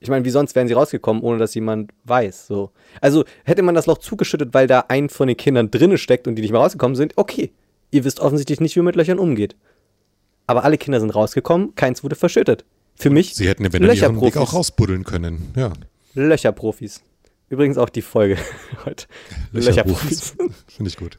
ich 0.04 0.10
meine, 0.10 0.26
wie 0.26 0.30
sonst 0.30 0.54
wären 0.54 0.68
sie 0.68 0.74
rausgekommen, 0.74 1.22
ohne 1.22 1.38
dass 1.38 1.54
jemand 1.54 1.90
weiß. 2.04 2.46
So. 2.46 2.72
Also 3.00 3.24
hätte 3.44 3.62
man 3.62 3.74
das 3.74 3.86
Loch 3.86 3.96
zugeschüttet, 3.96 4.52
weil 4.52 4.66
da 4.66 4.84
ein 4.88 5.08
von 5.08 5.28
den 5.28 5.36
Kindern 5.36 5.70
drinne 5.70 5.96
steckt 5.96 6.28
und 6.28 6.34
die 6.34 6.42
nicht 6.42 6.50
mehr 6.50 6.60
rausgekommen 6.60 6.94
sind, 6.94 7.14
okay. 7.16 7.52
Ihr 7.90 8.04
wisst 8.04 8.20
offensichtlich 8.20 8.60
nicht, 8.60 8.76
wie 8.76 8.80
man 8.80 8.86
mit 8.86 8.96
Löchern 8.96 9.18
umgeht. 9.18 9.56
Aber 10.46 10.64
alle 10.64 10.76
Kinder 10.76 11.00
sind 11.00 11.08
rausgekommen, 11.08 11.74
keins 11.74 12.04
wurde 12.04 12.16
verschüttet. 12.16 12.66
Für 12.96 13.08
mich. 13.08 13.34
Sie 13.34 13.48
hätten 13.48 13.64
eventuell 13.64 13.96
ihren 13.96 14.20
Weg 14.20 14.36
auch 14.36 14.52
rausbuddeln 14.52 15.04
können, 15.04 15.52
ja. 15.56 15.72
Löcherprofis. 16.12 17.02
Übrigens 17.48 17.78
auch 17.78 17.88
die 17.88 18.02
Folge 18.02 18.36
heute. 18.84 19.06
Löcherprofis. 19.52 20.36
Finde 20.66 20.88
ich 20.90 20.98
gut. 20.98 21.16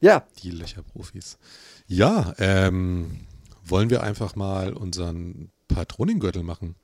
Ja. 0.00 0.26
Die 0.42 0.50
Löcherprofis. 0.50 1.38
Ja, 1.86 2.34
ähm, 2.38 3.26
wollen 3.64 3.88
wir 3.88 4.02
einfach 4.02 4.36
mal 4.36 4.74
unseren 4.74 5.50
Patronengürtel 5.68 6.42
machen. 6.42 6.74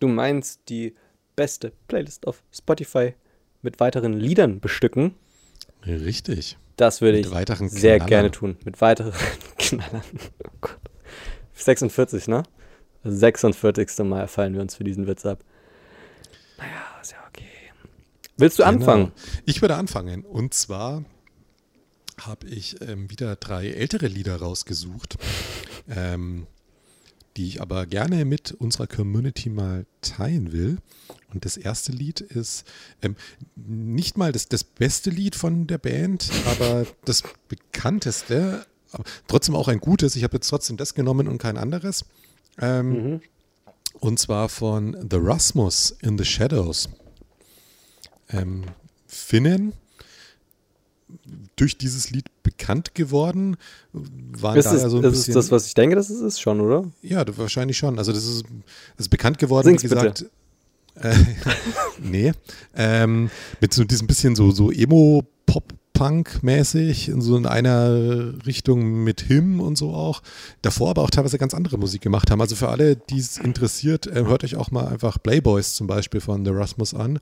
Du 0.00 0.08
meinst 0.08 0.68
die 0.68 0.94
beste 1.36 1.72
Playlist 1.88 2.26
auf 2.26 2.42
Spotify 2.52 3.14
mit 3.62 3.80
weiteren 3.80 4.12
Liedern 4.12 4.60
bestücken? 4.60 5.14
Richtig. 5.84 6.56
Das 6.76 7.00
würde 7.00 7.18
ich 7.18 7.26
sehr 7.26 7.96
Knallern. 7.96 8.06
gerne 8.06 8.30
tun. 8.30 8.56
Mit 8.64 8.80
weiteren 8.80 9.12
Knallern. 9.58 10.02
Oh 10.44 10.50
Gott. 10.60 10.78
46, 11.54 12.28
ne? 12.28 12.44
46. 13.04 13.98
Mal 14.04 14.28
fallen 14.28 14.54
wir 14.54 14.60
uns 14.60 14.76
für 14.76 14.84
diesen 14.84 15.06
Witz 15.06 15.26
ab. 15.26 15.44
Naja, 16.56 17.00
ist 17.02 17.12
ja 17.12 17.18
okay. 17.28 17.46
Willst 18.36 18.58
du 18.58 18.62
genau. 18.62 18.76
anfangen? 18.76 19.12
Ich 19.44 19.60
würde 19.60 19.74
anfangen. 19.74 20.24
Und 20.24 20.54
zwar 20.54 21.04
habe 22.20 22.46
ich 22.46 22.80
ähm, 22.80 23.10
wieder 23.10 23.36
drei 23.36 23.68
ältere 23.70 24.06
Lieder 24.06 24.36
rausgesucht. 24.36 25.18
Ähm, 25.88 26.46
die 27.38 27.46
ich 27.46 27.62
aber 27.62 27.86
gerne 27.86 28.24
mit 28.24 28.50
unserer 28.52 28.88
Community 28.88 29.48
mal 29.48 29.86
teilen 30.02 30.50
will. 30.52 30.78
Und 31.32 31.44
das 31.44 31.56
erste 31.56 31.92
Lied 31.92 32.20
ist 32.20 32.64
ähm, 33.00 33.14
nicht 33.54 34.18
mal 34.18 34.32
das, 34.32 34.48
das 34.48 34.64
beste 34.64 35.10
Lied 35.10 35.36
von 35.36 35.68
der 35.68 35.78
Band, 35.78 36.30
aber 36.46 36.84
das 37.04 37.22
bekannteste, 37.46 38.66
aber 38.90 39.04
trotzdem 39.28 39.54
auch 39.54 39.68
ein 39.68 39.78
gutes. 39.78 40.16
Ich 40.16 40.24
habe 40.24 40.36
jetzt 40.36 40.48
trotzdem 40.48 40.76
das 40.76 40.94
genommen 40.94 41.28
und 41.28 41.38
kein 41.38 41.56
anderes. 41.56 42.04
Ähm, 42.60 42.90
mhm. 42.90 43.20
Und 44.00 44.18
zwar 44.18 44.48
von 44.48 44.94
The 45.08 45.18
Rasmus 45.20 45.96
in 46.02 46.18
the 46.18 46.24
Shadows. 46.24 46.88
Ähm, 48.30 48.64
Finnen 49.06 49.74
durch 51.56 51.78
dieses 51.78 52.10
Lied 52.10 52.26
bekannt 52.42 52.94
geworden. 52.94 53.56
Waren 53.92 54.58
ist 54.58 54.66
da 54.66 54.74
es, 54.74 54.82
ja 54.82 54.88
so 54.88 54.98
ein 54.98 55.04
ist 55.04 55.12
bisschen, 55.12 55.34
das, 55.34 55.50
was 55.50 55.66
ich 55.66 55.74
denke, 55.74 55.96
dass 55.96 56.08
es 56.10 56.20
ist 56.20 56.40
schon, 56.40 56.60
oder? 56.60 56.84
Ja, 57.02 57.24
wahrscheinlich 57.36 57.76
schon. 57.76 57.98
Also 57.98 58.12
das 58.12 58.24
ist, 58.26 58.44
das 58.96 59.06
ist 59.06 59.08
bekannt 59.08 59.38
geworden, 59.38 59.66
Sing's 59.66 59.82
wie 59.84 59.88
gesagt. 59.88 60.26
Äh, 60.94 61.16
nee. 62.02 62.32
Ähm, 62.74 63.30
mit 63.60 63.74
so 63.74 63.84
diesem 63.84 64.06
bisschen 64.06 64.36
so, 64.36 64.50
so 64.50 64.70
Emo-Pop-Punk-mäßig, 64.70 67.08
in 67.08 67.20
so 67.20 67.36
in 67.36 67.46
einer 67.46 68.34
Richtung 68.46 69.04
mit 69.04 69.20
Him 69.22 69.60
und 69.60 69.76
so 69.78 69.90
auch. 69.90 70.22
Davor 70.62 70.90
aber 70.90 71.02
auch 71.02 71.10
teilweise 71.10 71.38
ganz 71.38 71.54
andere 71.54 71.78
Musik 71.78 72.02
gemacht 72.02 72.30
haben. 72.30 72.40
Also 72.40 72.54
für 72.56 72.68
alle, 72.68 72.96
die 72.96 73.18
es 73.18 73.38
interessiert, 73.38 74.06
äh, 74.06 74.24
hört 74.24 74.44
euch 74.44 74.56
auch 74.56 74.70
mal 74.70 74.88
einfach 74.88 75.22
Playboys 75.22 75.74
zum 75.74 75.86
Beispiel 75.86 76.20
von 76.20 76.44
The 76.44 76.50
Rasmus 76.52 76.94
an 76.94 77.20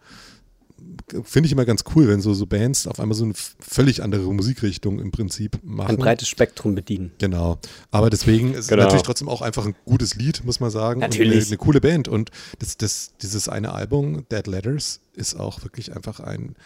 finde 1.22 1.46
ich 1.46 1.52
immer 1.52 1.64
ganz 1.64 1.84
cool, 1.94 2.08
wenn 2.08 2.20
so, 2.20 2.34
so 2.34 2.46
Bands 2.46 2.86
auf 2.86 2.98
einmal 2.98 3.16
so 3.16 3.24
eine 3.24 3.34
völlig 3.34 4.02
andere 4.02 4.32
Musikrichtung 4.32 4.98
im 4.98 5.12
Prinzip 5.12 5.58
machen. 5.62 5.90
Ein 5.90 5.96
breites 5.96 6.28
Spektrum 6.28 6.74
bedienen. 6.74 7.12
Genau. 7.18 7.58
Aber 7.92 8.10
deswegen 8.10 8.54
ist 8.54 8.68
genau. 8.68 8.82
es 8.82 8.86
natürlich 8.86 9.04
trotzdem 9.04 9.28
auch 9.28 9.40
einfach 9.40 9.66
ein 9.66 9.76
gutes 9.84 10.16
Lied, 10.16 10.44
muss 10.44 10.58
man 10.58 10.70
sagen. 10.70 11.00
Natürlich. 11.00 11.36
Eine, 11.36 11.46
eine, 11.46 11.56
coole 11.58 11.80
Band. 11.80 12.08
Und 12.08 12.30
das, 12.58 12.76
das, 12.76 13.12
dieses 13.22 13.48
eine 13.48 13.72
Album, 13.72 14.26
Dead 14.30 14.46
Letters, 14.46 15.00
ist 15.14 15.38
auch 15.38 15.62
wirklich 15.62 15.94
einfach 15.94 16.18
ein, 16.18 16.56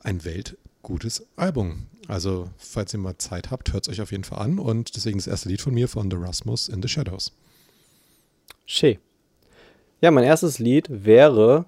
ein 0.00 0.24
weltgutes 0.24 1.26
Album. 1.36 1.86
Also, 2.06 2.48
falls 2.56 2.94
ihr 2.94 3.00
mal 3.00 3.18
Zeit 3.18 3.50
habt, 3.50 3.72
hört 3.72 3.86
es 3.86 3.92
euch 3.92 4.00
auf 4.00 4.12
jeden 4.12 4.24
Fall 4.24 4.38
an. 4.38 4.60
Und 4.60 4.94
deswegen 4.94 5.18
das 5.18 5.26
erste 5.26 5.48
Lied 5.48 5.60
von 5.60 5.74
mir 5.74 5.88
von 5.88 6.08
The 6.08 6.16
Rasmus 6.16 6.68
in 6.68 6.82
the 6.82 6.88
Shadows. 6.88 7.32
Schön. 8.64 8.98
Ja, 10.00 10.12
mein 10.12 10.24
erstes 10.24 10.60
Lied 10.60 10.86
wäre 10.88 11.66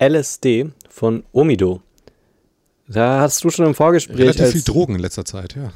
LSD 0.00 0.70
von 0.88 1.24
Omido. 1.32 1.80
Da 2.88 3.20
hast 3.20 3.42
du 3.44 3.50
schon 3.50 3.66
im 3.66 3.74
Vorgespräch. 3.74 4.18
Relativ 4.18 4.42
als, 4.42 4.52
viel 4.52 4.62
Drogen 4.62 4.96
in 4.96 5.00
letzter 5.00 5.24
Zeit, 5.24 5.54
ja. 5.54 5.72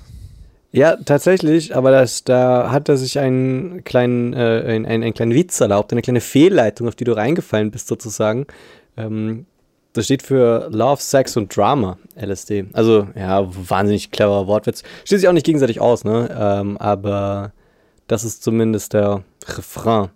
Ja, 0.72 0.96
tatsächlich, 0.96 1.74
aber 1.74 1.90
das, 1.90 2.24
da 2.24 2.70
hat 2.70 2.88
er 2.88 2.98
sich 2.98 3.18
einen 3.18 3.84
kleinen, 3.84 4.34
äh, 4.34 4.62
einen, 4.66 4.84
einen 4.84 5.14
kleinen 5.14 5.32
Witz 5.32 5.60
erlaubt, 5.60 5.92
eine 5.92 6.02
kleine 6.02 6.20
Fehlleitung, 6.20 6.88
auf 6.88 6.94
die 6.94 7.04
du 7.04 7.12
reingefallen 7.12 7.70
bist, 7.70 7.88
sozusagen. 7.88 8.46
Ähm, 8.96 9.46
das 9.94 10.04
steht 10.04 10.22
für 10.22 10.68
Love, 10.70 11.00
Sex 11.00 11.38
und 11.38 11.56
Drama, 11.56 11.96
LSD. 12.20 12.66
Also, 12.74 13.08
ja, 13.16 13.46
wahnsinnig 13.48 14.10
cleverer 14.10 14.46
Wortwitz. 14.46 14.82
Steht 15.04 15.20
sich 15.20 15.28
auch 15.28 15.32
nicht 15.32 15.46
gegenseitig 15.46 15.80
aus, 15.80 16.04
ne? 16.04 16.28
Ähm, 16.38 16.76
aber 16.76 17.52
das 18.06 18.24
ist 18.24 18.42
zumindest 18.42 18.92
der 18.92 19.24
Refrain. 19.46 20.10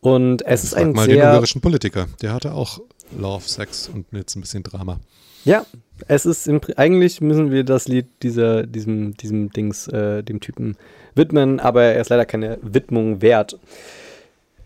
Und 0.00 0.44
es 0.46 0.64
ist 0.64 0.74
ein 0.74 0.92
mal 0.92 1.06
sehr. 1.06 1.14
den 1.14 1.24
ungarischen 1.24 1.62
Politiker. 1.62 2.08
Der 2.20 2.34
hatte 2.34 2.52
auch 2.52 2.80
Love, 3.18 3.48
Sex 3.48 3.88
und 3.88 4.06
jetzt 4.12 4.36
ein 4.36 4.40
bisschen 4.40 4.62
Drama. 4.62 5.00
Ja, 5.44 5.66
es 6.08 6.24
ist 6.24 6.48
im, 6.48 6.60
eigentlich 6.76 7.20
müssen 7.20 7.50
wir 7.50 7.64
das 7.64 7.86
Lied 7.86 8.06
dieser, 8.22 8.66
diesem, 8.66 9.16
diesem 9.16 9.50
Dings, 9.50 9.88
äh, 9.88 10.22
dem 10.22 10.40
Typen 10.40 10.76
widmen, 11.14 11.60
aber 11.60 11.82
er 11.82 12.00
ist 12.00 12.08
leider 12.08 12.24
keine 12.24 12.58
Widmung 12.62 13.20
wert. 13.20 13.58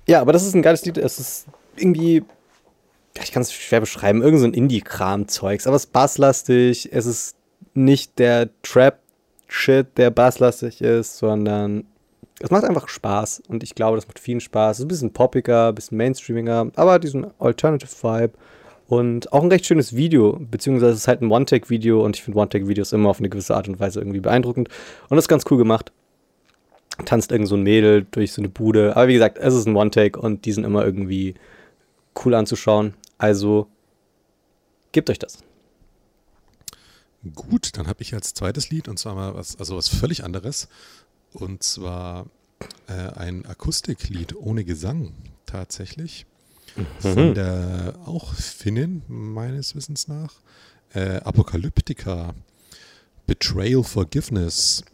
Ja, 0.07 0.21
aber 0.21 0.33
das 0.33 0.47
ist 0.47 0.55
ein 0.55 0.63
geiles 0.63 0.85
Lied. 0.85 0.97
Es 0.97 1.19
ist 1.19 1.47
irgendwie, 1.77 2.23
ich 3.23 3.33
kann 3.33 3.43
es 3.43 3.53
schwer 3.53 3.81
beschreiben, 3.81 4.23
irgend 4.23 4.41
so 4.41 4.47
ein 4.47 4.55
Indie-Kram-Zeugs, 4.55 5.67
aber 5.67 5.77
es 5.77 5.85
ist 5.85 5.93
basslastig. 5.93 6.91
Es 6.93 7.07
ist 7.07 7.37
nicht 7.75 8.19
der 8.19 8.49
Trap-Shit, 8.63 9.99
der 9.99 10.11
basslastig 10.11 10.81
ist, 10.81 11.19
sondern 11.19 11.85
es 12.41 12.51
macht 12.51 12.65
einfach 12.65 12.89
Spaß 12.89 13.43
und 13.49 13.63
ich 13.63 13.75
glaube, 13.75 13.97
das 13.97 14.07
macht 14.07 14.19
vielen 14.19 14.41
Spaß. 14.41 14.77
Es 14.77 14.79
ist 14.81 14.85
ein 14.85 14.89
bisschen 14.89 15.13
poppiger, 15.13 15.69
ein 15.69 15.75
bisschen 15.75 15.99
mainstreamiger, 15.99 16.71
aber 16.77 16.99
diesen 16.99 17.27
Alternative-Vibe. 17.39 18.35
Und 18.87 19.33
auch 19.35 19.43
ein 19.43 19.51
recht 19.51 19.67
schönes 19.67 19.95
Video, 19.97 20.39
beziehungsweise 20.41 20.93
es 20.93 21.01
ist 21.01 21.09
halt 21.09 21.21
ein 21.21 21.31
One-Take-Video 21.31 22.03
und 22.03 22.17
ich 22.17 22.23
finde 22.23 22.39
One-Take-Videos 22.39 22.93
immer 22.93 23.11
auf 23.11 23.19
eine 23.19 23.29
gewisse 23.29 23.55
Art 23.55 23.69
und 23.69 23.79
Weise 23.79 24.01
irgendwie 24.01 24.21
beeindruckend. 24.21 24.69
Und 25.09 25.17
das 25.17 25.25
ist 25.25 25.29
ganz 25.29 25.45
cool 25.51 25.59
gemacht. 25.59 25.93
Tanzt 27.05 27.31
irgend 27.31 27.49
so 27.49 27.57
ein 27.57 27.63
Mädel 27.63 28.07
durch 28.11 28.33
so 28.33 28.41
eine 28.41 28.49
Bude. 28.49 28.97
Aber 28.97 29.09
wie 29.09 29.13
gesagt, 29.13 29.37
es 29.37 29.55
ist 29.55 29.67
ein 29.67 29.77
One-Take 29.77 30.19
und 30.19 30.47
die 30.47 30.53
sind 30.53 30.65
immer 30.65 30.87
irgendwie 30.87 31.35
cool 32.25 32.35
anzuschauen. 32.35 32.95
Also 33.19 33.67
gebt 34.93 35.11
euch 35.11 35.19
das. 35.19 35.45
Gut, 37.35 37.77
dann 37.77 37.89
habe 37.89 38.01
ich 38.03 38.15
als 38.15 38.33
zweites 38.33 38.71
Lied 38.71 38.89
und 38.89 38.99
zwar 38.99 39.15
mal 39.15 39.35
was, 39.35 39.59
also 39.59 39.77
was 39.77 39.89
völlig 39.89 40.25
anderes. 40.25 40.69
Und 41.41 41.63
zwar 41.63 42.27
äh, 42.89 42.93
ein 42.93 43.47
Akustiklied 43.47 44.35
ohne 44.37 44.65
Gesang 44.65 45.13
tatsächlich. 45.47 46.27
Von 47.01 47.35
der 47.35 47.95
auch 48.05 48.35
Finnin, 48.35 49.03
meines 49.09 49.75
Wissens 49.75 50.09
nach. 50.09 50.35
Äh, 50.95 51.17
Apokalyptika. 51.21 52.35
Betrayal 53.27 53.83
Forgiveness. 53.85 54.85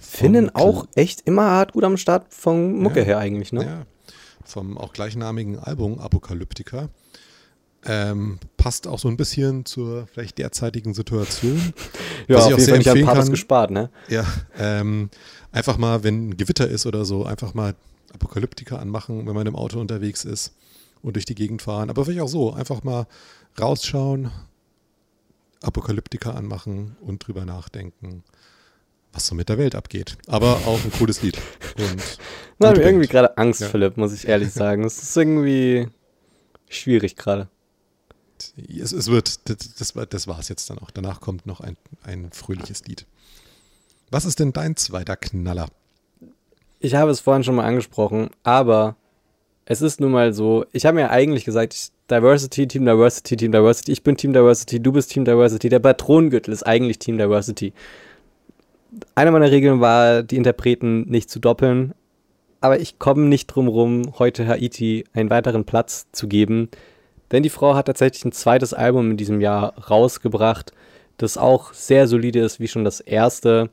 Finnen 0.00 0.54
auch 0.54 0.86
echt 0.94 1.22
immer 1.22 1.42
hart 1.50 1.72
gut 1.72 1.84
am 1.84 1.96
Start 1.96 2.32
von 2.32 2.78
Mucke 2.78 3.00
Ja. 3.00 3.04
her 3.06 3.18
eigentlich, 3.18 3.52
ne? 3.52 3.64
Ja, 3.64 3.86
vom 4.44 4.78
auch 4.78 4.92
gleichnamigen 4.92 5.58
Album 5.58 5.98
Apokalyptika. 5.98 6.88
Ähm, 7.84 8.38
passt 8.56 8.86
auch 8.86 8.98
so 8.98 9.08
ein 9.08 9.16
bisschen 9.16 9.64
zur 9.64 10.06
vielleicht 10.06 10.38
derzeitigen 10.38 10.94
Situation. 10.94 11.72
Ja, 12.28 12.36
Was 12.36 12.48
ich 12.48 12.54
auch 12.54 12.58
sehr 12.58 12.68
Fall 12.68 12.78
nicht 12.78 12.88
an 12.88 12.96
empfehlen 12.96 13.06
Papas 13.06 13.24
kann. 13.24 13.30
gespart, 13.32 13.70
ne? 13.70 13.90
Ja, 14.08 14.24
ähm, 14.58 15.10
einfach 15.50 15.78
mal, 15.78 16.04
wenn 16.04 16.28
ein 16.30 16.36
Gewitter 16.36 16.68
ist 16.68 16.86
oder 16.86 17.04
so, 17.04 17.24
einfach 17.24 17.54
mal 17.54 17.74
Apokalyptika 18.14 18.76
anmachen, 18.76 19.26
wenn 19.26 19.34
man 19.34 19.46
im 19.46 19.56
Auto 19.56 19.80
unterwegs 19.80 20.24
ist 20.24 20.54
und 21.02 21.16
durch 21.16 21.24
die 21.24 21.34
Gegend 21.34 21.62
fahren. 21.62 21.90
Aber 21.90 22.04
vielleicht 22.04 22.20
auch 22.20 22.28
so, 22.28 22.52
einfach 22.52 22.82
mal 22.84 23.06
rausschauen, 23.60 24.30
Apokalyptika 25.62 26.32
anmachen 26.32 26.96
und 27.00 27.26
drüber 27.26 27.44
nachdenken, 27.44 28.24
was 29.12 29.26
so 29.26 29.34
mit 29.34 29.48
der 29.48 29.58
Welt 29.58 29.74
abgeht. 29.74 30.16
Aber 30.26 30.56
auch 30.66 30.82
ein 30.84 30.90
cooles 30.98 31.22
Lied. 31.22 31.38
Und 31.78 32.18
Da 32.58 32.68
habe 32.68 32.80
ich 32.80 32.86
irgendwie 32.86 33.06
gerade 33.06 33.36
Angst, 33.38 33.60
Ja. 33.60 33.68
Philipp, 33.68 33.96
muss 33.96 34.12
ich 34.12 34.26
ehrlich 34.26 34.52
sagen. 34.52 34.84
Es 34.84 35.02
ist 35.02 35.16
irgendwie 35.16 35.88
schwierig 36.68 37.16
gerade. 37.16 37.48
Es, 38.68 38.92
es 38.92 39.08
wird, 39.10 39.48
das, 39.48 39.74
das, 39.78 39.96
war- 39.96 40.06
das 40.06 40.26
war 40.26 40.38
es 40.38 40.48
jetzt 40.48 40.68
dann 40.70 40.78
auch. 40.78 40.90
Danach 40.90 41.20
kommt 41.20 41.46
noch 41.46 41.60
ein, 41.60 41.76
ein 42.04 42.30
fröhliches 42.32 42.84
Lied. 42.86 43.06
Was 44.10 44.24
ist 44.24 44.40
denn 44.40 44.52
dein 44.52 44.76
zweiter 44.76 45.16
Knaller? 45.16 45.68
Ich 46.80 46.94
habe 46.94 47.10
es 47.10 47.20
vorhin 47.20 47.44
schon 47.44 47.54
mal 47.54 47.64
angesprochen, 47.64 48.30
aber 48.42 48.96
es 49.64 49.80
ist 49.82 50.00
nun 50.00 50.10
mal 50.12 50.32
so, 50.32 50.66
ich 50.72 50.84
habe 50.84 50.96
mir 50.96 51.10
eigentlich 51.10 51.44
gesagt, 51.44 51.74
ich, 51.74 51.88
Diversity, 52.10 52.66
Team 52.68 52.84
Diversity, 52.84 53.36
Team 53.36 53.52
Diversity, 53.52 53.92
ich 53.92 54.02
bin 54.02 54.16
Team 54.16 54.32
Diversity, 54.32 54.80
du 54.80 54.92
bist 54.92 55.10
Team 55.12 55.24
Diversity, 55.24 55.68
der 55.68 55.78
Patronengürtel 55.78 56.52
ist 56.52 56.64
eigentlich 56.64 56.98
Team 56.98 57.16
Diversity. 57.16 57.72
Eine 59.14 59.30
meiner 59.30 59.50
Regeln 59.50 59.80
war, 59.80 60.22
die 60.22 60.36
Interpreten 60.36 61.02
nicht 61.08 61.30
zu 61.30 61.38
doppeln, 61.38 61.94
aber 62.60 62.80
ich 62.80 62.98
komme 62.98 63.22
nicht 63.22 63.46
drum 63.46 63.68
rum, 63.68 64.12
heute 64.18 64.46
Haiti 64.46 65.04
einen 65.14 65.30
weiteren 65.30 65.64
Platz 65.64 66.06
zu 66.12 66.28
geben, 66.28 66.68
denn 67.32 67.42
die 67.42 67.50
Frau 67.50 67.74
hat 67.74 67.86
tatsächlich 67.86 68.24
ein 68.24 68.32
zweites 68.32 68.74
Album 68.74 69.10
in 69.12 69.16
diesem 69.16 69.40
Jahr 69.40 69.76
rausgebracht, 69.90 70.72
das 71.16 71.38
auch 71.38 71.72
sehr 71.72 72.06
solide 72.06 72.40
ist 72.40 72.60
wie 72.60 72.68
schon 72.68 72.84
das 72.84 73.00
erste. 73.00 73.70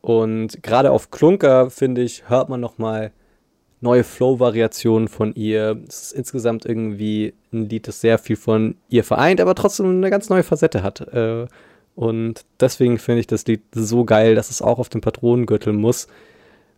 Und 0.00 0.62
gerade 0.62 0.90
auf 0.90 1.10
Klunker, 1.10 1.70
finde 1.70 2.02
ich, 2.02 2.28
hört 2.28 2.48
man 2.48 2.60
nochmal 2.60 3.12
neue 3.80 4.04
Flow-Variationen 4.04 5.08
von 5.08 5.34
ihr. 5.34 5.78
Es 5.88 6.04
ist 6.04 6.12
insgesamt 6.12 6.64
irgendwie 6.64 7.34
ein 7.52 7.68
Lied, 7.68 7.86
das 7.86 8.00
sehr 8.00 8.18
viel 8.18 8.36
von 8.36 8.76
ihr 8.88 9.04
vereint, 9.04 9.40
aber 9.40 9.54
trotzdem 9.54 9.86
eine 9.88 10.10
ganz 10.10 10.28
neue 10.30 10.42
Facette 10.42 10.82
hat. 10.82 11.00
Äh, 11.12 11.46
Und 11.94 12.44
deswegen 12.60 12.98
finde 12.98 13.20
ich 13.20 13.26
das 13.26 13.46
Lied 13.46 13.62
so 13.72 14.04
geil, 14.04 14.34
dass 14.34 14.50
es 14.50 14.62
auch 14.62 14.78
auf 14.78 14.88
dem 14.88 15.00
Patronengürtel 15.00 15.72
muss. 15.72 16.08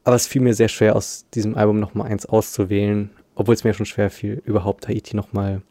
Aber 0.04 0.16
es 0.16 0.26
fiel 0.26 0.42
mir 0.42 0.54
sehr 0.54 0.68
schwer, 0.68 0.94
aus 0.94 1.26
diesem 1.34 1.56
Album 1.56 1.80
nochmal 1.80 2.08
eins 2.08 2.26
auszuwählen, 2.26 3.10
obwohl 3.34 3.54
es 3.54 3.64
mir 3.64 3.74
schon 3.74 3.86
schwer 3.86 4.10
fiel, 4.10 4.42
überhaupt 4.44 4.88
Haiti 4.88 5.16
nochmal 5.16 5.62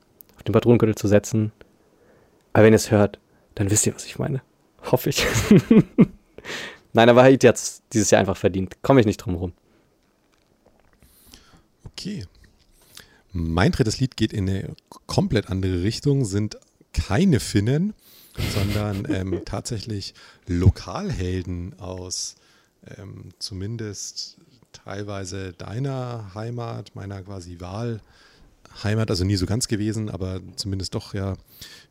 den 0.48 0.54
Patronengürtel 0.54 0.96
zu 0.96 1.08
setzen. 1.08 1.52
Aber 2.54 2.66
wenn 2.66 2.74
ihr 2.74 2.78
es 2.78 2.91
hört, 2.91 3.20
dann 3.56 3.70
wisst 3.70 3.86
ihr, 3.86 3.96
was 3.96 4.06
ich 4.06 4.20
meine. 4.20 4.41
Hoffe 4.84 5.10
ich. 5.10 5.26
Nein, 6.93 7.10
aber 7.10 7.24
Haiti 7.24 7.48
hat 7.48 7.56
es 7.56 7.82
dieses 7.91 8.12
Jahr 8.12 8.20
einfach 8.20 8.38
verdient. 8.38 8.82
Komme 8.82 9.00
ich 9.00 9.06
nicht 9.06 9.18
drum 9.18 9.36
rum. 9.36 9.54
Okay. 11.86 12.26
Mein 13.32 13.72
drittes 13.72 14.00
Lied 14.00 14.16
geht 14.16 14.32
in 14.32 14.50
eine 14.50 14.76
komplett 15.08 15.50
andere 15.50 15.84
Richtung, 15.84 16.24
sind 16.24 16.58
keine 16.93 17.41
Finnen, 17.41 17.93
sondern 18.54 19.06
ähm, 19.14 19.41
tatsächlich 19.43 20.14
Lokalhelden 20.48 21.78
aus 21.80 22.36
ähm, 22.98 23.32
zumindest 23.39 24.38
teilweise 24.72 25.54
deiner 25.54 26.34
Heimat, 26.36 26.96
meiner 26.96 27.22
quasi 27.24 27.60
Wahlheimat, 28.74 29.09
also 29.09 29.24
nie 29.24 29.36
so 29.36 29.45
ganz 29.45 29.68
gewesen, 29.68 30.09
aber 30.09 30.41
zumindest 30.55 30.95
doch 30.95 31.13
ja 31.13 31.36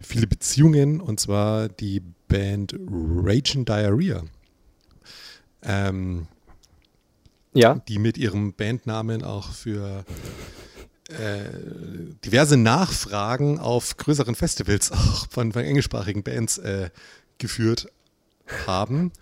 viele 0.01 0.27
Beziehungen 0.27 1.01
und 1.01 1.21
zwar 1.21 1.69
die 1.69 2.03
Band 2.29 2.75
Raging 2.89 3.65
Diarrhea. 3.65 4.23
Ähm, 5.63 6.27
Ja, 7.55 7.77
die 7.89 7.99
mit 7.99 8.19
ihrem 8.19 8.53
Bandnamen 8.53 9.23
auch 9.23 9.53
für 9.53 10.05
äh, 11.09 11.45
diverse 12.25 12.57
Nachfragen 12.57 13.59
auf 13.59 13.97
größeren 13.97 14.35
Festivals 14.35 14.91
auch 14.93 15.29
von, 15.31 15.53
von 15.53 15.63
englischsprachigen 15.63 16.23
Bands 16.23 16.59
äh, 16.59 16.91
geführt 17.39 17.89
haben. 18.67 19.13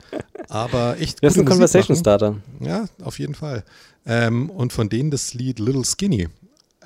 Aber 0.48 0.98
echt 0.98 1.22
das 1.22 1.34
ist 1.34 1.40
ein 1.40 1.46
Conversation. 1.46 1.96
Starter. 1.96 2.36
Ja, 2.60 2.86
auf 3.02 3.18
jeden 3.18 3.34
Fall. 3.34 3.64
Ähm, 4.04 4.50
und 4.50 4.72
von 4.72 4.88
denen 4.88 5.10
das 5.10 5.34
Lied 5.34 5.58
Little 5.60 5.84
Skinny. 5.84 6.28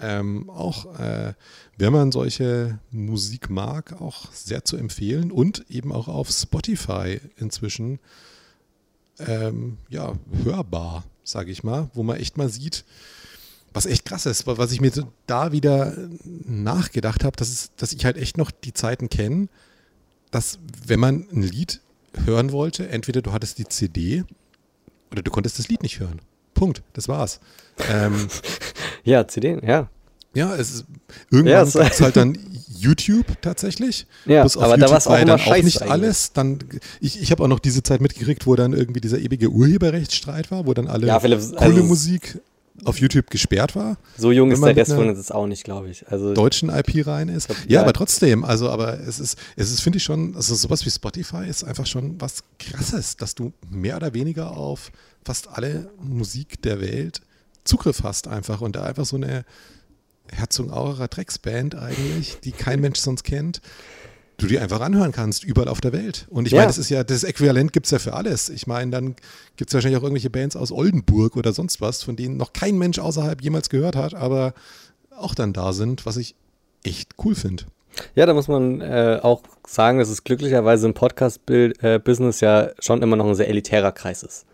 Ähm, 0.00 0.50
auch, 0.50 0.98
äh, 0.98 1.32
wenn 1.78 1.92
man 1.92 2.12
solche 2.12 2.78
Musik 2.90 3.48
mag, 3.50 4.00
auch 4.00 4.30
sehr 4.32 4.64
zu 4.64 4.76
empfehlen 4.76 5.30
und 5.32 5.64
eben 5.70 5.92
auch 5.92 6.08
auf 6.08 6.30
Spotify 6.30 7.20
inzwischen 7.36 7.98
ähm, 9.18 9.78
ja, 9.88 10.12
hörbar, 10.44 11.04
sage 11.24 11.50
ich 11.50 11.64
mal, 11.64 11.90
wo 11.94 12.02
man 12.02 12.16
echt 12.18 12.36
mal 12.36 12.48
sieht, 12.48 12.84
was 13.72 13.86
echt 13.86 14.04
krass 14.04 14.26
ist, 14.26 14.46
was 14.46 14.72
ich 14.72 14.80
mir 14.80 14.92
da 15.26 15.52
wieder 15.52 15.94
nachgedacht 16.46 17.24
habe, 17.24 17.36
dass, 17.36 17.48
es- 17.48 17.70
dass 17.76 17.92
ich 17.92 18.04
halt 18.04 18.16
echt 18.16 18.36
noch 18.38 18.50
die 18.50 18.72
Zeiten 18.74 19.08
kenne, 19.08 19.48
dass 20.30 20.58
wenn 20.86 21.00
man 21.00 21.26
ein 21.32 21.42
Lied 21.42 21.80
hören 22.24 22.52
wollte, 22.52 22.88
entweder 22.88 23.22
du 23.22 23.32
hattest 23.32 23.58
die 23.58 23.66
CD 23.68 24.24
oder 25.10 25.22
du 25.22 25.30
konntest 25.30 25.58
das 25.58 25.68
Lied 25.68 25.82
nicht 25.82 26.00
hören. 26.00 26.20
Punkt, 26.54 26.82
das 26.94 27.06
war's. 27.08 27.40
Ähm, 27.90 28.28
Ja, 29.06 29.26
CD, 29.26 29.58
ja. 29.66 29.88
ja, 30.34 30.54
es 30.54 30.74
ist, 30.74 30.84
irgendwann 31.30 31.46
Ja, 31.52 31.58
ja, 31.58 31.62
es- 31.62 31.72
gab 31.74 31.90
es 31.92 32.00
halt 32.02 32.16
dann 32.16 32.38
YouTube 32.78 33.40
tatsächlich. 33.40 34.06
Ja, 34.26 34.42
Bloß 34.42 34.58
auf 34.58 34.64
aber 34.64 34.76
da 34.76 34.86
YouTube 34.86 35.00
auch 35.02 35.06
war 35.06 35.16
ja 35.16 35.22
immer 35.22 35.30
dann 35.30 35.38
scheiße 35.38 35.64
nicht 35.64 35.80
eigentlich. 35.82 35.92
alles. 35.92 36.32
Dann, 36.34 36.58
ich 37.00 37.22
ich 37.22 37.30
habe 37.30 37.42
auch 37.42 37.48
noch 37.48 37.58
diese 37.60 37.82
Zeit 37.82 38.00
mitgekriegt, 38.02 38.46
wo 38.46 38.54
dann 38.56 38.74
irgendwie 38.74 39.00
dieser 39.00 39.18
ewige 39.18 39.48
Urheberrechtsstreit 39.50 40.50
war, 40.50 40.66
wo 40.66 40.74
dann 40.74 40.86
alle 40.88 41.06
Ja, 41.06 41.18
Philipp, 41.20 41.40
coole 41.40 41.60
also- 41.60 41.84
Musik 41.84 42.40
auf 42.84 42.98
YouTube 42.98 43.30
gesperrt 43.30 43.74
war, 43.74 43.96
So 44.18 44.30
jung 44.32 44.50
ist 44.50 44.62
der 44.62 44.76
Rest 44.76 44.92
von 44.92 45.08
uns 45.08 45.16
jetzt 45.16 45.32
auch 45.34 45.46
nicht, 45.46 45.64
glaube 45.64 45.88
ich. 45.88 46.06
Also, 46.08 46.34
deutschen 46.34 46.68
IP 46.68 47.06
rein 47.06 47.30
ist. 47.30 47.46
glaub, 47.46 47.56
Ja, 47.60 47.64
ja. 47.76 47.80
aber 47.80 47.94
trotzdem, 47.94 48.44
also 48.44 48.68
aber 48.68 49.00
es 49.00 49.18
ist, 49.18 49.38
es 49.56 49.70
ist, 49.72 49.80
finde 49.80 49.96
ich 49.96 50.04
schon, 50.04 50.36
also 50.36 50.54
sowas 50.54 50.84
wie 50.84 50.90
Spotify 50.90 51.46
ist 51.48 51.64
einfach 51.64 51.86
schon 51.86 52.20
was 52.20 52.44
krasses, 52.58 53.16
dass 53.16 53.34
du 53.34 53.54
mehr 53.70 53.96
oder 53.96 54.12
weniger 54.12 54.54
auf 54.54 54.92
fast 55.24 55.48
alle 55.48 55.88
Musik 56.02 56.60
der 56.60 56.82
Welt 56.82 57.22
Zugriff 57.66 58.02
hast 58.02 58.28
einfach 58.28 58.60
und 58.60 58.76
da 58.76 58.84
einfach 58.84 59.04
so 59.04 59.16
eine 59.16 59.44
Herzog 60.30 60.72
Auerer 60.72 61.08
Drecksband 61.08 61.74
eigentlich, 61.74 62.40
die 62.40 62.52
kein 62.52 62.80
Mensch 62.80 62.98
sonst 62.98 63.22
kennt, 63.22 63.60
du 64.38 64.46
dir 64.46 64.60
einfach 64.62 64.80
anhören 64.80 65.12
kannst, 65.12 65.44
überall 65.44 65.68
auf 65.68 65.80
der 65.80 65.92
Welt. 65.92 66.26
Und 66.30 66.46
ich 66.46 66.52
ja. 66.52 66.58
meine, 66.58 66.68
das 66.68 66.78
ist 66.78 66.90
ja, 66.90 67.04
das 67.04 67.24
Äquivalent 67.24 67.72
gibt 67.72 67.86
es 67.86 67.92
ja 67.92 67.98
für 67.98 68.14
alles. 68.14 68.48
Ich 68.48 68.66
meine, 68.66 68.90
dann 68.90 69.16
gibt 69.56 69.70
es 69.70 69.74
wahrscheinlich 69.74 69.98
auch 69.98 70.02
irgendwelche 70.02 70.30
Bands 70.30 70.56
aus 70.56 70.72
Oldenburg 70.72 71.36
oder 71.36 71.52
sonst 71.52 71.80
was, 71.80 72.02
von 72.02 72.16
denen 72.16 72.36
noch 72.36 72.52
kein 72.52 72.76
Mensch 72.76 72.98
außerhalb 72.98 73.40
jemals 73.42 73.70
gehört 73.70 73.96
hat, 73.96 74.14
aber 74.14 74.54
auch 75.16 75.34
dann 75.34 75.52
da 75.52 75.72
sind, 75.72 76.04
was 76.04 76.16
ich 76.16 76.34
echt 76.82 77.14
cool 77.24 77.34
finde. 77.34 77.64
Ja, 78.14 78.26
da 78.26 78.34
muss 78.34 78.48
man 78.48 78.82
äh, 78.82 79.20
auch 79.22 79.42
sagen, 79.66 79.98
dass 79.98 80.10
es 80.10 80.22
glücklicherweise 80.22 80.86
im 80.86 80.92
Podcast-Business 80.92 82.42
äh, 82.42 82.44
ja 82.44 82.70
schon 82.78 83.02
immer 83.02 83.16
noch 83.16 83.26
ein 83.26 83.34
sehr 83.34 83.48
elitärer 83.48 83.92
Kreis 83.92 84.22
ist. 84.22 84.44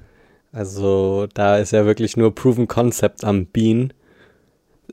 Also 0.52 1.26
da 1.32 1.56
ist 1.56 1.72
ja 1.72 1.86
wirklich 1.86 2.16
nur 2.16 2.34
Proven 2.34 2.68
Concept 2.68 3.24
am 3.24 3.46
Bean. 3.46 3.92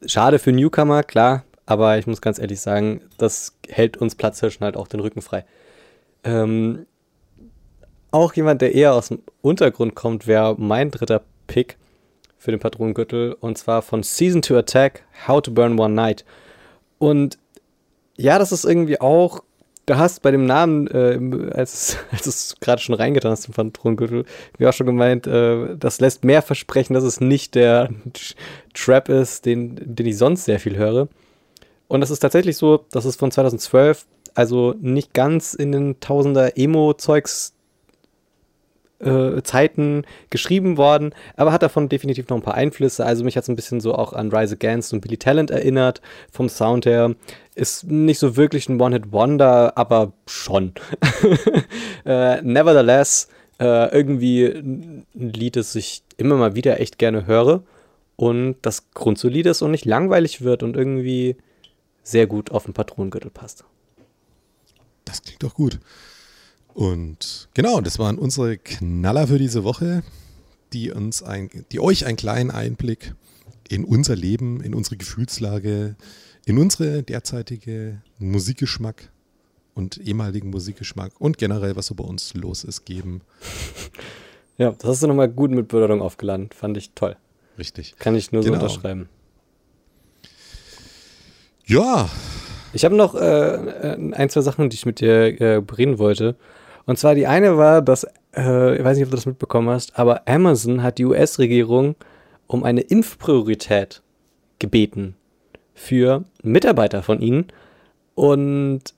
Schade 0.05 0.39
für 0.39 0.53
Newcomer, 0.53 1.03
klar, 1.03 1.43
aber 1.66 1.97
ich 1.97 2.07
muss 2.07 2.22
ganz 2.22 2.39
ehrlich 2.39 2.62
sagen, 2.62 3.01
das 3.18 3.57
hält 3.68 3.97
uns 3.97 4.16
Platzhirschen 4.16 4.64
halt 4.64 4.78
auch 4.78 4.88
den 4.88 5.01
Rücken 5.01 5.22
frei. 5.22 5.45
Ähm, 6.24 6.86
auch 8.12 8.34
jemand, 8.34 8.62
der 8.62 8.74
eher 8.74 8.93
aus 8.93 9.10
dem 9.10 9.22
Untergrund 9.41 9.95
kommt, 9.95 10.26
wäre 10.26 10.55
mein 10.57 10.91
dritter 10.91 11.22
Pick 11.47 11.78
für 12.38 12.51
den 12.51 12.60
Patronengürtel 12.60 13.34
und 13.34 13.57
zwar 13.57 13.82
von 13.82 14.01
Season 14.01 14.41
to 14.41 14.57
Attack, 14.57 15.03
How 15.28 15.41
to 15.41 15.51
Burn 15.51 15.78
One 15.78 15.93
Night. 15.93 16.24
Und 16.97 17.38
ja, 18.16 18.39
das 18.39 18.51
ist 18.51 18.64
irgendwie 18.64 18.99
auch, 19.01 19.43
du 19.90 19.98
hast 19.98 20.22
bei 20.22 20.32
dem 20.32 20.46
Namen, 20.46 20.88
äh, 20.88 21.52
als, 21.54 21.98
als 22.12 22.24
du 22.24 22.30
es 22.30 22.56
gerade 22.60 22.82
schon 22.82 22.96
reingetan 22.96 23.32
hast 23.32 23.48
im 23.48 23.54
Patronengürtel, 23.54 24.26
wie 24.58 24.68
auch 24.68 24.74
schon 24.74 24.88
gemeint, 24.88 25.28
äh, 25.28 25.76
das 25.76 26.00
lässt 26.00 26.24
mehr 26.24 26.42
versprechen, 26.42 26.94
dass 26.94 27.04
es 27.04 27.20
nicht 27.20 27.56
der 27.56 27.90
Trap 28.74 29.10
ist, 29.10 29.46
den, 29.46 29.80
den 29.82 30.06
ich 30.06 30.18
sonst 30.18 30.46
sehr 30.46 30.60
viel 30.60 30.78
höre. 30.78 31.08
Und 31.88 32.02
das 32.02 32.12
ist 32.12 32.20
tatsächlich 32.20 32.58
so, 32.58 32.86
das 32.92 33.06
ist 33.06 33.20
von 33.20 33.32
2012, 33.32 34.06
also 34.36 34.76
nicht 34.80 35.14
ganz 35.14 35.56
in 35.56 35.72
den 35.72 36.00
Tausender 36.00 36.56
Emo-Zeugs 36.56 37.56
äh, 39.00 39.41
Zeiten 39.43 40.04
geschrieben 40.30 40.78
worden, 40.78 41.14
aber 41.36 41.52
hat 41.52 41.64
davon 41.64 41.89
definitiv 41.89 42.28
noch 42.30 42.38
ein 42.38 42.43
paar 42.43 42.56
Einflüsse. 42.56 43.06
Also 43.06 43.24
mich 43.24 43.36
hat 43.38 43.43
es 43.43 43.50
ein 43.50 43.56
bisschen 43.56 43.80
so 43.80 43.95
auch 43.95 44.14
an 44.14 44.32
Rise 44.32 44.56
Against 44.56 44.93
und 44.93 45.02
Billy 45.02 45.18
Talent 45.18 45.52
erinnert, 45.52 46.02
vom 46.32 46.50
Sound 46.50 46.86
her. 46.86 47.16
Ist 47.56 47.86
nicht 47.86 48.20
so 48.20 48.38
wirklich 48.38 48.70
ein 48.70 48.80
One-Hit-Wonder, 48.80 49.78
aber 49.78 50.14
schon. 50.28 50.74
äh, 52.06 52.41
nevertheless, 52.41 53.30
äh, 53.60 53.93
irgendwie 53.93 54.45
ein 54.45 55.06
Lied, 55.14 55.56
das 55.56 55.76
ich 55.76 56.04
immer 56.18 56.36
mal 56.36 56.56
wieder 56.56 56.80
echt 56.80 56.97
gerne 56.97 57.28
höre 57.28 57.64
und 58.16 58.58
das 58.62 58.91
grundsolid 58.91 59.45
ist 59.45 59.62
und 59.62 59.72
nicht 59.72 59.86
langweilig 59.86 60.41
wird 60.41 60.64
und 60.64 60.76
irgendwie 60.76 61.38
sehr 62.04 62.28
gut 62.28 62.52
auf 62.52 62.66
den 62.66 62.74
Patronengürtel 62.74 63.32
passt. 63.32 63.64
Das 65.06 65.22
klingt 65.22 65.43
doch 65.43 65.54
gut. 65.54 65.80
Und 66.80 67.49
genau, 67.55 67.82
das 67.82 67.99
waren 67.99 68.17
unsere 68.17 68.57
Knaller 68.57 69.27
für 69.27 69.38
diese 69.38 69.65
Woche, 69.65 70.01
die 70.71 70.91
uns 70.91 71.21
ein, 71.21 71.49
die 71.73 71.82
euch 71.82 72.05
einen 72.05 72.15
kleinen 72.15 72.51
Einblick 72.51 73.15
in 73.67 73.84
unser 73.84 74.15
Leben, 74.15 74.61
in 74.63 74.73
unsere 74.73 74.95
Gefühlslage, 74.95 75.97
in 76.45 76.57
unsere 76.57 77.03
derzeitige 77.03 78.01
Musikgeschmack 78.17 79.11
und 79.73 79.97
ehemaligen 79.97 80.51
Musikgeschmack 80.51 81.11
und 81.19 81.38
generell, 81.38 81.75
was 81.75 81.88
so 81.88 81.95
bei 81.95 82.05
uns 82.05 82.34
los 82.34 82.63
ist, 82.63 82.86
geben. 82.86 83.21
Ja, 84.57 84.71
das 84.71 84.89
hast 84.89 85.03
du 85.03 85.07
nochmal 85.07 85.30
gut 85.30 85.51
mit 85.51 85.69
Bedeutung 85.69 86.01
aufgeladen. 86.01 86.49
Fand 86.53 86.75
ich 86.75 86.91
toll. 86.91 87.15
Richtig. 87.57 87.95
Kann 87.97 88.13
ich 88.13 88.34
nur 88.34 88.43
genau. 88.43 88.59
so 88.59 88.63
unterschreiben. 88.65 89.07
Ja. 91.65 92.09
Ich 92.73 92.84
habe 92.84 92.93
noch 92.93 93.15
äh, 93.15 93.95
ein, 94.11 94.30
zwei 94.30 94.41
Sachen, 94.41 94.69
die 94.69 94.75
ich 94.75 94.86
mit 94.86 94.99
dir 94.99 95.39
äh, 95.39 95.61
reden 95.77 95.97
wollte. 95.97 96.36
Und 96.90 96.98
zwar 96.98 97.14
die 97.14 97.28
eine 97.28 97.56
war, 97.56 97.84
dass, 97.84 98.04
äh, 98.36 98.76
ich 98.76 98.84
weiß 98.84 98.98
nicht, 98.98 99.06
ob 99.06 99.12
du 99.12 99.16
das 99.16 99.28
mitbekommen 99.28 99.70
hast, 99.70 100.00
aber 100.00 100.28
Amazon 100.28 100.82
hat 100.82 100.98
die 100.98 101.06
US-Regierung 101.06 101.94
um 102.48 102.64
eine 102.64 102.82
Impfpriorität 102.82 104.02
gebeten 104.58 105.16
für 105.76 106.24
Mitarbeiter 106.42 107.04
von 107.04 107.22
ihnen. 107.22 107.46
Und 108.16 108.96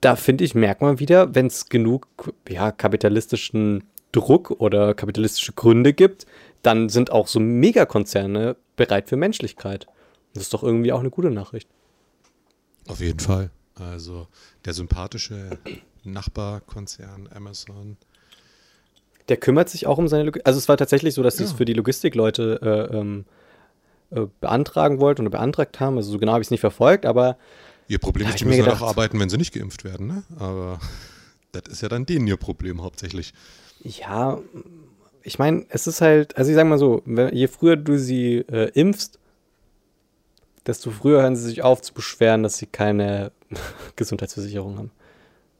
da 0.00 0.16
finde 0.16 0.42
ich, 0.42 0.56
merkt 0.56 0.82
man 0.82 0.98
wieder, 0.98 1.32
wenn 1.36 1.46
es 1.46 1.68
genug 1.68 2.08
ja, 2.48 2.72
kapitalistischen 2.72 3.84
Druck 4.10 4.50
oder 4.58 4.94
kapitalistische 4.94 5.52
Gründe 5.52 5.92
gibt, 5.92 6.26
dann 6.62 6.88
sind 6.88 7.12
auch 7.12 7.28
so 7.28 7.38
Megakonzerne 7.38 8.56
bereit 8.74 9.08
für 9.08 9.16
Menschlichkeit. 9.16 9.86
Das 10.34 10.42
ist 10.42 10.54
doch 10.54 10.64
irgendwie 10.64 10.90
auch 10.90 10.98
eine 10.98 11.10
gute 11.10 11.30
Nachricht. 11.30 11.68
Auf 12.88 12.98
jeden 12.98 13.20
Fall. 13.20 13.50
Also 13.76 14.26
der 14.64 14.72
sympathische 14.72 15.50
Nachbarkonzern 16.04 17.28
Amazon. 17.34 17.96
Der 19.28 19.36
kümmert 19.36 19.68
sich 19.68 19.86
auch 19.86 19.98
um 19.98 20.08
seine 20.08 20.24
Logistik. 20.24 20.46
Also 20.46 20.58
es 20.58 20.68
war 20.68 20.76
tatsächlich 20.76 21.14
so, 21.14 21.22
dass 21.22 21.36
sie 21.36 21.44
es 21.44 21.52
für 21.52 21.64
die 21.64 21.74
Logistikleute 21.74 22.88
äh, 22.90 22.96
ähm, 22.96 23.24
äh, 24.10 24.26
beantragen 24.40 25.00
wollten 25.00 25.22
oder 25.22 25.30
beantragt 25.30 25.80
haben. 25.80 25.98
Also 25.98 26.10
so 26.10 26.18
genau 26.18 26.32
habe 26.32 26.42
ich 26.42 26.46
es 26.46 26.50
nicht 26.50 26.60
verfolgt, 26.60 27.04
aber. 27.04 27.36
Ihr 27.88 27.98
Problem 27.98 28.28
ist, 28.28 28.40
die 28.40 28.44
müssen 28.46 28.64
gedacht, 28.64 28.82
auch 28.82 28.88
arbeiten, 28.88 29.20
wenn 29.20 29.28
sie 29.28 29.36
nicht 29.36 29.52
geimpft 29.52 29.84
werden, 29.84 30.06
ne? 30.06 30.22
Aber 30.38 30.80
das 31.52 31.64
ist 31.70 31.82
ja 31.82 31.88
dann 31.88 32.06
denen 32.06 32.26
ihr 32.26 32.36
Problem 32.36 32.82
hauptsächlich. 32.82 33.34
Ja, 33.82 34.38
ich 35.22 35.38
meine, 35.38 35.66
es 35.68 35.86
ist 35.86 36.00
halt, 36.00 36.36
also 36.36 36.50
ich 36.50 36.54
sage 36.54 36.68
mal 36.68 36.78
so, 36.78 37.02
je 37.32 37.48
früher 37.48 37.76
du 37.76 37.98
sie 37.98 38.38
äh, 38.38 38.70
impfst, 38.72 39.18
desto 40.66 40.90
früher 40.90 41.22
hören 41.22 41.36
sie 41.36 41.44
sich 41.44 41.62
auf 41.62 41.82
zu 41.82 41.92
beschweren, 41.92 42.42
dass 42.42 42.56
sie 42.56 42.66
keine 42.66 43.32
Gesundheitsversicherung 43.96 44.78
haben. 44.78 44.90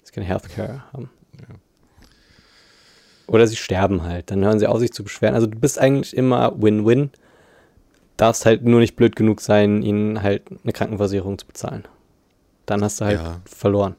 Sie 0.09 0.12
keine 0.12 0.26
Healthcare 0.26 0.82
haben. 0.92 1.11
Ja. 1.40 1.54
Oder 3.26 3.46
sie 3.46 3.56
sterben 3.56 4.02
halt. 4.02 4.30
Dann 4.30 4.44
hören 4.44 4.59
sie 4.59 4.66
auf, 4.66 4.80
sich 4.80 4.92
zu 4.92 5.04
beschweren. 5.04 5.34
Also 5.34 5.46
du 5.46 5.59
bist 5.59 5.78
eigentlich 5.78 6.16
immer 6.16 6.61
Win-Win. 6.61 7.11
Darfst 8.16 8.46
halt 8.46 8.64
nur 8.64 8.80
nicht 8.80 8.96
blöd 8.96 9.14
genug 9.14 9.40
sein, 9.40 9.82
ihnen 9.82 10.22
halt 10.22 10.42
eine 10.62 10.72
Krankenversicherung 10.72 11.38
zu 11.38 11.46
bezahlen. 11.46 11.86
Dann 12.66 12.82
hast 12.82 13.00
du 13.00 13.04
halt 13.04 13.20
ja. 13.20 13.40
verloren. 13.44 13.96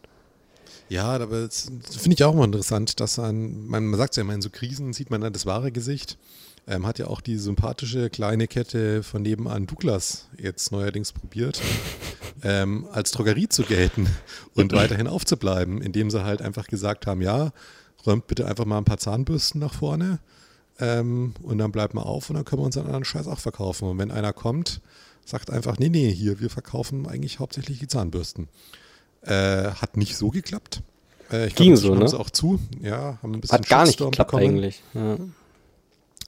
Ja, 0.90 1.06
aber 1.06 1.42
das 1.46 1.72
finde 1.98 2.16
ich 2.16 2.24
auch 2.24 2.34
mal 2.34 2.46
interessant, 2.46 3.00
dass 3.00 3.18
man, 3.18 3.68
man 3.68 3.96
sagt 3.96 4.18
ja 4.18 4.22
immer, 4.22 4.34
in 4.34 4.42
so 4.42 4.50
Krisen 4.50 4.92
sieht 4.94 5.12
man 5.12 5.22
dann 5.22 5.32
das 5.32 5.46
wahre 5.46 5.72
Gesicht. 5.72 6.18
Ähm, 6.68 6.86
hat 6.86 7.00
ja 7.00 7.08
auch 7.08 7.22
die 7.22 7.38
sympathische 7.38 8.10
kleine 8.10 8.48
Kette 8.48 9.04
von 9.04 9.22
nebenan 9.22 9.68
Douglas 9.68 10.28
jetzt 10.38 10.72
neuerdings 10.72 11.14
probiert, 11.14 11.62
ähm, 12.44 12.88
als 12.92 13.12
Drogerie 13.12 13.50
zu 13.50 13.64
gelten 13.64 14.08
und 14.56 14.74
weiterhin 14.74 15.08
aufzubleiben, 15.08 15.82
indem 15.82 16.10
sie 16.10 16.24
halt 16.24 16.42
einfach 16.42 16.68
gesagt 16.68 17.08
haben, 17.08 17.22
ja, 17.22 17.52
räumt 18.06 18.28
bitte 18.28 18.48
einfach 18.48 18.66
mal 18.66 18.78
ein 18.78 18.86
paar 18.86 18.98
Zahnbürsten 18.98 19.60
nach 19.60 19.74
vorne 19.74 20.20
ähm, 20.80 21.34
und 21.44 21.58
dann 21.58 21.72
bleibt 21.72 21.94
mal 21.94 22.04
auf 22.04 22.30
und 22.30 22.36
dann 22.36 22.46
können 22.46 22.62
wir 22.62 22.66
uns 22.66 22.78
einen 22.78 22.88
anderen 22.88 23.06
Scheiß 23.06 23.28
auch 23.28 23.40
verkaufen. 23.40 23.88
Und 23.88 23.98
wenn 23.98 24.12
einer 24.12 24.34
kommt, 24.34 24.82
sagt 25.26 25.52
einfach, 25.52 25.78
nee, 25.78 25.90
nee, 25.90 26.12
hier, 26.12 26.40
wir 26.40 26.50
verkaufen 26.50 27.08
eigentlich 27.08 27.40
hauptsächlich 27.40 27.80
die 27.80 27.88
Zahnbürsten. 27.88 28.48
Äh, 29.22 29.72
hat 29.72 29.98
nicht 29.98 30.16
so 30.16 30.30
geklappt. 30.30 30.82
Äh, 31.32 31.48
ich 31.48 31.56
Ging 31.56 31.76
glaub, 31.76 31.84
so, 31.84 31.96
ne? 31.96 32.20
auch 32.20 32.30
zu. 32.30 32.60
Ja, 32.82 33.20
haben 33.22 33.34
ein 33.34 33.42
bisschen 33.42 33.58
Hat 33.58 33.68
gar 33.68 33.86
nicht 33.86 34.00
geklappt 34.00 34.32
bekommen. 34.32 34.56
eigentlich. 34.56 34.82
Ja. 34.94 35.18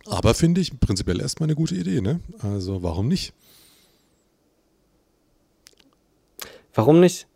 Aber 0.08 0.34
finde 0.34 0.62
ich 0.62 0.78
prinzipiell 0.80 1.22
erstmal 1.22 1.48
eine 1.48 1.56
gute 1.56 1.76
Idee, 1.76 2.02
ne? 2.02 2.20
Also 2.40 2.84
warum 2.84 3.08
nicht? 3.08 3.34
Warum 6.74 7.00
nicht? 7.00 7.28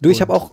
Du, 0.00 0.10
ich 0.10 0.20
habe 0.20 0.32
auch. 0.32 0.52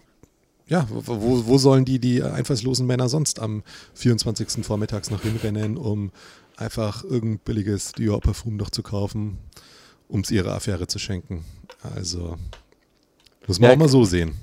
Ja, 0.67 0.87
wo, 0.89 1.47
wo 1.47 1.57
sollen 1.57 1.83
die, 1.83 1.99
die 1.99 2.21
einfallslosen 2.21 2.85
Männer 2.85 3.09
sonst 3.09 3.39
am 3.39 3.63
24. 3.95 4.63
vormittags 4.63 5.09
noch 5.09 5.23
hinrennen, 5.23 5.77
um 5.77 6.11
einfach 6.57 7.03
irgendein 7.03 7.39
billiges 7.39 7.93
Dior-Parfum 7.93 8.55
noch 8.55 8.69
zu 8.69 8.83
kaufen, 8.83 9.39
um 10.07 10.19
es 10.19 10.29
ihrer 10.29 10.53
Affäre 10.53 10.85
zu 10.85 10.99
schenken? 10.99 11.43
Also, 11.95 12.35
muss 13.47 13.59
man 13.59 13.69
ja, 13.69 13.75
auch 13.75 13.79
mal 13.79 13.89
so 13.89 14.03
sehen. 14.03 14.35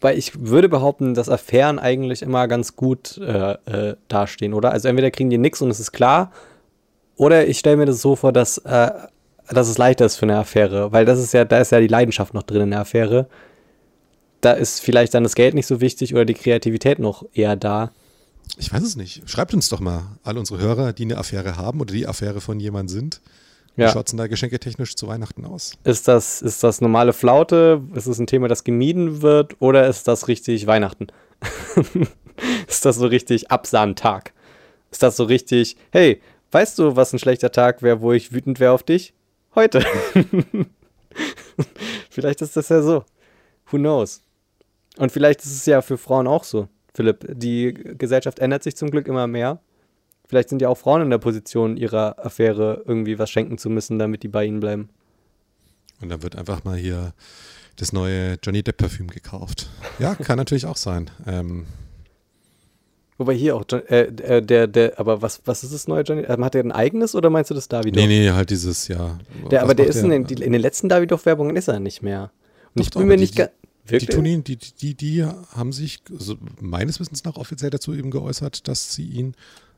Weil 0.00 0.16
ich 0.16 0.40
würde 0.40 0.70
behaupten, 0.70 1.12
dass 1.12 1.28
Affären 1.28 1.78
eigentlich 1.78 2.22
immer 2.22 2.48
ganz 2.48 2.76
gut 2.76 3.18
äh, 3.18 3.52
äh, 3.66 3.96
dastehen, 4.08 4.54
oder? 4.54 4.72
Also 4.72 4.88
entweder 4.88 5.10
kriegen 5.10 5.28
die 5.28 5.38
nichts 5.38 5.60
und 5.60 5.70
es 5.70 5.80
ist 5.80 5.92
klar, 5.92 6.32
oder 7.16 7.46
ich 7.46 7.58
stelle 7.58 7.76
mir 7.76 7.86
das 7.86 8.00
so 8.00 8.16
vor, 8.16 8.32
dass, 8.32 8.58
äh, 8.58 8.90
dass 9.48 9.68
es 9.68 9.78
leichter 9.78 10.06
ist 10.06 10.16
für 10.16 10.26
eine 10.26 10.38
Affäre, 10.38 10.92
weil 10.92 11.04
das 11.04 11.18
ist 11.18 11.32
ja, 11.32 11.44
da 11.44 11.58
ist 11.58 11.72
ja 11.72 11.80
die 11.80 11.86
Leidenschaft 11.86 12.34
noch 12.34 12.42
drin 12.42 12.62
in 12.62 12.70
der 12.70 12.80
Affäre. 12.80 13.28
Da 14.40 14.52
ist 14.52 14.80
vielleicht 14.80 15.14
dann 15.14 15.22
das 15.22 15.34
Geld 15.34 15.54
nicht 15.54 15.66
so 15.66 15.80
wichtig 15.80 16.14
oder 16.14 16.24
die 16.24 16.34
Kreativität 16.34 16.98
noch 16.98 17.24
eher 17.32 17.56
da. 17.56 17.92
Ich 18.58 18.72
weiß 18.72 18.82
es 18.82 18.96
nicht. 18.96 19.28
Schreibt 19.28 19.54
uns 19.54 19.68
doch 19.68 19.80
mal, 19.80 20.02
alle 20.22 20.38
unsere 20.38 20.60
Hörer, 20.60 20.92
die 20.92 21.04
eine 21.04 21.16
Affäre 21.16 21.56
haben 21.56 21.80
oder 21.80 21.94
die 21.94 22.06
Affäre 22.06 22.40
von 22.40 22.60
jemandem 22.60 22.88
sind. 22.88 23.20
Ja. 23.76 23.88
Wie 23.88 23.92
schaut 23.92 24.06
es 24.06 24.10
denn 24.10 24.18
da 24.18 24.26
geschenketechnisch 24.26 24.96
zu 24.96 25.08
Weihnachten 25.08 25.44
aus? 25.46 25.72
Ist 25.82 26.06
das, 26.08 26.42
ist 26.42 26.62
das 26.62 26.80
normale 26.80 27.12
Flaute? 27.12 27.82
Ist 27.94 28.06
es 28.06 28.18
ein 28.18 28.26
Thema, 28.26 28.48
das 28.48 28.64
gemieden 28.64 29.22
wird? 29.22 29.60
Oder 29.60 29.88
ist 29.88 30.06
das 30.06 30.28
richtig 30.28 30.66
Weihnachten? 30.66 31.08
ist 32.68 32.84
das 32.84 32.96
so 32.96 33.06
richtig 33.06 33.50
Absahntag? 33.50 34.32
Ist 34.90 35.02
das 35.02 35.16
so 35.16 35.24
richtig, 35.24 35.76
hey, 35.90 36.20
Weißt 36.54 36.78
du, 36.78 36.94
was 36.94 37.12
ein 37.12 37.18
schlechter 37.18 37.50
Tag 37.50 37.82
wäre, 37.82 38.00
wo 38.00 38.12
ich 38.12 38.32
wütend 38.32 38.60
wäre 38.60 38.70
auf 38.70 38.84
dich? 38.84 39.12
Heute. 39.54 39.84
Vielleicht 42.10 42.42
ist 42.42 42.56
das 42.56 42.68
ja 42.68 42.82
so. 42.82 43.04
Who 43.70 43.78
knows? 43.78 44.22
Und 44.96 45.10
vielleicht 45.10 45.40
ist 45.40 45.52
es 45.52 45.66
ja 45.66 45.82
für 45.82 45.98
Frauen 45.98 46.26
auch 46.26 46.44
so, 46.44 46.68
Philipp. 46.94 47.26
Die 47.28 47.74
Gesellschaft 47.74 48.38
ändert 48.38 48.62
sich 48.62 48.76
zum 48.76 48.90
Glück 48.90 49.08
immer 49.08 49.26
mehr. 49.26 49.60
Vielleicht 50.26 50.48
sind 50.48 50.62
ja 50.62 50.68
auch 50.68 50.78
Frauen 50.78 51.02
in 51.02 51.10
der 51.10 51.18
Position, 51.18 51.76
ihrer 51.76 52.24
Affäre 52.24 52.82
irgendwie 52.86 53.18
was 53.18 53.30
schenken 53.30 53.58
zu 53.58 53.70
müssen, 53.70 53.98
damit 53.98 54.22
die 54.22 54.28
bei 54.28 54.44
ihnen 54.44 54.60
bleiben. 54.60 54.88
Und 56.00 56.08
dann 56.08 56.22
wird 56.22 56.36
einfach 56.36 56.64
mal 56.64 56.76
hier 56.76 57.12
das 57.76 57.92
neue 57.92 58.38
Johnny 58.42 58.62
Depp 58.62 58.76
Parfüm 58.78 59.08
gekauft. 59.08 59.70
Ja, 59.98 60.14
kann 60.14 60.36
natürlich 60.36 60.66
auch 60.66 60.76
sein. 60.76 61.10
Ähm, 61.26 61.66
Wobei 63.16 63.34
hier 63.34 63.54
auch, 63.54 63.64
äh, 63.70 64.06
äh, 64.06 64.42
der, 64.42 64.66
der, 64.66 64.98
aber 64.98 65.22
was, 65.22 65.40
was 65.44 65.62
ist 65.62 65.72
das 65.72 65.86
neue 65.86 66.02
Johnny? 66.02 66.22
Ähm, 66.22 66.44
hat 66.44 66.56
er 66.56 66.64
ein 66.64 66.72
eigenes 66.72 67.14
oder 67.14 67.30
meinst 67.30 67.50
du 67.50 67.54
das 67.54 67.68
Davidoff? 67.68 68.02
Nee, 68.02 68.08
nee, 68.08 68.30
halt 68.30 68.50
dieses, 68.50 68.88
ja. 68.88 69.18
Der, 69.50 69.62
aber 69.62 69.74
der 69.74 69.86
ist 69.86 70.02
der? 70.02 70.10
In, 70.10 70.26
den, 70.26 70.38
in 70.38 70.52
den 70.52 70.60
letzten 70.60 70.88
Davidoff-Werbungen 70.88 71.54
ist 71.54 71.68
er 71.68 71.78
nicht 71.78 72.02
mehr. 72.02 72.32
Und 72.74 72.80
Doch, 72.80 72.86
ich 72.86 72.90
bin 72.90 73.06
mir 73.06 73.16
nicht 73.16 73.36
ganz. 73.36 73.50
Die, 73.88 73.98
tun 73.98 74.24
ihn, 74.24 74.42
die, 74.42 74.56
die, 74.56 74.94
die 74.94 75.24
haben 75.24 75.72
sich 75.72 76.00
also 76.10 76.36
meines 76.58 77.00
Wissens 77.00 77.22
nach 77.24 77.36
offiziell 77.36 77.70
dazu 77.70 77.92
eben 77.92 78.10
geäußert, 78.10 78.66
dass 78.66 78.94
sie 78.94 79.04
ihn 79.04 79.34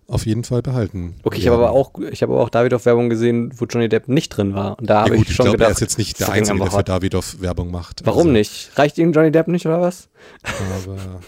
auf 0.09 0.25
jeden 0.27 0.45
Fall 0.45 0.63
behalten. 0.63 1.17
Okay, 1.25 1.39
ich 1.39 1.49
habe 1.49 1.57
aber 1.57 1.73
auch, 1.73 1.91
ich 2.11 2.23
habe 2.23 2.33
aber 2.33 2.43
auch 2.43 2.49
Davidoff-Werbung 2.49 3.11
gesehen, 3.11 3.53
wo 3.57 3.65
Johnny 3.65 3.89
Depp 3.89 4.09
nicht 4.09 4.29
drin 4.31 4.55
war. 4.55 4.79
Und 4.79 4.89
da 4.89 5.01
habe 5.01 5.17
ja, 5.17 5.23
ich, 5.23 5.29
ich 5.29 5.35
schon 5.35 5.45
glaub, 5.45 5.55
gedacht, 5.55 5.71
er 5.71 5.73
ist 5.73 5.81
jetzt 5.81 5.99
nicht 5.99 6.21
der 6.21 6.31
Einzige, 6.31 6.59
der 6.59 6.71
für 6.71 6.85
Davidoff 6.85 7.41
Werbung 7.41 7.71
macht. 7.71 8.07
Warum 8.07 8.21
also. 8.21 8.31
nicht? 8.31 8.71
Reicht 8.77 8.99
Ihnen 8.99 9.13
Johnny 9.13 9.33
Depp 9.33 9.49
nicht 9.49 9.67
oder 9.67 9.81
was? 9.81 10.09
Aber, 10.45 11.21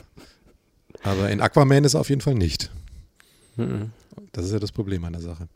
aber 1.02 1.30
in 1.30 1.40
Aquaman 1.40 1.84
ist 1.84 1.94
er 1.94 2.00
auf 2.00 2.08
jeden 2.08 2.20
Fall 2.20 2.34
nicht. 2.34 2.70
Mhm. 3.56 3.90
Das 4.32 4.44
ist 4.44 4.52
ja 4.52 4.58
das 4.58 4.72
Problem 4.72 5.04
an 5.04 5.12
der 5.12 5.22
Sache. 5.22 5.48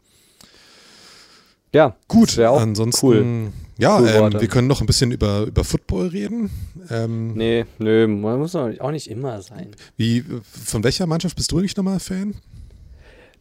Ja, 1.75 1.97
gut. 2.07 2.39
Ansonsten, 2.39 3.07
cool. 3.07 3.53
ja, 3.79 3.99
cool 3.99 4.09
ähm, 4.09 4.41
wir 4.41 4.49
können 4.49 4.69
noch 4.69 4.83
ein 4.83 4.87
bisschen 4.87 5.11
über, 5.11 5.45
über 5.45 5.65
Football 5.65 6.09
reden. 6.09 6.51
Ähm, 6.91 7.33
nee, 7.33 7.65
nö, 7.79 8.07
man 8.07 8.39
muss 8.39 8.55
auch 8.55 8.91
nicht 8.91 9.09
immer 9.09 9.41
sein. 9.41 9.69
Wie, 9.97 10.23
von 10.43 10.85
welcher 10.85 11.07
Mannschaft 11.07 11.37
bist 11.37 11.51
du 11.51 11.59
eigentlich 11.59 11.77
nochmal 11.77 11.99
Fan? 11.99 12.35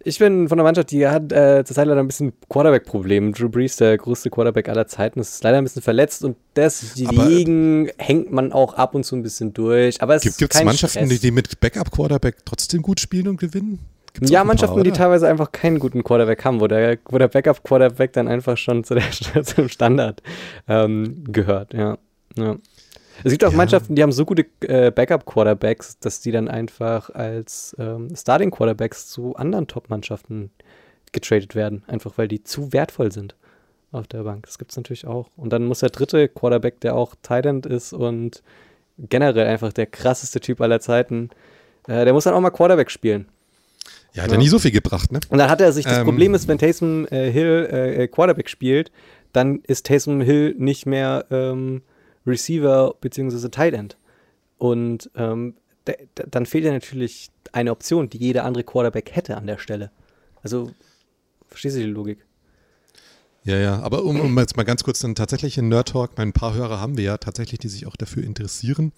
Ich 0.03 0.19
bin 0.19 0.49
von 0.49 0.57
der 0.57 0.63
Mannschaft, 0.63 0.91
die 0.91 1.07
hat 1.07 1.31
äh, 1.31 1.63
zurzeit 1.63 1.87
leider 1.87 1.99
ein 1.99 2.07
bisschen 2.07 2.33
Quarterback-Problem. 2.49 3.33
Drew 3.33 3.49
Brees, 3.49 3.75
der 3.75 3.97
größte 3.97 4.29
Quarterback 4.29 4.69
aller 4.69 4.87
Zeiten, 4.87 5.19
ist 5.19 5.43
leider 5.43 5.57
ein 5.57 5.63
bisschen 5.63 5.81
verletzt 5.81 6.23
und 6.23 6.37
deswegen 6.55 7.89
Aber 7.89 8.03
hängt 8.03 8.31
man 8.31 8.51
auch 8.51 8.75
ab 8.75 8.95
und 8.95 9.03
zu 9.03 9.15
ein 9.15 9.23
bisschen 9.23 9.53
durch. 9.53 10.01
Aber 10.01 10.15
es 10.15 10.23
gibt 10.23 10.55
es 10.55 10.63
Mannschaften, 10.63 11.09
die, 11.09 11.19
die 11.19 11.31
mit 11.31 11.59
Backup-Quarterback 11.59 12.37
trotzdem 12.45 12.81
gut 12.81 12.99
spielen 12.99 13.27
und 13.27 13.39
gewinnen? 13.39 13.79
Gibt's 14.13 14.29
ja, 14.29 14.43
Mannschaften, 14.43 14.75
paar, 14.75 14.83
die 14.83 14.91
teilweise 14.91 15.27
einfach 15.27 15.51
keinen 15.51 15.79
guten 15.79 16.03
Quarterback 16.03 16.43
haben, 16.43 16.59
wo 16.59 16.67
der, 16.67 16.97
wo 17.05 17.17
der 17.17 17.27
Backup-Quarterback 17.27 18.13
dann 18.13 18.27
einfach 18.27 18.57
schon 18.57 18.83
zu 18.83 18.95
der, 18.95 19.03
zum 19.43 19.69
Standard 19.69 20.21
ähm, 20.67 21.23
gehört, 21.27 21.73
ja. 21.73 21.97
ja. 22.35 22.57
Es 23.23 23.31
gibt 23.31 23.43
auch 23.43 23.51
ja. 23.51 23.57
Mannschaften, 23.57 23.95
die 23.95 24.03
haben 24.03 24.11
so 24.11 24.25
gute 24.25 24.45
äh, 24.61 24.91
Backup-Quarterbacks, 24.91 25.99
dass 25.99 26.21
die 26.21 26.31
dann 26.31 26.47
einfach 26.47 27.09
als 27.09 27.75
ähm, 27.79 28.15
Starting-Quarterbacks 28.15 29.07
zu 29.07 29.35
anderen 29.35 29.67
Top-Mannschaften 29.67 30.51
getradet 31.11 31.55
werden, 31.55 31.83
einfach 31.87 32.17
weil 32.17 32.27
die 32.27 32.43
zu 32.43 32.73
wertvoll 32.73 33.11
sind 33.11 33.35
auf 33.91 34.07
der 34.07 34.23
Bank. 34.23 34.45
Das 34.45 34.57
gibt 34.57 34.71
es 34.71 34.77
natürlich 34.77 35.05
auch. 35.05 35.29
Und 35.35 35.51
dann 35.51 35.65
muss 35.65 35.79
der 35.79 35.89
dritte 35.89 36.29
Quarterback, 36.29 36.79
der 36.79 36.95
auch 36.95 37.15
Tight 37.21 37.45
ist 37.65 37.93
und 37.93 38.41
generell 38.97 39.47
einfach 39.47 39.73
der 39.73 39.87
krasseste 39.87 40.39
Typ 40.39 40.61
aller 40.61 40.79
Zeiten, 40.79 41.29
äh, 41.87 42.05
der 42.05 42.13
muss 42.13 42.23
dann 42.23 42.33
auch 42.33 42.39
mal 42.39 42.51
Quarterback 42.51 42.91
spielen. 42.91 43.27
Ja, 44.13 44.23
hat 44.23 44.29
ja. 44.29 44.35
er 44.35 44.39
nie 44.39 44.49
so 44.49 44.59
viel 44.59 44.71
gebracht, 44.71 45.11
ne? 45.11 45.19
Und 45.29 45.37
dann 45.37 45.49
hat 45.49 45.61
er 45.61 45.71
sich, 45.71 45.85
das 45.85 45.99
ähm, 45.99 46.05
Problem 46.05 46.33
ist, 46.33 46.47
wenn 46.47 46.57
Taysom 46.57 47.07
äh, 47.07 47.31
Hill 47.31 47.67
äh, 47.71 48.07
Quarterback 48.07 48.49
spielt, 48.49 48.91
dann 49.31 49.61
ist 49.63 49.85
Taysom 49.85 50.21
Hill 50.21 50.55
nicht 50.57 50.85
mehr 50.85 51.25
ähm, 51.31 51.81
Receiver 52.25 52.95
bzw. 53.01 53.49
Tight 53.49 53.73
End. 53.73 53.97
Und 54.57 55.09
ähm, 55.15 55.55
dann 56.15 56.45
fehlt 56.45 56.65
ja 56.65 56.71
natürlich 56.71 57.29
eine 57.51 57.71
Option, 57.71 58.09
die 58.09 58.17
jeder 58.17 58.45
andere 58.45 58.63
Quarterback 58.63 59.11
hätte 59.15 59.35
an 59.37 59.47
der 59.47 59.57
Stelle. 59.57 59.91
Also, 60.43 60.71
verstehst 61.47 61.75
du 61.75 61.81
die 61.81 61.87
Logik? 61.87 62.25
Ja, 63.43 63.57
ja, 63.57 63.79
aber 63.81 64.03
um, 64.03 64.19
um 64.19 64.37
jetzt 64.37 64.55
mal 64.55 64.63
ganz 64.63 64.83
kurz 64.83 64.99
dann 64.99 65.15
tatsächlich 65.15 65.57
in 65.57 65.67
Nerd 65.67 65.89
Talk, 65.89 66.11
ein 66.17 66.31
paar 66.31 66.53
Hörer 66.53 66.79
haben 66.79 66.97
wir 66.97 67.03
ja 67.03 67.17
tatsächlich, 67.17 67.59
die 67.59 67.69
sich 67.69 67.87
auch 67.87 67.95
dafür 67.95 68.23
interessieren, 68.23 68.91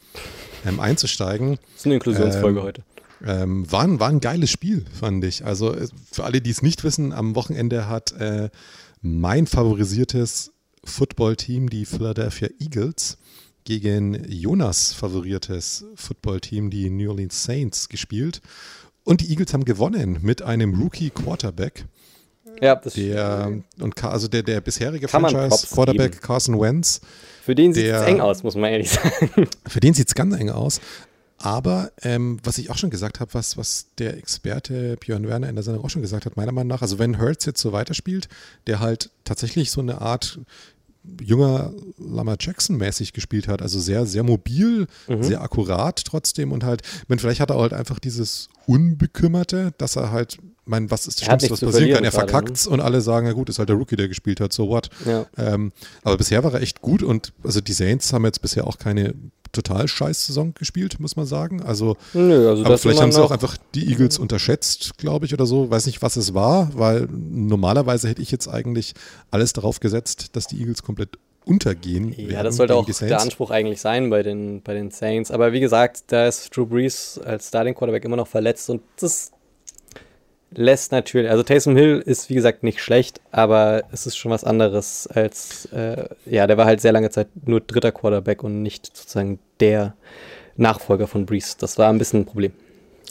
ähm, 0.65 0.81
einzusteigen. 0.81 1.51
Das 1.51 1.77
ist 1.77 1.85
eine 1.85 1.95
Inklusionsfolge 1.95 2.59
ähm, 2.59 2.65
heute. 2.65 2.83
Ähm, 3.25 3.71
war, 3.71 3.83
ein, 3.83 4.01
war 4.01 4.09
ein 4.09 4.19
geiles 4.19 4.51
Spiel, 4.51 4.83
fand 4.99 5.23
ich. 5.23 5.45
Also 5.45 5.73
für 6.11 6.25
alle, 6.25 6.41
die 6.41 6.49
es 6.49 6.61
nicht 6.61 6.83
wissen, 6.83 7.13
am 7.13 7.35
Wochenende 7.35 7.87
hat 7.87 8.11
äh, 8.19 8.49
mein 9.01 9.47
favorisiertes 9.47 10.52
Footballteam, 10.83 11.69
die 11.69 11.85
Philadelphia 11.85 12.49
Eagles, 12.59 13.17
gegen 13.63 14.25
Jonas 14.29 14.93
favoriertes 14.93 15.85
Footballteam, 15.95 16.69
die 16.69 16.89
New 16.89 17.09
Orleans 17.09 17.43
Saints, 17.43 17.89
gespielt. 17.89 18.41
Und 19.03 19.21
die 19.21 19.29
Eagles 19.29 19.53
haben 19.53 19.65
gewonnen 19.65 20.19
mit 20.21 20.41
einem 20.41 20.79
Rookie 20.79 21.09
Quarterback. 21.09 21.85
Ja, 22.61 22.75
das 22.75 22.93
der, 22.93 23.61
und 23.79 24.03
also 24.03 24.27
der, 24.27 24.43
der 24.43 24.61
bisherige 24.61 25.07
Franchise-Quarterback 25.07 26.21
Carson 26.21 26.59
Wentz. 26.59 27.01
Für 27.43 27.55
den 27.55 27.73
sieht 27.73 27.85
es 27.85 28.01
eng 28.03 28.21
aus, 28.21 28.43
muss 28.43 28.55
man 28.55 28.71
ehrlich 28.71 28.89
sagen. 28.91 29.47
Für 29.65 29.79
den 29.79 29.93
sieht 29.93 30.07
es 30.07 30.15
ganz 30.15 30.35
eng 30.35 30.49
aus. 30.49 30.79
Aber 31.37 31.91
ähm, 32.01 32.39
was 32.43 32.57
ich 32.57 32.69
auch 32.69 32.77
schon 32.77 32.89
gesagt 32.89 33.19
habe, 33.19 33.33
was, 33.33 33.57
was 33.57 33.87
der 33.97 34.17
Experte 34.17 34.97
Björn 34.97 35.27
Werner 35.27 35.49
in 35.49 35.55
der 35.55 35.63
Sendung 35.63 35.83
auch 35.83 35.89
schon 35.89 36.01
gesagt 36.01 36.25
hat, 36.25 36.37
meiner 36.37 36.51
Meinung 36.51 36.69
nach, 36.69 36.81
also 36.81 36.99
wenn 36.99 37.19
Hurts 37.19 37.45
jetzt 37.45 37.61
so 37.61 37.73
weiterspielt, 37.73 38.29
der 38.67 38.79
halt 38.79 39.09
tatsächlich 39.25 39.71
so 39.71 39.81
eine 39.81 39.99
Art 39.99 40.39
junger 41.21 41.73
Lama 41.97 42.35
Jackson 42.39 42.77
mäßig 42.77 43.13
gespielt 43.13 43.47
hat, 43.47 43.61
also 43.61 43.79
sehr, 43.79 44.05
sehr 44.05 44.23
mobil, 44.23 44.87
mhm. 45.07 45.23
sehr 45.23 45.41
akkurat 45.41 46.03
trotzdem 46.05 46.51
und 46.51 46.63
halt, 46.63 46.81
wenn 47.07 47.19
vielleicht 47.19 47.41
hat 47.41 47.49
er 47.49 47.59
halt 47.59 47.73
einfach 47.73 47.99
dieses 47.99 48.47
Unbekümmerte, 48.65 49.73
dass 49.77 49.97
er 49.97 50.11
halt, 50.11 50.37
mein, 50.65 50.89
was 50.91 51.07
ist 51.07 51.19
das 51.19 51.25
Schlimmste, 51.25 51.51
was 51.51 51.59
passieren 51.59 51.93
kann? 51.95 52.03
Er 52.05 52.13
verkackt 52.13 52.65
ne? 52.65 52.71
und 52.71 52.79
alle 52.79 53.01
sagen, 53.01 53.27
ja 53.27 53.33
gut, 53.33 53.49
ist 53.49 53.59
halt 53.59 53.67
der 53.67 53.75
Rookie, 53.75 53.97
der 53.97 54.07
gespielt 54.07 54.39
hat, 54.39 54.53
so 54.53 54.69
what. 54.69 54.89
Ja. 55.05 55.25
Ähm, 55.37 55.73
aber 56.03 56.17
bisher 56.17 56.43
war 56.43 56.53
er 56.53 56.61
echt 56.61 56.81
gut 56.81 57.03
und 57.03 57.33
also 57.43 57.59
die 57.59 57.73
Saints 57.73 58.13
haben 58.13 58.23
jetzt 58.23 58.41
bisher 58.41 58.65
auch 58.65 58.77
keine 58.77 59.13
total 59.53 59.87
scheiß 59.87 60.25
Saison 60.25 60.53
gespielt, 60.53 60.99
muss 60.99 61.15
man 61.15 61.25
sagen. 61.25 61.61
Also, 61.61 61.95
Nö, 62.13 62.49
also 62.49 62.65
aber 62.65 62.77
vielleicht 62.77 63.01
haben 63.01 63.11
sie 63.11 63.23
auch 63.23 63.31
einfach 63.31 63.57
die 63.73 63.89
Eagles 63.89 64.19
unterschätzt, 64.19 64.97
glaube 64.97 65.25
ich, 65.25 65.33
oder 65.33 65.45
so. 65.45 65.69
Weiß 65.69 65.85
nicht, 65.85 66.01
was 66.01 66.17
es 66.17 66.33
war, 66.33 66.71
weil 66.73 67.07
normalerweise 67.11 68.09
hätte 68.09 68.21
ich 68.21 68.31
jetzt 68.31 68.47
eigentlich 68.47 68.93
alles 69.31 69.53
darauf 69.53 69.79
gesetzt, 69.79 70.35
dass 70.35 70.47
die 70.47 70.59
Eagles 70.59 70.83
komplett 70.83 71.17
untergehen. 71.45 72.13
Ja, 72.17 72.43
das 72.43 72.55
sollte 72.55 72.75
auch 72.75 72.85
der 72.85 73.21
Anspruch 73.21 73.51
eigentlich 73.51 73.81
sein 73.81 74.09
bei 74.09 74.23
den, 74.23 74.61
bei 74.61 74.73
den 74.73 74.91
Saints. 74.91 75.29
Aber 75.29 75.51
wie 75.51 75.59
gesagt, 75.59 76.05
da 76.07 76.27
ist 76.27 76.55
Drew 76.55 76.65
Brees 76.65 77.19
als 77.23 77.49
Starting 77.49 77.75
Quarterback 77.75 78.05
immer 78.05 78.15
noch 78.15 78.27
verletzt 78.27 78.69
und 78.69 78.81
das 78.99 79.32
lässt 80.55 80.91
natürlich, 80.91 81.29
also 81.29 81.43
Taysom 81.43 81.75
Hill 81.75 82.01
ist 82.05 82.29
wie 82.29 82.35
gesagt 82.35 82.63
nicht 82.63 82.81
schlecht, 82.81 83.21
aber 83.31 83.83
es 83.91 84.05
ist 84.05 84.15
schon 84.17 84.31
was 84.31 84.43
anderes 84.43 85.07
als, 85.07 85.65
äh, 85.67 86.07
ja, 86.25 86.47
der 86.47 86.57
war 86.57 86.65
halt 86.65 86.81
sehr 86.81 86.91
lange 86.91 87.09
Zeit 87.09 87.27
nur 87.45 87.61
dritter 87.61 87.91
Quarterback 87.91 88.43
und 88.43 88.61
nicht 88.61 88.95
sozusagen 88.95 89.39
der 89.59 89.95
Nachfolger 90.55 91.07
von 91.07 91.25
Brees. 91.25 91.57
Das 91.57 91.77
war 91.77 91.89
ein 91.89 91.97
bisschen 91.97 92.21
ein 92.21 92.25
Problem. 92.25 92.53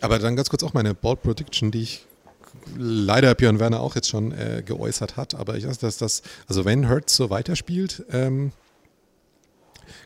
Aber 0.01 0.18
dann 0.18 0.36
ganz 0.36 0.51
kurz 0.51 0.62
auch 0.62 0.74
meine 0.74 0.95
Bold 0.95 1.22
Prediction, 1.22 1.70
die 1.70 1.82
ich 1.82 2.07
leider 2.76 3.34
Björn 3.34 3.61
Werner 3.61 3.80
auch 3.80 3.95
jetzt 3.95 4.09
schon 4.09 4.32
äh, 4.32 4.62
geäußert 4.64 5.16
hat, 5.16 5.34
aber 5.34 5.57
ich 5.57 5.66
weiß, 5.66 5.78
dass 5.78 5.99
das, 5.99 6.22
also 6.47 6.64
wenn 6.64 6.88
Hurts 6.88 7.16
so 7.16 7.30
weiterspielt, 7.30 8.05
ähm, 8.11 8.53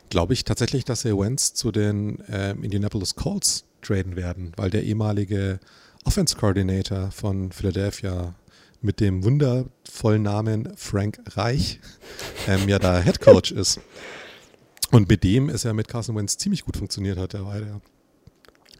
glaube 0.09 0.33
ich 0.33 0.43
tatsächlich, 0.43 0.85
dass 0.85 1.05
er 1.05 1.17
Wentz 1.17 1.53
zu 1.53 1.71
den 1.71 2.23
ähm, 2.29 2.63
Indianapolis 2.63 3.15
Colts 3.15 3.65
traden 3.81 4.15
werden, 4.15 4.53
weil 4.55 4.69
der 4.69 4.83
ehemalige 4.83 5.59
Offense 6.07 6.37
Coordinator 6.37 7.11
von 7.11 7.51
Philadelphia 7.51 8.33
mit 8.81 9.01
dem 9.01 9.25
wundervollen 9.25 10.23
Namen 10.23 10.71
Frank 10.77 11.19
Reich 11.35 11.81
ähm, 12.47 12.69
ja 12.69 12.79
da 12.79 13.01
Head 13.01 13.19
Coach 13.19 13.51
ist. 13.51 13.81
Und 14.91 15.09
mit 15.09 15.25
dem 15.25 15.49
ist 15.49 15.65
er 15.65 15.73
mit 15.73 15.89
Carson 15.89 16.15
Wentz 16.15 16.37
ziemlich 16.37 16.63
gut 16.63 16.77
funktioniert 16.77 17.17
hat. 17.17 17.33
Er 17.33 17.45
war 17.45 17.59
ja 17.59 17.81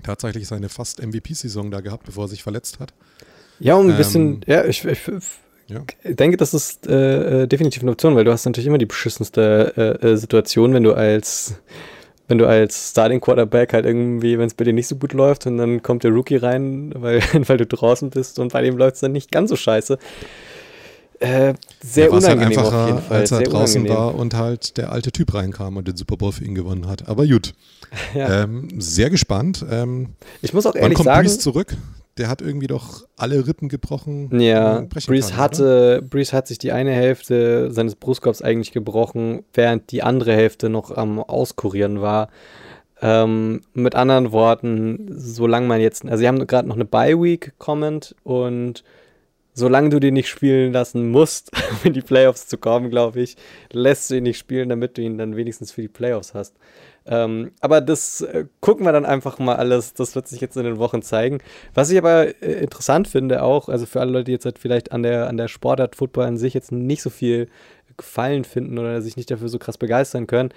tatsächlich 0.04 0.48
seine 0.48 0.70
fast 0.70 1.06
MVP-Saison 1.06 1.70
da 1.70 1.82
gehabt, 1.82 2.06
bevor 2.06 2.26
er 2.26 2.28
sich 2.30 2.44
verletzt 2.44 2.80
hat. 2.80 2.94
Ja, 3.60 3.76
um 3.76 3.88
ein 3.88 3.92
ähm, 3.92 3.98
bisschen, 3.98 4.42
ja, 4.48 4.64
ich, 4.64 4.86
ich 4.86 5.00
ja. 5.68 5.84
denke, 6.06 6.38
das 6.38 6.54
ist 6.54 6.88
äh, 6.88 7.44
äh, 7.44 7.48
definitiv 7.48 7.82
eine 7.82 7.92
Option, 7.92 8.16
weil 8.16 8.24
du 8.24 8.32
hast 8.32 8.46
natürlich 8.46 8.68
immer 8.68 8.78
die 8.78 8.86
beschissenste 8.86 9.74
äh, 10.02 10.08
äh 10.08 10.16
Situation, 10.16 10.74
wenn 10.74 10.84
du 10.84 10.94
als 10.94 11.56
wenn 12.28 12.38
du 12.38 12.48
als 12.48 12.92
Starting 12.92 13.22
Quarterback 13.22 13.74
halt 13.74 13.86
irgendwie, 13.86 14.38
wenn 14.38 14.48
es 14.48 14.54
bei 14.54 14.66
dir 14.66 14.74
nicht 14.74 14.88
so 14.88 14.96
gut 14.96 15.14
läuft 15.14 15.48
und 15.48 15.58
dann 15.58 15.82
kommt 15.82 16.04
der 16.04 16.12
Rookie 16.12 16.36
rein, 16.36 16.92
weil, 16.96 17.22
weil 17.34 17.58
du 17.58 17.66
draußen 17.66 18.10
bist 18.10 18.40
und 18.40 18.54
bei 18.54 18.62
dem 18.62 18.78
läuft 18.78 18.96
es 18.96 19.02
dann 19.02 19.12
nicht 19.12 19.32
ganz 19.32 19.50
so 19.50 19.56
scheiße. 19.56 19.98
Äh, 21.20 21.56
sehr 21.82 22.06
ja, 22.06 22.12
halt 22.12 22.24
unangenehm 22.24 22.58
halt 22.60 22.74
auf 22.74 22.88
jeden 22.88 23.02
Fall. 23.02 23.18
Als 23.18 23.32
er 23.32 23.38
sehr 23.38 23.48
draußen 23.48 23.82
unangenehm. 23.82 24.06
war 24.06 24.16
und 24.16 24.36
halt 24.36 24.78
der 24.78 24.92
alte 24.92 25.12
Typ 25.12 25.34
reinkam 25.34 25.78
und 25.78 25.88
den 25.88 25.98
Super 25.98 26.16
Bowl 26.16 26.32
für 26.32 26.44
ihn 26.44 26.54
gewonnen 26.54 26.88
hat. 26.88 27.08
Aber 27.08 27.26
gut. 27.26 27.54
Ja. 28.14 28.44
Ähm, 28.44 28.68
sehr 28.80 29.10
gespannt. 29.10 29.66
Ähm, 29.72 30.10
ich 30.42 30.54
muss 30.54 30.66
auch 30.66 30.76
ehrlich 30.76 30.90
wann 30.90 30.94
kommt 30.96 31.06
sagen. 31.06 31.28
Brees 31.28 31.40
zurück? 31.40 31.78
Der 32.18 32.30
hat 32.30 32.42
irgendwie 32.42 32.68
doch 32.68 33.06
alle 33.16 33.48
Rippen 33.48 33.70
gebrochen. 33.70 34.40
Ja, 34.40 34.82
Brees 34.82 35.36
hatte, 35.36 36.02
Brees 36.08 36.34
hat 36.34 36.48
sich 36.48 36.58
die 36.58 36.72
eine 36.72 36.92
Hälfte 36.92 37.72
seines 37.72 37.96
Brustkorbs 37.96 38.42
eigentlich 38.42 38.72
gebrochen, 38.72 39.44
während 39.54 39.92
die 39.92 40.04
andere 40.04 40.34
Hälfte 40.34 40.70
noch 40.70 40.92
am 40.92 41.20
Auskurieren 41.20 42.02
war. 42.02 42.30
Ähm, 43.00 43.62
mit 43.74 43.94
anderen 43.94 44.32
Worten, 44.32 45.08
solange 45.12 45.68
man 45.68 45.80
jetzt, 45.80 46.04
also 46.06 46.18
sie 46.18 46.28
haben 46.28 46.46
gerade 46.48 46.68
noch 46.68 46.76
eine 46.76 46.86
Bye-Week 46.86 47.54
kommend 47.60 48.16
und 48.24 48.84
solange 49.54 49.90
du 49.90 50.00
den 50.00 50.14
nicht 50.14 50.30
spielen 50.30 50.72
lassen 50.74 51.10
musst, 51.10 51.52
um 51.72 51.78
in 51.84 51.94
die 51.94 52.02
Playoffs 52.02 52.48
zu 52.48 52.58
kommen, 52.58 52.90
glaube 52.90 53.22
ich, 53.22 53.36
lässt 53.72 54.10
du 54.10 54.16
ihn 54.16 54.24
nicht 54.24 54.40
spielen, 54.40 54.70
damit 54.70 54.98
du 54.98 55.02
ihn 55.02 55.18
dann 55.18 55.36
wenigstens 55.36 55.72
für 55.72 55.82
die 55.82 55.88
Playoffs 55.88 56.34
hast. 56.34 56.56
Ähm, 57.08 57.52
aber 57.62 57.82
das 57.82 58.22
äh, 58.22 58.46
gucken 58.60 58.86
wir 58.86 58.92
dann 58.92 59.06
einfach 59.06 59.40
mal 59.40 59.56
alles. 59.56 59.94
Das 59.94 60.16
wird 60.16 60.28
sich 60.28 60.42
jetzt 60.42 60.58
in 60.58 60.64
den 60.64 60.78
Wochen 60.78 61.02
zeigen. 61.02 61.40
Was 61.74 61.90
ich 61.90 61.98
aber 61.98 62.42
äh, 62.42 62.62
interessant 62.62 63.08
finde 63.08 63.44
auch, 63.44 63.70
also 63.70 63.86
für 63.86 64.02
alle 64.02 64.12
Leute, 64.12 64.26
die 64.26 64.32
jetzt 64.34 64.46
halt 64.46 64.60
vielleicht 64.60 64.92
an 64.92 65.04
der, 65.04 65.28
an 65.28 65.38
der 65.38 65.48
Sportart 65.48 65.96
Football 65.96 66.26
an 66.26 66.38
sich 66.38 66.54
jetzt 66.54 66.72
nicht 66.72 67.02
so 67.02 67.10
viel 67.10 67.48
Gefallen 67.96 68.44
finden 68.44 68.78
oder 68.78 69.02
sich 69.02 69.18
nicht 69.18 69.32
dafür 69.32 69.50
so 69.50 69.58
krass 69.58 69.78
begeistern 69.78 70.28
können. 70.28 70.50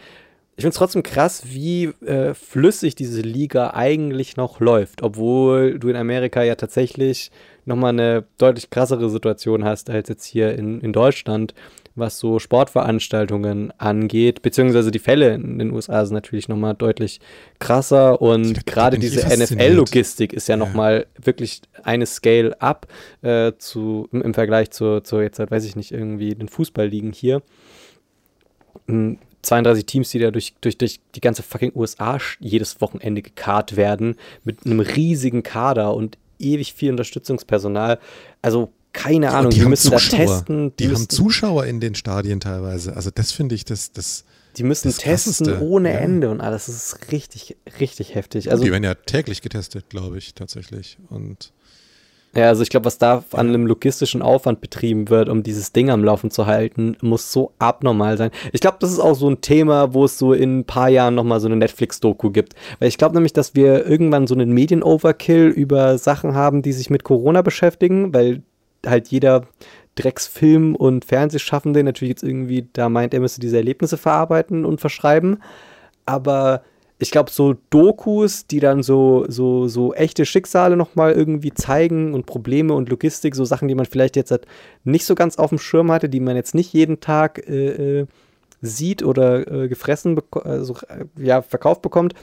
Ich 0.56 0.62
finde 0.62 0.74
es 0.74 0.78
trotzdem 0.78 1.02
krass, 1.02 1.44
wie 1.46 1.84
äh, 2.04 2.34
flüssig 2.34 2.94
diese 2.94 3.22
Liga 3.22 3.70
eigentlich 3.70 4.36
noch 4.36 4.60
läuft, 4.60 5.02
obwohl 5.02 5.78
du 5.78 5.88
in 5.88 5.96
Amerika 5.96 6.42
ja 6.42 6.54
tatsächlich 6.54 7.30
nochmal 7.64 7.90
eine 7.90 8.24
deutlich 8.36 8.68
krassere 8.68 9.08
Situation 9.08 9.64
hast 9.64 9.88
als 9.88 10.10
jetzt 10.10 10.26
hier 10.26 10.52
in, 10.54 10.82
in 10.82 10.92
Deutschland, 10.92 11.54
was 11.94 12.18
so 12.18 12.38
Sportveranstaltungen 12.38 13.72
angeht, 13.78 14.42
beziehungsweise 14.42 14.90
die 14.90 14.98
Fälle 14.98 15.34
in 15.34 15.58
den 15.58 15.72
USA 15.72 16.04
sind 16.04 16.14
natürlich 16.14 16.48
nochmal 16.48 16.74
deutlich 16.74 17.20
krasser 17.58 18.20
und 18.22 18.66
gerade 18.66 18.98
diese 18.98 19.26
NFL-Logistik 19.26 20.32
ist 20.32 20.48
ja, 20.48 20.54
ja. 20.54 20.56
nochmal 20.56 21.06
wirklich 21.22 21.62
eine 21.82 22.06
Scale 22.06 22.60
up 22.60 22.86
äh, 23.22 23.52
zu, 23.58 24.08
im 24.12 24.34
Vergleich 24.34 24.70
zu, 24.70 25.00
zu 25.00 25.20
jetzt 25.20 25.38
halt, 25.38 25.50
weiß 25.50 25.64
ich 25.64 25.76
nicht, 25.76 25.92
irgendwie 25.92 26.34
den 26.34 26.48
Fußballligen 26.48 27.12
hier. 27.12 27.42
32 29.42 29.86
Teams, 29.86 30.10
die 30.10 30.18
da 30.18 30.30
durch, 30.30 30.54
durch, 30.60 30.78
durch 30.78 31.00
die 31.14 31.20
ganze 31.20 31.42
fucking 31.42 31.72
USA 31.74 32.18
jedes 32.38 32.80
Wochenende 32.80 33.22
gekarrt 33.22 33.76
werden, 33.76 34.16
mit 34.44 34.66
einem 34.66 34.80
riesigen 34.80 35.42
Kader 35.42 35.94
und 35.94 36.18
ewig 36.38 36.74
viel 36.74 36.90
Unterstützungspersonal. 36.90 37.98
Also 38.42 38.72
keine 38.92 39.30
Ahnung, 39.30 39.50
die, 39.50 39.60
die 39.60 39.66
müssen 39.66 39.92
Zuschauer. 39.92 40.18
da 40.18 40.24
testen. 40.24 40.76
Die, 40.76 40.88
die 40.88 40.94
haben 40.94 41.08
Zuschauer 41.08 41.66
in 41.66 41.80
den 41.80 41.94
Stadien 41.94 42.40
teilweise. 42.40 42.96
Also 42.96 43.10
das 43.10 43.32
finde 43.32 43.54
ich 43.54 43.64
das, 43.64 43.92
das. 43.92 44.24
Die 44.56 44.64
müssen 44.64 44.88
das 44.88 44.98
testen 44.98 45.46
Krasseste. 45.46 45.64
ohne 45.64 45.92
ja. 45.92 45.98
Ende 46.00 46.30
und 46.30 46.40
alles. 46.40 46.66
Das 46.66 46.74
ist 46.74 47.12
richtig, 47.12 47.56
richtig 47.78 48.14
heftig. 48.14 48.50
Also, 48.50 48.64
die 48.64 48.72
werden 48.72 48.82
ja 48.82 48.94
täglich 48.94 49.42
getestet, 49.42 49.88
glaube 49.88 50.18
ich, 50.18 50.34
tatsächlich. 50.34 50.98
Und 51.08 51.52
ja, 52.34 52.46
also 52.46 52.62
ich 52.62 52.68
glaube, 52.68 52.86
was 52.86 52.98
da 52.98 53.24
an 53.32 53.48
einem 53.48 53.66
logistischen 53.66 54.22
Aufwand 54.22 54.60
betrieben 54.60 55.08
wird, 55.08 55.28
um 55.28 55.42
dieses 55.42 55.72
Ding 55.72 55.90
am 55.90 56.04
Laufen 56.04 56.30
zu 56.30 56.46
halten, 56.46 56.96
muss 57.00 57.32
so 57.32 57.52
abnormal 57.58 58.16
sein. 58.18 58.30
Ich 58.52 58.60
glaube, 58.60 58.76
das 58.80 58.92
ist 58.92 59.00
auch 59.00 59.14
so 59.14 59.28
ein 59.28 59.40
Thema, 59.40 59.94
wo 59.94 60.04
es 60.04 60.16
so 60.16 60.32
in 60.32 60.60
ein 60.60 60.64
paar 60.64 60.88
Jahren 60.88 61.16
nochmal 61.16 61.40
so 61.40 61.48
eine 61.48 61.56
Netflix-Doku 61.56 62.30
gibt. 62.30 62.54
Weil 62.78 62.88
ich 62.88 62.98
glaube 62.98 63.14
nämlich, 63.14 63.32
dass 63.32 63.56
wir 63.56 63.84
irgendwann 63.84 64.28
so 64.28 64.34
einen 64.34 64.52
Medien-Overkill 64.52 65.48
über 65.48 65.98
Sachen 65.98 66.34
haben, 66.34 66.62
die 66.62 66.72
sich 66.72 66.88
mit 66.88 67.02
Corona 67.02 67.42
beschäftigen, 67.42 68.14
weil 68.14 68.42
halt 68.86 69.08
jeder 69.08 69.46
Drecksfilm- 69.96 70.74
und 70.74 71.04
Fernsehschaffende 71.04 71.82
natürlich 71.82 72.10
jetzt 72.10 72.22
irgendwie 72.22 72.68
da 72.72 72.88
meint, 72.88 73.14
er 73.14 73.20
müsste 73.20 73.40
diese 73.40 73.56
Erlebnisse 73.56 73.96
verarbeiten 73.96 74.64
und 74.64 74.80
verschreiben. 74.80 75.42
Aber 76.06 76.62
ich 76.98 77.10
glaube, 77.10 77.30
so 77.30 77.56
Dokus, 77.70 78.46
die 78.46 78.60
dann 78.60 78.82
so, 78.82 79.24
so, 79.28 79.68
so 79.68 79.94
echte 79.94 80.26
Schicksale 80.26 80.76
nochmal 80.76 81.12
irgendwie 81.12 81.52
zeigen 81.52 82.14
und 82.14 82.26
Probleme 82.26 82.74
und 82.74 82.90
Logistik, 82.90 83.34
so 83.34 83.44
Sachen, 83.44 83.68
die 83.68 83.74
man 83.74 83.86
vielleicht 83.86 84.16
jetzt 84.16 84.30
halt 84.30 84.46
nicht 84.84 85.06
so 85.06 85.14
ganz 85.14 85.38
auf 85.38 85.48
dem 85.48 85.58
Schirm 85.58 85.90
hatte, 85.90 86.08
die 86.08 86.20
man 86.20 86.36
jetzt 86.36 86.54
nicht 86.54 86.72
jeden 86.72 87.00
Tag 87.00 87.46
äh, 87.48 88.00
äh 88.00 88.06
sieht 88.62 89.02
oder 89.02 89.50
äh, 89.50 89.68
gefressen, 89.68 90.20
also, 90.44 90.74
äh, 90.88 91.06
ja, 91.16 91.40
verkauft 91.40 91.80
bekommt, 91.80 92.14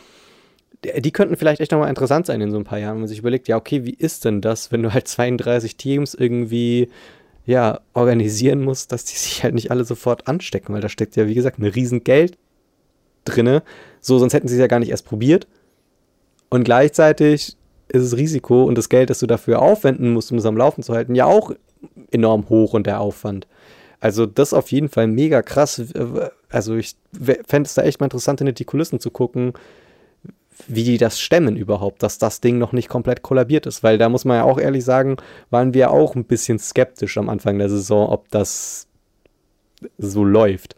die 0.97 1.11
könnten 1.11 1.35
vielleicht 1.35 1.61
echt 1.61 1.71
nochmal 1.71 1.89
interessant 1.89 2.25
sein 2.25 2.41
in 2.41 2.51
so 2.51 2.57
ein 2.57 2.63
paar 2.63 2.79
Jahren, 2.79 2.95
wenn 2.95 3.01
man 3.01 3.07
sich 3.07 3.19
überlegt, 3.19 3.47
ja, 3.47 3.57
okay, 3.57 3.85
wie 3.85 3.93
ist 3.93 4.25
denn 4.25 4.41
das, 4.41 4.71
wenn 4.71 4.83
du 4.83 4.93
halt 4.93 5.07
32 5.07 5.77
Teams 5.77 6.13
irgendwie 6.13 6.89
ja, 7.45 7.79
organisieren 7.93 8.61
musst, 8.61 8.91
dass 8.91 9.05
die 9.05 9.15
sich 9.15 9.43
halt 9.43 9.55
nicht 9.55 9.71
alle 9.71 9.85
sofort 9.85 10.27
anstecken, 10.27 10.73
weil 10.73 10.81
da 10.81 10.89
steckt 10.89 11.15
ja, 11.15 11.27
wie 11.27 11.33
gesagt, 11.33 11.59
ein 11.59 11.65
Riesengeld 11.65 12.37
drinne. 13.23 13.63
So, 14.01 14.19
sonst 14.19 14.33
hätten 14.33 14.47
sie 14.47 14.55
es 14.55 14.59
ja 14.59 14.67
gar 14.67 14.79
nicht 14.79 14.89
erst 14.89 15.05
probiert. 15.05 15.47
Und 16.49 16.63
gleichzeitig 16.63 17.55
ist 17.87 18.03
das 18.11 18.17
Risiko 18.17 18.63
und 18.63 18.77
das 18.77 18.89
Geld, 18.89 19.09
das 19.09 19.19
du 19.19 19.27
dafür 19.27 19.61
aufwenden 19.61 20.11
musst, 20.11 20.31
um 20.31 20.37
es 20.37 20.45
am 20.45 20.57
Laufen 20.57 20.83
zu 20.83 20.93
halten, 20.93 21.15
ja 21.15 21.25
auch 21.25 21.51
enorm 22.11 22.49
hoch 22.49 22.73
und 22.73 22.85
der 22.85 22.99
Aufwand. 22.99 23.47
Also 23.99 24.25
das 24.25 24.53
auf 24.53 24.71
jeden 24.71 24.89
Fall 24.89 25.07
mega 25.07 25.41
krass. 25.41 25.81
Also 26.49 26.75
ich 26.75 26.95
fände 27.11 27.67
es 27.67 27.73
da 27.73 27.83
echt 27.83 27.99
mal 27.99 28.05
interessant, 28.05 28.39
hinter 28.39 28.53
die 28.53 28.65
Kulissen 28.65 28.99
zu 28.99 29.09
gucken, 29.09 29.53
wie 30.67 30.83
die 30.83 30.97
das 30.97 31.19
stemmen 31.19 31.55
überhaupt, 31.55 32.03
dass 32.03 32.17
das 32.17 32.41
Ding 32.41 32.57
noch 32.57 32.71
nicht 32.71 32.89
komplett 32.89 33.21
kollabiert 33.21 33.65
ist. 33.65 33.83
Weil 33.83 33.97
da 33.97 34.09
muss 34.09 34.25
man 34.25 34.37
ja 34.37 34.43
auch 34.43 34.59
ehrlich 34.59 34.83
sagen, 34.83 35.17
waren 35.49 35.73
wir 35.73 35.91
auch 35.91 36.15
ein 36.15 36.25
bisschen 36.25 36.59
skeptisch 36.59 37.17
am 37.17 37.29
Anfang 37.29 37.59
der 37.59 37.69
Saison, 37.69 38.09
ob 38.09 38.29
das 38.29 38.87
so 39.97 40.23
läuft. 40.23 40.75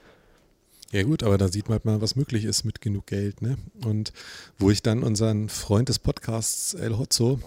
Ja 0.92 1.04
gut, 1.04 1.24
aber 1.24 1.38
da 1.38 1.48
sieht 1.48 1.70
man 1.70 1.74
halt 1.74 1.86
mal, 1.86 2.02
was 2.02 2.16
möglich 2.16 2.46
ist 2.46 2.64
mit 2.64 2.82
genug 2.82 3.06
Geld. 3.08 3.42
Ne? 3.42 3.58
Und 3.86 4.12
wo 4.58 4.72
ich 4.72 4.82
dann 4.82 5.04
unseren 5.04 5.48
Freund 5.48 5.88
des 5.88 6.00
Podcasts 6.00 6.74
El 6.74 6.98
Hotzo 6.98 7.40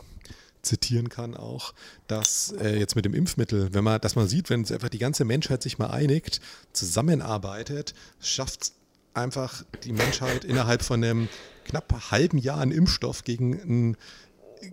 zitieren 0.63 1.09
kann 1.09 1.37
auch, 1.37 1.75
dass 2.07 2.55
äh, 2.61 2.79
jetzt 2.79 2.95
mit 2.95 3.05
dem 3.05 3.15
Impfmittel, 3.15 3.75
wenn 3.75 3.83
man, 3.83 4.01
dass 4.01 4.15
man 4.15 4.29
sieht, 4.29 4.49
wenn 4.49 4.61
einfach 4.61 4.89
die 4.89 4.99
ganze 4.99 5.25
Menschheit 5.25 5.61
sich 5.61 5.79
mal 5.79 5.91
einigt, 5.91 6.41
zusammenarbeitet, 6.73 7.95
schafft 8.21 8.73
einfach 9.13 9.65
die 9.85 9.93
Menschheit 9.93 10.45
innerhalb 10.45 10.83
von 10.83 11.03
einem 11.03 11.29
knapp 11.65 12.11
halben 12.11 12.39
Jahr 12.39 12.61
einen 12.61 12.73
Impfstoff 12.73 13.25
gegen 13.25 13.53
ein 13.53 13.97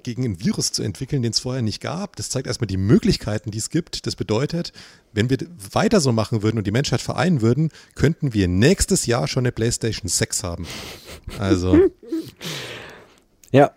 gegen 0.03 0.23
ein 0.23 0.39
Virus 0.39 0.71
zu 0.71 0.83
entwickeln, 0.83 1.21
den 1.21 1.31
es 1.31 1.39
vorher 1.39 1.61
nicht 1.61 1.81
gab. 1.81 2.15
Das 2.15 2.29
zeigt 2.29 2.47
erstmal 2.47 2.67
die 2.67 2.77
Möglichkeiten, 2.77 3.51
die 3.51 3.57
es 3.57 3.69
gibt. 3.69 4.05
Das 4.05 4.15
bedeutet, 4.15 4.71
wenn 5.13 5.29
wir 5.29 5.37
weiter 5.71 5.99
so 5.99 6.11
machen 6.11 6.43
würden 6.43 6.57
und 6.57 6.67
die 6.67 6.71
Menschheit 6.71 7.01
vereinen 7.01 7.41
würden, 7.41 7.71
könnten 7.95 8.33
wir 8.33 8.47
nächstes 8.47 9.05
Jahr 9.05 9.27
schon 9.27 9.41
eine 9.41 9.51
PlayStation 9.51 10.07
6 10.07 10.43
haben. 10.43 10.67
Also. 11.39 11.77
ja. 13.51 13.71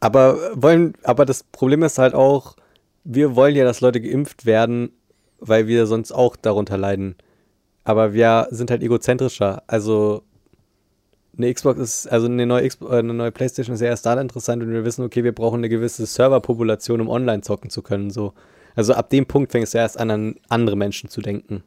Aber 0.00 0.38
wollen, 0.54 0.94
aber 1.02 1.26
das 1.26 1.42
Problem 1.42 1.82
ist 1.82 1.98
halt 1.98 2.14
auch, 2.14 2.56
wir 3.04 3.36
wollen 3.36 3.56
ja, 3.56 3.64
dass 3.64 3.80
Leute 3.80 4.00
geimpft 4.00 4.46
werden, 4.46 4.92
weil 5.38 5.66
wir 5.66 5.86
sonst 5.86 6.12
auch 6.12 6.36
darunter 6.36 6.76
leiden. 6.78 7.16
Aber 7.84 8.12
wir 8.12 8.48
sind 8.50 8.70
halt 8.70 8.82
egozentrischer. 8.82 9.62
Also 9.66 10.22
eine 11.42 11.52
Xbox 11.52 11.78
ist, 11.80 12.06
also 12.06 12.26
eine 12.26 12.46
neue, 12.46 12.68
Xbox, 12.68 12.92
äh, 12.92 12.98
eine 12.98 13.14
neue 13.14 13.32
Playstation 13.32 13.74
ist 13.74 13.80
ja 13.80 13.88
erst 13.88 14.06
dann 14.06 14.18
interessant, 14.18 14.62
wenn 14.62 14.72
wir 14.72 14.84
wissen, 14.84 15.04
okay, 15.04 15.24
wir 15.24 15.32
brauchen 15.32 15.58
eine 15.58 15.68
gewisse 15.68 16.06
Serverpopulation, 16.06 17.00
um 17.00 17.08
online 17.08 17.42
zocken 17.42 17.70
zu 17.70 17.82
können. 17.82 18.10
So. 18.10 18.34
Also 18.74 18.94
ab 18.94 19.10
dem 19.10 19.26
Punkt 19.26 19.52
fängt 19.52 19.64
es 19.64 19.72
ja 19.72 19.80
erst 19.80 19.98
an, 19.98 20.10
an 20.10 20.34
andere 20.48 20.76
Menschen 20.76 21.08
zu 21.10 21.20
denken. 21.20 21.62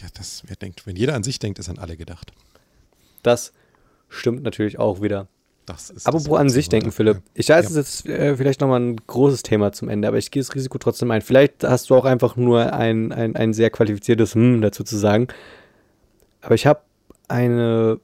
Ja, 0.00 0.08
das, 0.14 0.42
wer 0.46 0.56
denkt, 0.56 0.86
wenn 0.86 0.96
jeder 0.96 1.14
an 1.14 1.22
sich 1.22 1.38
denkt, 1.38 1.58
ist 1.58 1.68
an 1.68 1.78
alle 1.78 1.96
gedacht. 1.96 2.32
Das 3.22 3.52
stimmt 4.08 4.42
natürlich 4.42 4.78
auch 4.78 5.00
wieder. 5.00 5.28
Das 5.66 5.90
ist 5.90 6.06
Apropos 6.06 6.28
das 6.28 6.38
an 6.38 6.48
sich 6.48 6.68
denken, 6.68 6.92
Philipp. 6.92 7.22
Ich 7.34 7.48
weiß, 7.48 7.64
ja. 7.64 7.70
es 7.70 7.70
ist 7.70 8.04
jetzt 8.04 8.06
äh, 8.06 8.36
vielleicht 8.36 8.60
nochmal 8.60 8.80
ein 8.80 8.96
großes 8.96 9.42
Thema 9.42 9.72
zum 9.72 9.88
Ende, 9.88 10.06
aber 10.06 10.16
ich 10.16 10.30
gehe 10.30 10.40
das 10.40 10.54
Risiko 10.54 10.78
trotzdem 10.78 11.10
ein. 11.10 11.22
Vielleicht 11.22 11.64
hast 11.64 11.90
du 11.90 11.96
auch 11.96 12.04
einfach 12.04 12.36
nur 12.36 12.72
ein, 12.72 13.12
ein, 13.12 13.34
ein 13.34 13.52
sehr 13.52 13.70
qualifiziertes 13.70 14.34
Hm 14.34 14.60
dazu 14.60 14.84
zu 14.84 14.96
sagen. 14.96 15.26
Aber 16.40 16.54
ich 16.54 16.66
habe 16.66 16.82
eine 17.26 17.98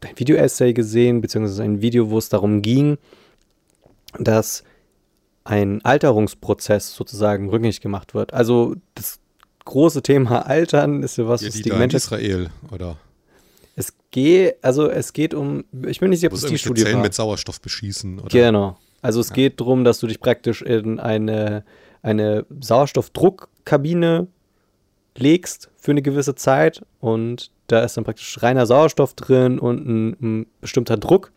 ein 0.00 0.18
Video-Essay 0.18 0.72
gesehen, 0.72 1.20
beziehungsweise 1.20 1.62
ein 1.62 1.82
Video, 1.82 2.10
wo 2.10 2.18
es 2.18 2.28
darum 2.28 2.62
ging, 2.62 2.98
dass 4.18 4.64
ein 5.44 5.84
Alterungsprozess 5.84 6.94
sozusagen 6.94 7.48
rückgängig 7.48 7.80
gemacht 7.80 8.14
wird. 8.14 8.32
Also 8.32 8.76
das 8.94 9.20
große 9.64 10.02
Thema 10.02 10.40
Altern 10.46 11.02
ist 11.02 11.18
ja 11.18 11.28
was, 11.28 11.42
ja, 11.42 11.48
was 11.48 11.54
die, 11.54 11.62
die 11.62 11.70
Menschheit. 11.70 12.02
Israel, 12.02 12.50
oder? 12.70 12.96
Es 13.76 13.92
geht, 14.10 14.56
also 14.62 14.90
es 14.90 15.12
geht 15.12 15.32
um, 15.32 15.64
ich 15.86 16.00
bin 16.00 16.10
nicht 16.10 16.20
sicher, 16.20 16.32
ob 16.32 16.38
es 16.38 16.44
die 16.44 16.58
Studie 16.58 16.82
Zellen 16.82 16.96
war. 16.96 17.02
mit 17.04 17.14
Sauerstoff 17.14 17.60
beschießen, 17.60 18.18
oder? 18.18 18.28
Genau. 18.28 18.76
Also 19.02 19.20
es 19.20 19.30
ja. 19.30 19.34
geht 19.36 19.60
darum, 19.60 19.84
dass 19.84 20.00
du 20.00 20.06
dich 20.06 20.20
praktisch 20.20 20.62
in 20.62 21.00
eine, 21.00 21.64
eine 22.02 22.44
Sauerstoffdruckkabine 22.60 24.26
legst 25.16 25.70
für 25.76 25.92
eine 25.92 26.02
gewisse 26.02 26.34
Zeit 26.34 26.84
und 27.00 27.50
da 27.72 27.80
ist 27.84 27.96
dann 27.96 28.04
praktisch 28.04 28.42
reiner 28.42 28.66
Sauerstoff 28.66 29.14
drin 29.14 29.58
und 29.58 29.86
ein, 29.86 30.16
ein 30.20 30.46
bestimmter 30.60 30.96
Druck. 30.96 31.32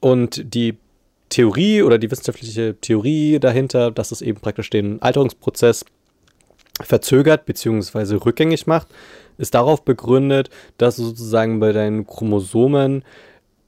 Und 0.00 0.54
die 0.54 0.76
Theorie 1.28 1.82
oder 1.82 1.98
die 1.98 2.10
wissenschaftliche 2.10 2.76
Theorie 2.80 3.38
dahinter, 3.38 3.90
dass 3.90 4.10
es 4.10 4.20
eben 4.20 4.40
praktisch 4.40 4.68
den 4.70 5.00
Alterungsprozess 5.00 5.84
verzögert 6.80 7.46
bzw. 7.46 8.16
rückgängig 8.16 8.66
macht, 8.66 8.88
ist 9.38 9.54
darauf 9.54 9.84
begründet, 9.84 10.50
dass 10.78 10.96
sozusagen 10.96 11.60
bei 11.60 11.72
deinen 11.72 12.06
Chromosomen 12.06 13.04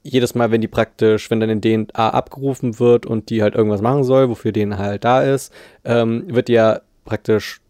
jedes 0.03 0.35
Mal, 0.35 0.51
wenn 0.51 0.61
die 0.61 0.67
praktisch, 0.67 1.31
wenn 1.31 1.41
in 1.41 1.61
DNA 1.61 2.09
abgerufen 2.09 2.79
wird 2.79 3.07
und 3.07 3.31
die 3.31 3.41
halt 3.41 3.55
irgendwas 3.55 3.81
machen 3.81 4.03
soll, 4.03 4.29
wofür 4.29 4.53
DNA 4.53 4.77
halt 4.77 5.03
da 5.03 5.23
ist, 5.23 5.51
ähm, 5.83 6.23
wird 6.27 6.47
ja 6.49 6.81
praktisch 7.05 7.61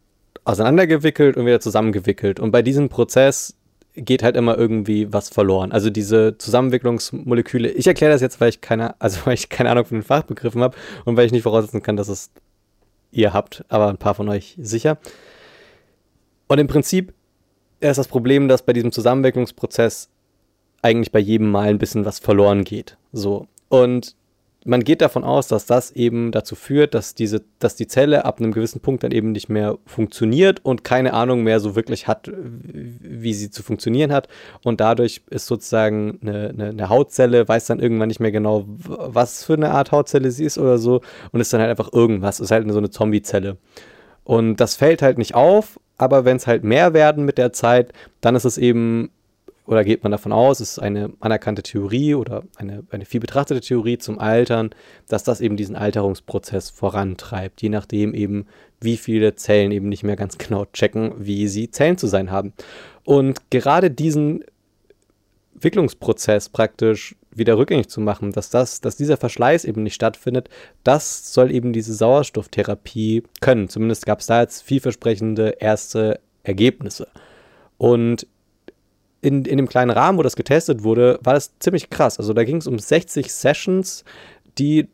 auseinandergewickelt 0.46 1.36
und 1.38 1.46
wieder 1.46 1.60
zusammengewickelt. 1.60 2.40
Und 2.40 2.52
bei 2.52 2.62
diesem 2.62 2.90
Prozess 2.90 3.56
geht 3.96 4.24
halt 4.24 4.36
immer 4.36 4.58
irgendwie 4.58 5.12
was 5.12 5.30
verloren. 5.30 5.72
Also 5.72 5.90
diese 5.90 6.38
Zusammenwicklungsmoleküle, 6.38 7.70
ich 7.72 7.88
erkläre 7.88 8.12
das 8.14 8.22
jetzt, 8.22 8.40
weil 8.40 8.50
ich 8.50 8.62
keine, 8.62 9.00
also 9.02 9.26
weil 9.26 9.34
ich 9.34 9.50
keine 9.50 9.72
Ahnung 9.72 9.86
von 9.86 9.98
den 9.98 10.04
Fachbegriffen 10.04 10.62
habe 10.62 10.78
und 11.06 11.18
weil 11.18 11.26
ich 11.26 11.32
nicht 11.32 11.44
voraussetzen 11.44 11.82
kann, 11.82 11.98
dass 11.98 12.08
es 12.08 12.32
ihr 13.12 13.34
habt, 13.34 13.64
aber 13.70 13.88
ein 13.88 13.98
paar 13.98 14.14
von 14.14 14.30
euch 14.30 14.56
sicher. 14.62 14.98
Und 16.48 16.60
im 16.60 16.68
Prinzip 16.68 17.14
ist 17.80 17.98
das 17.98 18.08
Problem, 18.08 18.48
dass 18.48 18.64
bei 18.64 18.74
diesem 18.74 18.92
Zusammenwicklungsprozess 18.92 20.10
eigentlich 20.82 21.12
bei 21.12 21.20
jedem 21.20 21.50
Mal 21.50 21.70
ein 21.70 21.80
bisschen 21.80 22.06
was 22.06 22.20
verloren 22.20 22.64
geht. 22.64 22.98
So. 23.12 23.48
Und 23.70 24.16
man 24.68 24.84
geht 24.84 25.02
davon 25.02 25.24
aus, 25.24 25.48
dass 25.48 25.68
das 25.68 25.92
eben 25.92 26.32
dazu 26.32 26.56
führt, 26.56 26.96
dass 26.96 27.14
diese, 27.14 27.44
dass 27.60 27.76
die 27.76 27.86
Zelle 27.86 28.26
ab 28.26 28.40
einem 28.40 28.52
gewissen 28.52 28.82
Punkt 28.82 29.04
dann 29.04 29.12
eben 29.12 29.32
nicht 29.32 29.48
mehr 29.48 29.78
funktioniert 29.86 30.60
und 30.66 30.84
keine 30.84 31.14
Ahnung 31.14 31.44
mehr 31.44 31.60
so 31.60 31.76
wirklich 31.76 32.08
hat, 32.08 32.32
wie 32.34 33.34
sie 33.36 33.52
zu 33.52 33.62
funktionieren 33.62 34.12
hat. 34.12 34.28
Und 34.64 34.82
dadurch 34.82 35.22
ist 35.30 35.46
sozusagen 35.46 36.18
eine, 36.24 36.50
eine, 36.50 36.70
eine 36.70 36.90
Hautzelle, 36.90 37.48
weiß 37.48 37.68
dann 37.68 37.80
irgendwann 37.80 38.08
nicht 38.08 38.20
mehr 38.20 38.32
genau, 38.32 38.66
was 38.68 39.44
für 39.44 39.54
eine 39.54 39.70
Art 39.70 39.92
Hautzelle 39.92 40.32
sie 40.32 40.46
ist 40.46 40.58
oder 40.58 40.80
so 40.80 41.02
und 41.32 41.42
ist 41.42 41.54
dann 41.54 41.62
halt 41.62 41.70
einfach 41.70 41.94
irgendwas, 41.94 42.40
ist 42.40 42.50
halt 42.50 42.70
so 42.72 42.80
eine 42.80 42.90
Zombie-Zelle. 42.90 43.58
Und 44.24 44.56
das 44.56 44.76
fällt 44.76 45.04
halt 45.04 45.20
nicht 45.20 45.36
auf, 45.36 45.80
aber 45.98 46.26
wenn 46.26 46.38
es 46.38 46.48
halt 46.48 46.64
mehr 46.64 46.96
werden 46.96 47.24
mit 47.24 47.38
der 47.38 47.54
Zeit, 47.54 47.94
dann 48.20 48.36
ist 48.36 48.46
es 48.46 48.58
eben 48.58 49.12
oder 49.66 49.84
geht 49.84 50.04
man 50.04 50.12
davon 50.12 50.32
aus, 50.32 50.60
es 50.60 50.74
ist 50.74 50.80
eine 50.80 51.14
anerkannte 51.20 51.64
Theorie 51.64 52.16
oder 52.16 52.44
eine, 52.56 52.84
eine 52.92 53.06
viel 53.06 53.20
betrachtete 53.20 53.62
Theorie 53.62 53.98
zum 53.98 54.20
Altern, 54.20 54.70
dass 55.08 55.24
das 55.24 55.42
eben 55.42 55.58
diesen 55.58 55.76
Alterungsprozess 55.76 56.70
vorantreibt, 56.70 57.62
je 57.62 57.70
nachdem 57.70 58.14
eben, 58.14 58.46
wie 58.80 58.98
viele 58.98 59.36
Zellen 59.36 59.72
eben 59.72 59.90
nicht 59.90 60.04
mehr 60.04 60.16
ganz 60.16 60.38
genau 60.38 60.66
checken, 60.66 61.14
wie 61.18 61.48
sie 61.48 61.72
Zellen 61.72 61.98
zu 61.98 62.08
sein 62.08 62.30
haben. 62.30 62.54
Und 63.04 63.50
gerade 63.50 63.90
diesen 63.90 64.44
Entwicklungsprozess 65.56 66.50
praktisch 66.50 67.16
wieder 67.32 67.58
rückgängig 67.58 67.90
zu 67.90 68.02
machen, 68.02 68.32
dass 68.32 68.50
das, 68.50 68.82
dass 68.82 68.98
dieser 68.98 69.18
Verschleiß 69.18 69.66
eben 69.66 69.84
nicht 69.84 69.96
stattfindet, 69.96 70.50
das 70.84 71.34
soll 71.34 71.52
eben 71.52 71.74
diese 71.74 71.94
Sauerstofftherapie 71.94 73.24
können. 73.42 73.68
Zumindest 73.68 74.06
gab 74.06 74.20
es 74.20 74.28
da 74.28 74.42
jetzt 74.42 74.62
vielversprechende 74.62 75.56
erste 75.60 76.20
Ergebnisse. 76.44 77.08
Und 77.78 78.28
in, 79.26 79.44
in 79.44 79.58
dem 79.58 79.68
kleinen 79.68 79.90
Rahmen, 79.90 80.20
wo 80.20 80.24
das 80.24 80.36
getestet 80.36 80.84
wurde, 80.84 81.20
war 81.24 81.34
das 81.34 81.58
ziemlich 81.58 81.90
krass. 81.90 82.20
Also 82.20 82.34
da 82.34 82.44
ging 82.44 82.58
es 82.58 82.68
um 82.68 82.78
60 82.78 83.34
Sessions, 83.34 84.06
die 84.60 84.88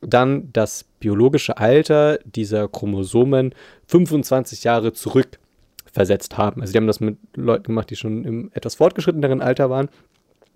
dann 0.00 0.50
das 0.52 0.84
biologische 1.00 1.58
Alter 1.58 2.18
dieser 2.24 2.66
Chromosomen 2.68 3.54
25 3.86 4.64
Jahre 4.64 4.94
zurückversetzt 4.94 6.38
haben. 6.38 6.62
Also 6.62 6.72
die 6.72 6.78
haben 6.78 6.86
das 6.86 7.00
mit 7.00 7.18
Leuten 7.36 7.64
gemacht, 7.64 7.90
die 7.90 7.96
schon 7.96 8.24
im 8.24 8.50
etwas 8.54 8.74
fortgeschritteneren 8.76 9.42
Alter 9.42 9.68
waren. 9.68 9.88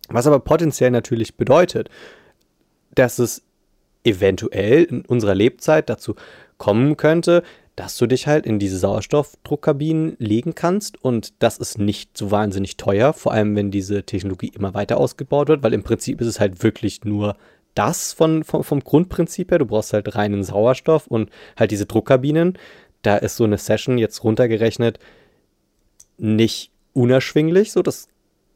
Was 0.08 0.26
aber 0.26 0.40
potenziell 0.40 0.90
natürlich 0.90 1.36
bedeutet, 1.36 1.90
dass 2.94 3.18
es 3.18 3.42
eventuell 4.04 4.84
in 4.84 5.02
unserer 5.02 5.34
Lebzeit 5.34 5.90
dazu 5.90 6.14
kommen 6.56 6.96
könnte, 6.96 7.42
dass 7.78 7.96
du 7.96 8.08
dich 8.08 8.26
halt 8.26 8.44
in 8.44 8.58
diese 8.58 8.76
Sauerstoffdruckkabinen 8.76 10.16
legen 10.18 10.56
kannst 10.56 11.00
und 11.04 11.32
das 11.38 11.58
ist 11.58 11.78
nicht 11.78 12.18
so 12.18 12.32
wahnsinnig 12.32 12.76
teuer, 12.76 13.12
vor 13.12 13.30
allem 13.30 13.54
wenn 13.54 13.70
diese 13.70 14.02
Technologie 14.02 14.50
immer 14.52 14.74
weiter 14.74 14.96
ausgebaut 14.96 15.46
wird, 15.46 15.62
weil 15.62 15.74
im 15.74 15.84
Prinzip 15.84 16.20
ist 16.20 16.26
es 16.26 16.40
halt 16.40 16.64
wirklich 16.64 17.04
nur 17.04 17.36
das 17.76 18.12
von, 18.12 18.42
von, 18.42 18.64
vom 18.64 18.80
Grundprinzip 18.80 19.52
her. 19.52 19.60
Du 19.60 19.66
brauchst 19.66 19.92
halt 19.92 20.16
reinen 20.16 20.42
Sauerstoff 20.42 21.06
und 21.06 21.30
halt 21.56 21.70
diese 21.70 21.86
Druckkabinen. 21.86 22.58
Da 23.02 23.16
ist 23.16 23.36
so 23.36 23.44
eine 23.44 23.58
Session 23.58 23.96
jetzt 23.96 24.24
runtergerechnet 24.24 24.98
nicht 26.16 26.72
unerschwinglich, 26.94 27.70
so 27.70 27.82
das 27.82 28.08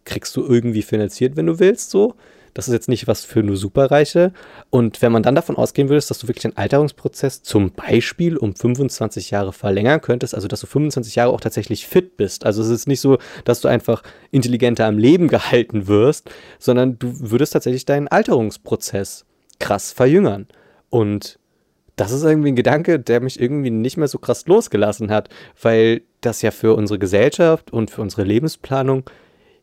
kriegst 0.04 0.34
du 0.36 0.44
irgendwie 0.44 0.82
finanziert, 0.82 1.36
wenn 1.36 1.46
du 1.46 1.60
willst, 1.60 1.90
so. 1.90 2.16
Das 2.54 2.68
ist 2.68 2.74
jetzt 2.74 2.88
nicht 2.88 3.06
was 3.06 3.24
für 3.24 3.42
nur 3.42 3.56
Superreiche. 3.56 4.32
Und 4.70 5.00
wenn 5.00 5.12
man 5.12 5.22
dann 5.22 5.34
davon 5.34 5.56
ausgehen 5.56 5.88
würde, 5.88 6.04
dass 6.06 6.18
du 6.18 6.28
wirklich 6.28 6.42
den 6.42 6.56
Alterungsprozess 6.56 7.42
zum 7.42 7.72
Beispiel 7.72 8.36
um 8.36 8.54
25 8.54 9.30
Jahre 9.30 9.52
verlängern 9.52 10.00
könntest, 10.00 10.34
also 10.34 10.48
dass 10.48 10.60
du 10.60 10.66
25 10.66 11.14
Jahre 11.16 11.32
auch 11.32 11.40
tatsächlich 11.40 11.86
fit 11.86 12.16
bist. 12.16 12.44
Also 12.44 12.62
es 12.62 12.68
ist 12.68 12.86
nicht 12.86 13.00
so, 13.00 13.18
dass 13.44 13.60
du 13.60 13.68
einfach 13.68 14.02
intelligenter 14.30 14.86
am 14.86 14.98
Leben 14.98 15.28
gehalten 15.32 15.86
wirst, 15.86 16.30
sondern 16.58 16.98
du 16.98 17.12
würdest 17.18 17.54
tatsächlich 17.54 17.86
deinen 17.86 18.08
Alterungsprozess 18.08 19.24
krass 19.58 19.92
verjüngern. 19.92 20.46
Und 20.90 21.38
das 21.96 22.12
ist 22.12 22.22
irgendwie 22.22 22.48
ein 22.48 22.56
Gedanke, 22.56 22.98
der 22.98 23.20
mich 23.20 23.40
irgendwie 23.40 23.70
nicht 23.70 23.96
mehr 23.96 24.08
so 24.08 24.18
krass 24.18 24.46
losgelassen 24.46 25.10
hat, 25.10 25.28
weil 25.60 26.02
das 26.20 26.42
ja 26.42 26.50
für 26.50 26.74
unsere 26.74 26.98
Gesellschaft 26.98 27.72
und 27.72 27.90
für 27.90 28.02
unsere 28.02 28.24
Lebensplanung 28.24 29.04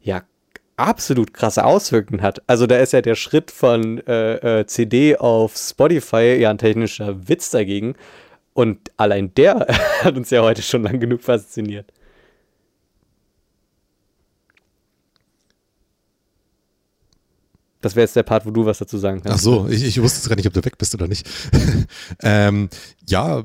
ja 0.02 0.24
absolut 0.80 1.34
krasse 1.34 1.66
Auswirkungen 1.66 2.22
hat. 2.22 2.42
Also 2.48 2.66
da 2.66 2.78
ist 2.78 2.94
ja 2.94 3.02
der 3.02 3.16
Schritt 3.16 3.52
von 3.52 4.00
äh, 4.08 4.60
äh, 4.62 4.66
CD 4.66 5.18
auf 5.18 5.56
Spotify 5.58 6.38
ja 6.40 6.50
ein 6.50 6.58
technischer 6.58 7.28
Witz 7.28 7.50
dagegen. 7.52 7.96
Und 8.54 8.92
allein 8.98 9.34
der 9.36 9.68
hat 10.02 10.16
uns 10.16 10.30
ja 10.30 10.42
heute 10.42 10.62
schon 10.62 10.84
lang 10.84 11.00
genug 11.00 11.22
fasziniert. 11.22 11.92
Das 17.82 17.96
wäre 17.96 18.04
jetzt 18.04 18.16
der 18.16 18.24
Part, 18.24 18.46
wo 18.46 18.52
du 18.52 18.66
was 18.66 18.80
dazu 18.80 18.98
sagen 18.98 19.22
kannst. 19.22 19.38
Ach 19.38 19.42
so, 19.42 19.68
ich, 19.70 19.84
ich 19.86 20.02
wusste 20.02 20.20
jetzt 20.20 20.28
gar 20.28 20.36
nicht, 20.36 20.48
ob 20.48 20.54
du 20.54 20.64
weg 20.66 20.78
bist 20.78 20.94
oder 20.96 21.08
nicht. 21.08 21.26
ähm, 22.22 22.70
ja, 23.08 23.44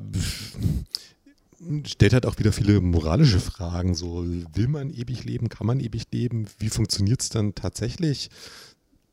stellt 1.87 2.13
halt 2.13 2.27
auch 2.27 2.39
wieder 2.39 2.53
viele 2.53 2.81
moralische 2.81 3.41
Fragen. 3.41 3.95
So, 3.95 4.25
will 4.25 4.69
man 4.69 4.91
ewig 4.91 5.25
leben? 5.25 5.49
Kann 5.49 5.67
man 5.67 5.81
ewig 5.81 6.05
leben? 6.13 6.47
Wie 6.59 6.71
funktioniert 6.71 7.23
es 7.23 7.29
dann 7.29 7.55
tatsächlich? 7.55 8.31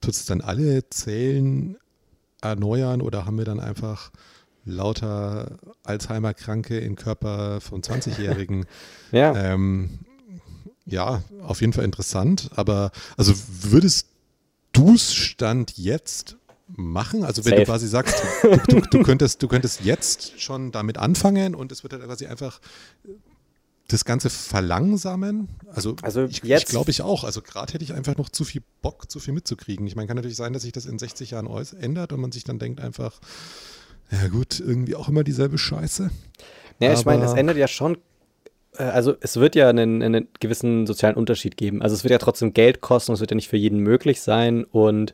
Tut 0.02 0.14
es 0.14 0.26
dann 0.26 0.42
alle 0.42 0.90
Zellen 0.90 1.78
erneuern 2.42 3.02
oder 3.02 3.26
haben 3.26 3.38
wir 3.38 3.46
dann 3.46 3.60
einfach 3.60 4.12
lauter 4.66 5.58
Alzheimer-Kranke 5.84 6.80
im 6.80 6.96
Körper 6.96 7.62
von 7.62 7.82
20-Jährigen? 7.82 8.66
ja. 9.12 9.36
Ähm, 9.36 10.00
ja, 10.86 11.24
auf 11.44 11.62
jeden 11.62 11.74
Fall 11.74 11.86
interessant. 11.86 12.50
Aber 12.56 12.92
also 13.18 13.34
würdest 13.62 14.08
du 14.72 14.96
es 14.96 15.14
Stand 15.14 15.78
jetzt 15.78 16.38
machen? 16.76 17.24
Also 17.24 17.46
wenn 17.46 17.52
Safe. 17.52 17.62
du 17.62 17.66
quasi 17.66 17.88
sagst, 17.88 18.22
du, 18.44 18.58
du, 18.68 18.82
du, 18.82 19.04
könntest, 19.04 19.42
du 19.42 19.48
könntest 19.48 19.82
jetzt 19.82 20.42
schon 20.42 20.72
damit 20.72 20.98
anfangen 20.98 21.56
und 21.56 21.72
es 21.72 21.84
wird 21.84 21.94
halt 21.94 22.04
quasi 22.04 22.28
einfach 22.28 22.60
das 23.88 24.06
Ganze 24.06 24.30
verlangsamen. 24.30 25.50
Also, 25.74 25.96
also 26.02 26.24
ich, 26.24 26.44
ich 26.44 26.66
glaube 26.66 26.92
ich 26.92 27.02
auch. 27.02 27.24
Also 27.24 27.42
gerade 27.42 27.74
hätte 27.74 27.84
ich 27.84 27.94
einfach 27.94 28.18
noch 28.18 28.30
zu 28.30 28.46
viel 28.46 28.64
Bock, 28.82 29.12
zu 29.12 29.20
viel 29.20 29.34
mitzukriegen. 29.34 29.86
Ich 29.86 29.96
meine, 29.96 30.08
kann 30.08 30.16
natürlich 30.16 30.38
sein, 30.38 30.54
dass 30.54 30.62
sich 30.64 30.72
das 30.72 30.86
in 30.86 30.98
60 30.98 31.32
Jahren 31.32 31.48
ändert 31.80 32.14
und 32.14 32.22
man 32.22 32.32
sich 32.32 32.44
dann 32.44 32.60
denkt 32.60 32.80
einfach, 32.80 33.20
ja 34.12 34.28
gut, 34.28 34.60
irgendwie 34.60 34.96
auch 34.96 35.10
immer 35.10 35.24
dieselbe 35.24 35.58
Scheiße. 35.58 36.10
Ja, 36.80 36.94
ich 36.94 37.06
meine, 37.06 37.26
es 37.26 37.34
ändert 37.34 37.58
ja 37.58 37.68
schon 37.68 37.98
äh, 38.78 38.84
also 38.84 39.16
es 39.20 39.38
wird 39.38 39.56
ja 39.56 39.70
einen, 39.70 40.02
einen, 40.02 40.28
gewissen 40.40 40.88
sozialen 40.88 41.16
Unterschied 41.16 41.58
geben. 41.58 41.82
Also 41.82 41.96
es 41.96 42.04
wird 42.04 42.12
ja 42.12 42.18
trotzdem 42.18 42.54
Geld 42.54 42.82
kosten, 42.82 43.12
es 43.14 43.20
wird 43.20 43.32
ja 43.32 43.36
nicht 43.36 43.50
für 43.50 43.58
jeden 43.58 43.80
möglich 43.80 44.22
sein 44.22 44.64
und 44.64 45.14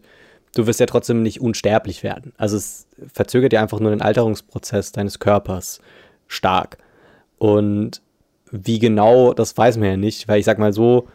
du 0.57 0.67
wirst 0.67 0.79
ja 0.79 0.85
trotzdem 0.85 1.21
nicht 1.21 1.39
unsterblich 1.39 2.03
werden. 2.03 2.33
Also 2.37 2.57
es 2.57 2.87
verzögert 3.13 3.53
ja 3.53 3.61
einfach 3.61 3.79
nur 3.79 3.91
den 3.91 4.01
Alterungsprozess 4.01 4.91
deines 4.91 5.19
Körpers 5.19 5.79
stark. 6.27 6.77
Und 7.37 8.01
wie 8.51 8.79
genau, 8.79 9.33
das 9.33 9.55
weiß 9.57 9.77
man 9.77 9.89
ja 9.89 9.97
nicht, 9.97 10.27
weil 10.27 10.39
ich 10.39 10.45
sag 10.45 10.57
mal 10.57 10.73
so, 10.73 11.07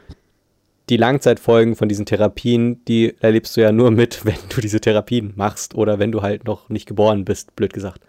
die 0.89 0.97
Langzeitfolgen 0.97 1.77
von 1.77 1.89
diesen 1.89 2.07
Therapien, 2.07 2.85
die 2.85 3.15
erlebst 3.21 3.57
du 3.57 3.63
ja 3.63 3.73
nur 3.73 3.91
mit, 3.91 4.25
wenn 4.25 4.37
du 4.49 4.61
diese 4.61 4.81
Therapien 4.81 5.33
machst 5.37 5.75
oder 5.75 5.99
wenn 5.99 6.13
du 6.13 6.23
halt 6.23 6.45
noch 6.45 6.69
nicht 6.69 6.87
geboren 6.87 7.25
bist, 7.25 7.57
blöd 7.57 7.73
gesagt. 7.73 8.03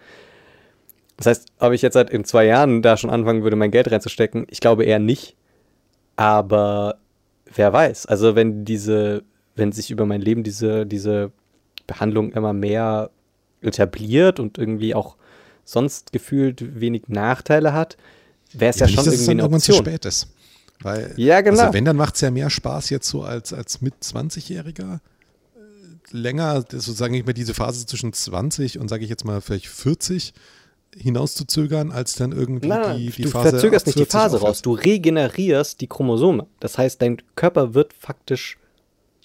Das 1.18 1.28
heißt, 1.28 1.48
ob 1.60 1.74
ich 1.74 1.82
jetzt 1.82 1.96
halt 1.96 2.10
in 2.10 2.26
zwei 2.26 2.46
Jahren 2.46 2.82
da 2.82 2.98
schon 2.98 3.10
anfangen 3.10 3.44
würde, 3.44 3.56
mein 3.56 3.72
Geld 3.72 3.92
reinzustecken, 3.92 4.46
ich 4.50 4.60
glaube 4.60 4.84
eher 4.84 5.00
nicht. 5.00 5.36
Aber 6.16 6.98
wer 7.54 7.72
weiß. 7.72 8.08
Also 8.08 8.36
wenn 8.36 8.66
diese 8.66 9.24
wenn 9.56 9.72
sich 9.72 9.92
über 9.92 10.06
mein 10.06 10.22
Leben 10.22 10.44
diese, 10.44 10.86
diese 10.86 11.32
Behandlung 11.88 12.32
immer 12.34 12.54
mehr 12.54 13.12
etabliert 13.62 14.40
und 14.40 14.58
irgendwie 14.58 14.96
auch 14.96 15.16
sonst 15.66 16.12
gefühlt 16.12 16.80
wenig 16.80 17.04
Nachteile 17.08 17.74
hat, 17.74 17.98
wäre 18.52 18.72
es 18.72 18.80
ja, 18.80 18.88
ja, 18.88 18.94
schon 18.94 19.06
nicht, 19.06 19.14
irgendwie 19.14 19.32
eine 19.32 19.44
Option. 19.44 19.62
zu 19.62 19.74
spät 19.74 20.06
ist. 20.06 20.28
Weil, 20.82 21.14
ja, 21.16 21.42
genau. 21.42 21.62
Also 21.62 21.74
wenn, 21.74 21.86
dann 21.86 21.96
macht 21.96 22.16
es 22.16 22.22
ja 22.22 22.32
mehr 22.32 22.50
Spaß 22.50 22.90
jetzt 22.90 23.08
so 23.08 23.24
als, 23.24 23.54
als 23.54 23.82
mit 23.82 23.94
20-Jähriger. 24.02 24.96
Äh, 24.96 25.60
länger, 26.12 26.62
sozusagen 26.70 27.14
ich 27.14 27.26
mal 27.26 27.34
diese 27.34 27.54
Phase 27.54 27.86
zwischen 27.86 28.12
20 28.12 28.80
und 28.80 28.90
sage 28.90 29.04
ich 29.04 29.10
jetzt 29.10 29.24
mal 29.24 29.40
vielleicht 29.40 29.68
40 29.68 30.34
hinauszuzögern, 30.96 31.92
als 31.92 32.16
dann 32.16 32.32
irgendwie 32.32 32.68
nein, 32.68 32.98
die, 32.98 33.10
die 33.10 33.22
du 33.24 33.30
Phase. 33.30 33.46
Du 33.46 33.52
verzögerst 33.52 33.88
nicht 33.88 34.00
die 34.00 34.06
Phase 34.06 34.40
raus, 34.40 34.62
du 34.62 34.74
regenerierst 34.74 35.80
die 35.82 35.88
Chromosome. 35.88 36.48
Das 36.60 36.78
heißt, 36.78 37.02
dein 37.02 37.22
Körper 37.36 37.74
wird 37.74 37.94
faktisch 37.94 38.58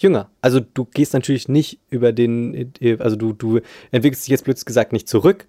jünger. 0.02 0.30
Also 0.40 0.60
du 0.60 0.84
gehst 0.84 1.12
natürlich 1.14 1.48
nicht 1.48 1.80
über 1.90 2.12
den, 2.12 2.72
also 2.98 3.16
du, 3.16 3.32
du 3.32 3.60
entwickelst 3.90 4.24
dich 4.24 4.30
jetzt 4.30 4.44
plötzlich 4.44 4.66
gesagt 4.66 4.92
nicht 4.92 5.08
zurück. 5.08 5.46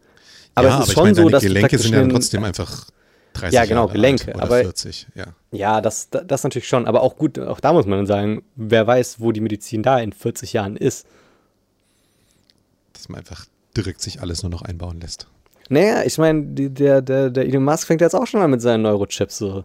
Aber 0.56 0.68
ja, 0.68 0.80
es 0.80 0.80
ist 0.80 0.90
aber 0.90 0.94
schon 0.94 1.04
meine, 1.04 1.16
so, 1.16 1.30
dass 1.30 1.44
Gelenke 1.44 1.78
sind 1.78 1.94
ja 1.94 2.08
trotzdem 2.08 2.44
einfach 2.44 2.90
30 3.34 3.56
Ja, 3.56 3.66
genau, 3.66 3.82
Jahre 3.82 3.94
Gelenke. 3.94 4.34
oder 4.34 4.44
aber, 4.44 4.60
40, 4.60 5.08
ja. 5.16 5.26
Ja, 5.52 5.82
das, 5.82 6.10
das 6.10 6.44
natürlich 6.44 6.68
schon. 6.68 6.88
Aber 6.88 7.02
auch 7.02 7.18
gut, 7.18 7.40
auch 7.40 7.60
da 7.60 7.74
muss 7.74 7.86
man 7.86 8.00
dann 8.00 8.08
sagen, 8.08 8.44
wer 8.56 8.86
weiß, 8.86 9.20
wo 9.20 9.32
die 9.32 9.42
Medizin 9.42 9.84
da 9.84 10.00
in 10.00 10.14
40 10.14 10.54
Jahren 10.54 10.76
ist. 10.76 11.06
Dass 12.94 13.10
man 13.10 13.20
einfach 13.20 13.46
direkt 13.78 14.02
sich 14.02 14.22
alles 14.22 14.44
nur 14.44 14.50
noch 14.50 14.64
einbauen 14.64 15.00
lässt. 15.00 15.28
Naja, 15.70 16.04
ich 16.04 16.18
meine, 16.18 16.44
der, 16.46 17.02
der, 17.02 17.30
der 17.30 17.46
Elon 17.46 17.64
Musk 17.64 17.88
fängt 17.88 18.02
jetzt 18.02 18.16
auch 18.16 18.26
schon 18.26 18.40
mal 18.40 18.48
mit 18.48 18.62
seinen 18.62 18.82
Neurochips 18.82 19.38
so. 19.38 19.64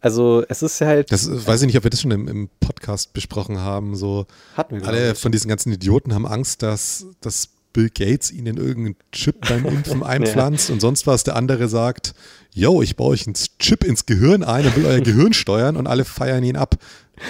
Also 0.00 0.44
es 0.48 0.62
ist 0.62 0.80
halt. 0.80 1.10
Das 1.10 1.28
weiß 1.46 1.62
ich 1.62 1.66
nicht, 1.66 1.76
ob 1.76 1.84
wir 1.84 1.90
das 1.90 2.00
schon 2.00 2.12
im, 2.12 2.28
im 2.28 2.48
Podcast 2.60 3.12
besprochen 3.12 3.58
haben. 3.58 3.96
So 3.96 4.26
Hatten 4.56 4.80
wir, 4.80 4.86
alle 4.86 5.14
von 5.14 5.32
diesen 5.32 5.48
ganzen 5.48 5.72
Idioten 5.72 6.14
haben 6.14 6.26
Angst, 6.26 6.62
dass, 6.62 7.06
dass 7.20 7.48
Bill 7.72 7.90
Gates 7.90 8.30
ihnen 8.30 8.56
irgendeinen 8.56 8.96
Chip 9.12 9.48
beim 9.48 9.64
Impfen 9.66 10.02
einpflanzt 10.02 10.68
ja. 10.68 10.74
und 10.74 10.80
sonst 10.80 11.06
was. 11.06 11.24
Der 11.24 11.36
andere 11.36 11.68
sagt, 11.68 12.14
yo, 12.52 12.80
ich 12.82 12.96
baue 12.96 13.10
euch 13.10 13.26
einen 13.26 13.34
Chip 13.58 13.84
ins 13.84 14.06
Gehirn 14.06 14.44
ein 14.44 14.66
und 14.66 14.76
will 14.76 14.86
euer 14.86 15.00
Gehirn 15.00 15.32
steuern 15.32 15.76
und 15.76 15.86
alle 15.86 16.04
feiern 16.04 16.44
ihn 16.44 16.56
ab. 16.56 16.76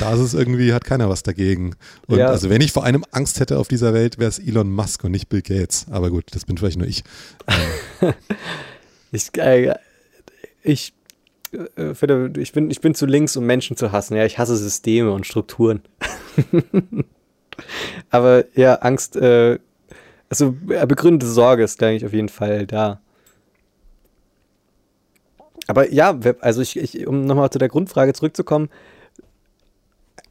Da 0.00 0.12
ist 0.12 0.20
es 0.20 0.34
irgendwie, 0.34 0.74
hat 0.74 0.84
keiner 0.84 1.08
was 1.08 1.22
dagegen. 1.22 1.74
Und 2.06 2.18
ja. 2.18 2.28
also 2.28 2.50
wenn 2.50 2.60
ich 2.60 2.72
vor 2.72 2.84
einem 2.84 3.04
Angst 3.10 3.40
hätte 3.40 3.58
auf 3.58 3.68
dieser 3.68 3.94
Welt, 3.94 4.18
wäre 4.18 4.28
es 4.28 4.38
Elon 4.38 4.70
Musk 4.70 5.04
und 5.04 5.12
nicht 5.12 5.30
Bill 5.30 5.40
Gates. 5.40 5.86
Aber 5.90 6.10
gut, 6.10 6.24
das 6.32 6.44
bin 6.44 6.58
vielleicht 6.58 6.76
nur 6.78 6.86
ich. 6.86 7.02
ich, 9.12 9.36
äh, 9.38 9.74
ich 10.62 10.92
äh, 11.52 12.38
ich 12.38 12.52
bin, 12.52 12.70
ich 12.70 12.80
bin 12.80 12.94
zu 12.94 13.06
links, 13.06 13.36
um 13.36 13.44
Menschen 13.44 13.76
zu 13.76 13.92
hassen. 13.92 14.16
Ja, 14.16 14.24
ich 14.24 14.38
hasse 14.38 14.56
Systeme 14.56 15.12
und 15.12 15.26
Strukturen. 15.26 15.82
Aber 18.10 18.44
ja, 18.56 18.74
Angst, 18.76 19.16
äh, 19.16 19.58
also 20.30 20.54
begründete 20.86 21.30
Sorge 21.30 21.64
ist, 21.64 21.80
denke 21.80 21.96
ich, 21.96 22.06
auf 22.06 22.12
jeden 22.12 22.28
Fall 22.28 22.66
da. 22.66 23.00
Aber 25.66 25.92
ja, 25.92 26.18
also 26.40 26.62
ich, 26.62 26.78
ich 26.78 27.06
um 27.06 27.26
nochmal 27.26 27.50
zu 27.50 27.58
der 27.58 27.68
Grundfrage 27.68 28.14
zurückzukommen, 28.14 28.70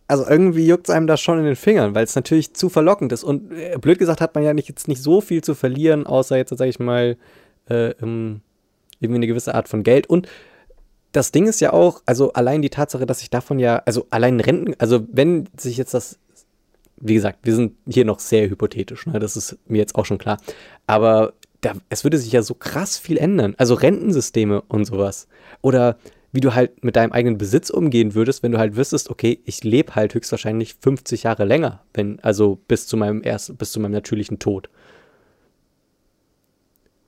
also 0.08 0.26
irgendwie 0.28 0.66
juckt 0.66 0.88
es 0.88 0.96
einem 0.96 1.06
da 1.06 1.18
schon 1.18 1.38
in 1.40 1.46
den 1.46 1.56
Fingern, 1.56 1.94
weil 1.94 2.06
es 2.06 2.16
natürlich 2.16 2.54
zu 2.54 2.70
verlockend 2.70 3.12
ist. 3.12 3.24
Und 3.24 3.52
äh, 3.52 3.78
blöd 3.80 4.00
gesagt 4.00 4.22
hat 4.22 4.36
man 4.36 4.44
ja 4.44 4.54
nicht, 4.54 4.70
jetzt 4.70 4.88
nicht 4.88 5.04
so 5.04 5.22
viel 5.22 5.44
zu 5.44 5.54
verlieren, 5.54 6.08
außer 6.08 6.38
jetzt, 6.38 6.58
sage 6.58 6.70
ich 6.70 6.80
mal, 6.80 7.18
äh, 7.70 7.90
irgendwie 8.00 8.42
eine 9.02 9.28
gewisse 9.28 9.54
Art 9.54 9.68
von 9.68 9.84
Geld. 9.84 10.08
Und 10.08 10.28
das 11.18 11.32
Ding 11.32 11.48
ist 11.48 11.60
ja 11.62 11.74
auch, 11.74 12.04
also 12.06 12.32
allein 12.34 12.62
die 12.62 12.70
Tatsache, 12.70 13.08
dass 13.08 13.24
ich 13.24 13.32
davon 13.32 13.58
ja, 13.58 13.82
also 13.86 14.06
allein 14.12 14.40
Renten, 14.40 14.76
also 14.78 15.04
wenn 15.12 15.50
sich 15.58 15.76
jetzt 15.76 15.96
das, 15.96 16.20
wie 16.98 17.16
gesagt, 17.16 17.40
wir 17.42 17.56
sind 17.56 17.74
hier 17.90 18.06
noch 18.06 18.20
sehr 18.20 18.48
hypothetisch, 18.48 19.08
ne, 19.08 19.18
das 19.18 19.36
ist 19.36 19.58
mir 19.68 19.80
jetzt 19.80 19.96
auch 19.96 20.06
schon 20.06 20.20
klar, 20.20 20.38
aber 20.86 21.34
da, 21.62 21.74
es 21.90 22.04
würde 22.04 22.20
sich 22.20 22.32
ja 22.32 22.44
so 22.44 22.54
krass 22.54 23.00
viel 23.00 23.18
ändern, 23.18 23.56
also 23.58 23.74
Rentensysteme 23.74 24.62
und 24.62 24.86
sowas. 24.86 25.28
Oder 25.64 25.98
wie 26.32 26.40
du 26.40 26.54
halt 26.54 26.84
mit 26.84 26.96
deinem 26.96 27.14
eigenen 27.14 27.40
Besitz 27.40 27.72
umgehen 27.72 28.14
würdest, 28.14 28.44
wenn 28.44 28.52
du 28.52 28.60
halt 28.60 28.76
wüsstest, 28.76 29.10
okay, 29.10 29.40
ich 29.46 29.64
lebe 29.64 29.96
halt 29.96 30.14
höchstwahrscheinlich 30.14 30.76
50 30.80 31.24
Jahre 31.24 31.46
länger, 31.46 31.82
wenn, 31.96 32.20
also 32.20 32.60
bis 32.68 32.86
zu 32.86 32.96
meinem 32.96 33.24
ersten, 33.24 33.58
bis 33.58 33.72
zu 33.72 33.80
meinem 33.80 33.94
natürlichen 33.94 34.38
Tod. 34.38 34.70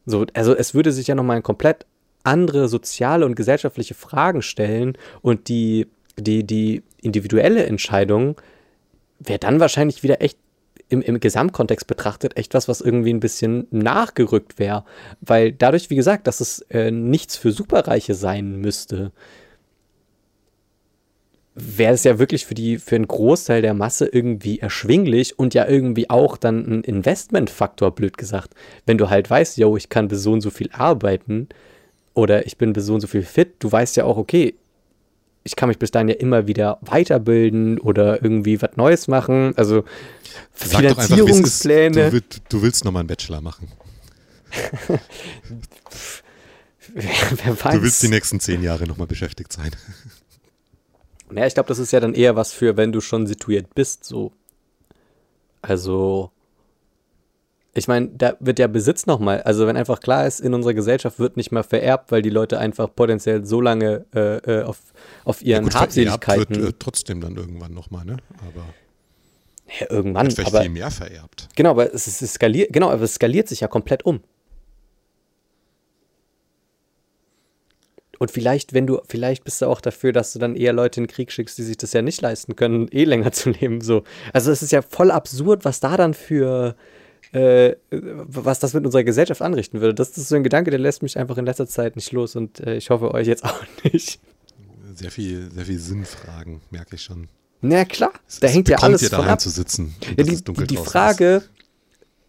So, 0.07 0.25
also 0.33 0.55
es 0.55 0.73
würde 0.73 0.91
sich 0.91 1.05
ja 1.05 1.13
nochmal 1.13 1.37
ein 1.37 1.43
komplett 1.43 1.85
andere 2.29 2.67
soziale 2.67 3.25
und 3.25 3.35
gesellschaftliche 3.35 3.93
Fragen 3.93 4.41
stellen 4.41 4.97
und 5.21 5.47
die, 5.49 5.87
die, 6.17 6.45
die 6.45 6.83
individuelle 7.01 7.65
Entscheidung 7.65 8.39
wäre 9.19 9.39
dann 9.39 9.59
wahrscheinlich 9.59 10.03
wieder 10.03 10.21
echt 10.21 10.37
im, 10.89 11.01
im 11.01 11.19
Gesamtkontext 11.19 11.85
betrachtet 11.87 12.37
echt 12.37 12.53
was, 12.53 12.67
was 12.67 12.81
irgendwie 12.81 13.13
ein 13.13 13.19
bisschen 13.19 13.67
nachgerückt 13.69 14.57
wäre. 14.57 14.85
Weil 15.21 15.51
dadurch, 15.51 15.89
wie 15.89 15.95
gesagt, 15.95 16.25
dass 16.25 16.39
es 16.39 16.61
äh, 16.69 16.89
nichts 16.89 17.37
für 17.37 17.51
Superreiche 17.51 18.15
sein 18.15 18.57
müsste, 18.57 19.11
wäre 21.55 21.93
es 21.93 22.03
ja 22.03 22.19
wirklich 22.19 22.45
für, 22.45 22.55
die, 22.55 22.77
für 22.77 22.95
einen 22.95 23.07
Großteil 23.07 23.61
der 23.61 23.73
Masse 23.73 24.07
irgendwie 24.07 24.59
erschwinglich 24.59 25.37
und 25.37 25.53
ja 25.53 25.67
irgendwie 25.67 26.09
auch 26.09 26.37
dann 26.37 26.65
ein 26.65 26.83
Investmentfaktor, 26.83 27.91
blöd 27.91 28.17
gesagt. 28.17 28.53
Wenn 28.85 28.97
du 28.97 29.09
halt 29.09 29.29
weißt, 29.29 29.57
yo, 29.57 29.75
ich 29.77 29.89
kann 29.89 30.07
bis 30.07 30.23
so 30.23 30.31
und 30.31 30.41
so 30.41 30.49
viel 30.49 30.69
arbeiten, 30.71 31.49
oder 32.13 32.45
ich 32.45 32.57
bin 32.57 32.73
bis 32.73 32.85
so 32.85 32.93
und 32.93 33.01
so 33.01 33.07
viel 33.07 33.23
fit, 33.23 33.55
du 33.59 33.71
weißt 33.71 33.97
ja 33.97 34.05
auch, 34.05 34.17
okay, 34.17 34.55
ich 35.43 35.55
kann 35.55 35.69
mich 35.69 35.79
bis 35.79 35.91
dahin 35.91 36.09
ja 36.09 36.15
immer 36.15 36.47
wieder 36.47 36.77
weiterbilden 36.81 37.79
oder 37.79 38.21
irgendwie 38.21 38.61
was 38.61 38.75
Neues 38.75 39.07
machen. 39.07 39.53
Also 39.55 39.83
Sag 40.53 40.81
Finanzierungspläne. 40.81 42.05
Einfach, 42.05 42.09
du, 42.09 42.13
willst, 42.13 42.41
du 42.49 42.61
willst 42.61 42.85
nochmal 42.85 43.01
einen 43.01 43.07
Bachelor 43.07 43.41
machen. 43.41 43.71
wer, 44.89 44.99
wer 47.43 47.63
weiß. 47.65 47.75
Du 47.75 47.81
willst 47.81 48.03
die 48.03 48.09
nächsten 48.09 48.39
zehn 48.39 48.61
Jahre 48.61 48.85
nochmal 48.85 49.07
beschäftigt 49.07 49.53
sein. 49.53 49.71
Naja, 51.31 51.47
ich 51.47 51.53
glaube, 51.53 51.67
das 51.67 51.79
ist 51.79 51.91
ja 51.91 51.99
dann 51.99 52.13
eher 52.13 52.35
was 52.35 52.51
für, 52.51 52.75
wenn 52.75 52.91
du 52.91 53.01
schon 53.01 53.27
situiert 53.27 53.75
bist, 53.75 54.03
so. 54.03 54.31
Also, 55.61 56.31
ich 57.73 57.87
meine, 57.87 58.07
da 58.09 58.35
wird 58.39 58.59
ja 58.59 58.67
Besitz 58.67 59.05
nochmal, 59.05 59.41
also 59.43 59.67
wenn 59.67 59.77
einfach 59.77 59.99
klar 59.99 60.25
ist, 60.25 60.39
in 60.39 60.53
unserer 60.53 60.73
Gesellschaft 60.73 61.19
wird 61.19 61.37
nicht 61.37 61.51
mehr 61.51 61.63
vererbt, 61.63 62.11
weil 62.11 62.21
die 62.21 62.29
Leute 62.29 62.59
einfach 62.59 62.93
potenziell 62.93 63.45
so 63.45 63.61
lange 63.61 64.05
äh, 64.13 64.37
äh 64.37 64.63
auf, 64.63 64.77
auf 65.23 65.41
ihren 65.41 65.65
ja, 65.65 65.69
gut, 65.69 65.75
Habseligkeiten. 65.75 66.55
Wird 66.55 66.73
äh, 66.73 66.77
trotzdem 66.79 67.21
dann 67.21 67.35
irgendwann 67.35 67.73
nochmal, 67.73 68.05
ne? 68.05 68.17
Aber. 68.47 68.65
Ja, 69.79 69.91
irgendwann. 69.91 70.31
Vielleicht 70.31 70.53
aber, 70.53 70.61
viel 70.61 70.71
mehr 70.71 70.89
vererbt. 70.89 71.47
Genau, 71.55 71.71
aber 71.71 71.93
es, 71.93 72.07
es 72.07 72.33
skaliert, 72.33 72.73
genau, 72.73 72.89
aber 72.89 73.03
es 73.03 73.15
skaliert 73.15 73.47
sich 73.47 73.59
ja 73.59 73.67
komplett 73.67 74.03
um. 74.03 74.21
Und 78.17 78.31
vielleicht, 78.31 78.73
wenn 78.73 78.85
du, 78.85 78.99
vielleicht 79.07 79.45
bist 79.45 79.61
du 79.61 79.67
auch 79.67 79.79
dafür, 79.79 80.11
dass 80.11 80.33
du 80.33 80.39
dann 80.39 80.55
eher 80.55 80.73
Leute 80.73 80.99
in 80.99 81.05
den 81.05 81.11
Krieg 81.11 81.31
schickst, 81.31 81.57
die 81.57 81.63
sich 81.63 81.77
das 81.77 81.93
ja 81.93 82.01
nicht 82.01 82.19
leisten 82.19 82.55
können, 82.55 82.89
eh 82.91 83.05
länger 83.05 83.31
zu 83.31 83.51
leben. 83.51 83.79
So. 83.79 84.03
Also 84.33 84.51
es 84.51 84.61
ist 84.61 84.71
ja 84.71 84.81
voll 84.81 85.09
absurd, 85.09 85.63
was 85.63 85.79
da 85.79 85.95
dann 85.95 86.13
für, 86.13 86.75
äh, 87.31 87.75
was 87.91 88.59
das 88.59 88.73
mit 88.73 88.85
unserer 88.85 89.03
Gesellschaft 89.03 89.41
anrichten 89.41 89.81
würde. 89.81 89.93
Das 89.93 90.17
ist 90.17 90.29
so 90.29 90.35
ein 90.35 90.43
Gedanke, 90.43 90.71
der 90.71 90.79
lässt 90.79 91.03
mich 91.03 91.17
einfach 91.17 91.37
in 91.37 91.45
letzter 91.45 91.67
Zeit 91.67 91.95
nicht 91.95 92.11
los 92.11 92.35
und 92.35 92.59
äh, 92.59 92.75
ich 92.75 92.89
hoffe 92.89 93.13
euch 93.13 93.27
jetzt 93.27 93.43
auch 93.45 93.61
nicht. 93.93 94.19
Sehr 94.95 95.11
viel, 95.11 95.51
sehr 95.51 95.65
viel 95.65 95.79
Sinnfragen, 95.79 96.61
merke 96.71 96.95
ich 96.95 97.03
schon. 97.03 97.27
Na 97.61 97.85
klar, 97.85 98.11
da 98.39 98.47
es 98.47 98.53
hängt 98.53 98.69
ja 98.69 98.77
alles 98.77 99.01
dir 99.01 99.09
von 99.09 99.27
ab. 99.27 99.39
zu 99.39 99.49
sitzen. 99.49 99.95
Ja, 100.17 100.23
die, 100.23 100.43
die, 100.43 100.67
die 100.67 100.77
Frage, 100.77 101.35
ist. 101.35 101.49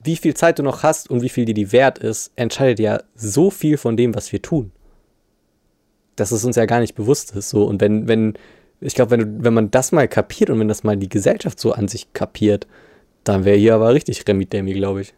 wie 0.03 0.17
viel 0.17 0.35
Zeit 0.35 0.59
du 0.59 0.63
noch 0.63 0.83
hast 0.83 1.09
und 1.09 1.23
wie 1.23 1.29
viel 1.29 1.45
dir 1.45 1.55
die 1.55 1.73
wert 1.73 1.99
ist, 1.99 2.33
entscheidet 2.37 2.81
ja 2.81 3.01
so 3.15 3.51
viel 3.51 3.77
von 3.77 3.97
dem, 3.97 4.15
was 4.15 4.33
wir 4.33 4.43
tun. 4.43 4.73
Dass 6.17 6.33
es 6.33 6.45
uns 6.45 6.57
ja 6.57 6.67
gar 6.67 6.81
nicht 6.81 6.95
bewusst 6.95 7.35
ist. 7.35 7.49
So. 7.49 7.65
Und 7.65 7.81
wenn, 7.81 8.09
wenn, 8.09 8.35
ich 8.81 8.95
glaube, 8.95 9.13
wenn, 9.13 9.45
wenn 9.45 9.55
man 9.55 9.71
das 9.71 9.93
mal 9.93 10.09
kapiert 10.09 10.51
und 10.51 10.59
wenn 10.59 10.69
das 10.69 10.83
mal 10.83 10.97
die 10.97 11.09
Gesellschaft 11.09 11.61
so 11.61 11.73
an 11.73 11.87
sich 11.89 12.13
kapiert, 12.13 12.67
dann 13.25 13.45
wäre 13.45 13.57
hier 13.57 13.75
aber 13.75 13.93
richtig 13.93 14.27
Remi-Demi, 14.27 14.75
glaube 14.75 15.03
ich. 15.03 15.15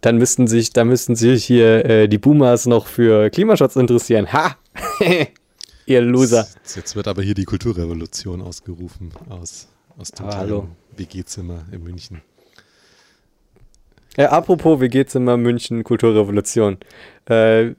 Dann 0.00 0.18
müssten 0.18 0.46
sich, 0.46 0.72
da 0.72 0.84
müssten 0.84 1.16
sich 1.16 1.44
hier 1.44 1.84
äh, 1.84 2.08
die 2.08 2.18
Boomers 2.18 2.66
noch 2.66 2.86
für 2.86 3.30
Klimaschutz 3.30 3.76
interessieren. 3.76 4.32
Ha! 4.32 4.56
Ihr 5.86 6.02
Loser. 6.02 6.46
Jetzt, 6.62 6.76
jetzt, 6.76 6.96
wird 6.96 7.08
aber 7.08 7.22
hier 7.22 7.34
die 7.34 7.44
Kulturrevolution 7.44 8.42
ausgerufen 8.42 9.10
aus, 9.28 9.68
aus 9.96 10.10
dem 10.10 10.26
ah, 10.26 10.66
WG-Zimmer 10.96 11.64
in 11.72 11.82
München. 11.82 12.20
Ja, 14.16 14.30
apropos 14.30 14.80
WG-Zimmer 14.80 15.36
München 15.36 15.84
Kulturrevolution. 15.84 16.78
Äh, 17.28 17.70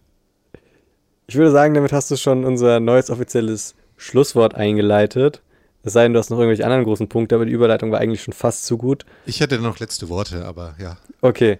ich 1.27 1.35
würde 1.35 1.51
sagen, 1.51 1.75
damit 1.75 1.93
hast 1.93 2.09
du 2.09 2.17
schon 2.17 2.45
unser 2.45 2.79
neues 2.79 3.11
offizielles 3.11 3.75
Schlusswort 3.97 4.55
eingeleitet. 4.55 5.43
Es 5.83 5.93
sei 5.93 6.03
denn, 6.03 6.13
du 6.13 6.19
hast 6.19 6.29
noch 6.29 6.37
irgendwelche 6.37 6.65
anderen 6.65 6.83
großen 6.83 7.07
Punkte, 7.07 7.35
aber 7.35 7.45
die 7.45 7.53
Überleitung 7.53 7.91
war 7.91 7.99
eigentlich 7.99 8.21
schon 8.21 8.33
fast 8.33 8.65
zu 8.65 8.77
gut. 8.77 9.05
Ich 9.25 9.39
hätte 9.39 9.59
noch 9.59 9.79
letzte 9.79 10.09
Worte, 10.09 10.45
aber 10.45 10.75
ja. 10.79 10.97
Okay. 11.21 11.57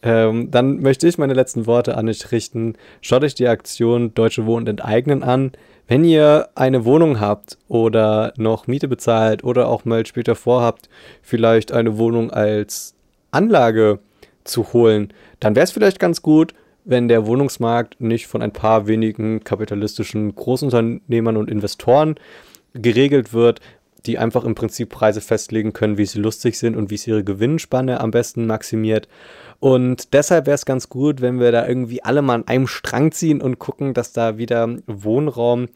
Ähm, 0.00 0.50
dann 0.50 0.80
möchte 0.80 1.08
ich 1.08 1.18
meine 1.18 1.34
letzten 1.34 1.66
Worte 1.66 1.96
an 1.96 2.08
euch 2.08 2.30
richten. 2.30 2.74
Schaut 3.00 3.24
euch 3.24 3.34
die 3.34 3.48
Aktion 3.48 4.14
Deutsche 4.14 4.46
Wohnen 4.46 4.66
enteignen 4.66 5.22
an. 5.22 5.52
Wenn 5.88 6.04
ihr 6.04 6.48
eine 6.54 6.84
Wohnung 6.84 7.18
habt 7.18 7.58
oder 7.66 8.32
noch 8.36 8.66
Miete 8.66 8.88
bezahlt 8.88 9.42
oder 9.42 9.68
auch 9.68 9.84
mal 9.84 10.06
später 10.06 10.34
vorhabt, 10.34 10.88
vielleicht 11.22 11.72
eine 11.72 11.98
Wohnung 11.98 12.30
als 12.30 12.94
Anlage 13.32 13.98
zu 14.44 14.72
holen, 14.72 15.12
dann 15.40 15.56
wäre 15.56 15.64
es 15.64 15.72
vielleicht 15.72 15.98
ganz 15.98 16.22
gut, 16.22 16.54
wenn 16.84 17.08
der 17.08 17.26
Wohnungsmarkt 17.26 18.00
nicht 18.00 18.28
von 18.28 18.40
ein 18.40 18.52
paar 18.52 18.86
wenigen 18.86 19.44
kapitalistischen 19.44 20.34
Großunternehmern 20.34 21.36
und 21.36 21.50
Investoren 21.50 22.14
geregelt 22.74 23.32
wird, 23.32 23.60
die 24.06 24.18
einfach 24.18 24.44
im 24.44 24.54
Prinzip 24.54 24.90
Preise 24.90 25.20
festlegen 25.20 25.72
können, 25.72 25.98
wie 25.98 26.06
sie 26.06 26.20
lustig 26.20 26.58
sind 26.58 26.76
und 26.76 26.90
wie 26.90 26.94
es 26.94 27.06
ihre 27.06 27.24
Gewinnspanne 27.24 28.00
am 28.00 28.10
besten 28.10 28.46
maximiert. 28.46 29.08
Und 29.60 30.14
deshalb 30.14 30.46
wäre 30.46 30.54
es 30.54 30.64
ganz 30.64 30.88
gut, 30.88 31.20
wenn 31.20 31.40
wir 31.40 31.52
da 31.52 31.66
irgendwie 31.66 32.02
alle 32.02 32.22
mal 32.22 32.36
an 32.36 32.48
einem 32.48 32.68
Strang 32.68 33.12
ziehen 33.12 33.42
und 33.42 33.58
gucken, 33.58 33.94
dass 33.94 34.12
da 34.12 34.38
wieder 34.38 34.76
Wohnraum 34.86 35.68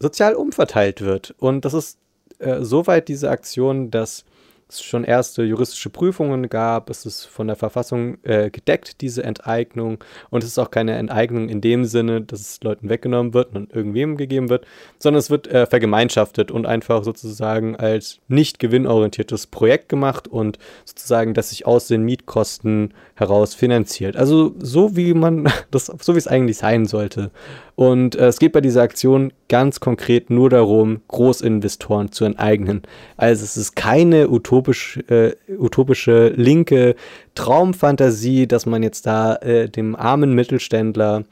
sozial 0.00 0.34
umverteilt 0.34 1.02
wird. 1.02 1.34
Und 1.38 1.64
das 1.64 1.74
ist 1.74 1.98
äh, 2.38 2.62
soweit 2.62 3.08
diese 3.08 3.30
Aktion, 3.30 3.90
dass 3.90 4.24
es 4.68 4.82
schon 4.82 5.04
erste 5.04 5.42
juristische 5.42 5.90
Prüfungen 5.90 6.48
gab. 6.48 6.90
Es 6.90 7.06
ist 7.06 7.24
von 7.24 7.46
der 7.46 7.56
Verfassung 7.56 8.18
äh, 8.22 8.50
gedeckt, 8.50 9.00
diese 9.00 9.24
Enteignung. 9.24 10.02
Und 10.30 10.42
es 10.42 10.50
ist 10.50 10.58
auch 10.58 10.70
keine 10.70 10.96
Enteignung 10.96 11.48
in 11.48 11.60
dem 11.60 11.84
Sinne, 11.84 12.20
dass 12.20 12.40
es 12.40 12.62
Leuten 12.62 12.88
weggenommen 12.88 13.34
wird 13.34 13.54
und 13.54 13.72
irgendwem 13.72 14.16
gegeben 14.16 14.48
wird, 14.48 14.66
sondern 14.98 15.18
es 15.18 15.30
wird 15.30 15.46
äh, 15.48 15.66
vergemeinschaftet 15.66 16.50
und 16.50 16.66
einfach 16.66 17.04
sozusagen 17.04 17.76
als 17.76 18.20
nicht 18.28 18.58
gewinnorientiertes 18.58 19.46
Projekt 19.46 19.88
gemacht 19.88 20.28
und 20.28 20.58
sozusagen, 20.84 21.34
dass 21.34 21.50
sich 21.50 21.66
aus 21.66 21.86
den 21.86 22.02
Mietkosten 22.02 22.94
heraus 23.14 23.54
finanziert. 23.54 24.16
Also 24.16 24.54
so 24.58 24.96
wie 24.96 25.14
man 25.14 25.50
das, 25.70 25.86
so 25.86 26.14
wie 26.14 26.18
es 26.18 26.28
eigentlich 26.28 26.58
sein 26.58 26.86
sollte. 26.86 27.30
Und 27.78 28.16
äh, 28.16 28.26
es 28.26 28.40
geht 28.40 28.54
bei 28.54 28.60
dieser 28.60 28.82
Aktion 28.82 29.32
ganz 29.48 29.78
konkret 29.78 30.30
nur 30.30 30.50
darum, 30.50 31.00
Großinvestoren 31.06 32.10
zu 32.10 32.24
enteignen. 32.24 32.82
Also 33.16 33.44
es 33.44 33.56
ist 33.56 33.76
keine 33.76 34.30
utopisch, 34.30 34.98
äh, 35.08 35.36
utopische 35.56 36.30
linke 36.34 36.96
Traumfantasie, 37.36 38.48
dass 38.48 38.66
man 38.66 38.82
jetzt 38.82 39.06
da 39.06 39.36
äh, 39.36 39.68
dem 39.68 39.94
armen 39.94 40.34
Mittelständler 40.34 41.22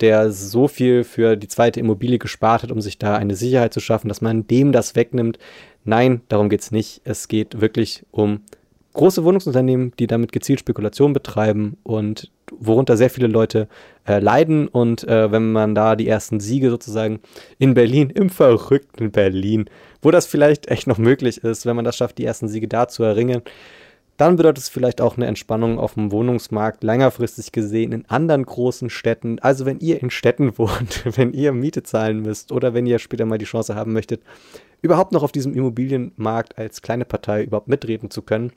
der 0.00 0.30
so 0.30 0.68
viel 0.68 1.04
für 1.04 1.36
die 1.36 1.48
zweite 1.48 1.80
Immobilie 1.80 2.18
gespart 2.18 2.64
hat, 2.64 2.72
um 2.72 2.82
sich 2.82 2.98
da 2.98 3.16
eine 3.16 3.36
Sicherheit 3.36 3.72
zu 3.72 3.80
schaffen, 3.80 4.08
dass 4.08 4.20
man 4.20 4.46
dem 4.46 4.72
das 4.72 4.96
wegnimmt. 4.96 5.38
Nein, 5.84 6.20
darum 6.28 6.50
geht 6.50 6.60
es 6.60 6.70
nicht. 6.70 7.00
Es 7.04 7.28
geht 7.28 7.62
wirklich 7.62 8.04
um 8.10 8.40
große 8.94 9.24
Wohnungsunternehmen, 9.24 9.92
die 9.98 10.06
damit 10.06 10.32
gezielt 10.32 10.60
Spekulation 10.60 11.12
betreiben 11.12 11.76
und 11.82 12.30
worunter 12.58 12.96
sehr 12.96 13.10
viele 13.10 13.26
Leute 13.26 13.68
äh, 14.06 14.20
leiden. 14.20 14.68
Und 14.68 15.06
äh, 15.06 15.30
wenn 15.30 15.52
man 15.52 15.74
da 15.74 15.96
die 15.96 16.08
ersten 16.08 16.40
Siege 16.40 16.70
sozusagen 16.70 17.20
in 17.58 17.74
Berlin, 17.74 18.10
im 18.10 18.30
verrückten 18.30 19.10
Berlin, 19.10 19.66
wo 20.00 20.10
das 20.10 20.26
vielleicht 20.26 20.68
echt 20.68 20.86
noch 20.86 20.98
möglich 20.98 21.44
ist, 21.44 21.66
wenn 21.66 21.76
man 21.76 21.84
das 21.84 21.96
schafft, 21.96 22.18
die 22.18 22.24
ersten 22.24 22.48
Siege 22.48 22.68
da 22.68 22.88
zu 22.88 23.02
erringen, 23.02 23.42
dann 24.16 24.36
bedeutet 24.36 24.62
es 24.62 24.68
vielleicht 24.68 25.00
auch 25.00 25.16
eine 25.16 25.26
Entspannung 25.26 25.78
auf 25.80 25.94
dem 25.94 26.12
Wohnungsmarkt, 26.12 26.84
längerfristig 26.84 27.50
gesehen 27.50 27.90
in 27.90 28.04
anderen 28.08 28.44
großen 28.44 28.90
Städten. 28.90 29.40
Also 29.40 29.66
wenn 29.66 29.80
ihr 29.80 30.00
in 30.00 30.10
Städten 30.10 30.56
wohnt, 30.58 31.04
wenn 31.16 31.32
ihr 31.32 31.52
Miete 31.52 31.82
zahlen 31.82 32.22
müsst 32.22 32.52
oder 32.52 32.74
wenn 32.74 32.86
ihr 32.86 33.00
später 33.00 33.26
mal 33.26 33.38
die 33.38 33.44
Chance 33.44 33.74
haben 33.74 33.92
möchtet, 33.92 34.22
überhaupt 34.82 35.12
noch 35.12 35.24
auf 35.24 35.32
diesem 35.32 35.54
Immobilienmarkt 35.54 36.58
als 36.58 36.82
kleine 36.82 37.04
Partei 37.04 37.42
überhaupt 37.42 37.68
mitreden 37.68 38.10
zu 38.10 38.22
können, 38.22 38.52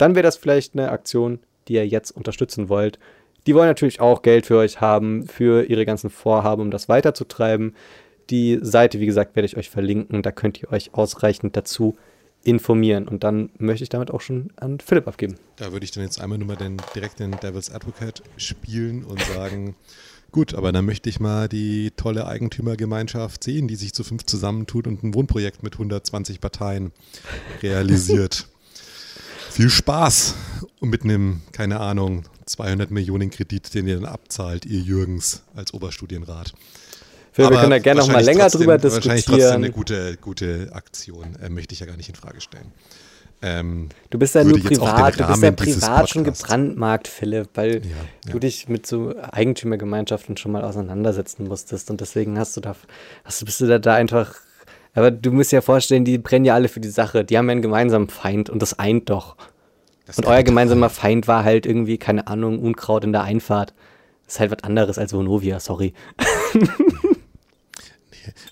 dann 0.00 0.14
wäre 0.14 0.22
das 0.22 0.36
vielleicht 0.36 0.74
eine 0.74 0.90
Aktion, 0.90 1.40
die 1.68 1.74
ihr 1.74 1.86
jetzt 1.86 2.10
unterstützen 2.10 2.68
wollt. 2.68 2.98
Die 3.46 3.54
wollen 3.54 3.68
natürlich 3.68 4.00
auch 4.00 4.22
Geld 4.22 4.46
für 4.46 4.58
euch 4.58 4.80
haben, 4.80 5.26
für 5.26 5.64
ihre 5.64 5.86
ganzen 5.86 6.10
Vorhaben, 6.10 6.62
um 6.62 6.70
das 6.70 6.88
weiterzutreiben. 6.88 7.74
Die 8.28 8.58
Seite, 8.62 9.00
wie 9.00 9.06
gesagt, 9.06 9.34
werde 9.34 9.46
ich 9.46 9.56
euch 9.56 9.70
verlinken. 9.70 10.22
Da 10.22 10.30
könnt 10.30 10.62
ihr 10.62 10.70
euch 10.70 10.94
ausreichend 10.94 11.56
dazu 11.56 11.96
informieren. 12.42 13.08
Und 13.08 13.24
dann 13.24 13.50
möchte 13.58 13.82
ich 13.82 13.88
damit 13.88 14.10
auch 14.10 14.20
schon 14.20 14.50
an 14.56 14.80
Philipp 14.80 15.08
abgeben. 15.08 15.36
Da 15.56 15.72
würde 15.72 15.84
ich 15.84 15.90
dann 15.90 16.04
jetzt 16.04 16.20
einmal 16.20 16.38
nur 16.38 16.48
mal 16.48 16.56
den, 16.56 16.78
direkt 16.94 17.18
den 17.18 17.32
Devil's 17.32 17.70
Advocate 17.70 18.22
spielen 18.36 19.04
und 19.04 19.20
sagen, 19.20 19.74
gut, 20.32 20.54
aber 20.54 20.72
dann 20.72 20.86
möchte 20.86 21.08
ich 21.08 21.20
mal 21.20 21.48
die 21.48 21.90
tolle 21.96 22.26
Eigentümergemeinschaft 22.26 23.44
sehen, 23.44 23.68
die 23.68 23.76
sich 23.76 23.92
zu 23.92 24.04
fünf 24.04 24.24
zusammentut 24.24 24.86
und 24.86 25.02
ein 25.02 25.14
Wohnprojekt 25.14 25.62
mit 25.62 25.74
120 25.74 26.40
Parteien 26.40 26.92
realisiert. 27.62 28.48
Viel 29.50 29.70
Spaß 29.70 30.34
und 30.80 30.90
mit 30.90 31.02
einem, 31.02 31.42
keine 31.52 31.80
Ahnung, 31.80 32.24
200 32.46 32.90
Millionen 32.90 33.30
Kredit, 33.30 33.74
den 33.74 33.86
ihr 33.86 33.96
dann 33.96 34.06
abzahlt, 34.06 34.64
ihr 34.64 34.80
Jürgens 34.80 35.42
als 35.54 35.74
Oberstudienrat. 35.74 36.52
Phil, 37.32 37.48
wir 37.48 37.58
können 37.58 37.70
da 37.70 37.78
gerne 37.78 38.00
noch 38.00 38.08
mal 38.08 38.24
länger 38.24 38.42
trotzdem, 38.42 38.60
drüber 38.62 38.78
diskutieren. 38.78 39.16
Wahrscheinlich 39.16 39.24
trotzdem 39.24 39.62
eine 39.62 39.70
gute, 39.70 40.16
gute 40.16 40.70
Aktion, 40.72 41.36
äh, 41.42 41.48
möchte 41.48 41.74
ich 41.74 41.80
ja 41.80 41.86
gar 41.86 41.96
nicht 41.96 42.08
in 42.08 42.14
Frage 42.14 42.40
stellen. 42.40 42.72
Ähm, 43.42 43.88
du 44.10 44.18
bist 44.18 44.34
ja 44.34 44.44
nur 44.44 44.60
privat, 44.60 45.18
du 45.18 45.26
bist 45.26 45.42
ja 45.42 45.50
privat 45.50 46.10
schon 46.10 46.24
gebrandmarkt, 46.24 47.08
Philipp, 47.08 47.48
weil 47.54 47.76
ja, 47.76 47.90
ja. 48.26 48.32
du 48.32 48.38
dich 48.38 48.68
mit 48.68 48.86
so 48.86 49.14
Eigentümergemeinschaften 49.18 50.36
schon 50.36 50.52
mal 50.52 50.62
auseinandersetzen 50.62 51.48
musstest 51.48 51.90
und 51.90 52.00
deswegen 52.00 52.38
hast 52.38 52.56
du 52.56 52.60
da, 52.60 52.76
hast 53.24 53.44
bist 53.44 53.60
du 53.60 53.66
da, 53.66 53.78
da 53.78 53.94
einfach 53.94 54.34
aber 54.94 55.10
du 55.10 55.30
musst 55.32 55.52
dir 55.52 55.56
ja 55.56 55.60
vorstellen, 55.62 56.04
die 56.04 56.18
brennen 56.18 56.44
ja 56.44 56.54
alle 56.54 56.68
für 56.68 56.80
die 56.80 56.88
Sache. 56.88 57.24
Die 57.24 57.38
haben 57.38 57.46
ja 57.46 57.52
einen 57.52 57.62
gemeinsamen 57.62 58.08
Feind 58.08 58.50
und 58.50 58.60
das 58.60 58.78
eint 58.78 59.08
doch. 59.10 59.36
Das 60.06 60.18
und 60.18 60.26
euer 60.26 60.42
gemeinsamer 60.42 60.90
Feind 60.90 61.28
war 61.28 61.44
halt 61.44 61.66
irgendwie, 61.66 61.98
keine 61.98 62.26
Ahnung, 62.26 62.58
Unkraut 62.58 63.04
in 63.04 63.12
der 63.12 63.22
Einfahrt. 63.22 63.74
Das 64.24 64.34
ist 64.34 64.40
halt 64.40 64.50
was 64.50 64.64
anderes 64.64 64.98
als 64.98 65.12
Vonovia, 65.12 65.60
sorry. 65.60 65.94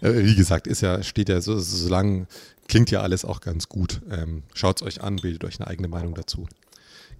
Äh, 0.01 0.24
wie 0.24 0.34
gesagt, 0.34 0.66
ist 0.66 0.80
ja, 0.80 1.03
steht 1.03 1.28
ja 1.28 1.41
so, 1.41 1.59
so 1.59 1.89
lang, 1.89 2.26
klingt 2.68 2.91
ja 2.91 3.01
alles 3.01 3.24
auch 3.24 3.41
ganz 3.41 3.68
gut. 3.68 4.01
Ähm, 4.11 4.43
Schaut 4.55 4.80
es 4.80 4.86
euch 4.86 5.03
an, 5.03 5.16
bildet 5.16 5.45
euch 5.45 5.61
eine 5.61 5.68
eigene 5.68 5.89
Meinung 5.89 6.14
dazu. 6.14 6.47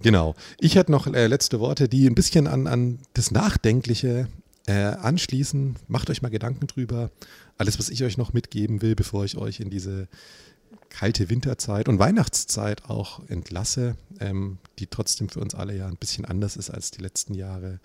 Genau. 0.03 0.35
Ich 0.59 0.77
hätte 0.77 0.93
noch 0.93 1.07
äh, 1.07 1.27
letzte 1.27 1.61
Worte, 1.61 1.89
die 1.89 2.07
ein 2.07 2.15
bisschen 2.15 2.47
an, 2.47 2.67
an 2.67 3.01
das 3.15 3.31
Nachdenkliche 3.31 4.29
äh, 4.67 4.73
anschließen. 4.73 5.77
Macht 5.89 6.11
euch 6.11 6.23
mal 6.23 6.29
Gedanken 6.29 6.67
drüber. 6.67 7.11
Alles, 7.59 7.79
was 7.79 7.91
ich 7.91 8.05
euch 8.05 8.17
noch 8.17 8.33
mitgeben 8.33 8.83
will, 8.83 8.95
bevor 8.95 9.25
ich 9.25 9.37
euch 9.37 9.61
in 9.61 9.69
diese 9.69 10.09
kalte 10.89 11.29
Winterzeit 11.29 11.89
und 11.89 11.99
Weihnachtszeit 11.99 12.85
auch 12.87 13.21
entlasse, 13.29 13.97
ähm, 14.21 14.59
die 14.79 14.87
trotzdem 14.87 15.29
für 15.29 15.41
uns 15.41 15.55
alle 15.55 15.77
ja 15.77 15.87
ein 15.87 15.97
bisschen 15.97 16.25
anders 16.25 16.57
ist 16.57 16.71
als 16.71 16.91
die 16.91 17.03
letzten 17.03 17.35
Jahre, 17.35 17.81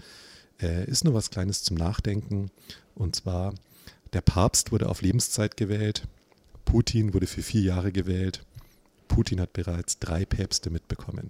äh, 0.62 0.86
ist 0.86 1.04
nur 1.04 1.14
was 1.14 1.30
Kleines 1.30 1.64
zum 1.64 1.76
Nachdenken. 1.78 2.52
Und 2.96 3.16
zwar, 3.16 3.54
der 4.14 4.22
Papst 4.22 4.72
wurde 4.72 4.90
auf 4.90 5.02
Lebenszeit 5.02 5.58
gewählt, 5.58 6.08
Putin 6.66 7.14
wurde 7.14 7.28
für 7.28 7.42
vier 7.42 7.62
Jahre 7.62 7.92
gewählt, 7.92 8.46
Putin 9.08 9.42
hat 9.42 9.54
bereits 9.54 10.00
drei 10.00 10.26
Päpste 10.26 10.70
mitbekommen. 10.70 11.30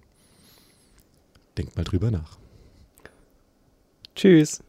Denkt 1.58 1.76
mal 1.76 1.84
drüber 1.84 2.12
nach. 2.12 2.38
Tschüss. 4.16 4.62